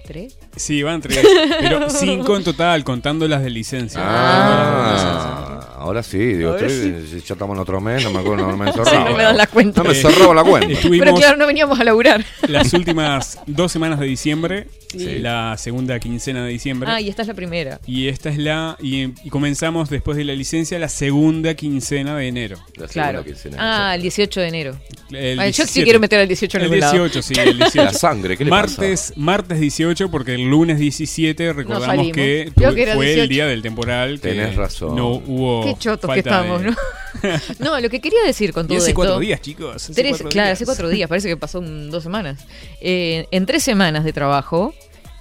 ¿Tres? 0.06 0.38
Sí, 0.56 0.84
van 0.84 1.02
tres. 1.02 1.20
pero 1.60 1.90
cinco 1.90 2.36
en 2.38 2.44
total, 2.44 2.84
contando 2.84 3.28
las 3.28 3.42
de 3.44 3.50
licencia. 3.50 4.00
Ah, 4.04 5.68
Ahora 5.82 6.04
sí, 6.04 6.20
digo, 6.20 6.56
ya 6.60 7.34
estamos 7.34 7.56
en 7.56 7.62
otro 7.62 7.82
mes, 7.82 8.04
no 8.04 8.12
me 8.12 8.20
acuerdo, 8.20 8.46
no 8.48 8.56
me 8.56 8.66
he 8.70 8.72
Sí, 8.72 8.78
zorrado. 8.78 9.10
no 9.10 9.18
me 9.18 9.24
das 9.24 9.36
la 9.36 9.48
cuenta. 9.48 9.82
No 9.82 9.90
me 9.90 9.96
zorraba 9.96 10.34
la 10.36 10.44
cuenta. 10.44 10.72
estuvimos 10.74 11.06
Pero 11.06 11.18
claro, 11.18 11.38
no 11.38 11.48
veníamos 11.48 11.80
a 11.80 11.84
laburar. 11.84 12.24
Las 12.48 12.72
últimas 12.74 13.40
dos 13.48 13.72
semanas 13.72 14.00
de 14.00 14.06
diciembre, 14.06 14.68
Sí. 14.92 15.20
la 15.20 15.58
segunda 15.58 15.98
quincena 16.00 16.44
de 16.46 16.52
diciembre. 16.52 16.88
Ah, 16.92 17.00
y 17.02 17.08
esta 17.10 17.22
es 17.24 17.28
la 17.30 17.34
primera. 17.34 17.80
Y 17.88 18.10
esta 18.10 18.30
es 18.30 18.38
la. 18.38 18.76
Y, 18.82 19.14
y 19.24 19.30
comenzamos 19.30 19.90
después 19.90 20.18
de 20.18 20.26
la 20.26 20.34
licencia 20.34 20.78
la 20.80 20.90
segunda 20.90 21.54
quincena 21.56 22.16
de 22.18 22.28
enero. 22.28 22.58
Claro. 22.92 23.24
Ah, 23.58 23.94
el 23.96 24.02
18 24.02 24.42
de 24.42 24.48
enero. 24.50 24.78
El 25.12 25.40
Ay, 25.40 25.52
yo 25.52 25.64
sí 25.66 25.82
17. 25.82 25.84
quiero 25.86 26.00
meter 26.02 26.20
al 26.20 26.28
18 26.28 26.58
en 26.58 26.64
El 26.74 26.80
lado. 26.82 26.92
18, 27.08 27.22
sí, 27.22 27.34
el 27.40 27.58
18. 27.58 27.84
La 27.86 27.94
sangre, 27.94 28.38
¿qué 28.38 28.44
le 28.44 28.50
martes, 28.50 29.14
Martes 29.16 29.60
18, 29.62 30.12
porque 30.12 30.38
el 30.44 30.50
lunes 30.50 30.78
17 30.80 31.54
recordamos 31.54 32.12
que 32.12 32.52
tuve- 32.56 32.72
fue 32.96 33.06
18. 33.06 33.22
el 33.24 33.30
día 33.30 33.46
del 33.48 33.62
temporal. 33.62 34.20
que 34.22 34.30
Tenés 34.30 34.56
razón. 34.56 34.96
No 34.96 35.10
hubo. 35.10 35.64
Qué 35.66 35.76
chotos 35.78 36.10
que 36.10 36.14
de- 36.16 36.20
estamos, 36.20 36.62
¿no? 36.62 36.76
No, 37.60 37.80
lo 37.80 37.90
que 37.90 38.00
quería 38.02 38.24
decir 38.26 38.54
con 38.54 38.66
Y 38.66 38.70
todo 38.70 38.78
hace 38.78 38.88
esto. 38.88 38.96
cuatro 38.96 39.20
días, 39.20 39.42
chicos, 39.42 39.76
hace 39.76 39.94
Tres- 39.94 40.12
cuatro 40.12 40.30
claro, 40.30 40.48
días. 40.48 40.58
hace 40.58 40.66
cuatro 40.66 40.90
días, 40.90 41.10
parece 41.10 41.28
que 41.28 41.38
pasó 41.38 41.60
un- 41.60 41.92
dos 41.92 42.04
semanas. 42.04 42.46
Eh, 42.80 43.28
en 43.32 43.46
tres 43.46 43.64
semanas 43.64 44.04
de 44.04 44.14
trabajo, 44.14 44.74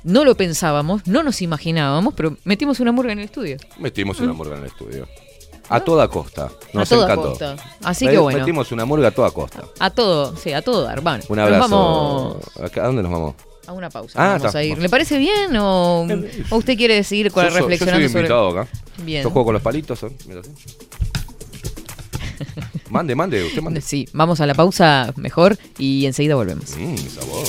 no 0.05 0.25
lo 0.25 0.35
pensábamos, 0.37 1.07
no 1.07 1.23
nos 1.23 1.43
imaginábamos, 1.43 2.15
pero 2.15 2.37
metimos 2.45 2.81
una 2.81 2.93
murga 2.93 3.13
en 3.13 3.19
el 3.19 3.25
estudio. 3.27 3.57
Metimos 3.79 4.19
una 4.21 4.33
murga 4.33 4.55
en 4.57 4.63
el 4.63 4.69
estudio. 4.69 5.07
A 5.69 5.79
toda 5.81 6.09
costa. 6.09 6.51
Nos 6.73 6.89
toda 6.89 7.05
encantó. 7.05 7.29
costa. 7.31 7.57
Así 7.85 8.09
que 8.09 8.19
bueno. 8.19 8.41
Metimos 8.41 8.73
una 8.73 8.85
murga 8.85 9.09
a 9.09 9.11
toda 9.13 9.31
costa. 9.31 9.63
A 9.79 9.91
todo, 9.91 10.35
sí, 10.37 10.53
a 10.53 10.63
todo 10.63 10.83
dar. 10.83 11.01
Bueno, 11.01 11.23
Un 11.29 11.37
nos 11.37 11.47
abrazo. 11.47 11.69
vamos 12.59 12.77
¿A 12.77 12.87
dónde 12.87 13.03
nos 13.03 13.13
vamos? 13.13 13.35
A 13.67 13.73
una 13.73 13.91
pausa. 13.91 14.19
Ah, 14.23 14.33
vamos 14.35 14.47
está. 14.47 14.59
a 14.59 14.65
ir. 14.65 14.79
¿Le 14.79 14.89
parece 14.89 15.19
bien 15.19 15.57
o, 15.57 16.07
o 16.51 16.57
usted 16.57 16.77
quiere 16.77 17.03
seguir 17.05 17.31
con- 17.31 17.45
Yo 17.45 17.51
so- 17.51 17.55
yo 17.57 17.61
reflexionando 17.61 18.09
soy 18.09 18.19
invitado 18.21 18.51
sobre 18.51 18.63
acá. 18.63 18.71
Bien. 19.05 19.23
Yo 19.23 19.31
juego 19.31 19.45
con 19.47 19.55
los 19.55 19.63
palitos. 19.63 20.03
¿eh? 20.03 20.09
Mira 20.27 20.41
así. 20.41 20.51
mande, 22.91 23.15
mande, 23.15 23.45
usted 23.45 23.63
mande. 23.63 23.81
Sí, 23.81 24.09
vamos 24.13 24.41
a 24.41 24.47
la 24.47 24.55
pausa 24.55 25.13
mejor 25.17 25.57
y 25.79 26.07
enseguida 26.07 26.35
volvemos. 26.35 26.77
Mmm, 26.77 26.97
sabor. 26.97 27.47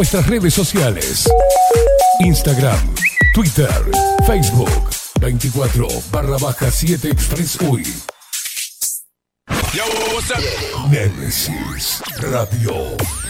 Nuestras 0.00 0.26
redes 0.28 0.54
sociales. 0.54 1.28
Instagram, 2.20 2.78
Twitter, 3.34 3.68
Facebook, 4.26 4.70
24 5.20 5.88
barra 6.10 6.38
baja 6.38 6.70
7 6.70 7.10
Express 7.10 7.58
UI. 7.60 7.84
Nemesis 10.88 12.02
Radio. 12.16 13.29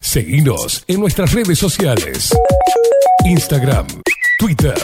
Seguinos 0.00 0.84
en 0.86 1.00
nuestras 1.00 1.32
redes 1.32 1.58
sociales. 1.58 2.30
Instagram, 3.24 3.86
Twitter, 4.38 4.78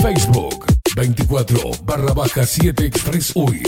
Facebook, 0.00 0.66
24 0.94 1.58
barra 1.84 2.12
baja 2.12 2.46
7 2.46 2.86
Express 2.86 3.32
UI. 3.34 3.62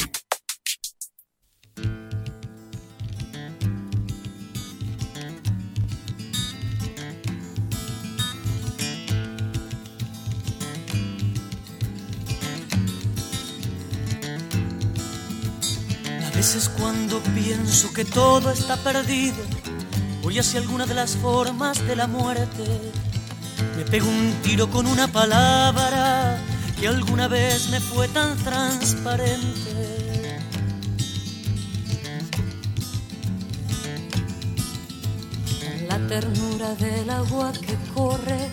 A 16.25 16.37
veces 16.37 16.69
cuando 16.69 17.21
pienso 17.35 17.93
que 17.93 18.05
todo 18.05 18.51
está 18.53 18.77
perdido, 18.77 19.37
voy 20.31 20.39
hacia 20.39 20.61
alguna 20.61 20.87
de 20.87 20.95
las 20.95 21.17
formas 21.17 21.85
de 21.89 21.97
la 21.97 22.07
muerte. 22.07 22.63
Me 23.77 23.83
pego 23.83 24.07
un 24.07 24.33
tiro 24.45 24.71
con 24.71 24.87
una 24.87 25.09
palabra 25.09 26.39
que 26.79 26.87
alguna 26.87 27.27
vez 27.27 27.69
me 27.71 27.81
fue 27.81 28.07
tan 28.07 28.37
transparente. 28.37 30.39
La 35.89 35.99
ternura 36.07 36.77
del 36.77 37.11
agua 37.11 37.51
que 37.51 37.75
corre, 37.93 38.51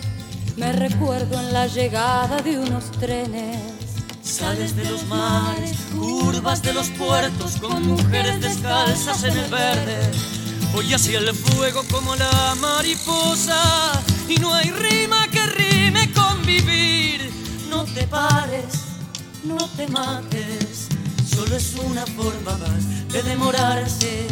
me 0.55 0.71
recuerdo 0.71 1.39
en 1.39 1.53
la 1.53 1.67
llegada 1.67 2.41
de 2.41 2.57
unos 2.57 2.89
trenes. 2.93 3.61
Sales 4.23 4.75
de 4.75 4.89
los 4.89 5.05
mares, 5.05 5.77
curvas 5.91 6.63
de 6.63 6.73
los 6.73 6.89
puertos, 6.89 7.57
con 7.57 7.85
mujeres 7.85 8.41
descalzas 8.41 9.23
en 9.25 9.37
el 9.37 9.51
verde. 9.51 10.36
Voy 10.77 10.93
hacia 10.93 11.17
el 11.17 11.33
fuego 11.33 11.81
como 11.91 12.15
la 12.15 12.53
mariposa, 12.61 13.99
y 14.29 14.35
no 14.35 14.53
hay 14.53 14.69
rima 14.69 15.27
que 15.31 15.43
rime 15.47 16.07
con 16.13 16.45
vivir. 16.45 17.31
No 17.67 17.83
te 17.83 18.05
pares, 18.05 18.83
no 19.43 19.57
te 19.75 19.87
mates, 19.87 20.87
solo 21.27 21.55
es 21.55 21.73
una 21.83 22.05
forma 22.05 22.57
más 22.59 23.11
de 23.11 23.23
demorarse. 23.23 24.27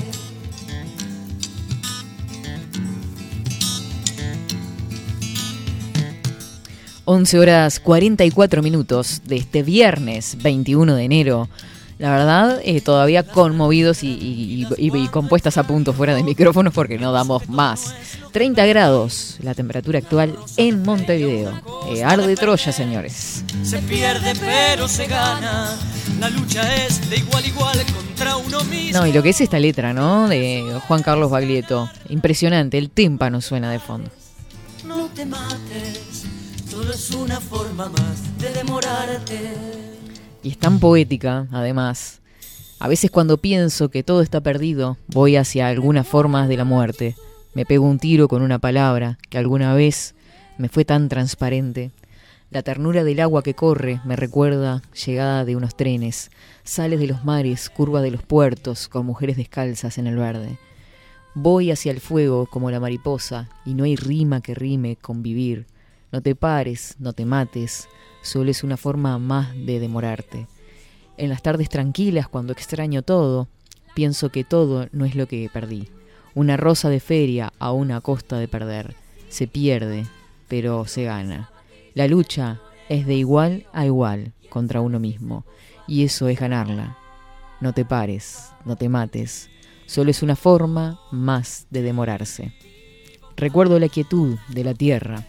11 7.06 7.40
horas 7.40 7.80
44 7.80 8.62
minutos 8.62 9.24
de 9.26 9.38
este 9.38 9.64
viernes 9.64 10.38
21 10.44 10.96
de 10.96 11.04
enero. 11.06 11.50
La 11.98 12.10
verdad, 12.12 12.60
eh, 12.64 12.82
todavía 12.82 13.24
conmovidos 13.24 14.04
y, 14.04 14.08
y- 14.10 14.68
y- 14.78 14.98
y 14.98 15.08
compuestas 15.08 15.58
a 15.58 15.64
punto 15.64 15.94
fuera 15.94 16.14
de 16.14 16.24
micrófonos 16.24 16.74
porque 16.74 16.98
no 16.98 17.14
damos 17.14 17.48
más. 17.48 17.94
30 18.34 18.66
grados 18.66 19.38
la 19.42 19.54
temperatura 19.54 20.00
actual 20.00 20.36
en 20.58 20.84
Montevideo. 20.84 21.54
Eh, 21.90 22.04
arde 22.04 22.36
Troya, 22.36 22.74
señores. 22.74 23.46
Se 23.64 23.78
pierde 23.80 24.34
pero 24.42 24.90
se 24.90 25.06
gana, 25.08 25.74
la 26.20 26.30
lucha 26.32 26.76
es 26.86 27.10
de 27.10 27.16
igual 27.18 27.44
a 27.44 27.48
igual 27.48 27.78
contra 27.96 28.36
uno 28.36 28.62
mismo. 28.66 29.00
No, 29.00 29.08
y 29.08 29.14
lo 29.14 29.24
que 29.24 29.30
es 29.30 29.40
esta 29.40 29.58
letra, 29.60 29.94
¿no? 29.94 30.28
De 30.28 30.78
Juan 30.90 31.02
Carlos 31.02 31.32
Baglietto. 31.32 31.90
Impresionante, 32.10 32.78
el 32.78 32.90
tímpano 32.90 33.40
suena 33.40 33.72
de 33.72 33.80
fondo. 33.80 34.10
No 34.86 35.06
te 35.16 35.26
mates, 35.26 36.26
solo 36.70 36.92
es 36.94 37.10
una 37.12 37.40
forma 37.40 37.88
más 37.88 38.38
de 38.38 38.50
demorarte. 38.52 39.52
Y 40.46 40.50
es 40.50 40.60
tan 40.60 40.80
poética, 40.80 41.48
además. 41.52 42.22
A 42.78 42.88
veces 42.88 43.10
cuando 43.10 43.38
pienso 43.38 43.90
que 43.90 44.04
todo 44.04 44.22
está 44.22 44.42
perdido, 44.42 44.96
voy 45.08 45.38
hacia 45.38 45.68
algunas 45.68 46.08
formas 46.08 46.48
de 46.48 46.56
la 46.56 46.64
muerte. 46.64 47.16
Me 47.56 47.66
pego 47.66 47.84
un 47.88 47.98
tiro 47.98 48.28
con 48.28 48.44
una 48.44 48.60
palabra 48.60 49.18
que 49.32 49.40
alguna 49.40 49.74
vez 49.74 50.14
me 50.60 50.70
fue 50.70 50.86
tan 50.86 51.10
transparente. 51.10 51.90
La 52.52 52.62
ternura 52.62 53.04
del 53.04 53.22
agua 53.22 53.42
que 53.42 53.56
corre 53.56 54.02
me 54.06 54.16
recuerda 54.16 54.84
llegada 55.04 55.46
de 55.46 55.56
unos 55.56 55.76
trenes, 55.76 56.30
sales 56.64 57.00
de 57.00 57.08
los 57.08 57.26
mares, 57.26 57.72
curva 57.72 58.04
de 58.04 58.12
los 58.12 58.22
puertos, 58.22 58.88
con 58.88 59.08
mujeres 59.08 59.38
descalzas 59.38 59.98
en 59.98 60.06
el 60.06 60.18
verde. 60.18 60.60
Voy 61.34 61.72
hacia 61.72 61.92
el 61.92 62.02
fuego 62.02 62.46
como 62.46 62.70
la 62.70 62.80
mariposa, 62.80 63.50
y 63.66 63.74
no 63.74 63.86
hay 63.86 63.96
rima 63.96 64.42
que 64.42 64.54
rime 64.54 64.96
con 64.96 65.24
vivir. 65.24 65.66
No 66.12 66.22
te 66.22 66.36
pares, 66.36 66.98
no 67.00 67.14
te 67.14 67.26
mates, 67.26 67.90
solo 68.26 68.52
es 68.52 68.64
una 68.64 68.76
forma 68.76 69.18
más 69.20 69.54
de 69.56 69.80
demorarte. 69.80 70.48
En 71.18 71.30
las 71.30 71.42
tardes 71.42 71.70
tranquilas, 71.70 72.28
cuando 72.28 72.52
extraño 72.52 73.02
todo, 73.04 73.48
pienso 73.94 74.30
que 74.30 74.44
todo 74.44 74.88
no 74.92 75.06
es 75.06 75.16
lo 75.16 75.28
que 75.28 75.50
perdí. 75.54 75.90
Una 76.34 76.58
rosa 76.58 76.90
de 76.90 77.00
feria 77.00 77.54
a 77.60 77.72
una 77.72 78.02
costa 78.02 78.38
de 78.38 78.48
perder. 78.48 78.96
Se 79.30 79.48
pierde, 79.48 80.06
pero 80.48 80.86
se 80.86 81.04
gana. 81.04 81.52
La 81.94 82.08
lucha 82.08 82.60
es 82.90 83.06
de 83.06 83.16
igual 83.16 83.66
a 83.72 83.86
igual 83.86 84.34
contra 84.50 84.82
uno 84.82 85.00
mismo, 85.00 85.46
y 85.88 86.04
eso 86.04 86.28
es 86.28 86.40
ganarla. 86.40 86.98
No 87.62 87.74
te 87.74 87.86
pares, 87.86 88.50
no 88.66 88.76
te 88.76 88.90
mates, 88.90 89.50
solo 89.86 90.12
es 90.12 90.24
una 90.24 90.36
forma 90.36 91.00
más 91.12 91.68
de 91.70 91.82
demorarse. 91.82 92.54
Recuerdo 93.38 93.80
la 93.80 93.90
quietud 93.90 94.38
de 94.50 94.64
la 94.64 94.74
tierra, 94.74 95.26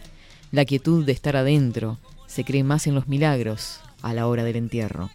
la 0.51 0.65
quietud 0.65 1.05
de 1.05 1.11
estar 1.11 1.35
adentro, 1.35 1.99
se 2.37 2.45
cree 2.45 2.63
más 2.63 2.85
en 2.85 2.93
los 2.93 3.07
milagros 3.07 3.79
a 4.03 4.13
la 4.13 4.27
hora 4.27 4.43
del 4.43 4.57
entierro. 4.57 5.09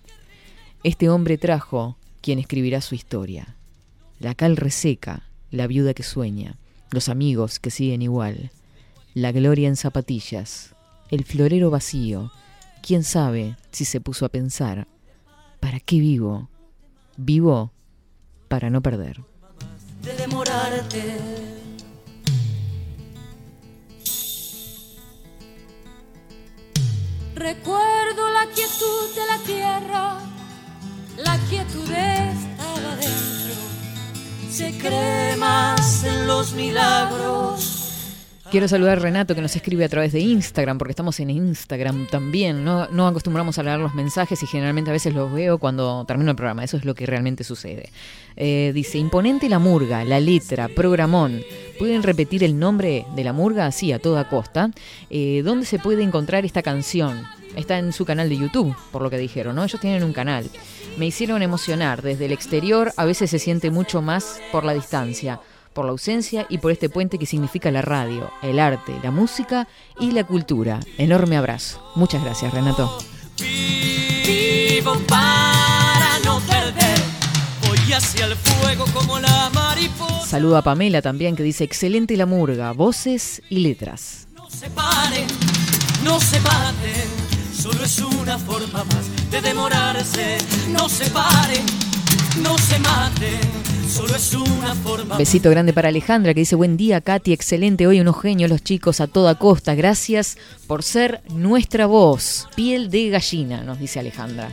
Este 0.82 1.08
hombre 1.08 1.38
trajo 1.38 1.96
quien 2.20 2.40
escribirá 2.40 2.80
su 2.80 2.96
historia. 2.96 3.54
La 4.18 4.34
cal 4.34 4.56
reseca, 4.56 5.28
la 5.52 5.68
viuda 5.68 5.94
que 5.94 6.02
sueña, 6.02 6.56
los 6.90 7.08
amigos 7.08 7.60
que 7.60 7.70
siguen 7.70 8.02
igual, 8.02 8.50
la 9.14 9.30
gloria 9.30 9.68
en 9.68 9.76
zapatillas, 9.76 10.74
el 11.12 11.24
florero 11.24 11.70
vacío, 11.70 12.32
quién 12.82 13.04
sabe 13.04 13.56
si 13.70 13.84
se 13.84 14.00
puso 14.00 14.26
a 14.26 14.28
pensar, 14.28 14.88
¿para 15.60 15.78
qué 15.78 16.00
vivo? 16.00 16.48
Vivo 17.16 17.70
para 18.48 18.68
no 18.68 18.82
perder. 18.82 19.20
Recuerdo 27.42 28.30
la 28.30 28.46
quietud 28.54 29.14
de 29.16 29.26
la 29.26 29.38
tierra, 29.44 30.16
La 31.16 31.36
quietud 31.50 31.90
estaba 31.90 32.94
dentro. 32.94 33.54
Se 34.48 34.78
cree 34.78 35.36
más 35.36 36.04
en 36.04 36.28
los 36.28 36.52
milagros. 36.52 37.51
Quiero 38.52 38.68
saludar 38.68 38.98
a 38.98 39.00
Renato 39.00 39.34
que 39.34 39.40
nos 39.40 39.56
escribe 39.56 39.86
a 39.86 39.88
través 39.88 40.12
de 40.12 40.20
Instagram, 40.20 40.76
porque 40.76 40.92
estamos 40.92 41.18
en 41.20 41.30
Instagram 41.30 42.06
también. 42.08 42.62
No, 42.62 42.86
no 42.88 43.06
acostumbramos 43.06 43.58
a 43.58 43.62
leer 43.62 43.78
los 43.78 43.94
mensajes 43.94 44.42
y 44.42 44.46
generalmente 44.46 44.90
a 44.90 44.92
veces 44.92 45.14
los 45.14 45.32
veo 45.32 45.56
cuando 45.56 46.04
termino 46.04 46.32
el 46.32 46.36
programa. 46.36 46.62
Eso 46.62 46.76
es 46.76 46.84
lo 46.84 46.94
que 46.94 47.06
realmente 47.06 47.44
sucede. 47.44 47.88
Eh, 48.36 48.72
dice, 48.74 48.98
imponente 48.98 49.48
la 49.48 49.58
murga, 49.58 50.04
la 50.04 50.20
letra, 50.20 50.68
programón. 50.68 51.40
¿Pueden 51.78 52.02
repetir 52.02 52.44
el 52.44 52.58
nombre 52.58 53.06
de 53.16 53.24
la 53.24 53.32
murga? 53.32 53.72
Sí, 53.72 53.90
a 53.90 53.98
toda 53.98 54.28
costa. 54.28 54.70
Eh, 55.08 55.40
¿Dónde 55.42 55.64
se 55.64 55.78
puede 55.78 56.02
encontrar 56.02 56.44
esta 56.44 56.60
canción? 56.60 57.22
Está 57.56 57.78
en 57.78 57.94
su 57.94 58.04
canal 58.04 58.28
de 58.28 58.36
YouTube, 58.36 58.76
por 58.90 59.00
lo 59.00 59.08
que 59.08 59.16
dijeron, 59.16 59.56
¿no? 59.56 59.64
Ellos 59.64 59.80
tienen 59.80 60.04
un 60.04 60.12
canal. 60.12 60.44
Me 60.98 61.06
hicieron 61.06 61.40
emocionar. 61.40 62.02
Desde 62.02 62.26
el 62.26 62.32
exterior 62.32 62.92
a 62.98 63.06
veces 63.06 63.30
se 63.30 63.38
siente 63.38 63.70
mucho 63.70 64.02
más 64.02 64.42
por 64.52 64.64
la 64.64 64.74
distancia 64.74 65.40
por 65.72 65.84
la 65.84 65.92
ausencia 65.92 66.46
y 66.48 66.58
por 66.58 66.70
este 66.70 66.88
puente 66.88 67.18
que 67.18 67.26
significa 67.26 67.70
la 67.70 67.82
radio, 67.82 68.30
el 68.42 68.58
arte, 68.58 68.94
la 69.02 69.10
música 69.10 69.68
y 69.98 70.12
la 70.12 70.24
cultura. 70.24 70.80
Enorme 70.98 71.36
abrazo. 71.36 71.82
Muchas 71.94 72.22
gracias, 72.22 72.52
Renato. 72.52 72.98
Vivo 73.38 74.94
para 75.08 76.18
no 76.24 76.40
perder. 76.40 76.98
Voy 77.66 77.92
hacia 77.92 78.26
el 78.26 78.36
fuego 78.36 78.84
como 78.92 79.18
la 79.18 79.50
mariposa. 79.54 80.26
Saludo 80.26 80.56
a 80.56 80.62
Pamela 80.62 81.02
también 81.02 81.36
que 81.36 81.42
dice 81.42 81.64
excelente 81.64 82.16
la 82.16 82.26
murga, 82.26 82.72
voces 82.72 83.42
y 83.48 83.58
letras. 83.60 84.26
No 84.34 84.48
se 84.50 84.70
paren, 84.70 85.26
no 86.04 86.20
se 86.20 86.40
maten. 86.40 87.32
Solo 87.54 87.84
es 87.84 87.98
una 87.98 88.38
forma 88.38 88.84
más 88.84 89.30
de 89.30 89.40
demorarse. 89.40 90.38
No 90.70 90.88
se 90.88 91.08
paren, 91.10 91.64
no 92.42 92.56
se 92.58 92.78
maten. 92.78 93.71
Solo 93.92 94.16
es 94.16 94.32
una 94.32 94.74
forma 94.74 95.18
Besito 95.18 95.50
grande 95.50 95.74
para 95.74 95.90
Alejandra 95.90 96.32
que 96.32 96.40
dice 96.40 96.56
buen 96.56 96.78
día 96.78 97.02
Katy, 97.02 97.34
excelente 97.34 97.86
hoy 97.86 98.00
unos 98.00 98.22
genios 98.22 98.48
los 98.48 98.64
chicos 98.64 99.02
a 99.02 99.06
toda 99.06 99.34
costa, 99.34 99.74
gracias 99.74 100.38
por 100.66 100.82
ser 100.82 101.20
nuestra 101.34 101.84
voz, 101.84 102.48
piel 102.56 102.88
de 102.88 103.10
gallina, 103.10 103.62
nos 103.64 103.78
dice 103.78 104.00
Alejandra. 104.00 104.48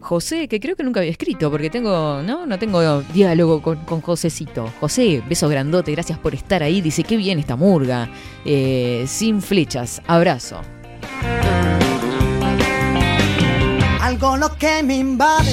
José, 0.00 0.48
que 0.48 0.58
creo 0.58 0.74
que 0.74 0.82
nunca 0.82 0.98
había 0.98 1.12
escrito, 1.12 1.52
porque 1.52 1.70
tengo, 1.70 2.20
no, 2.24 2.44
no 2.46 2.58
tengo 2.58 3.00
diálogo 3.14 3.62
con, 3.62 3.84
con 3.84 4.00
Josecito. 4.00 4.72
José, 4.80 5.22
beso 5.28 5.48
grandote, 5.48 5.92
gracias 5.92 6.18
por 6.18 6.34
estar 6.34 6.64
ahí. 6.64 6.80
Dice, 6.80 7.04
qué 7.04 7.16
bien 7.16 7.38
esta 7.38 7.54
murga. 7.54 8.10
Eh, 8.44 9.04
sin 9.06 9.40
flechas, 9.40 10.02
abrazo. 10.08 10.62
Algo 14.00 14.36
lo 14.36 14.56
que 14.56 14.82
me 14.82 14.96
invade, 14.96 15.52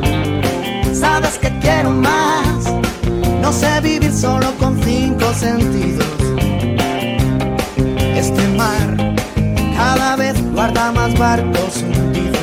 Sabes 1.01 1.39
que 1.39 1.49
quiero 1.59 1.89
más. 1.89 2.71
No 3.41 3.51
sé 3.51 3.81
vivir 3.81 4.13
solo 4.13 4.53
con 4.59 4.79
cinco 4.83 5.33
sentidos. 5.33 6.05
Este 8.15 8.47
mar 8.49 9.15
cada 9.75 10.15
vez 10.15 10.35
guarda 10.53 10.91
más 10.91 11.17
barcos 11.17 11.77
hundidos. 11.81 12.37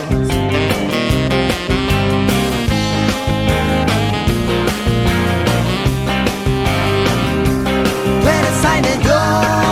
Tú 8.20 8.28
eres 8.38 8.64
aire, 8.72 8.92
yo 9.04 9.67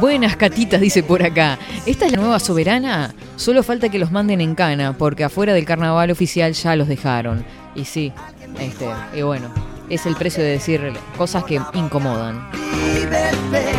Buenas 0.00 0.34
catitas, 0.36 0.80
dice 0.80 1.02
por 1.02 1.22
acá. 1.22 1.58
Esta 1.84 2.06
es 2.06 2.12
la 2.12 2.18
nueva 2.18 2.40
soberana. 2.40 3.14
Solo 3.36 3.62
falta 3.62 3.90
que 3.90 3.98
los 3.98 4.10
manden 4.10 4.40
en 4.40 4.54
cana, 4.54 4.96
porque 4.96 5.24
afuera 5.24 5.52
del 5.52 5.66
carnaval 5.66 6.10
oficial 6.10 6.54
ya 6.54 6.74
los 6.74 6.88
dejaron. 6.88 7.44
Y 7.74 7.84
sí, 7.84 8.10
este, 8.58 8.86
y 9.14 9.20
bueno, 9.20 9.52
es 9.90 10.06
el 10.06 10.16
precio 10.16 10.42
de 10.42 10.50
decir 10.52 10.92
cosas 11.18 11.44
que 11.44 11.60
incomodan. 11.74 12.48
y 12.54 13.00
beber. 13.04 13.74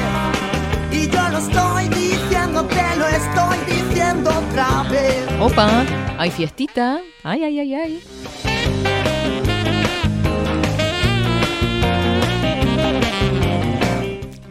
Y 0.91 1.07
yo 1.09 1.29
lo 1.29 1.39
estoy 1.39 1.87
diciendo, 1.89 2.65
te 2.65 2.97
lo 2.97 3.07
estoy 3.07 3.57
diciendo 3.65 4.29
otra 4.29 4.83
vez. 4.91 5.25
Opa, 5.39 5.83
hay 6.19 6.29
fiestita. 6.29 6.99
Ay, 7.23 7.43
ay, 7.45 7.59
ay, 7.59 7.73
ay. 7.73 8.03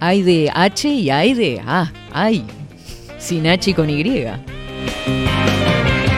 Hay 0.01 0.23
de 0.23 0.51
H 0.53 0.89
y 0.89 1.11
hay 1.11 1.35
de 1.35 1.61
A. 1.65 1.93
Ay, 2.13 2.45
sin 3.19 3.47
H 3.47 3.71
y 3.71 3.75
con 3.75 3.91
Y. 3.91 4.03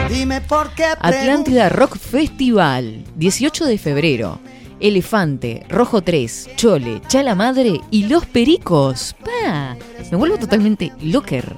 Dime 0.09 0.39
por 0.41 0.69
qué 0.71 0.85
Atlántida 0.85 1.67
Rock 1.67 1.97
Festival, 1.97 3.03
18 3.17 3.65
de 3.65 3.77
febrero. 3.77 4.39
Elefante, 4.79 5.65
Rojo 5.69 6.01
3, 6.01 6.51
Chole, 6.55 7.01
Chala 7.07 7.35
Madre 7.35 7.79
y 7.91 8.07
Los 8.07 8.25
Pericos. 8.25 9.15
Pa, 9.19 9.75
me 10.11 10.17
vuelvo 10.17 10.37
totalmente 10.37 10.91
locker. 11.01 11.53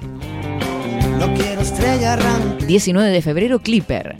No 1.20 1.32
quiero 1.34 1.60
estrella 1.60 2.14
errante. 2.14 2.66
19 2.66 3.08
de 3.08 3.22
febrero, 3.22 3.60
Clipper. 3.60 4.16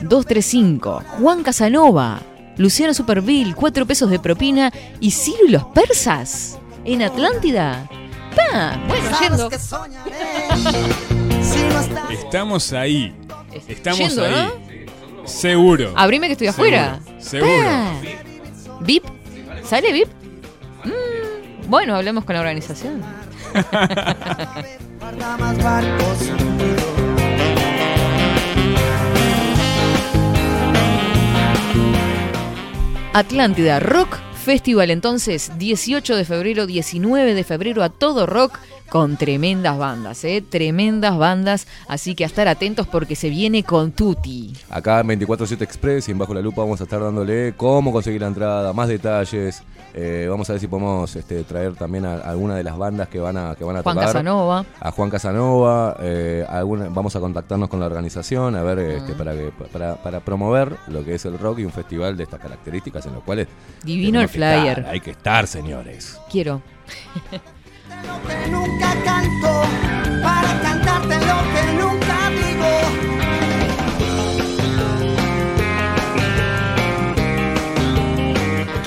235, 0.00 1.02
Juan 1.18 1.42
Casanova. 1.42 2.20
Luciano 2.56 2.92
Superville, 2.92 3.54
4 3.54 3.86
pesos 3.86 4.10
de 4.10 4.18
propina. 4.18 4.72
Y 5.00 5.12
Ciro 5.12 5.46
y 5.46 5.50
los 5.50 5.64
persas. 5.66 6.58
En 6.90 7.02
Atlántida. 7.02 7.86
Pa, 8.34 8.80
bueno, 8.88 9.10
yendo. 9.20 9.50
Estamos 12.10 12.72
ahí. 12.72 13.14
Estamos 13.68 13.98
Yendo, 13.98 14.24
ahí. 14.24 14.32
¿no? 14.32 15.28
Seguro. 15.28 15.92
Abrime 15.94 16.28
que 16.28 16.32
estoy 16.32 16.46
afuera. 16.46 16.98
Seguro. 17.18 17.52
Pa. 17.62 17.92
¿VIP? 18.80 19.04
¿Sale 19.64 19.92
VIP? 19.92 20.08
Mm, 20.84 21.68
bueno, 21.68 21.94
hablemos 21.94 22.24
con 22.24 22.36
la 22.36 22.40
organización. 22.40 23.02
Atlántida 33.12 33.78
Rock 33.78 34.16
Festival 34.48 34.90
entonces 34.90 35.52
18 35.58 36.16
de 36.16 36.24
febrero, 36.24 36.64
19 36.64 37.34
de 37.34 37.44
febrero 37.44 37.82
a 37.82 37.90
todo 37.90 38.24
rock 38.24 38.58
con 38.90 39.16
tremendas 39.16 39.76
bandas, 39.76 40.24
¿eh? 40.24 40.42
tremendas 40.48 41.16
bandas, 41.18 41.66
así 41.88 42.14
que 42.14 42.24
a 42.24 42.26
estar 42.26 42.48
atentos 42.48 42.86
porque 42.86 43.16
se 43.16 43.28
viene 43.28 43.62
con 43.62 43.92
Tutti. 43.92 44.54
Acá 44.70 45.00
en 45.00 45.08
24-7 45.08 45.60
Express 45.62 46.08
y 46.08 46.12
en 46.12 46.18
Bajo 46.18 46.32
la 46.34 46.40
Lupa 46.40 46.62
vamos 46.62 46.80
a 46.80 46.84
estar 46.84 47.00
dándole 47.00 47.54
cómo 47.56 47.92
conseguir 47.92 48.20
la 48.22 48.28
entrada, 48.28 48.72
más 48.72 48.88
detalles. 48.88 49.62
Eh, 49.94 50.26
vamos 50.30 50.48
a 50.48 50.52
ver 50.52 50.60
si 50.60 50.68
podemos 50.68 51.14
este, 51.16 51.42
traer 51.44 51.74
también 51.74 52.04
a, 52.04 52.14
alguna 52.16 52.54
de 52.54 52.62
las 52.62 52.76
bandas 52.78 53.08
que 53.08 53.18
van 53.18 53.36
a, 53.36 53.54
que 53.56 53.64
van 53.64 53.76
a 53.78 53.82
Juan 53.82 53.96
tocar. 53.96 54.12
Casanova. 54.12 54.64
A 54.80 54.90
Juan 54.92 55.10
Casanova. 55.10 55.96
eh, 56.00 56.44
alguna- 56.48 56.88
vamos 56.90 57.16
a 57.16 57.20
contactarnos 57.20 57.68
con 57.68 57.80
la 57.80 57.86
organización 57.86 58.54
a 58.54 58.62
ver 58.62 58.78
este, 58.78 59.14
para, 59.14 59.32
que, 59.32 59.50
para, 59.72 59.96
para 59.96 60.20
promover 60.20 60.76
lo 60.88 61.04
que 61.04 61.14
es 61.14 61.24
el 61.24 61.38
rock 61.38 61.60
y 61.60 61.64
un 61.64 61.72
festival 61.72 62.16
de 62.16 62.24
estas 62.24 62.38
características 62.40 63.06
en 63.06 63.14
los 63.14 63.22
cuales. 63.24 63.48
Divino 63.82 64.20
el 64.20 64.26
estar, 64.26 64.60
flyer. 64.60 64.86
hay 64.86 65.00
que 65.00 65.10
estar, 65.12 65.46
señores. 65.46 66.18
Quiero. 66.30 66.62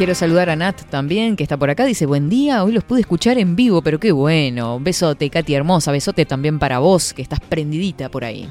Quiero 0.01 0.15
saludar 0.15 0.49
a 0.49 0.55
Nat 0.55 0.81
también, 0.89 1.35
que 1.35 1.43
está 1.43 1.57
por 1.57 1.69
acá. 1.69 1.85
Dice, 1.85 2.07
buen 2.07 2.27
día, 2.27 2.63
hoy 2.63 2.71
los 2.71 2.83
pude 2.83 3.01
escuchar 3.01 3.37
en 3.37 3.55
vivo, 3.55 3.83
pero 3.83 3.99
qué 3.99 4.11
bueno. 4.11 4.79
Besote, 4.79 5.29
Katy 5.29 5.53
hermosa. 5.53 5.91
Besote 5.91 6.25
también 6.25 6.57
para 6.57 6.79
vos, 6.79 7.13
que 7.13 7.21
estás 7.21 7.39
prendidita 7.39 8.09
por 8.09 8.25
ahí. 8.25 8.49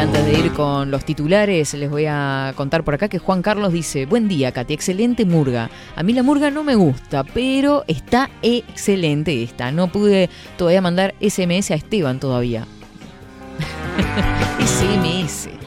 Antes 0.00 0.24
de 0.26 0.38
ir 0.38 0.52
con 0.52 0.92
los 0.92 1.04
titulares, 1.04 1.74
les 1.74 1.90
voy 1.90 2.06
a 2.06 2.52
contar 2.54 2.84
por 2.84 2.94
acá 2.94 3.08
que 3.08 3.18
Juan 3.18 3.42
Carlos 3.42 3.72
dice, 3.72 4.06
buen 4.06 4.28
día, 4.28 4.52
Katy, 4.52 4.72
excelente 4.72 5.24
murga. 5.24 5.70
A 5.96 6.04
mí 6.04 6.12
la 6.12 6.22
murga 6.22 6.52
no 6.52 6.62
me 6.62 6.76
gusta, 6.76 7.24
pero 7.24 7.82
está 7.88 8.30
excelente 8.40 9.42
esta. 9.42 9.72
No 9.72 9.88
pude 9.88 10.30
todavía 10.56 10.80
mandar 10.80 11.14
SMS 11.20 11.72
a 11.72 11.74
Esteban 11.74 12.20
todavía. 12.20 12.64
SMS. 14.60 15.57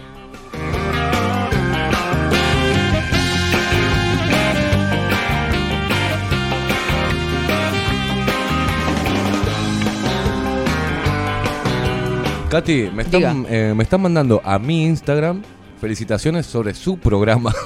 Katy, 12.52 12.90
me 12.94 13.04
están, 13.04 13.46
eh, 13.50 13.74
me 13.74 13.84
están 13.84 14.02
mandando 14.02 14.42
a 14.44 14.60
mi 14.60 14.84
Instagram 14.84 15.42
felicitaciones 15.80 16.46
sobre 16.46 16.74
su 16.74 16.98
programa. 16.98 17.54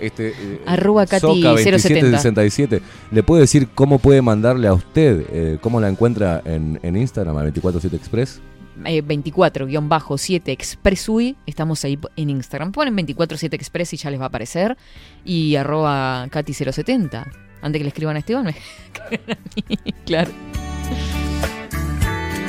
Este, 0.00 0.28
eh, 0.28 0.60
Arroba 0.64 1.06
Katy 1.06 1.20
Soca 1.42 1.56
070. 1.56 1.72
2767. 1.72 2.82
¿Le 3.10 3.22
puede 3.24 3.40
decir 3.40 3.66
cómo 3.74 3.98
puede 3.98 4.22
mandarle 4.22 4.68
a 4.68 4.72
usted? 4.72 5.26
eh, 5.28 5.58
¿Cómo 5.60 5.80
la 5.80 5.88
encuentra 5.88 6.40
en, 6.44 6.78
en 6.84 6.96
Instagram 6.96 7.36
a 7.36 7.40
247 7.40 7.96
Express? 7.96 8.40
eh, 8.84 9.02
24-7 9.02 10.42
Expressui. 10.52 11.36
Estamos 11.46 11.84
ahí 11.84 11.98
en 12.14 12.30
Instagram. 12.30 12.70
Ponen 12.70 12.96
24-7 12.96 13.54
Express 13.54 13.94
y 13.94 13.96
ya 13.96 14.10
les 14.12 14.20
va 14.20 14.26
a 14.26 14.28
aparecer. 14.28 14.76
Y 15.24 15.56
arroba 15.56 16.28
Katy070. 16.28 17.24
Antes 17.60 17.80
que 17.80 17.82
le 17.84 17.88
escriban 17.88 18.14
a 18.14 18.20
Esteban, 18.20 18.44
me. 18.44 18.54
Claro. 20.06 20.30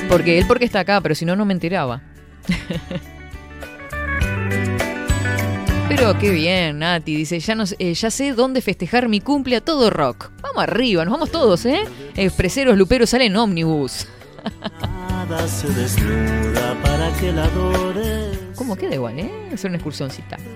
Porque 0.09 0.37
él 0.37 0.45
porque 0.47 0.65
está 0.65 0.81
acá, 0.81 0.99
pero 0.99 1.15
si 1.15 1.23
no, 1.23 1.35
no 1.35 1.45
me 1.45 1.53
enteraba. 1.53 2.01
Pero 5.87 6.17
qué 6.19 6.31
bien, 6.31 6.79
Nati. 6.79 7.15
Dice, 7.15 7.39
eh, 7.79 7.93
ya 7.93 8.11
sé 8.11 8.33
dónde 8.33 8.61
festejar 8.61 9.07
mi 9.07 9.21
cumple 9.21 9.55
a 9.55 9.61
todo 9.61 9.89
rock. 9.89 10.31
Vamos 10.41 10.63
arriba, 10.63 11.05
nos 11.05 11.11
vamos 11.11 11.31
todos, 11.31 11.65
¿eh? 11.65 11.83
Expreseros, 12.15 12.77
luperos, 12.77 13.09
salen 13.09 13.35
ómnibus. 13.35 14.07
Nada 14.81 15.47
que 17.19 17.31
la. 17.31 17.49
¿Cómo 18.55 18.75
queda 18.75 18.95
igual, 18.95 19.19
eh? 19.19 19.31
Hacer 19.53 19.69
una 19.69 19.77
excursioncita. 19.77 20.37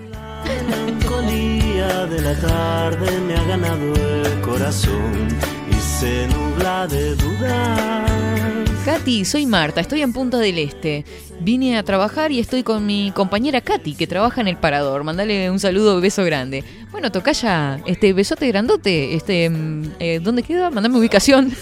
de 1.84 2.20
la 2.20 2.34
tarde 2.36 3.20
me 3.20 3.34
ha 3.34 3.44
ganado 3.44 3.94
el 3.94 4.40
corazón 4.40 5.28
y 5.70 5.74
se 5.74 6.26
nubla 6.28 6.86
de 6.86 7.14
dudar. 7.16 8.43
Katy, 8.84 9.24
soy 9.24 9.46
Marta, 9.46 9.80
estoy 9.80 10.02
en 10.02 10.12
Punta 10.12 10.36
del 10.36 10.58
Este. 10.58 11.06
Vine 11.40 11.78
a 11.78 11.82
trabajar 11.84 12.32
y 12.32 12.38
estoy 12.38 12.62
con 12.62 12.84
mi 12.84 13.12
compañera 13.14 13.62
Katy, 13.62 13.94
que 13.94 14.06
trabaja 14.06 14.42
en 14.42 14.48
el 14.48 14.58
parador. 14.58 15.04
Mandale 15.04 15.50
un 15.50 15.58
saludo, 15.58 16.02
beso 16.02 16.22
grande. 16.22 16.64
Bueno, 16.92 17.10
tocaya, 17.10 17.80
este 17.86 18.12
besote 18.12 18.46
grandote, 18.48 19.14
este, 19.14 19.48
mm, 19.48 19.84
eh, 20.00 20.20
¿dónde 20.22 20.42
queda? 20.42 20.68
Mandame 20.68 20.98
ubicación. 20.98 21.54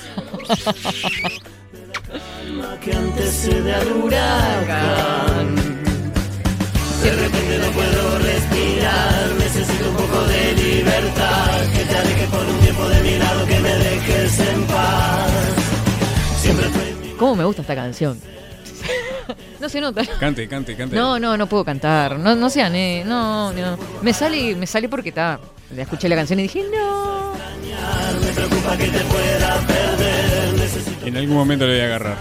que 2.85 2.90
huracán. 4.03 5.55
De 7.05 7.11
repente 7.12 7.59
no 7.59 7.70
puedo 7.70 8.19
respirar, 8.19 9.31
necesito 9.39 9.90
un 9.90 9.97
poco 9.97 10.23
de 10.24 10.55
libertad. 10.55 11.52
¿Cómo 17.23 17.36
me 17.36 17.44
gusta 17.44 17.62
esta 17.62 17.77
canción? 17.77 18.19
no 19.61 19.69
se 19.69 19.81
nota. 19.81 20.03
Cante, 20.19 20.49
cante, 20.49 20.74
cante. 20.74 20.97
No, 20.97 21.20
no, 21.20 21.36
no 21.36 21.47
puedo 21.47 21.65
cantar. 21.65 22.19
No, 22.19 22.35
no 22.35 22.51
sean, 22.51 22.74
eh, 22.74 23.05
no, 23.07 23.53
no. 23.53 23.78
Me 24.03 24.12
sale, 24.12 24.57
me 24.57 24.66
sale 24.66 24.89
porque 24.89 25.11
está. 25.11 25.39
Le 25.73 25.82
escuché 25.82 26.09
la 26.09 26.16
canción 26.16 26.40
y 26.40 26.43
dije, 26.43 26.65
no. 26.65 27.32
me 28.20 28.32
preocupa 28.32 28.77
que 28.77 28.89
te 28.89 28.99
pueda 29.05 29.55
perder. 29.69 30.55
Necesito 30.59 31.07
En 31.07 31.16
algún 31.16 31.36
momento 31.36 31.65
le 31.65 31.74
voy 31.74 31.82
a 31.82 31.85
agarrar. 31.85 32.16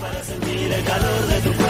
para 0.00 0.24
sentir 0.24 0.72
el 0.72 0.84
calor 0.86 1.26
de 1.28 1.40
tu 1.40 1.52
cuerpo. 1.52 1.61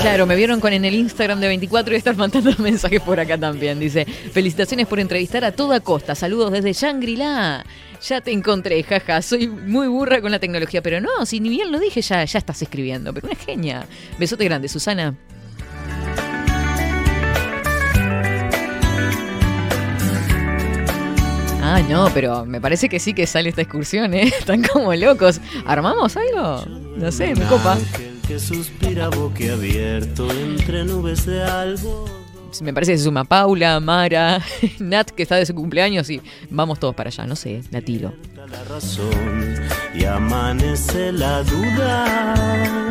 Claro, 0.00 0.26
me 0.26 0.34
vieron 0.36 0.60
con 0.60 0.72
en 0.72 0.84
el 0.84 0.94
Instagram 0.94 1.40
de 1.40 1.48
24 1.48 1.94
y 1.94 1.96
están 1.98 2.16
mandando 2.16 2.52
mensajes 2.58 3.00
por 3.02 3.20
acá 3.20 3.36
también. 3.36 3.78
Dice, 3.78 4.04
felicitaciones 4.04 4.86
por 4.86 4.98
entrevistar 4.98 5.44
a 5.44 5.52
toda 5.52 5.80
costa. 5.80 6.14
Saludos 6.14 6.52
desde 6.52 6.72
Shangri-La. 6.72 7.64
Ya 8.02 8.20
te 8.22 8.32
encontré, 8.32 8.82
jaja. 8.82 9.20
Soy 9.20 9.46
muy 9.48 9.88
burra 9.88 10.22
con 10.22 10.30
la 10.30 10.38
tecnología, 10.38 10.82
pero 10.82 11.00
no, 11.00 11.26
si 11.26 11.40
ni 11.40 11.50
bien 11.50 11.70
lo 11.70 11.78
dije, 11.78 12.00
ya, 12.00 12.24
ya 12.24 12.38
estás 12.38 12.62
escribiendo. 12.62 13.12
Pero 13.12 13.28
una 13.28 13.36
genia. 13.36 13.86
Besote 14.18 14.44
grande, 14.44 14.68
Susana. 14.68 15.14
Ah, 21.62 21.82
no, 21.88 22.10
pero 22.14 22.46
me 22.46 22.60
parece 22.60 22.88
que 22.88 22.98
sí 22.98 23.12
que 23.12 23.26
sale 23.26 23.50
esta 23.50 23.62
excursión, 23.62 24.12
¿eh? 24.14 24.22
Están 24.38 24.62
como 24.62 24.94
locos. 24.94 25.40
¿Armamos 25.66 26.16
algo? 26.16 26.64
No 27.00 27.10
sé, 27.10 27.34
me 27.34 27.46
copa. 27.46 27.72
Ángel 27.72 28.20
que 28.28 28.38
suspira 28.38 29.08
boquiabierto 29.08 30.30
entre 30.30 30.84
nubes 30.84 31.24
de 31.24 31.42
algo. 31.42 32.04
Me 32.60 32.74
parece 32.74 32.92
que 32.92 32.98
se 32.98 33.04
suma 33.04 33.24
Paula, 33.24 33.80
Mara, 33.80 34.42
Nat, 34.78 35.10
que 35.10 35.22
está 35.22 35.36
de 35.36 35.46
su 35.46 35.54
cumpleaños, 35.54 36.10
y 36.10 36.20
vamos 36.50 36.78
todos 36.78 36.94
para 36.94 37.08
allá, 37.08 37.26
no 37.26 37.36
sé, 37.36 37.62
la 37.70 37.80
tiro. 37.80 38.12
la 38.36 38.64
razón 38.64 39.56
y 39.94 40.04
amanece 40.04 41.10
la 41.12 41.42
duda. 41.42 42.84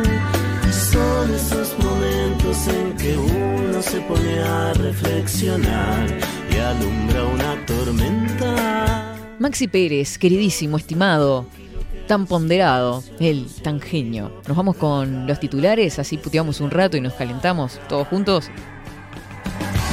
Son 0.72 1.32
esos 1.32 1.78
momentos 1.78 2.66
en 2.66 2.96
que 2.96 3.16
uno 3.16 3.80
se 3.80 4.00
pone 4.00 4.40
a 4.40 4.72
reflexionar 4.72 6.06
y 6.52 6.56
alumbra 6.58 7.24
una 7.26 7.64
tormenta. 7.64 9.14
Maxi 9.38 9.68
Pérez, 9.68 10.18
queridísimo, 10.18 10.76
estimado, 10.78 11.46
tan 12.10 12.26
ponderado, 12.26 13.04
él, 13.20 13.46
tan 13.62 13.80
genio. 13.80 14.32
Nos 14.48 14.56
vamos 14.56 14.74
con 14.74 15.28
los 15.28 15.38
titulares, 15.38 16.00
así 16.00 16.16
puteamos 16.16 16.60
un 16.60 16.72
rato 16.72 16.96
y 16.96 17.00
nos 17.00 17.12
calentamos 17.12 17.78
todos 17.88 18.08
juntos. 18.08 18.50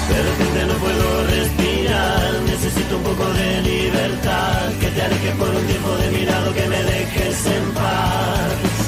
De 0.09 0.23
repente 0.23 0.65
no 0.65 0.73
puedo 0.81 1.27
respirar, 1.27 2.41
necesito 2.47 2.97
un 2.97 3.03
poco 3.03 3.23
de 3.33 3.61
libertad. 3.61 4.65
Que 4.79 4.87
te 4.87 5.01
alejes 5.03 5.35
por 5.35 5.47
un 5.47 5.63
tiempo 5.67 5.91
de 5.95 6.09
mi 6.09 6.25
lado, 6.25 6.53
que 6.55 6.65
me 6.65 6.81
dejes 6.81 7.45
en 7.45 7.71
paz. 7.75 8.87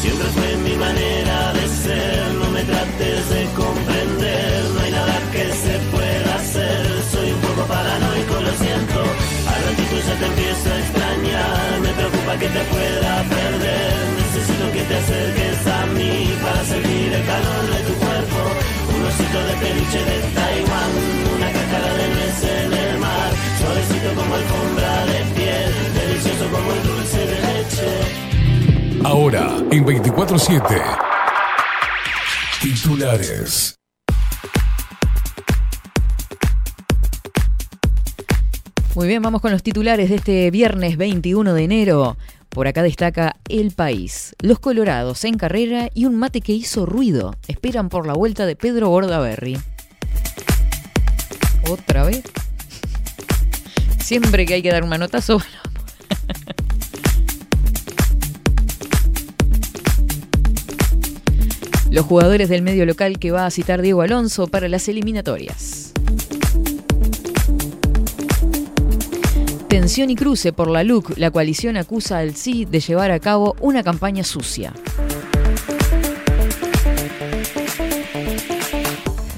Siempre 0.00 0.28
fue 0.28 0.56
mi 0.56 0.74
manera 0.76 1.52
de 1.52 1.68
ser, 1.68 2.32
no 2.40 2.50
me 2.52 2.62
trates 2.64 3.28
de 3.28 3.44
comprender. 3.52 4.64
No 4.74 4.80
hay 4.80 4.92
nada 4.92 5.20
que 5.30 5.44
se 5.52 5.74
pueda 5.92 6.34
hacer, 6.36 6.86
soy 7.12 7.32
un 7.32 7.40
poco 7.42 7.68
paranoico, 7.68 8.34
lo 8.40 8.52
siento. 8.64 9.00
Al 9.52 9.60
ratito 9.68 9.94
ya 10.08 10.14
te 10.20 10.24
empiezo 10.24 10.66
a 10.72 10.78
extrañar, 10.78 11.91
preocupa 12.32 12.38
que 12.38 12.48
te 12.48 12.64
pueda 12.64 13.22
perder. 13.28 13.92
Necesito 14.16 14.72
que 14.72 14.82
te 14.82 14.96
acerques 14.96 15.66
a 15.66 15.86
mí 15.86 16.34
para 16.42 16.64
sentir 16.64 17.12
el 17.12 17.26
calor 17.26 17.66
de 17.66 17.82
tu 17.82 17.94
cuerpo. 17.94 18.40
Un 18.94 19.02
osito 19.06 19.38
de 19.46 19.54
peluche 19.54 20.04
de 20.04 20.20
Taiwán, 20.34 20.90
una 21.36 21.52
cáscara 21.52 21.94
de 21.94 22.08
nuez 22.08 22.44
en 22.44 22.72
el 22.72 22.98
mar, 22.98 23.30
suavecito 23.58 24.14
como 24.14 24.34
alfombra 24.34 25.06
de 25.06 25.24
piel, 25.34 25.72
delicioso 25.94 26.50
como 26.50 26.72
el 26.72 26.82
dulce 26.82 27.18
de 27.18 27.40
leche. 27.40 27.88
Ahora, 29.04 29.56
en 29.70 29.84
24-7. 29.84 30.96
Titulares. 32.60 33.81
Muy 38.94 39.08
bien, 39.08 39.22
vamos 39.22 39.40
con 39.40 39.52
los 39.52 39.62
titulares 39.62 40.10
de 40.10 40.16
este 40.16 40.50
viernes 40.50 40.98
21 40.98 41.54
de 41.54 41.64
enero. 41.64 42.18
Por 42.50 42.66
acá 42.66 42.82
destaca 42.82 43.36
El 43.48 43.70
País. 43.70 44.36
Los 44.42 44.58
Colorados 44.58 45.24
en 45.24 45.38
carrera 45.38 45.88
y 45.94 46.04
un 46.04 46.18
mate 46.18 46.42
que 46.42 46.52
hizo 46.52 46.84
ruido. 46.84 47.34
Esperan 47.48 47.88
por 47.88 48.06
la 48.06 48.12
vuelta 48.12 48.44
de 48.44 48.54
Pedro 48.54 48.90
Bordaberry. 48.90 49.58
¿Otra 51.70 52.04
vez? 52.04 52.22
Siempre 53.98 54.44
que 54.44 54.52
hay 54.54 54.62
que 54.62 54.70
dar 54.70 54.82
un 54.82 54.90
manotazo. 54.90 55.40
Los 61.90 62.04
jugadores 62.04 62.50
del 62.50 62.60
medio 62.60 62.84
local 62.84 63.18
que 63.18 63.30
va 63.30 63.46
a 63.46 63.50
citar 63.50 63.80
Diego 63.80 64.02
Alonso 64.02 64.48
para 64.48 64.68
las 64.68 64.86
eliminatorias. 64.88 65.94
Tensión 69.82 70.10
y 70.10 70.14
cruce 70.14 70.52
por 70.52 70.70
la 70.70 70.84
LUC. 70.84 71.18
La 71.18 71.32
coalición 71.32 71.76
acusa 71.76 72.18
al 72.18 72.36
sí 72.36 72.64
de 72.64 72.78
llevar 72.78 73.10
a 73.10 73.18
cabo 73.18 73.56
una 73.60 73.82
campaña 73.82 74.22
sucia. 74.22 74.72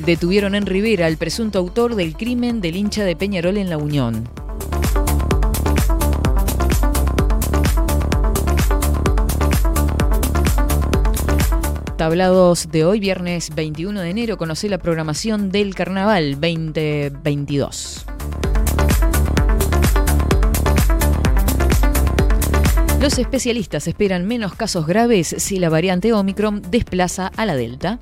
Detuvieron 0.05 0.55
en 0.55 0.67
Rivera 0.67 1.07
al 1.07 1.17
presunto 1.17 1.59
autor 1.59 1.95
del 1.95 2.15
crimen 2.15 2.61
del 2.61 2.77
hincha 2.77 3.05
de 3.05 3.17
Peñarol 3.17 3.57
en 3.57 3.71
La 3.71 3.79
Unión. 3.79 4.29
tablados 11.97 12.69
de 12.71 12.85
hoy, 12.85 13.01
viernes 13.01 13.55
21 13.55 13.99
de 13.99 14.11
enero, 14.11 14.37
conoce 14.37 14.69
la 14.69 14.77
programación 14.77 15.51
del 15.51 15.75
Carnaval 15.75 16.33
2022. 16.33 18.05
Los 23.05 23.19
especialistas 23.19 23.87
esperan 23.87 24.27
menos 24.27 24.55
casos 24.55 24.87
graves 24.87 25.35
si 25.37 25.59
la 25.59 25.69
variante 25.69 26.15
Omicron 26.15 26.63
desplaza 26.71 27.31
a 27.37 27.45
la 27.45 27.55
Delta. 27.55 27.99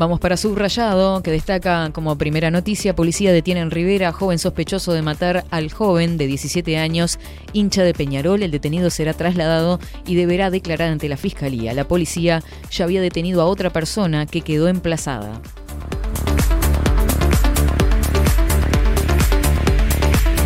Vamos 0.00 0.18
para 0.18 0.38
Subrayado, 0.38 1.22
que 1.22 1.30
destaca 1.30 1.90
como 1.92 2.16
primera 2.16 2.50
noticia, 2.50 2.96
policía 2.96 3.34
detiene 3.34 3.60
en 3.60 3.70
Rivera, 3.70 4.12
joven 4.12 4.38
sospechoso 4.38 4.94
de 4.94 5.02
matar 5.02 5.44
al 5.50 5.70
joven 5.70 6.16
de 6.16 6.26
17 6.26 6.78
años, 6.78 7.18
hincha 7.52 7.82
de 7.82 7.92
Peñarol. 7.92 8.42
El 8.42 8.50
detenido 8.50 8.88
será 8.88 9.12
trasladado 9.12 9.78
y 10.06 10.14
deberá 10.14 10.48
declarar 10.48 10.90
ante 10.90 11.06
la 11.10 11.18
fiscalía. 11.18 11.74
La 11.74 11.86
policía 11.86 12.42
ya 12.70 12.84
había 12.86 13.02
detenido 13.02 13.42
a 13.42 13.44
otra 13.44 13.68
persona 13.68 14.24
que 14.24 14.40
quedó 14.40 14.68
emplazada. 14.68 15.38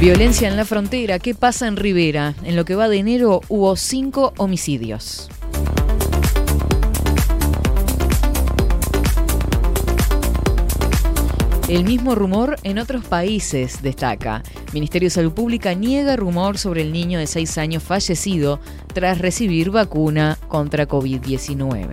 Violencia 0.00 0.48
en 0.48 0.56
la 0.56 0.64
frontera. 0.64 1.20
¿Qué 1.20 1.36
pasa 1.36 1.68
en 1.68 1.76
Rivera? 1.76 2.34
En 2.42 2.56
lo 2.56 2.64
que 2.64 2.74
va 2.74 2.88
de 2.88 2.96
enero 2.96 3.40
hubo 3.48 3.76
cinco 3.76 4.34
homicidios. 4.36 5.30
El 11.66 11.84
mismo 11.84 12.14
rumor 12.14 12.56
en 12.62 12.78
otros 12.78 13.06
países 13.06 13.80
destaca. 13.80 14.42
Ministerio 14.74 15.06
de 15.06 15.10
Salud 15.10 15.32
Pública 15.32 15.72
niega 15.72 16.14
rumor 16.14 16.58
sobre 16.58 16.82
el 16.82 16.92
niño 16.92 17.18
de 17.18 17.26
6 17.26 17.56
años 17.56 17.82
fallecido 17.82 18.60
tras 18.92 19.18
recibir 19.18 19.70
vacuna 19.70 20.38
contra 20.48 20.86
COVID-19. 20.86 21.88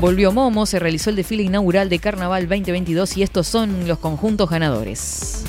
Volvió 0.00 0.30
Momo, 0.30 0.66
se 0.66 0.78
realizó 0.78 1.10
el 1.10 1.16
desfile 1.16 1.42
inaugural 1.42 1.88
de 1.88 1.98
Carnaval 1.98 2.48
2022 2.48 3.16
y 3.16 3.24
estos 3.24 3.48
son 3.48 3.88
los 3.88 3.98
conjuntos 3.98 4.48
ganadores. 4.48 5.44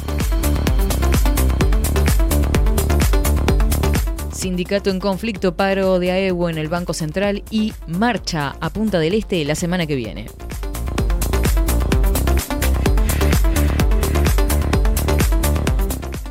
Sindicato 4.41 4.89
en 4.89 4.99
conflicto, 4.99 5.55
paro 5.55 5.99
de 5.99 6.09
AEWO 6.09 6.49
en 6.49 6.57
el 6.57 6.67
Banco 6.67 6.95
Central 6.95 7.43
y 7.51 7.73
marcha 7.85 8.55
a 8.59 8.71
Punta 8.71 8.97
del 8.97 9.13
Este 9.13 9.45
la 9.45 9.53
semana 9.53 9.85
que 9.85 9.95
viene. 9.95 10.25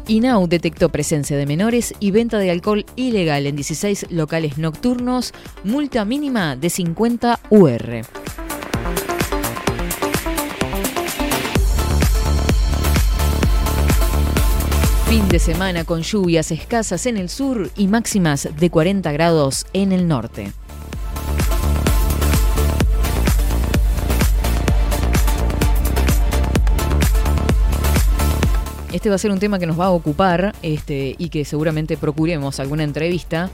INAU 0.08 0.48
detectó 0.48 0.88
presencia 0.88 1.36
de 1.36 1.46
menores 1.46 1.94
y 2.00 2.10
venta 2.10 2.38
de 2.38 2.50
alcohol 2.50 2.84
ilegal 2.96 3.46
en 3.46 3.54
16 3.54 4.06
locales 4.10 4.58
nocturnos, 4.58 5.32
multa 5.62 6.04
mínima 6.04 6.56
de 6.56 6.68
50 6.68 7.38
UR. 7.50 8.02
Fin 15.10 15.26
de 15.26 15.40
semana 15.40 15.82
con 15.82 16.02
lluvias 16.02 16.52
escasas 16.52 17.04
en 17.04 17.16
el 17.16 17.28
sur 17.28 17.72
y 17.76 17.88
máximas 17.88 18.48
de 18.56 18.70
40 18.70 19.10
grados 19.10 19.66
en 19.72 19.90
el 19.90 20.06
norte. 20.06 20.52
Este 28.92 29.08
va 29.08 29.16
a 29.16 29.18
ser 29.18 29.32
un 29.32 29.40
tema 29.40 29.58
que 29.58 29.66
nos 29.66 29.80
va 29.80 29.86
a 29.86 29.90
ocupar 29.90 30.54
este, 30.62 31.16
y 31.18 31.28
que 31.30 31.44
seguramente 31.44 31.96
procuremos 31.96 32.60
alguna 32.60 32.84
entrevista 32.84 33.50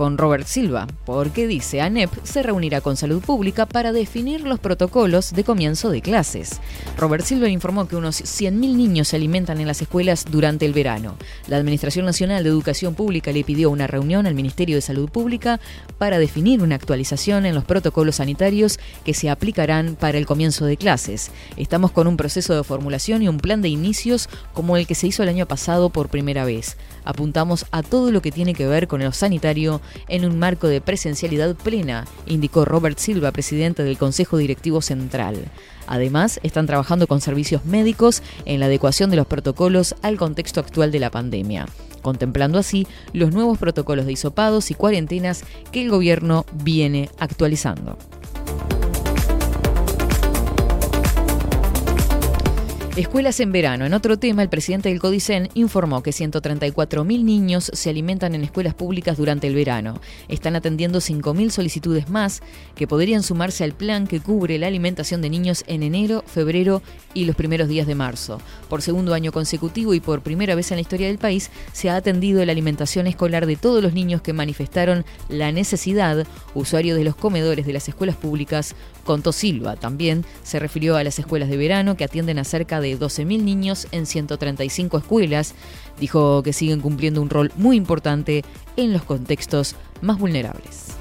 con 0.00 0.16
Robert 0.16 0.46
Silva, 0.46 0.86
porque 1.04 1.46
dice 1.46 1.82
ANEP 1.82 2.10
se 2.24 2.42
reunirá 2.42 2.80
con 2.80 2.96
Salud 2.96 3.20
Pública 3.20 3.66
para 3.66 3.92
definir 3.92 4.40
los 4.40 4.58
protocolos 4.58 5.34
de 5.34 5.44
comienzo 5.44 5.90
de 5.90 6.00
clases. 6.00 6.58
Robert 6.96 7.22
Silva 7.22 7.50
informó 7.50 7.86
que 7.86 7.96
unos 7.96 8.22
100.000 8.22 8.76
niños 8.76 9.08
se 9.08 9.16
alimentan 9.16 9.60
en 9.60 9.66
las 9.66 9.82
escuelas 9.82 10.24
durante 10.30 10.64
el 10.64 10.72
verano. 10.72 11.18
La 11.48 11.58
Administración 11.58 12.06
Nacional 12.06 12.42
de 12.42 12.48
Educación 12.48 12.94
Pública 12.94 13.30
le 13.30 13.44
pidió 13.44 13.68
una 13.68 13.86
reunión 13.86 14.26
al 14.26 14.34
Ministerio 14.34 14.76
de 14.76 14.80
Salud 14.80 15.10
Pública 15.10 15.60
para 15.98 16.18
definir 16.18 16.62
una 16.62 16.76
actualización 16.76 17.44
en 17.44 17.54
los 17.54 17.64
protocolos 17.64 18.16
sanitarios 18.16 18.80
que 19.04 19.12
se 19.12 19.28
aplicarán 19.28 19.96
para 19.96 20.16
el 20.16 20.24
comienzo 20.24 20.64
de 20.64 20.78
clases. 20.78 21.30
Estamos 21.58 21.90
con 21.90 22.06
un 22.06 22.16
proceso 22.16 22.56
de 22.56 22.64
formulación 22.64 23.20
y 23.20 23.28
un 23.28 23.36
plan 23.36 23.60
de 23.60 23.68
inicios 23.68 24.30
como 24.54 24.78
el 24.78 24.86
que 24.86 24.94
se 24.94 25.08
hizo 25.08 25.22
el 25.22 25.28
año 25.28 25.44
pasado 25.44 25.90
por 25.90 26.08
primera 26.08 26.46
vez. 26.46 26.78
Apuntamos 27.04 27.66
a 27.70 27.82
todo 27.82 28.10
lo 28.10 28.22
que 28.22 28.32
tiene 28.32 28.54
que 28.54 28.66
ver 28.66 28.88
con 28.88 29.02
lo 29.02 29.12
sanitario 29.12 29.80
en 30.08 30.24
un 30.24 30.38
marco 30.38 30.68
de 30.68 30.80
presencialidad 30.80 31.54
plena, 31.56 32.06
indicó 32.26 32.64
Robert 32.64 32.98
Silva, 32.98 33.32
presidente 33.32 33.82
del 33.82 33.98
Consejo 33.98 34.36
Directivo 34.36 34.82
Central. 34.82 35.36
Además, 35.86 36.38
están 36.42 36.66
trabajando 36.66 37.06
con 37.06 37.20
servicios 37.20 37.64
médicos 37.64 38.22
en 38.44 38.60
la 38.60 38.66
adecuación 38.66 39.10
de 39.10 39.16
los 39.16 39.26
protocolos 39.26 39.94
al 40.02 40.16
contexto 40.16 40.60
actual 40.60 40.92
de 40.92 41.00
la 41.00 41.10
pandemia, 41.10 41.66
contemplando 42.02 42.58
así 42.58 42.86
los 43.12 43.32
nuevos 43.32 43.58
protocolos 43.58 44.06
de 44.06 44.12
hisopados 44.12 44.70
y 44.70 44.74
cuarentenas 44.74 45.44
que 45.72 45.82
el 45.82 45.90
gobierno 45.90 46.46
viene 46.52 47.10
actualizando. 47.18 47.98
Escuelas 53.00 53.40
en 53.40 53.50
verano. 53.50 53.86
En 53.86 53.94
otro 53.94 54.18
tema, 54.18 54.42
el 54.42 54.50
presidente 54.50 54.90
del 54.90 55.00
Codicen 55.00 55.48
informó 55.54 56.02
que 56.02 56.10
134.000 56.10 57.24
niños 57.24 57.70
se 57.72 57.88
alimentan 57.88 58.34
en 58.34 58.44
escuelas 58.44 58.74
públicas 58.74 59.16
durante 59.16 59.46
el 59.46 59.54
verano. 59.54 59.98
Están 60.28 60.54
atendiendo 60.54 60.98
5.000 60.98 61.48
solicitudes 61.48 62.10
más 62.10 62.42
que 62.74 62.86
podrían 62.86 63.22
sumarse 63.22 63.64
al 63.64 63.72
plan 63.72 64.06
que 64.06 64.20
cubre 64.20 64.58
la 64.58 64.66
alimentación 64.66 65.22
de 65.22 65.30
niños 65.30 65.64
en 65.66 65.82
enero, 65.82 66.22
febrero 66.26 66.82
y 67.14 67.24
los 67.24 67.36
primeros 67.36 67.68
días 67.68 67.86
de 67.86 67.94
marzo. 67.94 68.38
Por 68.68 68.82
segundo 68.82 69.14
año 69.14 69.32
consecutivo 69.32 69.94
y 69.94 70.00
por 70.00 70.20
primera 70.20 70.54
vez 70.54 70.70
en 70.70 70.76
la 70.76 70.82
historia 70.82 71.06
del 71.06 71.16
país, 71.16 71.50
se 71.72 71.88
ha 71.88 71.96
atendido 71.96 72.44
la 72.44 72.52
alimentación 72.52 73.06
escolar 73.06 73.46
de 73.46 73.56
todos 73.56 73.82
los 73.82 73.94
niños 73.94 74.20
que 74.20 74.34
manifestaron 74.34 75.06
la 75.30 75.52
necesidad, 75.52 76.26
usuarios 76.52 76.98
de 76.98 77.04
los 77.04 77.16
comedores 77.16 77.64
de 77.64 77.72
las 77.72 77.88
escuelas 77.88 78.16
públicas, 78.16 78.74
contó 79.04 79.32
Silva. 79.32 79.76
También 79.76 80.26
se 80.42 80.58
refirió 80.58 80.96
a 80.96 81.02
las 81.02 81.18
escuelas 81.18 81.48
de 81.48 81.56
verano 81.56 81.96
que 81.96 82.04
atienden 82.04 82.38
a 82.38 82.44
cerca 82.44 82.78
de 82.78 82.89
12.000 82.98 83.42
niños 83.42 83.86
en 83.92 84.06
135 84.06 84.98
escuelas. 84.98 85.54
Dijo 85.98 86.42
que 86.42 86.52
siguen 86.52 86.80
cumpliendo 86.80 87.20
un 87.22 87.30
rol 87.30 87.52
muy 87.56 87.76
importante 87.76 88.44
en 88.76 88.92
los 88.92 89.02
contextos 89.02 89.76
más 90.00 90.18
vulnerables. 90.18 90.96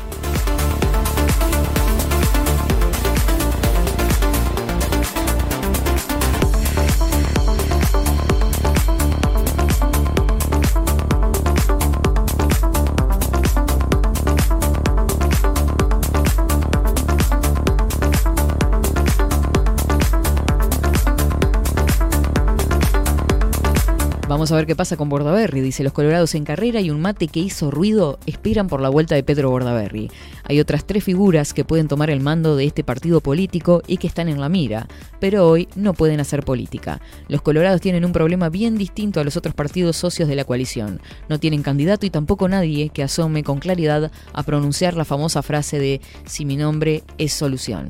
Vamos 24.30 24.51
a 24.51 24.56
ver 24.57 24.68
qué 24.68 24.76
pasa 24.76 24.95
con 24.95 25.10
Bordaberry. 25.10 25.60
Dice, 25.60 25.84
los 25.84 25.91
colorados 25.91 26.35
en 26.35 26.45
carrera 26.45 26.80
y 26.81 26.91
un 26.91 27.01
mate 27.01 27.30
que 27.30 27.39
hizo 27.39 27.72
ruido 27.72 28.19
esperan 28.27 28.68
por 28.68 28.80
la 28.80 28.89
vuelta 28.89 29.15
de 29.15 29.23
Pedro 29.23 29.49
Bordaberry. 29.49 30.11
Hay 30.43 30.60
otras 30.60 30.85
tres 30.85 31.03
figuras 31.03 31.51
que 31.51 31.65
pueden 31.65 31.88
tomar 31.88 32.11
el 32.11 32.19
mando 32.19 32.56
de 32.56 32.65
este 32.65 32.84
partido 32.84 33.22
político 33.22 33.81
y 33.88 33.97
que 33.97 34.06
están 34.06 34.30
en 34.30 34.39
la 34.39 34.47
mira, 34.47 34.88
pero 35.19 35.47
hoy 35.47 35.68
no 35.76 35.95
pueden 35.95 36.19
hacer 36.19 36.43
política. 36.43 37.01
Los 37.27 37.41
colorados 37.41 37.81
tienen 37.81 38.06
un 38.06 38.11
problema 38.11 38.49
bien 38.49 38.77
distinto 38.77 39.19
a 39.19 39.23
los 39.23 39.35
otros 39.35 39.56
partidos 39.56 39.97
socios 39.97 40.30
de 40.30 40.35
la 40.35 40.45
coalición. 40.45 41.01
No 41.27 41.39
tienen 41.39 41.64
candidato 41.64 42.06
y 42.06 42.11
tampoco 42.11 42.47
nadie 42.47 42.89
que 42.89 43.01
asome 43.01 43.43
con 43.43 43.57
claridad 43.57 44.11
a 44.31 44.43
pronunciar 44.43 44.93
la 44.93 45.06
famosa 45.06 45.41
frase 45.41 45.80
de 45.80 46.01
si 46.26 46.45
mi 46.45 46.56
nombre 46.56 47.01
es 47.18 47.34
solución. 47.34 47.89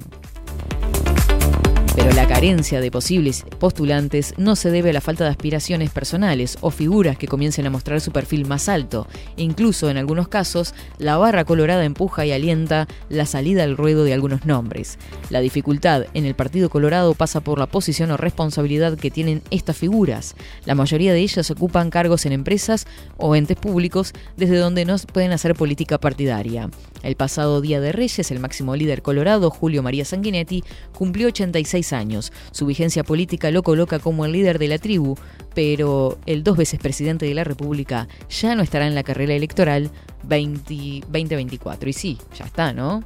Pero 1.99 2.13
la 2.13 2.29
carencia 2.29 2.79
de 2.79 2.91
posibles 2.91 3.43
postulantes 3.59 4.33
no 4.37 4.55
se 4.55 4.71
debe 4.71 4.91
a 4.91 4.93
la 4.93 5.01
falta 5.01 5.25
de 5.25 5.31
aspiraciones 5.31 5.89
personales 5.89 6.57
o 6.61 6.71
figuras 6.71 7.17
que 7.17 7.27
comiencen 7.27 7.67
a 7.67 7.69
mostrar 7.69 7.99
su 7.99 8.13
perfil 8.13 8.47
más 8.47 8.69
alto. 8.69 9.05
Incluso 9.35 9.89
en 9.89 9.97
algunos 9.97 10.29
casos, 10.29 10.73
la 10.97 11.17
barra 11.17 11.43
colorada 11.43 11.83
empuja 11.83 12.25
y 12.25 12.31
alienta 12.31 12.87
la 13.09 13.25
salida 13.25 13.63
al 13.63 13.75
ruedo 13.75 14.05
de 14.05 14.13
algunos 14.13 14.45
nombres. 14.45 14.97
La 15.29 15.41
dificultad 15.41 16.05
en 16.13 16.23
el 16.23 16.35
Partido 16.35 16.69
Colorado 16.69 17.15
pasa 17.15 17.41
por 17.41 17.59
la 17.59 17.67
posición 17.67 18.11
o 18.11 18.17
responsabilidad 18.17 18.97
que 18.97 19.11
tienen 19.11 19.41
estas 19.51 19.75
figuras. 19.75 20.37
La 20.63 20.75
mayoría 20.75 21.11
de 21.11 21.19
ellas 21.19 21.51
ocupan 21.51 21.89
cargos 21.89 22.25
en 22.25 22.31
empresas 22.31 22.87
o 23.17 23.35
entes 23.35 23.57
públicos 23.57 24.13
desde 24.37 24.55
donde 24.55 24.85
no 24.85 24.95
pueden 25.11 25.33
hacer 25.33 25.53
política 25.53 25.97
partidaria. 25.97 26.69
El 27.03 27.15
pasado 27.15 27.59
Día 27.59 27.81
de 27.81 27.91
Reyes, 27.91 28.31
el 28.31 28.39
máximo 28.39 28.75
líder 28.77 29.01
colorado, 29.01 29.49
Julio 29.49 29.83
María 29.83 30.05
Sanguinetti, 30.05 30.63
cumplió 30.93 31.27
86 31.27 31.88
años. 31.93 32.31
Su 32.51 32.65
vigencia 32.65 33.03
política 33.03 33.51
lo 33.51 33.63
coloca 33.63 33.99
como 33.99 34.25
el 34.25 34.31
líder 34.31 34.59
de 34.59 34.67
la 34.67 34.77
tribu, 34.77 35.15
pero 35.53 36.17
el 36.25 36.43
dos 36.43 36.57
veces 36.57 36.79
presidente 36.79 37.25
de 37.25 37.33
la 37.33 37.43
República 37.43 38.07
ya 38.29 38.55
no 38.55 38.63
estará 38.63 38.87
en 38.87 38.95
la 38.95 39.03
carrera 39.03 39.33
electoral 39.33 39.89
20 40.23 41.01
2024. 41.01 41.89
Y 41.89 41.93
sí, 41.93 42.17
ya 42.37 42.45
está, 42.45 42.73
¿no? 42.73 43.03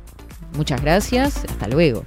Muchas 0.56 0.82
gracias, 0.82 1.44
hasta 1.46 1.68
luego. 1.68 2.04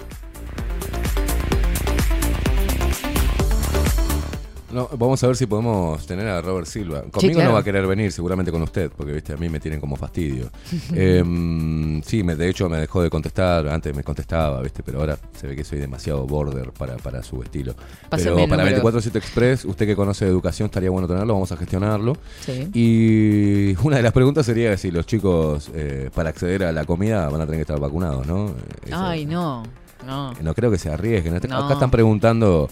No, 4.76 4.90
vamos 4.98 5.24
a 5.24 5.26
ver 5.26 5.36
si 5.36 5.46
podemos 5.46 6.06
tener 6.06 6.28
a 6.28 6.42
Robert 6.42 6.66
Silva. 6.66 7.00
Conmigo 7.10 7.36
claro. 7.36 7.48
no 7.48 7.54
va 7.54 7.60
a 7.60 7.64
querer 7.64 7.86
venir, 7.86 8.12
seguramente 8.12 8.52
con 8.52 8.60
usted, 8.60 8.90
porque 8.94 9.10
viste, 9.10 9.32
a 9.32 9.38
mí 9.38 9.48
me 9.48 9.58
tienen 9.58 9.80
como 9.80 9.96
fastidio. 9.96 10.50
Em, 10.94 12.02
sí, 12.02 12.22
me, 12.22 12.36
de 12.36 12.50
hecho 12.50 12.68
me 12.68 12.76
dejó 12.76 13.00
de 13.00 13.08
contestar, 13.08 13.66
antes 13.68 13.96
me 13.96 14.04
contestaba, 14.04 14.60
viste, 14.60 14.82
pero 14.82 15.00
ahora 15.00 15.16
se 15.34 15.46
ve 15.46 15.56
que 15.56 15.64
soy 15.64 15.78
demasiado 15.78 16.26
border 16.26 16.72
para, 16.72 16.98
para 16.98 17.22
su 17.22 17.42
estilo. 17.42 17.74
Pásame 18.10 18.36
pero 18.36 18.48
para 18.48 18.64
número. 18.64 18.82
247 18.82 19.18
Express, 19.18 19.64
usted 19.64 19.86
que 19.86 19.96
conoce 19.96 20.26
de 20.26 20.30
educación, 20.30 20.66
estaría 20.66 20.90
bueno 20.90 21.08
tenerlo, 21.08 21.32
vamos 21.32 21.50
a 21.52 21.56
gestionarlo. 21.56 22.14
Sí. 22.40 22.68
Y 22.74 23.76
una 23.82 23.96
de 23.96 24.02
las 24.02 24.12
preguntas 24.12 24.44
sería 24.44 24.76
si 24.76 24.90
los 24.90 25.06
chicos, 25.06 25.70
eh, 25.74 26.10
para 26.14 26.28
acceder 26.28 26.64
a 26.64 26.72
la 26.72 26.84
comida, 26.84 27.30
van 27.30 27.40
a 27.40 27.46
tener 27.46 27.60
que 27.60 27.62
estar 27.62 27.80
vacunados, 27.80 28.26
¿no? 28.26 28.54
Eso- 28.84 28.94
Ay, 28.94 29.24
no, 29.24 29.62
no. 30.06 30.34
no 30.34 30.54
creo 30.54 30.70
que 30.70 30.76
se 30.76 30.90
arriesguen. 30.90 31.40
No. 31.48 31.64
Acá 31.64 31.72
están 31.72 31.90
preguntando 31.90 32.68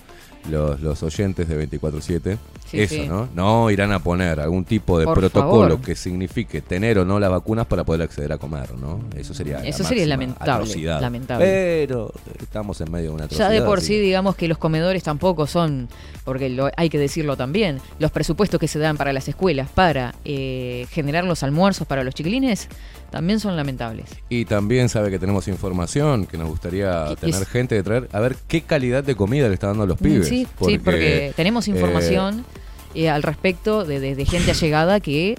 los, 0.50 0.80
los 0.80 1.02
oyentes 1.02 1.48
de 1.48 1.68
24-7 1.68 2.36
Sí, 2.66 2.80
eso, 2.80 2.94
sí. 2.94 3.06
¿no? 3.06 3.28
No 3.34 3.70
irán 3.70 3.92
a 3.92 3.98
poner 3.98 4.40
algún 4.40 4.64
tipo 4.64 4.98
de 4.98 5.04
Por 5.04 5.18
protocolo 5.18 5.68
favor. 5.74 5.80
que 5.84 5.94
signifique 5.94 6.60
tener 6.62 6.98
o 6.98 7.04
no 7.04 7.20
las 7.20 7.30
vacunas 7.30 7.66
para 7.66 7.84
poder 7.84 8.02
acceder 8.02 8.32
a 8.32 8.38
comer, 8.38 8.74
¿no? 8.74 9.00
Eso 9.16 9.34
sería 9.34 9.58
la 9.60 9.66
Eso 9.68 9.84
sería 9.84 10.06
lamentable, 10.06 10.52
atrocidad. 10.52 11.00
lamentable. 11.00 11.44
Pero 11.46 12.10
estamos 12.40 12.80
en 12.80 12.90
medio 12.90 13.10
de 13.10 13.14
una 13.14 13.20
Ya 13.22 13.24
atrocidad. 13.26 13.50
de 13.50 13.62
por 13.62 13.80
sí, 13.82 13.98
digamos 14.00 14.34
que 14.34 14.48
los 14.48 14.56
comedores 14.58 15.02
tampoco 15.02 15.46
son, 15.46 15.88
porque 16.24 16.48
lo- 16.48 16.70
hay 16.76 16.88
que 16.88 16.98
decirlo 16.98 17.36
también, 17.36 17.80
los 17.98 18.10
presupuestos 18.10 18.58
que 18.58 18.66
se 18.66 18.78
dan 18.78 18.96
para 18.96 19.12
las 19.12 19.28
escuelas 19.28 19.68
para 19.70 20.14
eh, 20.24 20.86
generar 20.90 21.24
los 21.24 21.42
almuerzos 21.42 21.86
para 21.86 22.02
los 22.02 22.14
chiquilines 22.14 22.68
también 23.14 23.38
son 23.38 23.56
lamentables. 23.56 24.06
Y 24.28 24.44
también 24.44 24.88
sabe 24.88 25.08
que 25.08 25.20
tenemos 25.20 25.46
información 25.46 26.26
que 26.26 26.36
nos 26.36 26.48
gustaría 26.48 27.14
tener 27.14 27.42
es- 27.42 27.48
gente 27.48 27.76
de 27.76 27.82
traer, 27.84 28.08
a 28.12 28.18
ver 28.18 28.34
qué 28.48 28.62
calidad 28.62 29.04
de 29.04 29.14
comida 29.14 29.46
le 29.46 29.54
está 29.54 29.68
dando 29.68 29.84
a 29.84 29.86
los 29.86 29.98
pibes. 29.98 30.26
Mm, 30.26 30.30
Sí, 30.30 30.46
sí, 30.66 30.78
porque 30.78 31.32
tenemos 31.36 31.68
eh, 31.68 31.70
información 31.70 32.44
eh, 32.96 33.08
al 33.08 33.22
respecto 33.22 33.84
de, 33.84 34.00
de- 34.00 34.16
de 34.16 34.24
gente 34.26 34.50
allegada 34.50 34.98
que, 34.98 35.36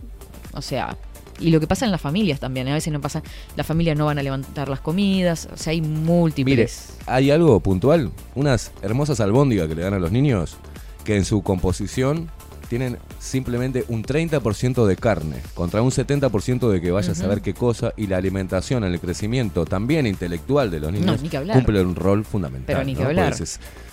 o 0.54 0.62
sea, 0.62 0.96
y 1.38 1.50
lo 1.52 1.60
que 1.60 1.68
pasa 1.68 1.84
en 1.84 1.92
las 1.92 2.00
familias 2.00 2.40
también, 2.40 2.66
¿eh? 2.70 2.72
a 2.72 2.76
veces 2.76 2.94
no 2.94 3.02
pasa, 3.02 3.22
las 3.58 3.68
familias 3.68 3.98
no 3.98 4.06
van 4.06 4.18
a 4.20 4.24
levantar 4.24 4.70
las 4.70 4.80
comidas, 4.80 5.50
o 5.54 5.58
sea, 5.58 5.72
hay 5.72 5.82
Mire, 5.82 5.94
múltiples. 6.00 6.94
hay 7.08 7.30
algo 7.30 7.60
puntual, 7.60 8.10
unas 8.36 8.72
hermosas 8.82 9.20
albóndigas 9.20 9.68
que 9.68 9.76
le 9.76 9.82
dan 9.82 9.94
a 9.94 10.00
los 10.00 10.14
niños 10.14 10.56
que 11.04 11.18
en 11.18 11.26
su 11.26 11.44
composición 11.44 12.30
tienen 12.66 12.98
simplemente 13.20 13.86
un 13.88 14.04
30% 14.04 14.86
de 14.86 14.96
carne 14.96 15.42
contra 15.54 15.82
un 15.82 15.92
70% 15.92 16.70
de 16.70 16.82
que 16.82 16.92
vaya 16.92 17.12
a 17.12 17.16
saber 17.16 17.42
qué 17.42 17.54
cosa 17.54 17.94
y 17.98 18.08
la 18.08 18.18
alimentación, 18.18 18.84
el 18.84 19.00
crecimiento 19.00 19.66
también 19.66 20.06
intelectual 20.08 20.70
de 20.72 20.80
los 20.80 20.92
niños 20.92 21.22
cumple 21.54 21.82
un 21.82 21.96
rol 21.96 22.26
fundamental. 22.26 22.76
Pero 22.76 22.84
ni 22.84 22.96
que 22.96 23.04
¿no? 23.04 23.10
hablar. 23.10 23.36
Se, 23.36 23.46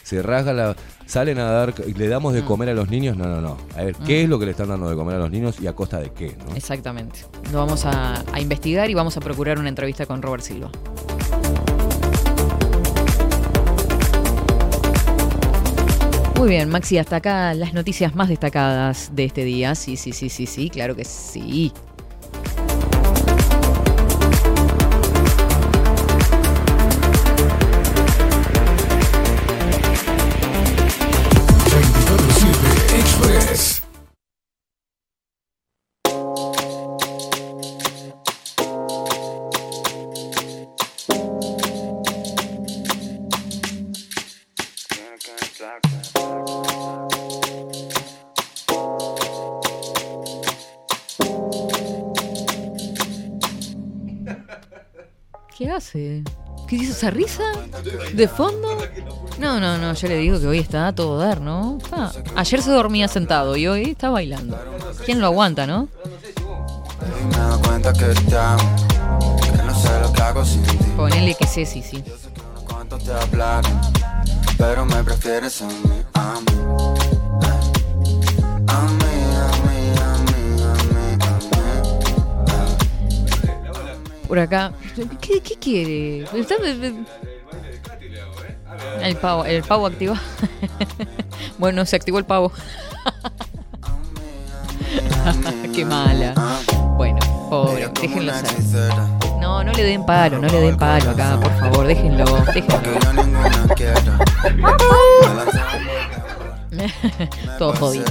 se 0.03 0.23
rasga 0.23 0.53
la... 0.53 0.77
Salen 1.07 1.39
a 1.39 1.45
dar 1.51 1.75
y 1.87 1.93
le 1.95 2.09
damos 2.09 2.33
de 2.33 2.43
comer 2.45 2.71
a 2.71 2.75
los 2.75 2.89
niños, 2.89 3.17
no, 3.17 3.27
no, 3.27 3.41
no. 3.41 3.59
A 3.77 3.83
ver, 3.83 3.95
¿qué 4.07 4.21
Mm. 4.21 4.25
es 4.25 4.29
lo 4.31 4.39
que 4.39 4.47
le 4.47 4.51
están 4.53 4.69
dando 4.69 4.89
de 4.89 4.97
comer 4.97 5.17
a 5.17 5.19
los 5.19 5.31
niños 5.31 5.57
y 5.61 5.67
a 5.67 5.75
costa 5.75 5.99
de 6.01 6.11
qué? 6.11 6.35
¿no? 6.49 6.55
Exactamente. 6.57 7.21
Lo 7.53 7.59
vamos 7.59 7.85
a, 7.85 8.25
a 8.33 8.41
investigar 8.41 8.89
y 8.89 8.95
vamos 8.95 9.17
a 9.17 9.21
procurar 9.21 9.59
una 9.59 9.69
entrevista 9.69 10.07
con 10.07 10.23
Robert 10.23 10.43
Silva. 10.43 10.71
Muy 16.37 16.49
bien, 16.49 16.71
Maxi, 16.71 16.99
hasta 16.99 17.17
acá 17.17 17.55
las 17.55 17.73
noticias 17.73 18.15
más 18.15 18.29
destacadas 18.29 19.15
de 19.15 19.25
este 19.25 19.45
día. 19.45 19.75
Sí, 19.75 19.97
sí, 19.97 20.13
sí, 20.13 20.29
sí, 20.29 20.47
sí, 20.47 20.71
claro 20.71 20.97
que 20.97 21.05
sí. 21.05 21.73
Esa 57.03 57.11
risa? 57.11 57.43
¿De 58.15 58.29
fondo? 58.29 58.79
No, 59.39 59.59
no, 59.59 59.77
no, 59.77 59.93
yo 59.93 60.09
le 60.09 60.19
digo 60.19 60.39
que 60.39 60.47
hoy 60.47 60.59
está 60.61 60.87
a 60.87 60.95
todo 60.95 61.19
dar, 61.19 61.41
¿no? 61.41 61.79
Ayer 62.37 62.63
se 62.63 62.71
dormía 62.71 63.09
sentado 63.09 63.57
y 63.57 63.67
hoy 63.67 63.91
está 63.91 64.11
bailando. 64.11 64.57
¿Quién 65.05 65.21
lo 65.21 65.27
aguanta, 65.27 65.67
no? 65.67 65.89
Ponele 70.97 71.35
que 71.35 71.47
sé, 71.49 71.67
sí, 71.67 71.83
sí. 71.83 72.05
Pero 74.59 74.87
me 74.87 75.03
prefieres 75.03 75.61
a 75.61 75.67
mí, 75.67 76.05
Por 84.33 84.39
acá. 84.39 84.73
¿Qué, 85.21 85.43
quiere? 85.61 86.25
El 89.03 89.17
pavo, 89.17 89.45
el 89.45 89.63
pavo 89.63 89.87
activa. 89.87 90.19
bueno, 91.59 91.85
se 91.85 91.97
activó 91.97 92.19
el 92.19 92.25
pavo. 92.25 92.51
qué 95.75 95.85
mala. 95.85 96.33
Bueno, 96.97 97.19
pobre, 97.51 97.91
déjenlo. 98.01 98.33
No, 99.39 99.63
no 99.63 99.71
le 99.71 99.85
den 99.85 100.07
palo, 100.07 100.39
no 100.39 100.49
le 100.49 100.61
den 100.63 100.79
palo 100.79 101.11
acá, 101.11 101.39
por 101.39 101.53
favor, 101.59 101.87
déjenlo, 101.87 102.25
déjenlo. 102.55 102.81
Todo 107.59 107.77
jodido. 107.77 108.07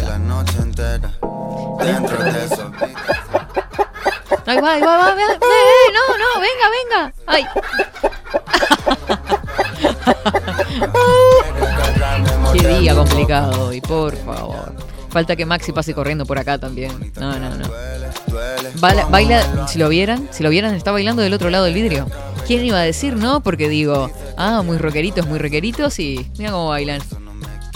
Ahí 4.45 4.59
va, 4.59 4.73
ahí 4.73 4.81
va, 4.81 4.97
va, 4.97 5.13
va. 5.15 5.21
Eh, 5.21 5.37
no, 5.93 6.17
no, 6.17 6.41
venga, 6.41 6.69
venga. 6.79 7.13
Ay. 7.27 7.45
Qué 12.53 12.67
día 12.79 12.95
complicado 12.95 13.67
hoy, 13.67 13.81
por 13.81 14.15
favor. 14.17 14.73
Falta 15.09 15.35
que 15.35 15.45
Maxi 15.45 15.71
pase 15.73 15.93
corriendo 15.93 16.25
por 16.25 16.39
acá 16.39 16.57
también. 16.57 17.11
No, 17.19 17.37
no, 17.37 17.49
no. 17.55 17.69
Baila, 18.79 19.05
baila- 19.07 19.67
si 19.67 19.77
lo 19.77 19.89
vieran, 19.89 20.27
si 20.31 20.41
lo 20.43 20.49
vieran, 20.49 20.73
está 20.75 20.91
bailando 20.91 21.21
del 21.21 21.33
otro 21.33 21.49
lado 21.49 21.65
del 21.65 21.73
vidrio. 21.73 22.07
¿Quién 22.47 22.63
iba 22.65 22.77
a 22.77 22.81
decir 22.83 23.15
no? 23.15 23.41
Porque 23.41 23.69
digo, 23.69 24.09
ah, 24.37 24.61
muy 24.63 24.77
rockeritos, 24.77 25.27
muy 25.27 25.37
rockeritos 25.39 25.99
y 25.99 26.29
mira 26.37 26.51
cómo 26.51 26.69
bailan. 26.69 27.01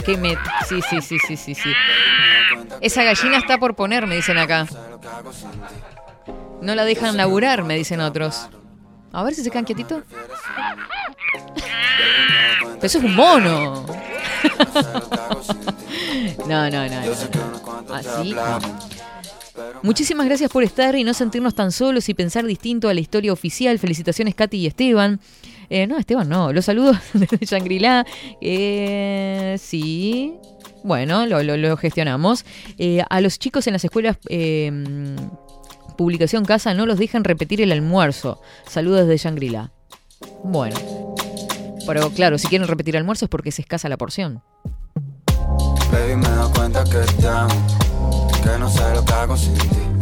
Qué 0.05 0.17
me... 0.17 0.37
Sí, 0.67 0.81
sí, 0.89 1.01
sí, 1.01 1.17
sí, 1.25 1.35
sí, 1.35 1.55
sí. 1.55 1.71
Esa 2.81 3.03
gallina 3.03 3.37
está 3.37 3.57
por 3.57 3.75
poner, 3.75 4.07
me 4.07 4.15
dicen 4.15 4.37
acá. 4.37 4.67
No 6.65 6.73
la 6.73 6.83
dejan 6.83 7.15
laburar, 7.15 7.63
me 7.63 7.75
dicen 7.75 8.01
otros. 8.01 8.47
A 9.11 9.21
ver 9.21 9.35
si 9.35 9.43
se 9.43 9.51
quedan 9.51 9.65
quietitos. 9.65 10.03
Eso 12.81 12.97
es 12.97 13.03
un 13.03 13.15
mono. 13.15 13.85
No, 16.47 16.69
no, 16.69 16.87
no. 16.87 17.01
no. 17.01 17.93
Así. 17.93 18.35
Muchísimas 19.81 20.27
gracias 20.27 20.51
por 20.51 20.63
estar 20.63 20.95
y 20.95 21.03
no 21.03 21.15
sentirnos 21.15 21.55
tan 21.55 21.71
solos 21.71 22.07
y 22.07 22.13
pensar 22.13 22.45
distinto 22.45 22.87
a 22.87 22.93
la 22.93 22.99
historia 22.99 23.33
oficial. 23.33 23.79
Felicitaciones, 23.79 24.35
Katy 24.35 24.57
y 24.57 24.67
Esteban. 24.67 25.19
Eh, 25.71 25.87
no, 25.87 25.97
Esteban, 25.97 26.29
no. 26.29 26.53
Los 26.53 26.65
saludos 26.65 26.97
desde 27.13 27.45
Shangri-La. 27.45 28.05
Eh, 28.41 29.57
sí. 29.59 30.35
Bueno, 30.83 31.25
lo 31.25 31.77
gestionamos. 31.77 32.45
Eh, 32.77 33.01
a 33.09 33.21
los 33.21 33.39
chicos 33.39 33.65
en 33.65 33.73
las 33.73 33.83
escuelas 33.83 34.17
eh, 34.29 34.71
Publicación 35.95 36.45
Casa 36.45 36.73
no 36.73 36.85
los 36.85 36.99
dejan 36.99 37.23
repetir 37.23 37.61
el 37.61 37.71
almuerzo. 37.71 38.41
Saludos 38.67 39.07
desde 39.07 39.23
Shangri-La. 39.23 39.71
Bueno. 40.43 40.75
Pero 41.87 42.09
claro, 42.09 42.37
si 42.37 42.47
quieren 42.47 42.67
repetir 42.67 42.97
almuerzo 42.97 43.25
es 43.25 43.29
porque 43.29 43.49
es 43.49 43.59
escasa 43.59 43.89
la 43.89 43.97
porción. 43.97 44.41
Baby, 45.91 46.15
me 46.15 46.27
doy 46.29 46.51
cuenta 46.51 46.83
que 46.83 46.99
te 47.21 47.27
amo, 47.27 48.27
que 48.43 48.59
no 48.59 48.69
sé 48.69 48.81
lo 48.93 49.05
que 49.05 49.13
hago 49.13 49.37
sin 49.37 49.53
ti. 49.53 49.94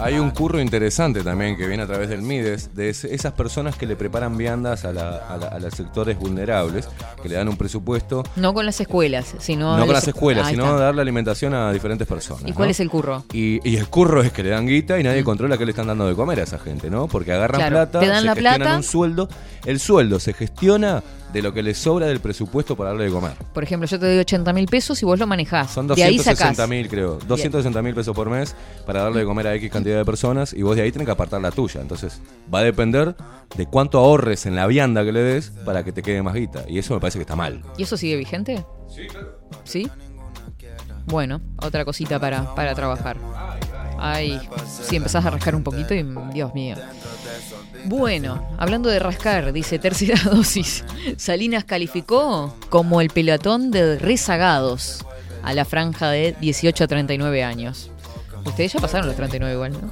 Hay 0.00 0.18
un 0.18 0.30
curro 0.30 0.60
interesante 0.60 1.22
también 1.22 1.56
que 1.56 1.66
viene 1.66 1.82
a 1.82 1.86
través 1.86 2.08
del 2.08 2.22
MIDES, 2.22 2.74
de 2.74 2.90
es- 2.90 3.04
esas 3.04 3.32
personas 3.32 3.74
que 3.76 3.86
le 3.86 3.96
preparan 3.96 4.36
viandas 4.36 4.84
a, 4.84 4.92
la- 4.92 5.16
a 5.16 5.36
la- 5.36 5.48
a 5.48 5.58
los 5.58 5.74
sectores 5.74 6.18
vulnerables, 6.18 6.88
que 7.22 7.28
le 7.28 7.36
dan 7.36 7.48
un 7.48 7.56
presupuesto, 7.56 8.22
No 8.36 8.52
con 8.54 8.66
las 8.66 8.80
escuelas, 8.80 9.34
sino. 9.38 9.72
no 9.76 9.84
con 9.86 9.94
las 9.94 10.04
las 10.06 10.08
escuelas, 10.08 10.46
Ahí 10.46 10.54
sino 10.54 10.64
está. 10.66 10.76
darle 10.78 11.02
alimentación 11.02 11.54
a 11.54 11.72
diferentes 11.72 12.06
personas. 12.06 12.42
¿Y 12.46 12.52
cuál 12.52 12.68
¿no? 12.68 12.72
es 12.72 12.80
el 12.80 12.90
curro? 12.90 13.24
Y, 13.32 13.66
y 13.68 13.76
el 13.76 13.88
curro 13.88 14.22
es 14.22 14.30
que 14.32 14.42
le 14.42 14.50
dan 14.50 14.66
guita 14.66 14.98
y 14.98 15.02
nadie 15.02 15.24
controla 15.24 15.56
qué 15.56 15.64
le 15.64 15.70
están 15.70 15.86
dando 15.86 16.06
de 16.06 16.14
comer 16.14 16.40
a 16.40 16.42
esa 16.42 16.58
gente, 16.58 16.90
¿no? 16.90 17.06
Porque 17.08 17.32
agarran 17.32 17.60
Claro, 17.60 17.76
plata, 17.76 18.00
te 18.00 18.06
dan 18.08 18.20
se 18.20 18.26
la 18.26 18.34
gestionan 18.34 18.58
plata. 18.60 18.76
un 18.76 18.82
sueldo. 18.82 19.28
El 19.64 19.80
sueldo 19.80 20.20
se 20.20 20.32
gestiona 20.32 21.02
de 21.32 21.42
lo 21.42 21.52
que 21.52 21.62
les 21.62 21.76
sobra 21.76 22.06
del 22.06 22.20
presupuesto 22.20 22.76
para 22.76 22.90
darle 22.90 23.06
de 23.06 23.10
comer. 23.10 23.32
Por 23.52 23.62
ejemplo, 23.64 23.88
yo 23.88 23.98
te 23.98 24.06
doy 24.06 24.18
80 24.18 24.52
mil 24.52 24.66
pesos 24.66 25.02
y 25.02 25.04
vos 25.04 25.18
lo 25.18 25.26
manejás. 25.26 25.72
Son 25.72 25.86
de 25.88 25.94
ahí 26.04 26.18
sacás. 26.18 26.56
260 26.56 26.66
mil, 26.68 26.88
creo. 26.88 27.18
260 27.26 27.82
mil 27.82 27.94
pesos 27.94 28.14
por 28.14 28.30
mes 28.30 28.54
para 28.86 29.02
darle 29.02 29.20
de 29.20 29.24
comer 29.24 29.46
a 29.48 29.54
X 29.54 29.70
cantidad 29.70 29.96
de 29.96 30.04
personas 30.04 30.52
y 30.52 30.62
vos 30.62 30.76
de 30.76 30.82
ahí 30.82 30.92
tenés 30.92 31.06
que 31.06 31.12
apartar 31.12 31.40
la 31.40 31.50
tuya. 31.50 31.80
Entonces, 31.80 32.20
va 32.52 32.60
a 32.60 32.62
depender 32.62 33.16
de 33.56 33.66
cuánto 33.66 33.98
ahorres 33.98 34.46
en 34.46 34.54
la 34.54 34.66
vianda 34.66 35.04
que 35.04 35.12
le 35.12 35.20
des 35.20 35.50
para 35.64 35.84
que 35.84 35.92
te 35.92 36.02
quede 36.02 36.22
más 36.22 36.34
guita. 36.34 36.64
Y 36.68 36.78
eso 36.78 36.94
me 36.94 37.00
parece 37.00 37.18
que 37.18 37.22
está 37.22 37.36
mal. 37.36 37.62
¿Y 37.76 37.82
eso 37.82 37.96
sigue 37.96 38.16
vigente? 38.16 38.64
Sí, 38.88 39.06
claro. 39.08 39.38
¿Sí? 39.64 39.90
Bueno, 41.06 41.40
otra 41.62 41.84
cosita 41.84 42.18
para, 42.18 42.54
para 42.54 42.74
trabajar. 42.74 43.16
Ay, 43.98 44.40
si 44.66 44.96
empezás 44.96 45.24
a 45.24 45.30
rascar 45.30 45.54
un 45.54 45.62
poquito 45.62 45.94
y 45.94 46.04
Dios 46.32 46.52
mío. 46.54 46.76
Bueno, 47.84 48.46
hablando 48.58 48.88
de 48.88 48.98
rascar, 48.98 49.52
dice 49.52 49.78
tercera 49.78 50.20
dosis. 50.30 50.84
Salinas 51.16 51.64
calificó 51.64 52.54
como 52.68 53.00
el 53.00 53.10
pelotón 53.10 53.70
de 53.70 53.98
rezagados 53.98 55.04
a 55.42 55.54
la 55.54 55.64
franja 55.64 56.10
de 56.10 56.36
18 56.40 56.84
a 56.84 56.86
39 56.88 57.44
años. 57.44 57.90
Ustedes 58.46 58.72
ya 58.72 58.80
pasaron 58.80 59.06
los 59.06 59.16
39 59.16 59.54
igual, 59.54 59.72
¿no? 59.72 59.90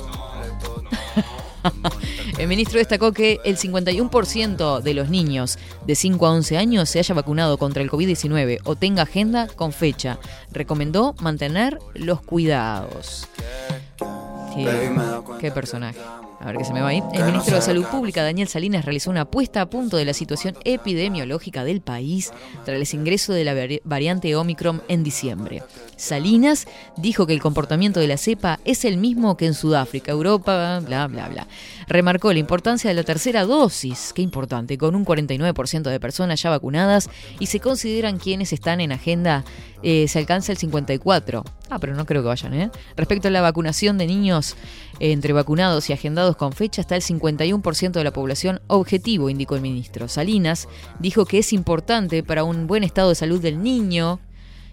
El 2.38 2.48
ministro 2.48 2.78
destacó 2.78 3.12
que 3.12 3.38
el 3.44 3.56
51% 3.56 4.80
de 4.82 4.94
los 4.94 5.08
niños 5.08 5.58
de 5.86 5.94
5 5.94 6.26
a 6.26 6.32
11 6.32 6.58
años 6.58 6.90
se 6.90 6.98
haya 6.98 7.14
vacunado 7.14 7.56
contra 7.58 7.82
el 7.82 7.90
COVID-19 7.90 8.58
o 8.64 8.76
tenga 8.76 9.02
agenda 9.04 9.46
con 9.46 9.72
fecha. 9.72 10.18
Recomendó 10.52 11.14
mantener 11.20 11.78
los 11.94 12.20
cuidados. 12.20 13.28
Qué, 15.40 15.50
personaje. 15.52 15.98
A 16.40 16.46
ver 16.46 16.58
qué 16.58 16.64
se 16.64 16.72
me 16.74 16.80
va 16.82 16.88
ahí. 16.88 17.02
El 17.14 17.24
ministro 17.24 17.56
de 17.56 17.62
Salud 17.62 17.84
Pública, 17.86 18.22
Daniel 18.22 18.48
Salinas, 18.48 18.84
realizó 18.84 19.10
una 19.10 19.24
puesta 19.24 19.62
a 19.62 19.66
punto 19.70 19.96
de 19.96 20.04
la 20.04 20.12
situación 20.12 20.54
epidemiológica 20.64 21.64
del 21.64 21.80
país 21.80 22.32
tras 22.64 22.76
el 22.92 22.98
ingreso 23.00 23.32
de 23.32 23.44
la 23.44 23.54
vari- 23.54 23.80
variante 23.84 24.34
Omicron 24.36 24.82
en 24.88 25.02
diciembre. 25.02 25.62
Salinas 25.96 26.66
dijo 26.96 27.26
que 27.26 27.32
el 27.32 27.40
comportamiento 27.40 28.00
de 28.00 28.08
la 28.08 28.16
cepa 28.16 28.60
es 28.64 28.84
el 28.84 28.96
mismo 28.96 29.36
que 29.36 29.46
en 29.46 29.54
Sudáfrica, 29.54 30.12
Europa, 30.12 30.80
bla, 30.80 31.06
bla, 31.06 31.28
bla. 31.28 31.46
Remarcó 31.86 32.32
la 32.32 32.38
importancia 32.38 32.88
de 32.88 32.94
la 32.94 33.02
tercera 33.02 33.44
dosis, 33.44 34.12
qué 34.14 34.22
importante, 34.22 34.78
con 34.78 34.94
un 34.94 35.04
49% 35.04 35.82
de 35.82 36.00
personas 36.00 36.42
ya 36.42 36.50
vacunadas 36.50 37.10
y 37.38 37.46
se 37.46 37.60
consideran 37.60 38.18
quienes 38.18 38.52
están 38.52 38.80
en 38.80 38.92
agenda, 38.92 39.44
eh, 39.82 40.06
se 40.08 40.18
alcanza 40.18 40.52
el 40.52 40.58
54%. 40.58 41.44
Ah, 41.70 41.78
pero 41.78 41.94
no 41.94 42.06
creo 42.06 42.22
que 42.22 42.28
vayan, 42.28 42.54
¿eh? 42.54 42.70
Respecto 42.96 43.28
a 43.28 43.30
la 43.30 43.40
vacunación 43.40 43.98
de 43.98 44.06
niños 44.06 44.56
entre 45.00 45.32
vacunados 45.32 45.90
y 45.90 45.92
agendados 45.92 46.36
con 46.36 46.52
fecha, 46.52 46.80
está 46.80 46.96
el 46.96 47.02
51% 47.02 47.92
de 47.92 48.04
la 48.04 48.12
población 48.12 48.60
objetivo, 48.66 49.30
indicó 49.30 49.56
el 49.56 49.62
ministro. 49.62 50.08
Salinas 50.08 50.68
dijo 50.98 51.24
que 51.24 51.38
es 51.38 51.52
importante 51.52 52.22
para 52.22 52.44
un 52.44 52.66
buen 52.66 52.84
estado 52.84 53.08
de 53.08 53.14
salud 53.14 53.40
del 53.40 53.62
niño 53.62 54.20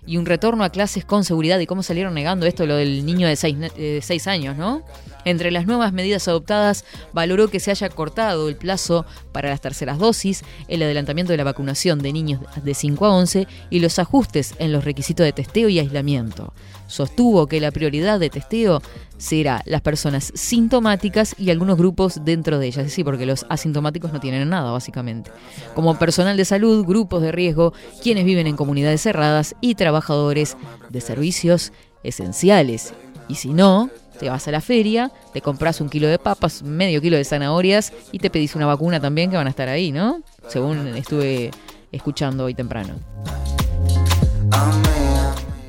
y 0.06 0.18
un 0.18 0.26
retorno 0.26 0.64
a 0.64 0.69
clases 0.69 1.06
con 1.06 1.23
seguridad. 1.23 1.60
¿Y 1.60 1.68
cómo 1.68 1.84
salieron 1.84 2.14
negando 2.14 2.45
esto, 2.45 2.65
lo 2.65 2.76
del 2.76 3.06
niño 3.06 3.28
de 3.28 3.36
6 3.36 4.28
años, 4.28 4.57
no? 4.57 4.84
Entre 5.23 5.52
las 5.52 5.68
nuevas 5.68 5.94
medidas 5.94 6.28
adoptadas, 6.28 6.84
valoró 7.14 7.48
que 7.49 7.60
se 7.60 7.69
haya 7.69 7.90
cortado 7.90 8.49
el 8.49 8.56
plazo 8.56 9.06
para 9.32 9.49
las 9.49 9.61
terceras 9.61 9.99
dosis, 9.99 10.44
el 10.68 10.82
adelantamiento 10.82 11.32
de 11.32 11.38
la 11.38 11.44
vacunación 11.44 11.99
de 11.99 12.11
niños 12.11 12.41
de 12.64 12.73
5 12.73 13.06
a 13.06 13.15
11 13.15 13.48
y 13.69 13.80
los 13.80 13.99
ajustes 13.99 14.56
en 14.57 14.72
los 14.72 14.84
requisitos 14.84 15.23
de 15.23 15.34
testeo 15.34 15.69
y 15.69 15.78
aislamiento. 15.78 16.53
Sostuvo 16.88 17.45
que 17.45 17.61
la 17.61 17.72
prioridad 17.72 18.19
de 18.19 18.32
testeo 18.32 18.82
será 19.22 19.61
las 19.65 19.81
personas 19.81 20.31
sintomáticas 20.34 21.35
y 21.38 21.52
algunos 21.52 21.77
grupos 21.77 22.22
dentro 22.26 22.57
de 22.57 22.68
ellas, 22.68 22.85
decir, 22.85 23.06
porque 23.06 23.27
los 23.27 23.45
asintomáticos 23.49 24.11
no 24.11 24.19
tienen 24.19 24.49
nada, 24.49 24.72
básicamente. 24.72 25.31
Como 25.76 25.98
personal 25.99 26.35
de 26.35 26.43
salud, 26.43 26.85
grupos 26.85 27.22
de 27.22 27.31
riesgo, 27.31 27.73
quienes 28.02 28.26
viven 28.26 28.48
en 28.48 28.56
comunidades 28.56 29.02
cerradas 29.02 29.56
y 29.61 29.76
trabajadores 29.76 30.57
de 30.89 31.02
servicios 31.02 31.72
esenciales. 32.03 32.93
Y 33.27 33.35
si 33.35 33.49
no, 33.49 33.91
te 34.19 34.27
vas 34.30 34.48
a 34.48 34.52
la 34.52 34.61
feria, 34.61 35.11
te 35.34 35.41
compras 35.41 35.81
un 35.81 35.89
kilo 35.89 36.07
de 36.07 36.18
papas, 36.18 36.64
medio 36.64 36.99
kilo 36.99 37.15
de 37.15 37.23
zanahorias 37.23 37.93
y 38.11 38.18
te 38.18 38.31
pedís 38.31 38.56
una 38.56 38.65
vacuna 38.65 38.99
también 38.99 39.30
que 39.30 39.38
van 39.38 39.48
a 39.48 39.52
estar 39.52 39.69
ahí, 39.69 39.91
¿no? 39.91 40.23
Según 40.48 40.88
estuve 40.98 41.52
escuchando 41.91 42.45
hoy 42.45 42.56
temprano. 42.56 42.95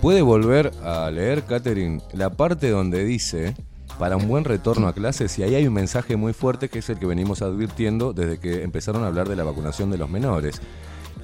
¿Puede 0.02 0.20
volver 0.20 0.72
a 0.82 1.08
leer, 1.12 1.44
Catherine, 1.44 2.00
la 2.12 2.30
parte 2.30 2.70
donde 2.70 3.04
dice 3.04 3.54
para 4.00 4.16
un 4.16 4.26
buen 4.26 4.42
retorno 4.42 4.88
a 4.88 4.94
clases? 4.94 5.38
Y 5.38 5.44
ahí 5.44 5.54
hay 5.54 5.64
un 5.64 5.74
mensaje 5.74 6.16
muy 6.16 6.32
fuerte 6.32 6.68
que 6.68 6.80
es 6.80 6.90
el 6.90 6.98
que 6.98 7.06
venimos 7.06 7.40
advirtiendo 7.40 8.12
desde 8.12 8.40
que 8.40 8.64
empezaron 8.64 9.04
a 9.04 9.06
hablar 9.06 9.28
de 9.28 9.36
la 9.36 9.44
vacunación 9.44 9.92
de 9.92 9.98
los 9.98 10.10
menores. 10.10 10.60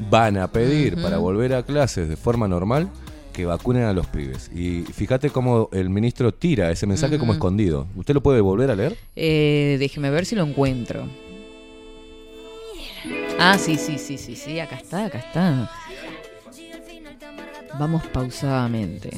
Van 0.08 0.38
a 0.38 0.46
pedir 0.46 1.02
para 1.02 1.18
volver 1.18 1.54
a 1.54 1.64
clases 1.64 2.08
de 2.08 2.16
forma 2.16 2.46
normal 2.46 2.88
que 3.32 3.46
vacunen 3.46 3.82
a 3.82 3.92
los 3.92 4.06
pibes. 4.06 4.48
Y 4.54 4.82
fíjate 4.82 5.30
cómo 5.30 5.70
el 5.72 5.90
ministro 5.90 6.32
tira 6.32 6.70
ese 6.70 6.86
mensaje 6.86 7.18
como 7.18 7.32
escondido. 7.32 7.88
¿Usted 7.96 8.14
lo 8.14 8.22
puede 8.22 8.40
volver 8.40 8.70
a 8.70 8.76
leer? 8.76 8.96
Eh, 9.16 9.76
déjeme 9.80 10.08
ver 10.10 10.24
si 10.24 10.36
lo 10.36 10.44
encuentro. 10.44 11.02
Ah, 13.40 13.58
sí, 13.58 13.76
sí, 13.76 13.98
sí, 13.98 14.18
sí, 14.18 14.36
sí, 14.36 14.60
acá 14.60 14.76
está, 14.76 15.06
acá 15.06 15.18
está. 15.18 15.68
Vamos 17.78 18.06
pausadamente. 18.08 19.10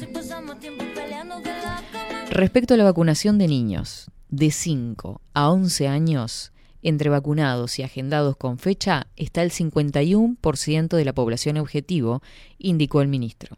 Respecto 2.29 2.73
a 2.73 2.77
la 2.77 2.83
vacunación 2.83 3.37
de 3.37 3.47
niños 3.47 4.09
de 4.29 4.51
5 4.51 5.21
a 5.33 5.51
11 5.51 5.87
años, 5.87 6.53
entre 6.81 7.09
vacunados 7.09 7.77
y 7.77 7.83
agendados 7.83 8.37
con 8.37 8.57
fecha 8.57 9.07
está 9.15 9.43
el 9.43 9.51
51% 9.51 10.95
de 10.95 11.05
la 11.05 11.13
población 11.13 11.57
objetivo, 11.57 12.21
indicó 12.57 13.01
el 13.01 13.07
ministro. 13.07 13.57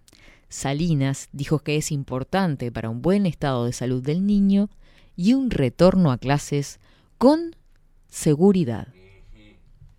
Salinas 0.50 1.30
dijo 1.32 1.60
que 1.60 1.78
es 1.78 1.92
importante 1.92 2.72
para 2.72 2.90
un 2.90 3.02
buen 3.02 3.26
estado 3.26 3.66
de 3.66 3.74
salud 3.74 4.04
del 4.04 4.26
niño 4.26 4.70
y 5.16 5.34
un 5.34 5.50
retorno 5.50 6.12
a 6.12 6.18
clases 6.18 6.80
con 7.18 7.56
seguridad. 8.08 8.88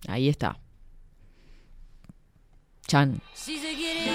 Ahí 0.07 0.29
está. 0.29 0.61
Chan. 2.87 3.21
Si 3.33 3.59
se 3.59 3.75
quiere 3.75 4.14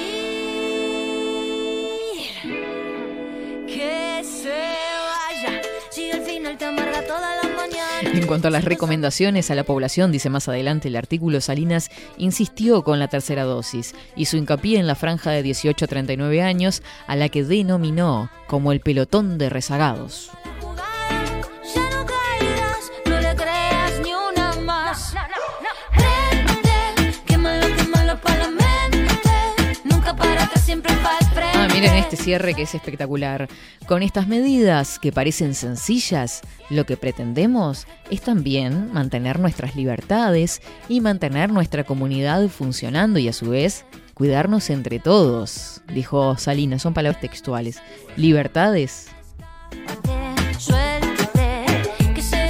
que 3.69 4.23
se 4.23 4.49
vaya. 4.49 5.61
Si 5.91 6.11
al 6.11 6.21
final 6.21 6.57
te 6.57 6.65
amarga 6.65 7.01
toda 7.05 7.35
la 7.35 7.49
mañana. 7.55 8.17
En 8.17 8.27
cuanto 8.27 8.47
a 8.47 8.51
las 8.51 8.65
recomendaciones 8.65 9.51
a 9.51 9.55
la 9.55 9.63
población, 9.63 10.11
dice 10.11 10.29
más 10.29 10.47
adelante 10.47 10.87
el 10.87 10.95
artículo, 10.95 11.41
Salinas 11.41 11.89
insistió 12.17 12.83
con 12.83 12.99
la 12.99 13.07
tercera 13.07 13.43
dosis. 13.43 13.93
Hizo 14.15 14.37
hincapié 14.37 14.79
en 14.79 14.87
la 14.87 14.95
franja 14.95 15.31
de 15.31 15.43
18 15.43 15.85
a 15.85 15.87
39 15.87 16.41
años, 16.41 16.81
a 17.07 17.15
la 17.15 17.29
que 17.29 17.43
denominó 17.43 18.29
como 18.47 18.71
el 18.71 18.79
pelotón 18.79 19.37
de 19.37 19.49
rezagados. 19.49 20.31
Miren 31.79 31.95
este 31.95 32.17
cierre 32.17 32.53
que 32.53 32.63
es 32.63 32.75
espectacular. 32.75 33.47
Con 33.87 34.03
estas 34.03 34.27
medidas 34.27 34.99
que 34.99 35.13
parecen 35.13 35.55
sencillas, 35.55 36.41
lo 36.69 36.85
que 36.85 36.97
pretendemos 36.97 37.87
es 38.11 38.21
también 38.21 38.91
mantener 38.91 39.39
nuestras 39.39 39.77
libertades 39.77 40.61
y 40.89 40.99
mantener 40.99 41.51
nuestra 41.51 41.85
comunidad 41.85 42.47
funcionando 42.49 43.17
y 43.19 43.29
a 43.29 43.33
su 43.33 43.51
vez 43.51 43.85
cuidarnos 44.13 44.69
entre 44.69 44.99
todos, 44.99 45.81
dijo 45.93 46.37
Salinas, 46.37 46.81
son 46.81 46.93
palabras 46.93 47.21
textuales. 47.21 47.81
Libertades 48.17 49.07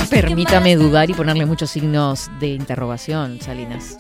Permítame 0.10 0.76
dudar 0.76 1.10
y 1.10 1.14
ponerle 1.14 1.46
muchos 1.46 1.70
signos 1.70 2.32
de 2.40 2.48
interrogación, 2.48 3.40
Salinas. 3.40 3.98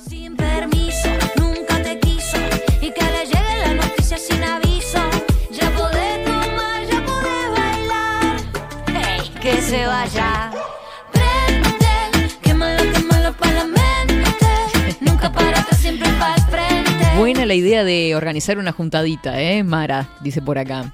Se 9.70 9.86
vaya. 9.86 10.52
Prende, 11.14 12.36
quémalo, 12.41 12.91
quémalo 12.91 13.34
pa' 13.34 13.52
la 13.52 13.66
mente. 13.66 14.98
Nunca 15.00 15.32
para 15.32 15.60
atrás, 15.60 15.78
siempre 15.78 16.10
para 16.20 16.36
el 16.36 16.41
frente. 16.41 17.18
Buena 17.18 17.46
la 17.46 17.54
idea 17.54 17.84
de 17.84 18.16
organizar 18.16 18.58
una 18.58 18.72
juntadita, 18.72 19.40
¿eh? 19.40 19.64
Mara, 19.64 20.10
dice 20.22 20.41
por 20.41 20.58
acá. 20.58 20.91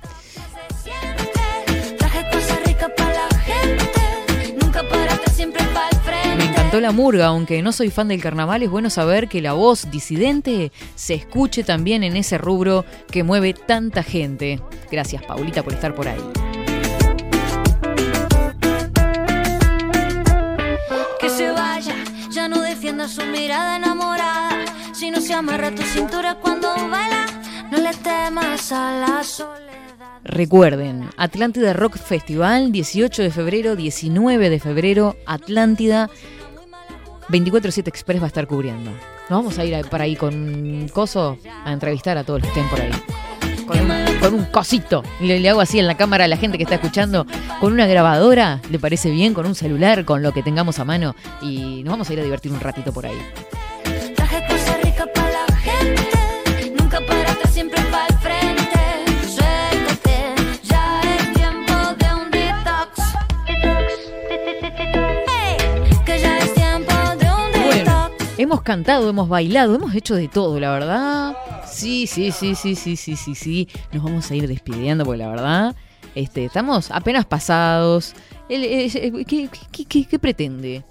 La 6.75 6.91
murga, 6.91 7.27
aunque 7.27 7.61
no 7.61 7.71
soy 7.71 7.89
fan 7.89 8.09
del 8.09 8.21
carnaval, 8.21 8.61
es 8.61 8.69
bueno 8.69 8.89
saber 8.89 9.29
que 9.29 9.41
la 9.41 9.53
voz 9.53 9.89
disidente 9.89 10.73
se 10.95 11.13
escuche 11.13 11.63
también 11.63 12.03
en 12.03 12.17
ese 12.17 12.37
rubro 12.37 12.83
que 13.09 13.23
mueve 13.23 13.53
tanta 13.53 14.03
gente. 14.03 14.59
Gracias, 14.91 15.23
Paulita, 15.23 15.63
por 15.63 15.71
estar 15.71 15.95
por 15.95 16.09
ahí. 16.09 16.54
Su 23.07 23.23
mirada 23.25 23.77
enamorada. 23.77 24.65
Si 24.93 25.11
no 25.11 25.21
se 25.21 25.33
amarra 25.33 25.73
tu 25.73 25.83
cintura 25.83 26.35
cuando 26.35 26.69
baila, 26.69 27.25
no 27.71 27.77
le 27.77 27.93
temas 27.93 28.71
a 28.71 28.99
la 28.99 29.23
soledad. 29.23 29.65
Recuerden, 30.23 31.09
Atlántida 31.17 31.73
Rock 31.73 31.97
Festival, 31.97 32.71
18 32.71 33.21
de 33.21 33.31
febrero, 33.31 33.75
19 33.75 34.49
de 34.49 34.59
febrero, 34.59 35.15
Atlántida 35.27 36.09
24-7 37.29 37.87
Express 37.87 38.19
va 38.19 38.25
a 38.25 38.27
estar 38.27 38.47
cubriendo. 38.47 38.91
Nos 39.29 39.39
vamos 39.39 39.59
a 39.59 39.65
ir 39.65 39.87
para 39.87 40.05
ahí 40.05 40.15
con 40.15 40.87
coso 40.93 41.37
a 41.63 41.71
entrevistar 41.71 42.17
a 42.17 42.23
todos 42.23 42.41
los 42.41 42.51
que 42.51 42.59
estén 42.59 42.69
por 42.69 42.81
ahí. 42.81 44.04
Con 44.25 44.33
un 44.33 44.45
cosito. 44.45 45.03
Le, 45.21 45.39
le 45.39 45.49
hago 45.49 45.61
así 45.61 45.77
en 45.77 45.85
la 45.85 45.95
cámara 45.95 46.25
a 46.25 46.27
la 46.27 46.37
gente 46.37 46.57
que 46.57 46.63
está 46.63 46.75
escuchando. 46.75 47.27
Con 47.59 47.73
una 47.73 47.85
grabadora, 47.85 48.59
¿le 48.71 48.79
parece 48.79 49.11
bien? 49.11 49.33
Con 49.33 49.45
un 49.45 49.53
celular, 49.53 50.03
con 50.03 50.23
lo 50.23 50.31
que 50.31 50.41
tengamos 50.41 50.79
a 50.79 50.85
mano. 50.85 51.15
Y 51.41 51.83
nos 51.83 51.91
vamos 51.91 52.09
a 52.09 52.13
ir 52.13 52.19
a 52.19 52.23
divertir 52.23 52.51
un 52.51 52.59
ratito 52.59 52.91
por 52.91 53.05
ahí. 53.05 53.17
Hemos 68.37 68.61
cantado, 68.61 69.09
hemos 69.09 69.29
bailado, 69.29 69.75
hemos 69.75 69.93
hecho 69.95 70.15
de 70.15 70.27
todo, 70.27 70.59
la 70.59 70.71
verdad. 70.71 71.37
Sí, 71.65 72.07
sí, 72.07 72.31
sí, 72.31 72.55
sí, 72.55 72.75
sí, 72.75 72.95
sí, 72.95 73.15
sí, 73.15 73.35
sí. 73.35 73.69
Nos 73.91 74.03
vamos 74.03 74.29
a 74.31 74.35
ir 74.35 74.47
despidiendo 74.47 75.05
porque 75.05 75.19
la 75.19 75.29
verdad, 75.29 75.75
este, 76.15 76.45
estamos 76.45 76.91
apenas 76.91 77.25
pasados. 77.25 78.13
¿qué, 78.47 80.19
pretende? 80.19 80.83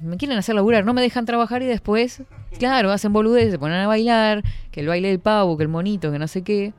Me 0.00 0.16
quieren 0.16 0.38
hacer 0.38 0.54
laburar, 0.54 0.84
no 0.84 0.92
me 0.92 1.02
dejan 1.02 1.24
trabajar 1.24 1.62
y 1.62 1.66
después, 1.66 2.22
claro, 2.58 2.92
hacen 2.92 3.12
boludeces, 3.12 3.52
se 3.52 3.58
ponen 3.58 3.78
a 3.78 3.86
bailar, 3.86 4.42
que 4.70 4.80
el 4.80 4.88
baile 4.88 5.08
del 5.08 5.20
pavo, 5.20 5.56
que 5.56 5.62
el 5.62 5.68
monito, 5.68 6.12
que 6.12 6.18
no 6.18 6.28
sé 6.28 6.42
qué. 6.42 6.74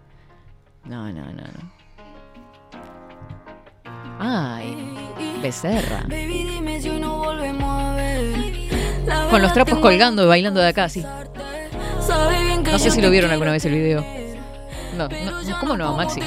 No, 0.86 1.12
no, 1.12 1.26
no, 1.26 1.42
no. 1.42 1.78
Ay, 4.20 4.76
becerra. 5.42 6.02
Baby, 6.08 6.48
dime 6.50 6.82
si 6.82 6.90
no 6.90 7.18
volvemos 7.18 7.87
Con 9.30 9.42
los 9.42 9.54
trapos 9.54 9.80
colgando 9.80 10.24
y 10.24 10.28
bailando 10.28 10.60
de 10.60 10.68
acá, 10.68 10.90
sí. 10.90 11.06
No 12.64 12.80
sé 12.80 12.92
si 12.92 13.02
lo 13.02 13.10
vieron 13.10 13.32
alguna 13.32 13.52
vez 13.52 13.66
el 13.66 13.74
video. 13.74 14.06
No, 14.98 15.08
no, 15.08 15.60
¿cómo 15.60 15.78
no, 15.78 15.94
Maxi? 15.94 16.22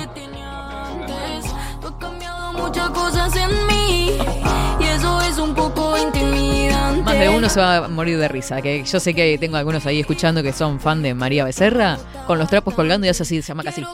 Más 7.04 7.18
de 7.18 7.28
uno 7.28 7.48
se 7.48 7.60
va 7.60 7.76
a 7.76 7.88
morir 7.88 8.18
de 8.18 8.28
risa. 8.28 8.62
Que 8.62 8.84
yo 8.84 9.00
sé 9.00 9.14
que 9.14 9.38
tengo 9.38 9.56
algunos 9.56 9.86
ahí 9.86 10.00
escuchando 10.00 10.42
que 10.42 10.52
son 10.52 10.80
fan 10.80 11.02
de 11.02 11.14
María 11.14 11.44
Becerra, 11.44 11.98
con 12.26 12.38
los 12.38 12.48
trapos 12.48 12.74
colgando 12.74 13.06
y 13.06 13.10
hace 13.10 13.22
así, 13.22 13.42
se 13.42 13.48
llama 13.48 13.64
casi. 13.64 13.84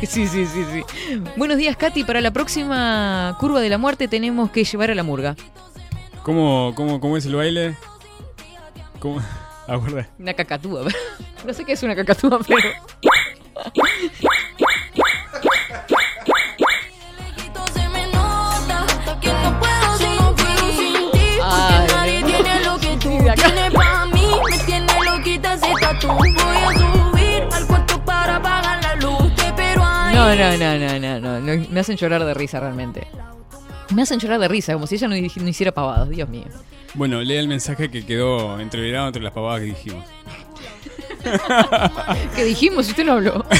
Sí, 0.06 0.26
sí, 0.28 0.46
sí, 0.46 0.64
sí. 0.72 0.84
Buenos 1.36 1.56
días, 1.56 1.76
Katy. 1.76 2.04
Para 2.04 2.20
la 2.20 2.30
próxima 2.30 3.36
curva 3.40 3.60
de 3.60 3.68
la 3.68 3.78
muerte 3.78 4.08
tenemos 4.08 4.50
que 4.50 4.64
llevar 4.64 4.90
a 4.90 4.94
la 4.94 5.02
murga. 5.02 5.34
¿Cómo, 6.22 6.72
cómo, 6.74 7.00
cómo 7.00 7.16
es 7.16 7.26
el 7.26 7.34
baile? 7.34 7.74
¿Cómo? 9.00 9.20
Aguarda. 9.66 10.08
Una 10.18 10.34
cacatúa. 10.34 10.84
No 11.46 11.54
sé 11.54 11.64
qué 11.64 11.72
es 11.74 11.82
una 11.84 11.94
cacatúa, 11.94 12.40
pero. 12.46 12.68
Se 17.72 17.88
me 17.90 18.06
nota 18.08 19.18
que 19.20 19.28
no 19.32 19.60
puedo 19.60 19.98
sin 19.98 20.34
ti, 20.36 20.92
porque 21.12 21.40
Ay, 21.42 21.86
nadie 21.88 22.20
no. 22.20 22.26
tiene 22.26 22.64
lo 22.64 22.78
que 22.78 22.88
tú 22.96 23.18
tienes 23.34 23.72
para 23.72 24.06
mí. 24.06 24.26
Me 24.50 24.58
tiene 24.64 24.92
loquita 25.04 25.54
ese 25.54 25.72
tatu. 25.80 26.08
Voy 26.08 26.34
a 26.36 26.77
No, 30.18 30.34
no, 30.34 30.56
no, 30.78 30.98
no, 30.98 31.20
no, 31.20 31.40
no. 31.40 31.66
Me 31.70 31.80
hacen 31.80 31.96
llorar 31.96 32.24
de 32.24 32.34
risa 32.34 32.60
realmente. 32.60 33.06
Me 33.94 34.02
hacen 34.02 34.18
llorar 34.18 34.38
de 34.40 34.48
risa, 34.48 34.72
como 34.74 34.86
si 34.86 34.96
ella 34.96 35.08
no, 35.08 35.16
hi- 35.16 35.30
no 35.36 35.48
hiciera 35.48 35.72
pavados, 35.72 36.08
Dios 36.10 36.28
mío. 36.28 36.44
Bueno, 36.94 37.20
lea 37.22 37.40
el 37.40 37.48
mensaje 37.48 37.88
que 37.88 38.04
quedó 38.04 38.58
entreverado 38.60 39.06
entre 39.08 39.22
las 39.22 39.32
pavadas 39.32 39.60
que 39.60 39.66
dijimos. 39.66 40.04
¿Qué 42.36 42.44
dijimos? 42.44 42.88
Usted 42.88 43.04
no 43.04 43.12
habló. 43.12 43.44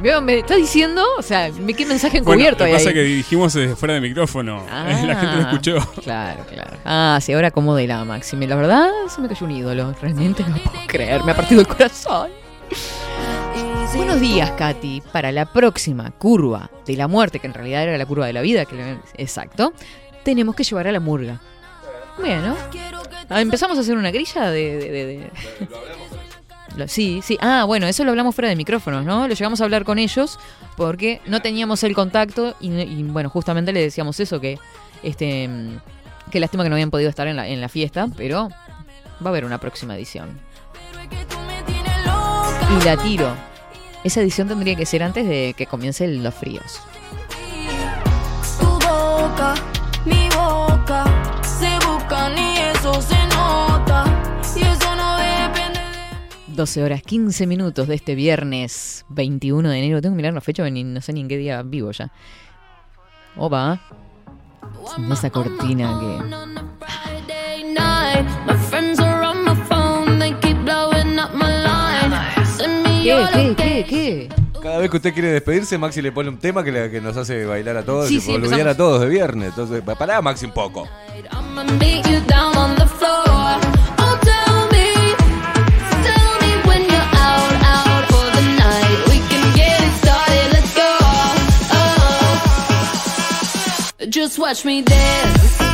Veo, 0.00 0.20
me 0.22 0.38
está 0.38 0.56
diciendo, 0.56 1.04
o 1.18 1.22
sea, 1.22 1.50
qué 1.50 1.86
mensaje 1.86 2.20
Bueno, 2.20 2.32
encubierto 2.42 2.64
lo 2.64 2.70
que 2.70 2.76
pasa 2.76 2.88
es 2.88 2.94
que 2.94 3.02
dijimos 3.02 3.52
desde 3.52 3.76
fuera 3.76 3.94
de 3.94 4.00
micrófono. 4.00 4.64
la 4.70 5.16
gente 5.16 5.36
lo 5.36 5.40
escuchó. 5.42 5.76
Claro, 6.02 6.44
claro. 6.50 6.76
Ah, 6.84 7.18
sí, 7.20 7.32
ahora 7.32 7.48
acomodé 7.48 7.86
la 7.86 8.04
Maxime. 8.04 8.46
La 8.46 8.56
verdad, 8.56 8.88
se 9.08 9.20
me 9.20 9.28
cayó 9.28 9.44
un 9.46 9.52
ídolo. 9.52 9.94
Realmente 10.00 10.42
no 10.48 10.56
puedo 10.56 10.86
creer. 10.86 11.22
Me 11.24 11.32
ha 11.32 11.36
partido 11.36 11.60
el 11.60 11.66
corazón. 11.66 12.30
Buenos 13.94 14.20
días, 14.20 14.50
Katy. 14.52 15.02
Para 15.12 15.32
la 15.32 15.46
próxima 15.46 16.10
curva 16.12 16.70
de 16.86 16.96
la 16.96 17.08
muerte, 17.08 17.38
que 17.40 17.46
en 17.46 17.54
realidad 17.54 17.82
era 17.82 17.98
la 17.98 18.06
curva 18.06 18.26
de 18.26 18.32
la 18.32 18.40
vida, 18.40 18.64
que 18.64 18.98
exacto, 19.16 19.72
tenemos 20.24 20.54
que 20.54 20.64
llevar 20.64 20.86
a 20.88 20.92
la 20.92 21.00
murga. 21.00 21.40
Bueno. 22.18 22.56
Ah, 23.28 23.40
empezamos 23.40 23.76
a 23.78 23.80
hacer 23.80 23.96
una 23.96 24.10
grilla 24.10 24.50
de... 24.50 24.76
de- 24.78 24.90
de- 24.90 25.06
de- 25.06 25.30
Sí, 26.86 27.20
sí. 27.22 27.36
Ah, 27.42 27.64
bueno, 27.64 27.86
eso 27.88 28.04
lo 28.04 28.10
hablamos 28.10 28.34
fuera 28.34 28.48
de 28.48 28.54
micrófonos, 28.54 29.04
¿no? 29.04 29.26
Lo 29.26 29.34
llegamos 29.34 29.60
a 29.60 29.64
hablar 29.64 29.84
con 29.84 29.98
ellos 29.98 30.38
porque 30.76 31.20
no 31.26 31.42
teníamos 31.42 31.82
el 31.82 31.94
contacto 31.94 32.54
y, 32.60 32.70
y, 32.70 33.02
bueno, 33.02 33.28
justamente 33.28 33.72
le 33.72 33.80
decíamos 33.82 34.18
eso, 34.20 34.40
que 34.40 34.56
este 35.02 35.48
mm, 35.48 35.80
que 36.30 36.38
lástima 36.38 36.62
que 36.62 36.68
no 36.70 36.76
habían 36.76 36.90
podido 36.92 37.10
estar 37.10 37.26
en 37.26 37.34
la, 37.36 37.48
en 37.48 37.60
la 37.60 37.68
fiesta, 37.68 38.06
pero 38.16 38.48
va 38.48 39.26
a 39.26 39.28
haber 39.28 39.44
una 39.44 39.58
próxima 39.58 39.96
edición. 39.96 40.40
Y 42.80 42.84
la 42.84 42.96
tiro. 42.96 43.34
Esa 44.04 44.20
edición 44.22 44.48
tendría 44.48 44.76
que 44.76 44.86
ser 44.86 45.02
antes 45.02 45.26
de 45.28 45.54
que 45.56 45.66
comiencen 45.66 46.22
los 46.22 46.34
fríos. 46.34 46.80
Tu 48.58 48.66
boca, 48.66 49.54
mi 50.06 50.28
boca, 50.34 51.04
se 51.44 51.70
buscan 51.86 52.36
y 52.38 52.56
eso 52.58 53.00
se 53.02 53.16
nota. 53.26 54.04
Y 54.56 54.62
eso 54.62 54.96
no 54.96 55.16
depende 55.18 55.80
12 56.48 56.82
horas 56.82 57.02
15 57.02 57.46
minutos 57.46 57.88
de 57.88 57.94
este 57.96 58.14
viernes 58.14 59.04
21 59.10 59.68
de 59.68 59.78
enero. 59.78 60.00
Tengo 60.00 60.14
que 60.14 60.16
mirar 60.16 60.32
la 60.34 60.40
fecha, 60.40 60.68
ni- 60.70 60.82
no 60.84 61.00
sé 61.02 61.12
ni 61.12 61.20
en 61.20 61.28
qué 61.28 61.36
día 61.36 61.62
vivo 61.62 61.90
ya. 61.90 62.10
Opa. 63.36 63.80
Esa 65.12 65.30
cortina 65.30 65.98
que... 66.00 67.09
¿Qué, 73.02 73.26
qué, 73.32 73.54
qué, 73.56 73.84
qué? 73.88 74.28
Cada 74.62 74.78
vez 74.78 74.90
que 74.90 74.96
usted 74.98 75.12
quiere 75.14 75.28
despedirse, 75.32 75.78
Maxi 75.78 76.02
le 76.02 76.12
pone 76.12 76.28
un 76.28 76.38
tema 76.38 76.62
que, 76.62 76.70
le- 76.70 76.90
que 76.90 77.00
nos 77.00 77.16
hace 77.16 77.46
bailar 77.46 77.78
a 77.78 77.82
todos 77.84 78.08
Sí, 78.08 78.16
y 78.16 78.20
sí, 78.20 78.34
empezamos. 78.34 78.66
a 78.66 78.76
todos 78.76 79.00
de 79.00 79.08
viernes. 79.08 79.48
Entonces, 79.50 79.80
pa- 79.82 79.94
pará, 79.94 80.20
Maxi, 80.20 80.44
un 80.46 80.52
poco. 80.52 80.86
I'ma 81.32 81.64
meet 81.78 82.06
you 82.06 82.20
down 82.26 82.54
on 82.56 82.74
the 82.76 82.86
floor. 82.86 83.58
Oh, 83.98 84.18
tell 84.22 84.68
me, 84.70 84.92
tell 86.04 86.40
me 86.42 86.56
when 86.68 86.82
you're 86.82 87.10
out, 87.16 87.52
out 87.64 88.04
for 88.10 88.30
the 88.36 88.42
night. 88.58 89.08
We 89.08 89.18
can 89.30 89.52
get 89.54 89.80
it 89.80 89.92
started, 90.02 90.52
let's 90.52 90.74
go. 90.74 90.98
Oh. 94.02 94.06
Just 94.10 94.38
watch 94.38 94.64
me 94.64 94.82
dance. 94.82 95.69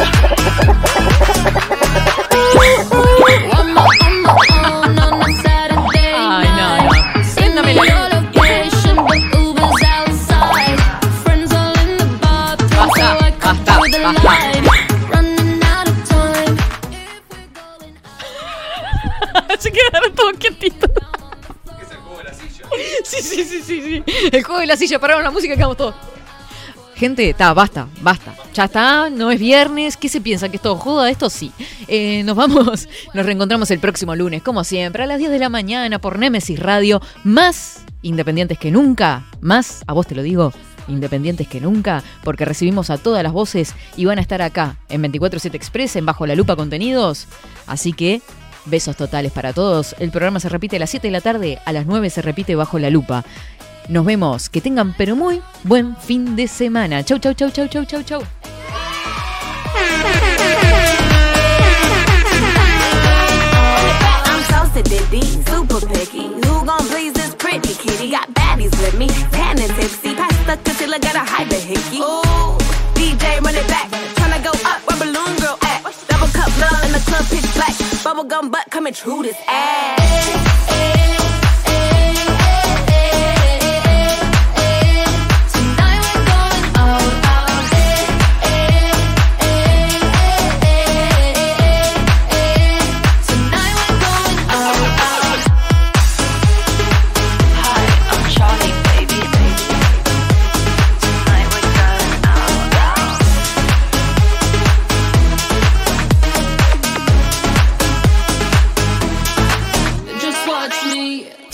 Sí, 23.04 23.22
sí, 23.22 23.44
sí, 23.44 23.62
sí, 23.62 23.82
sí. 23.82 24.04
El 24.32 24.44
juego 24.44 24.60
de 24.60 24.66
la 24.66 24.76
silla, 24.76 24.98
pararon 24.98 25.24
la 25.24 25.30
música 25.30 25.54
y 25.54 25.56
quedamos 25.56 25.76
todos. 25.76 25.94
Gente, 27.00 27.30
está, 27.30 27.54
basta, 27.54 27.88
basta. 28.02 28.34
Ya 28.52 28.64
está, 28.64 29.08
no 29.08 29.30
es 29.30 29.40
viernes. 29.40 29.96
¿Qué 29.96 30.10
se 30.10 30.20
piensa? 30.20 30.50
¿Que 30.50 30.56
es 30.56 30.62
todo 30.62 30.76
joda? 30.76 31.08
Esto 31.08 31.30
sí. 31.30 31.50
Eh, 31.88 32.22
nos 32.24 32.36
vamos, 32.36 32.90
nos 33.14 33.24
reencontramos 33.24 33.70
el 33.70 33.78
próximo 33.78 34.14
lunes, 34.14 34.42
como 34.42 34.64
siempre, 34.64 35.04
a 35.04 35.06
las 35.06 35.18
10 35.18 35.30
de 35.30 35.38
la 35.38 35.48
mañana 35.48 35.98
por 35.98 36.18
Nemesis 36.18 36.60
Radio. 36.60 37.00
Más 37.24 37.86
independientes 38.02 38.58
que 38.58 38.70
nunca. 38.70 39.24
Más, 39.40 39.82
a 39.86 39.94
vos 39.94 40.06
te 40.06 40.14
lo 40.14 40.22
digo, 40.22 40.52
independientes 40.88 41.48
que 41.48 41.62
nunca, 41.62 42.04
porque 42.22 42.44
recibimos 42.44 42.90
a 42.90 42.98
todas 42.98 43.22
las 43.22 43.32
voces 43.32 43.74
y 43.96 44.04
van 44.04 44.18
a 44.18 44.20
estar 44.20 44.42
acá 44.42 44.76
en 44.90 45.00
247 45.00 45.56
Express, 45.56 45.96
en 45.96 46.04
Bajo 46.04 46.26
la 46.26 46.34
Lupa 46.34 46.54
Contenidos. 46.54 47.28
Así 47.66 47.94
que 47.94 48.20
besos 48.66 48.96
totales 48.96 49.32
para 49.32 49.54
todos. 49.54 49.96
El 49.98 50.10
programa 50.10 50.38
se 50.38 50.50
repite 50.50 50.76
a 50.76 50.80
las 50.80 50.90
7 50.90 51.08
de 51.08 51.12
la 51.12 51.22
tarde, 51.22 51.60
a 51.64 51.72
las 51.72 51.86
9 51.86 52.10
se 52.10 52.20
repite 52.20 52.56
Bajo 52.56 52.78
la 52.78 52.90
Lupa. 52.90 53.24
Nos 53.88 54.04
vemos, 54.04 54.48
que 54.48 54.60
tengan 54.60 54.94
pero 54.96 55.16
muy 55.16 55.42
buen 55.64 55.96
fin 55.96 56.36
de 56.36 56.46
semana. 56.46 57.02
Chau, 57.04 57.18
chau, 57.18 57.34
chau, 57.34 57.50
chau, 57.50 57.66
chau, 57.66 57.84
chau, 57.84 58.02
chau. 58.02 58.22
I'm 64.24 64.72
so 64.72 64.82
diddy, 64.82 65.22
super 65.22 65.80
picky. 65.86 66.28
Who 66.28 66.64
gon' 66.64 66.86
please 66.88 67.12
this 67.14 67.34
pretty 67.34 67.74
kitty? 67.74 68.10
Got 68.10 68.32
baddies 68.34 68.70
with 68.80 68.96
me, 68.98 69.08
tan 69.32 69.58
and 69.58 69.72
tipsy. 69.74 70.14
Pass 70.14 70.36
the 70.46 70.56
concealer, 70.62 70.98
got 70.98 71.16
a 71.16 71.20
hide 71.20 71.50
the 71.50 71.56
hickey. 71.56 71.98
Ooh, 71.98 72.56
DJ 72.94 73.40
run 73.40 73.54
it 73.54 73.66
back. 73.68 73.88
Tryna 74.16 74.42
go 74.44 74.52
up 74.64 74.80
where 74.86 74.98
balloon 74.98 75.36
girl 75.38 75.58
at. 75.62 75.82
Double 76.08 76.28
cup 76.28 76.50
love 76.60 76.84
in 76.84 76.92
the 76.92 77.00
club 77.06 77.24
pitch 77.26 77.54
black. 77.54 77.74
Bubblegum 78.04 78.50
butt 78.50 78.70
coming 78.70 78.92
true 78.94 79.22
this 79.22 79.36
ass. 79.48 81.39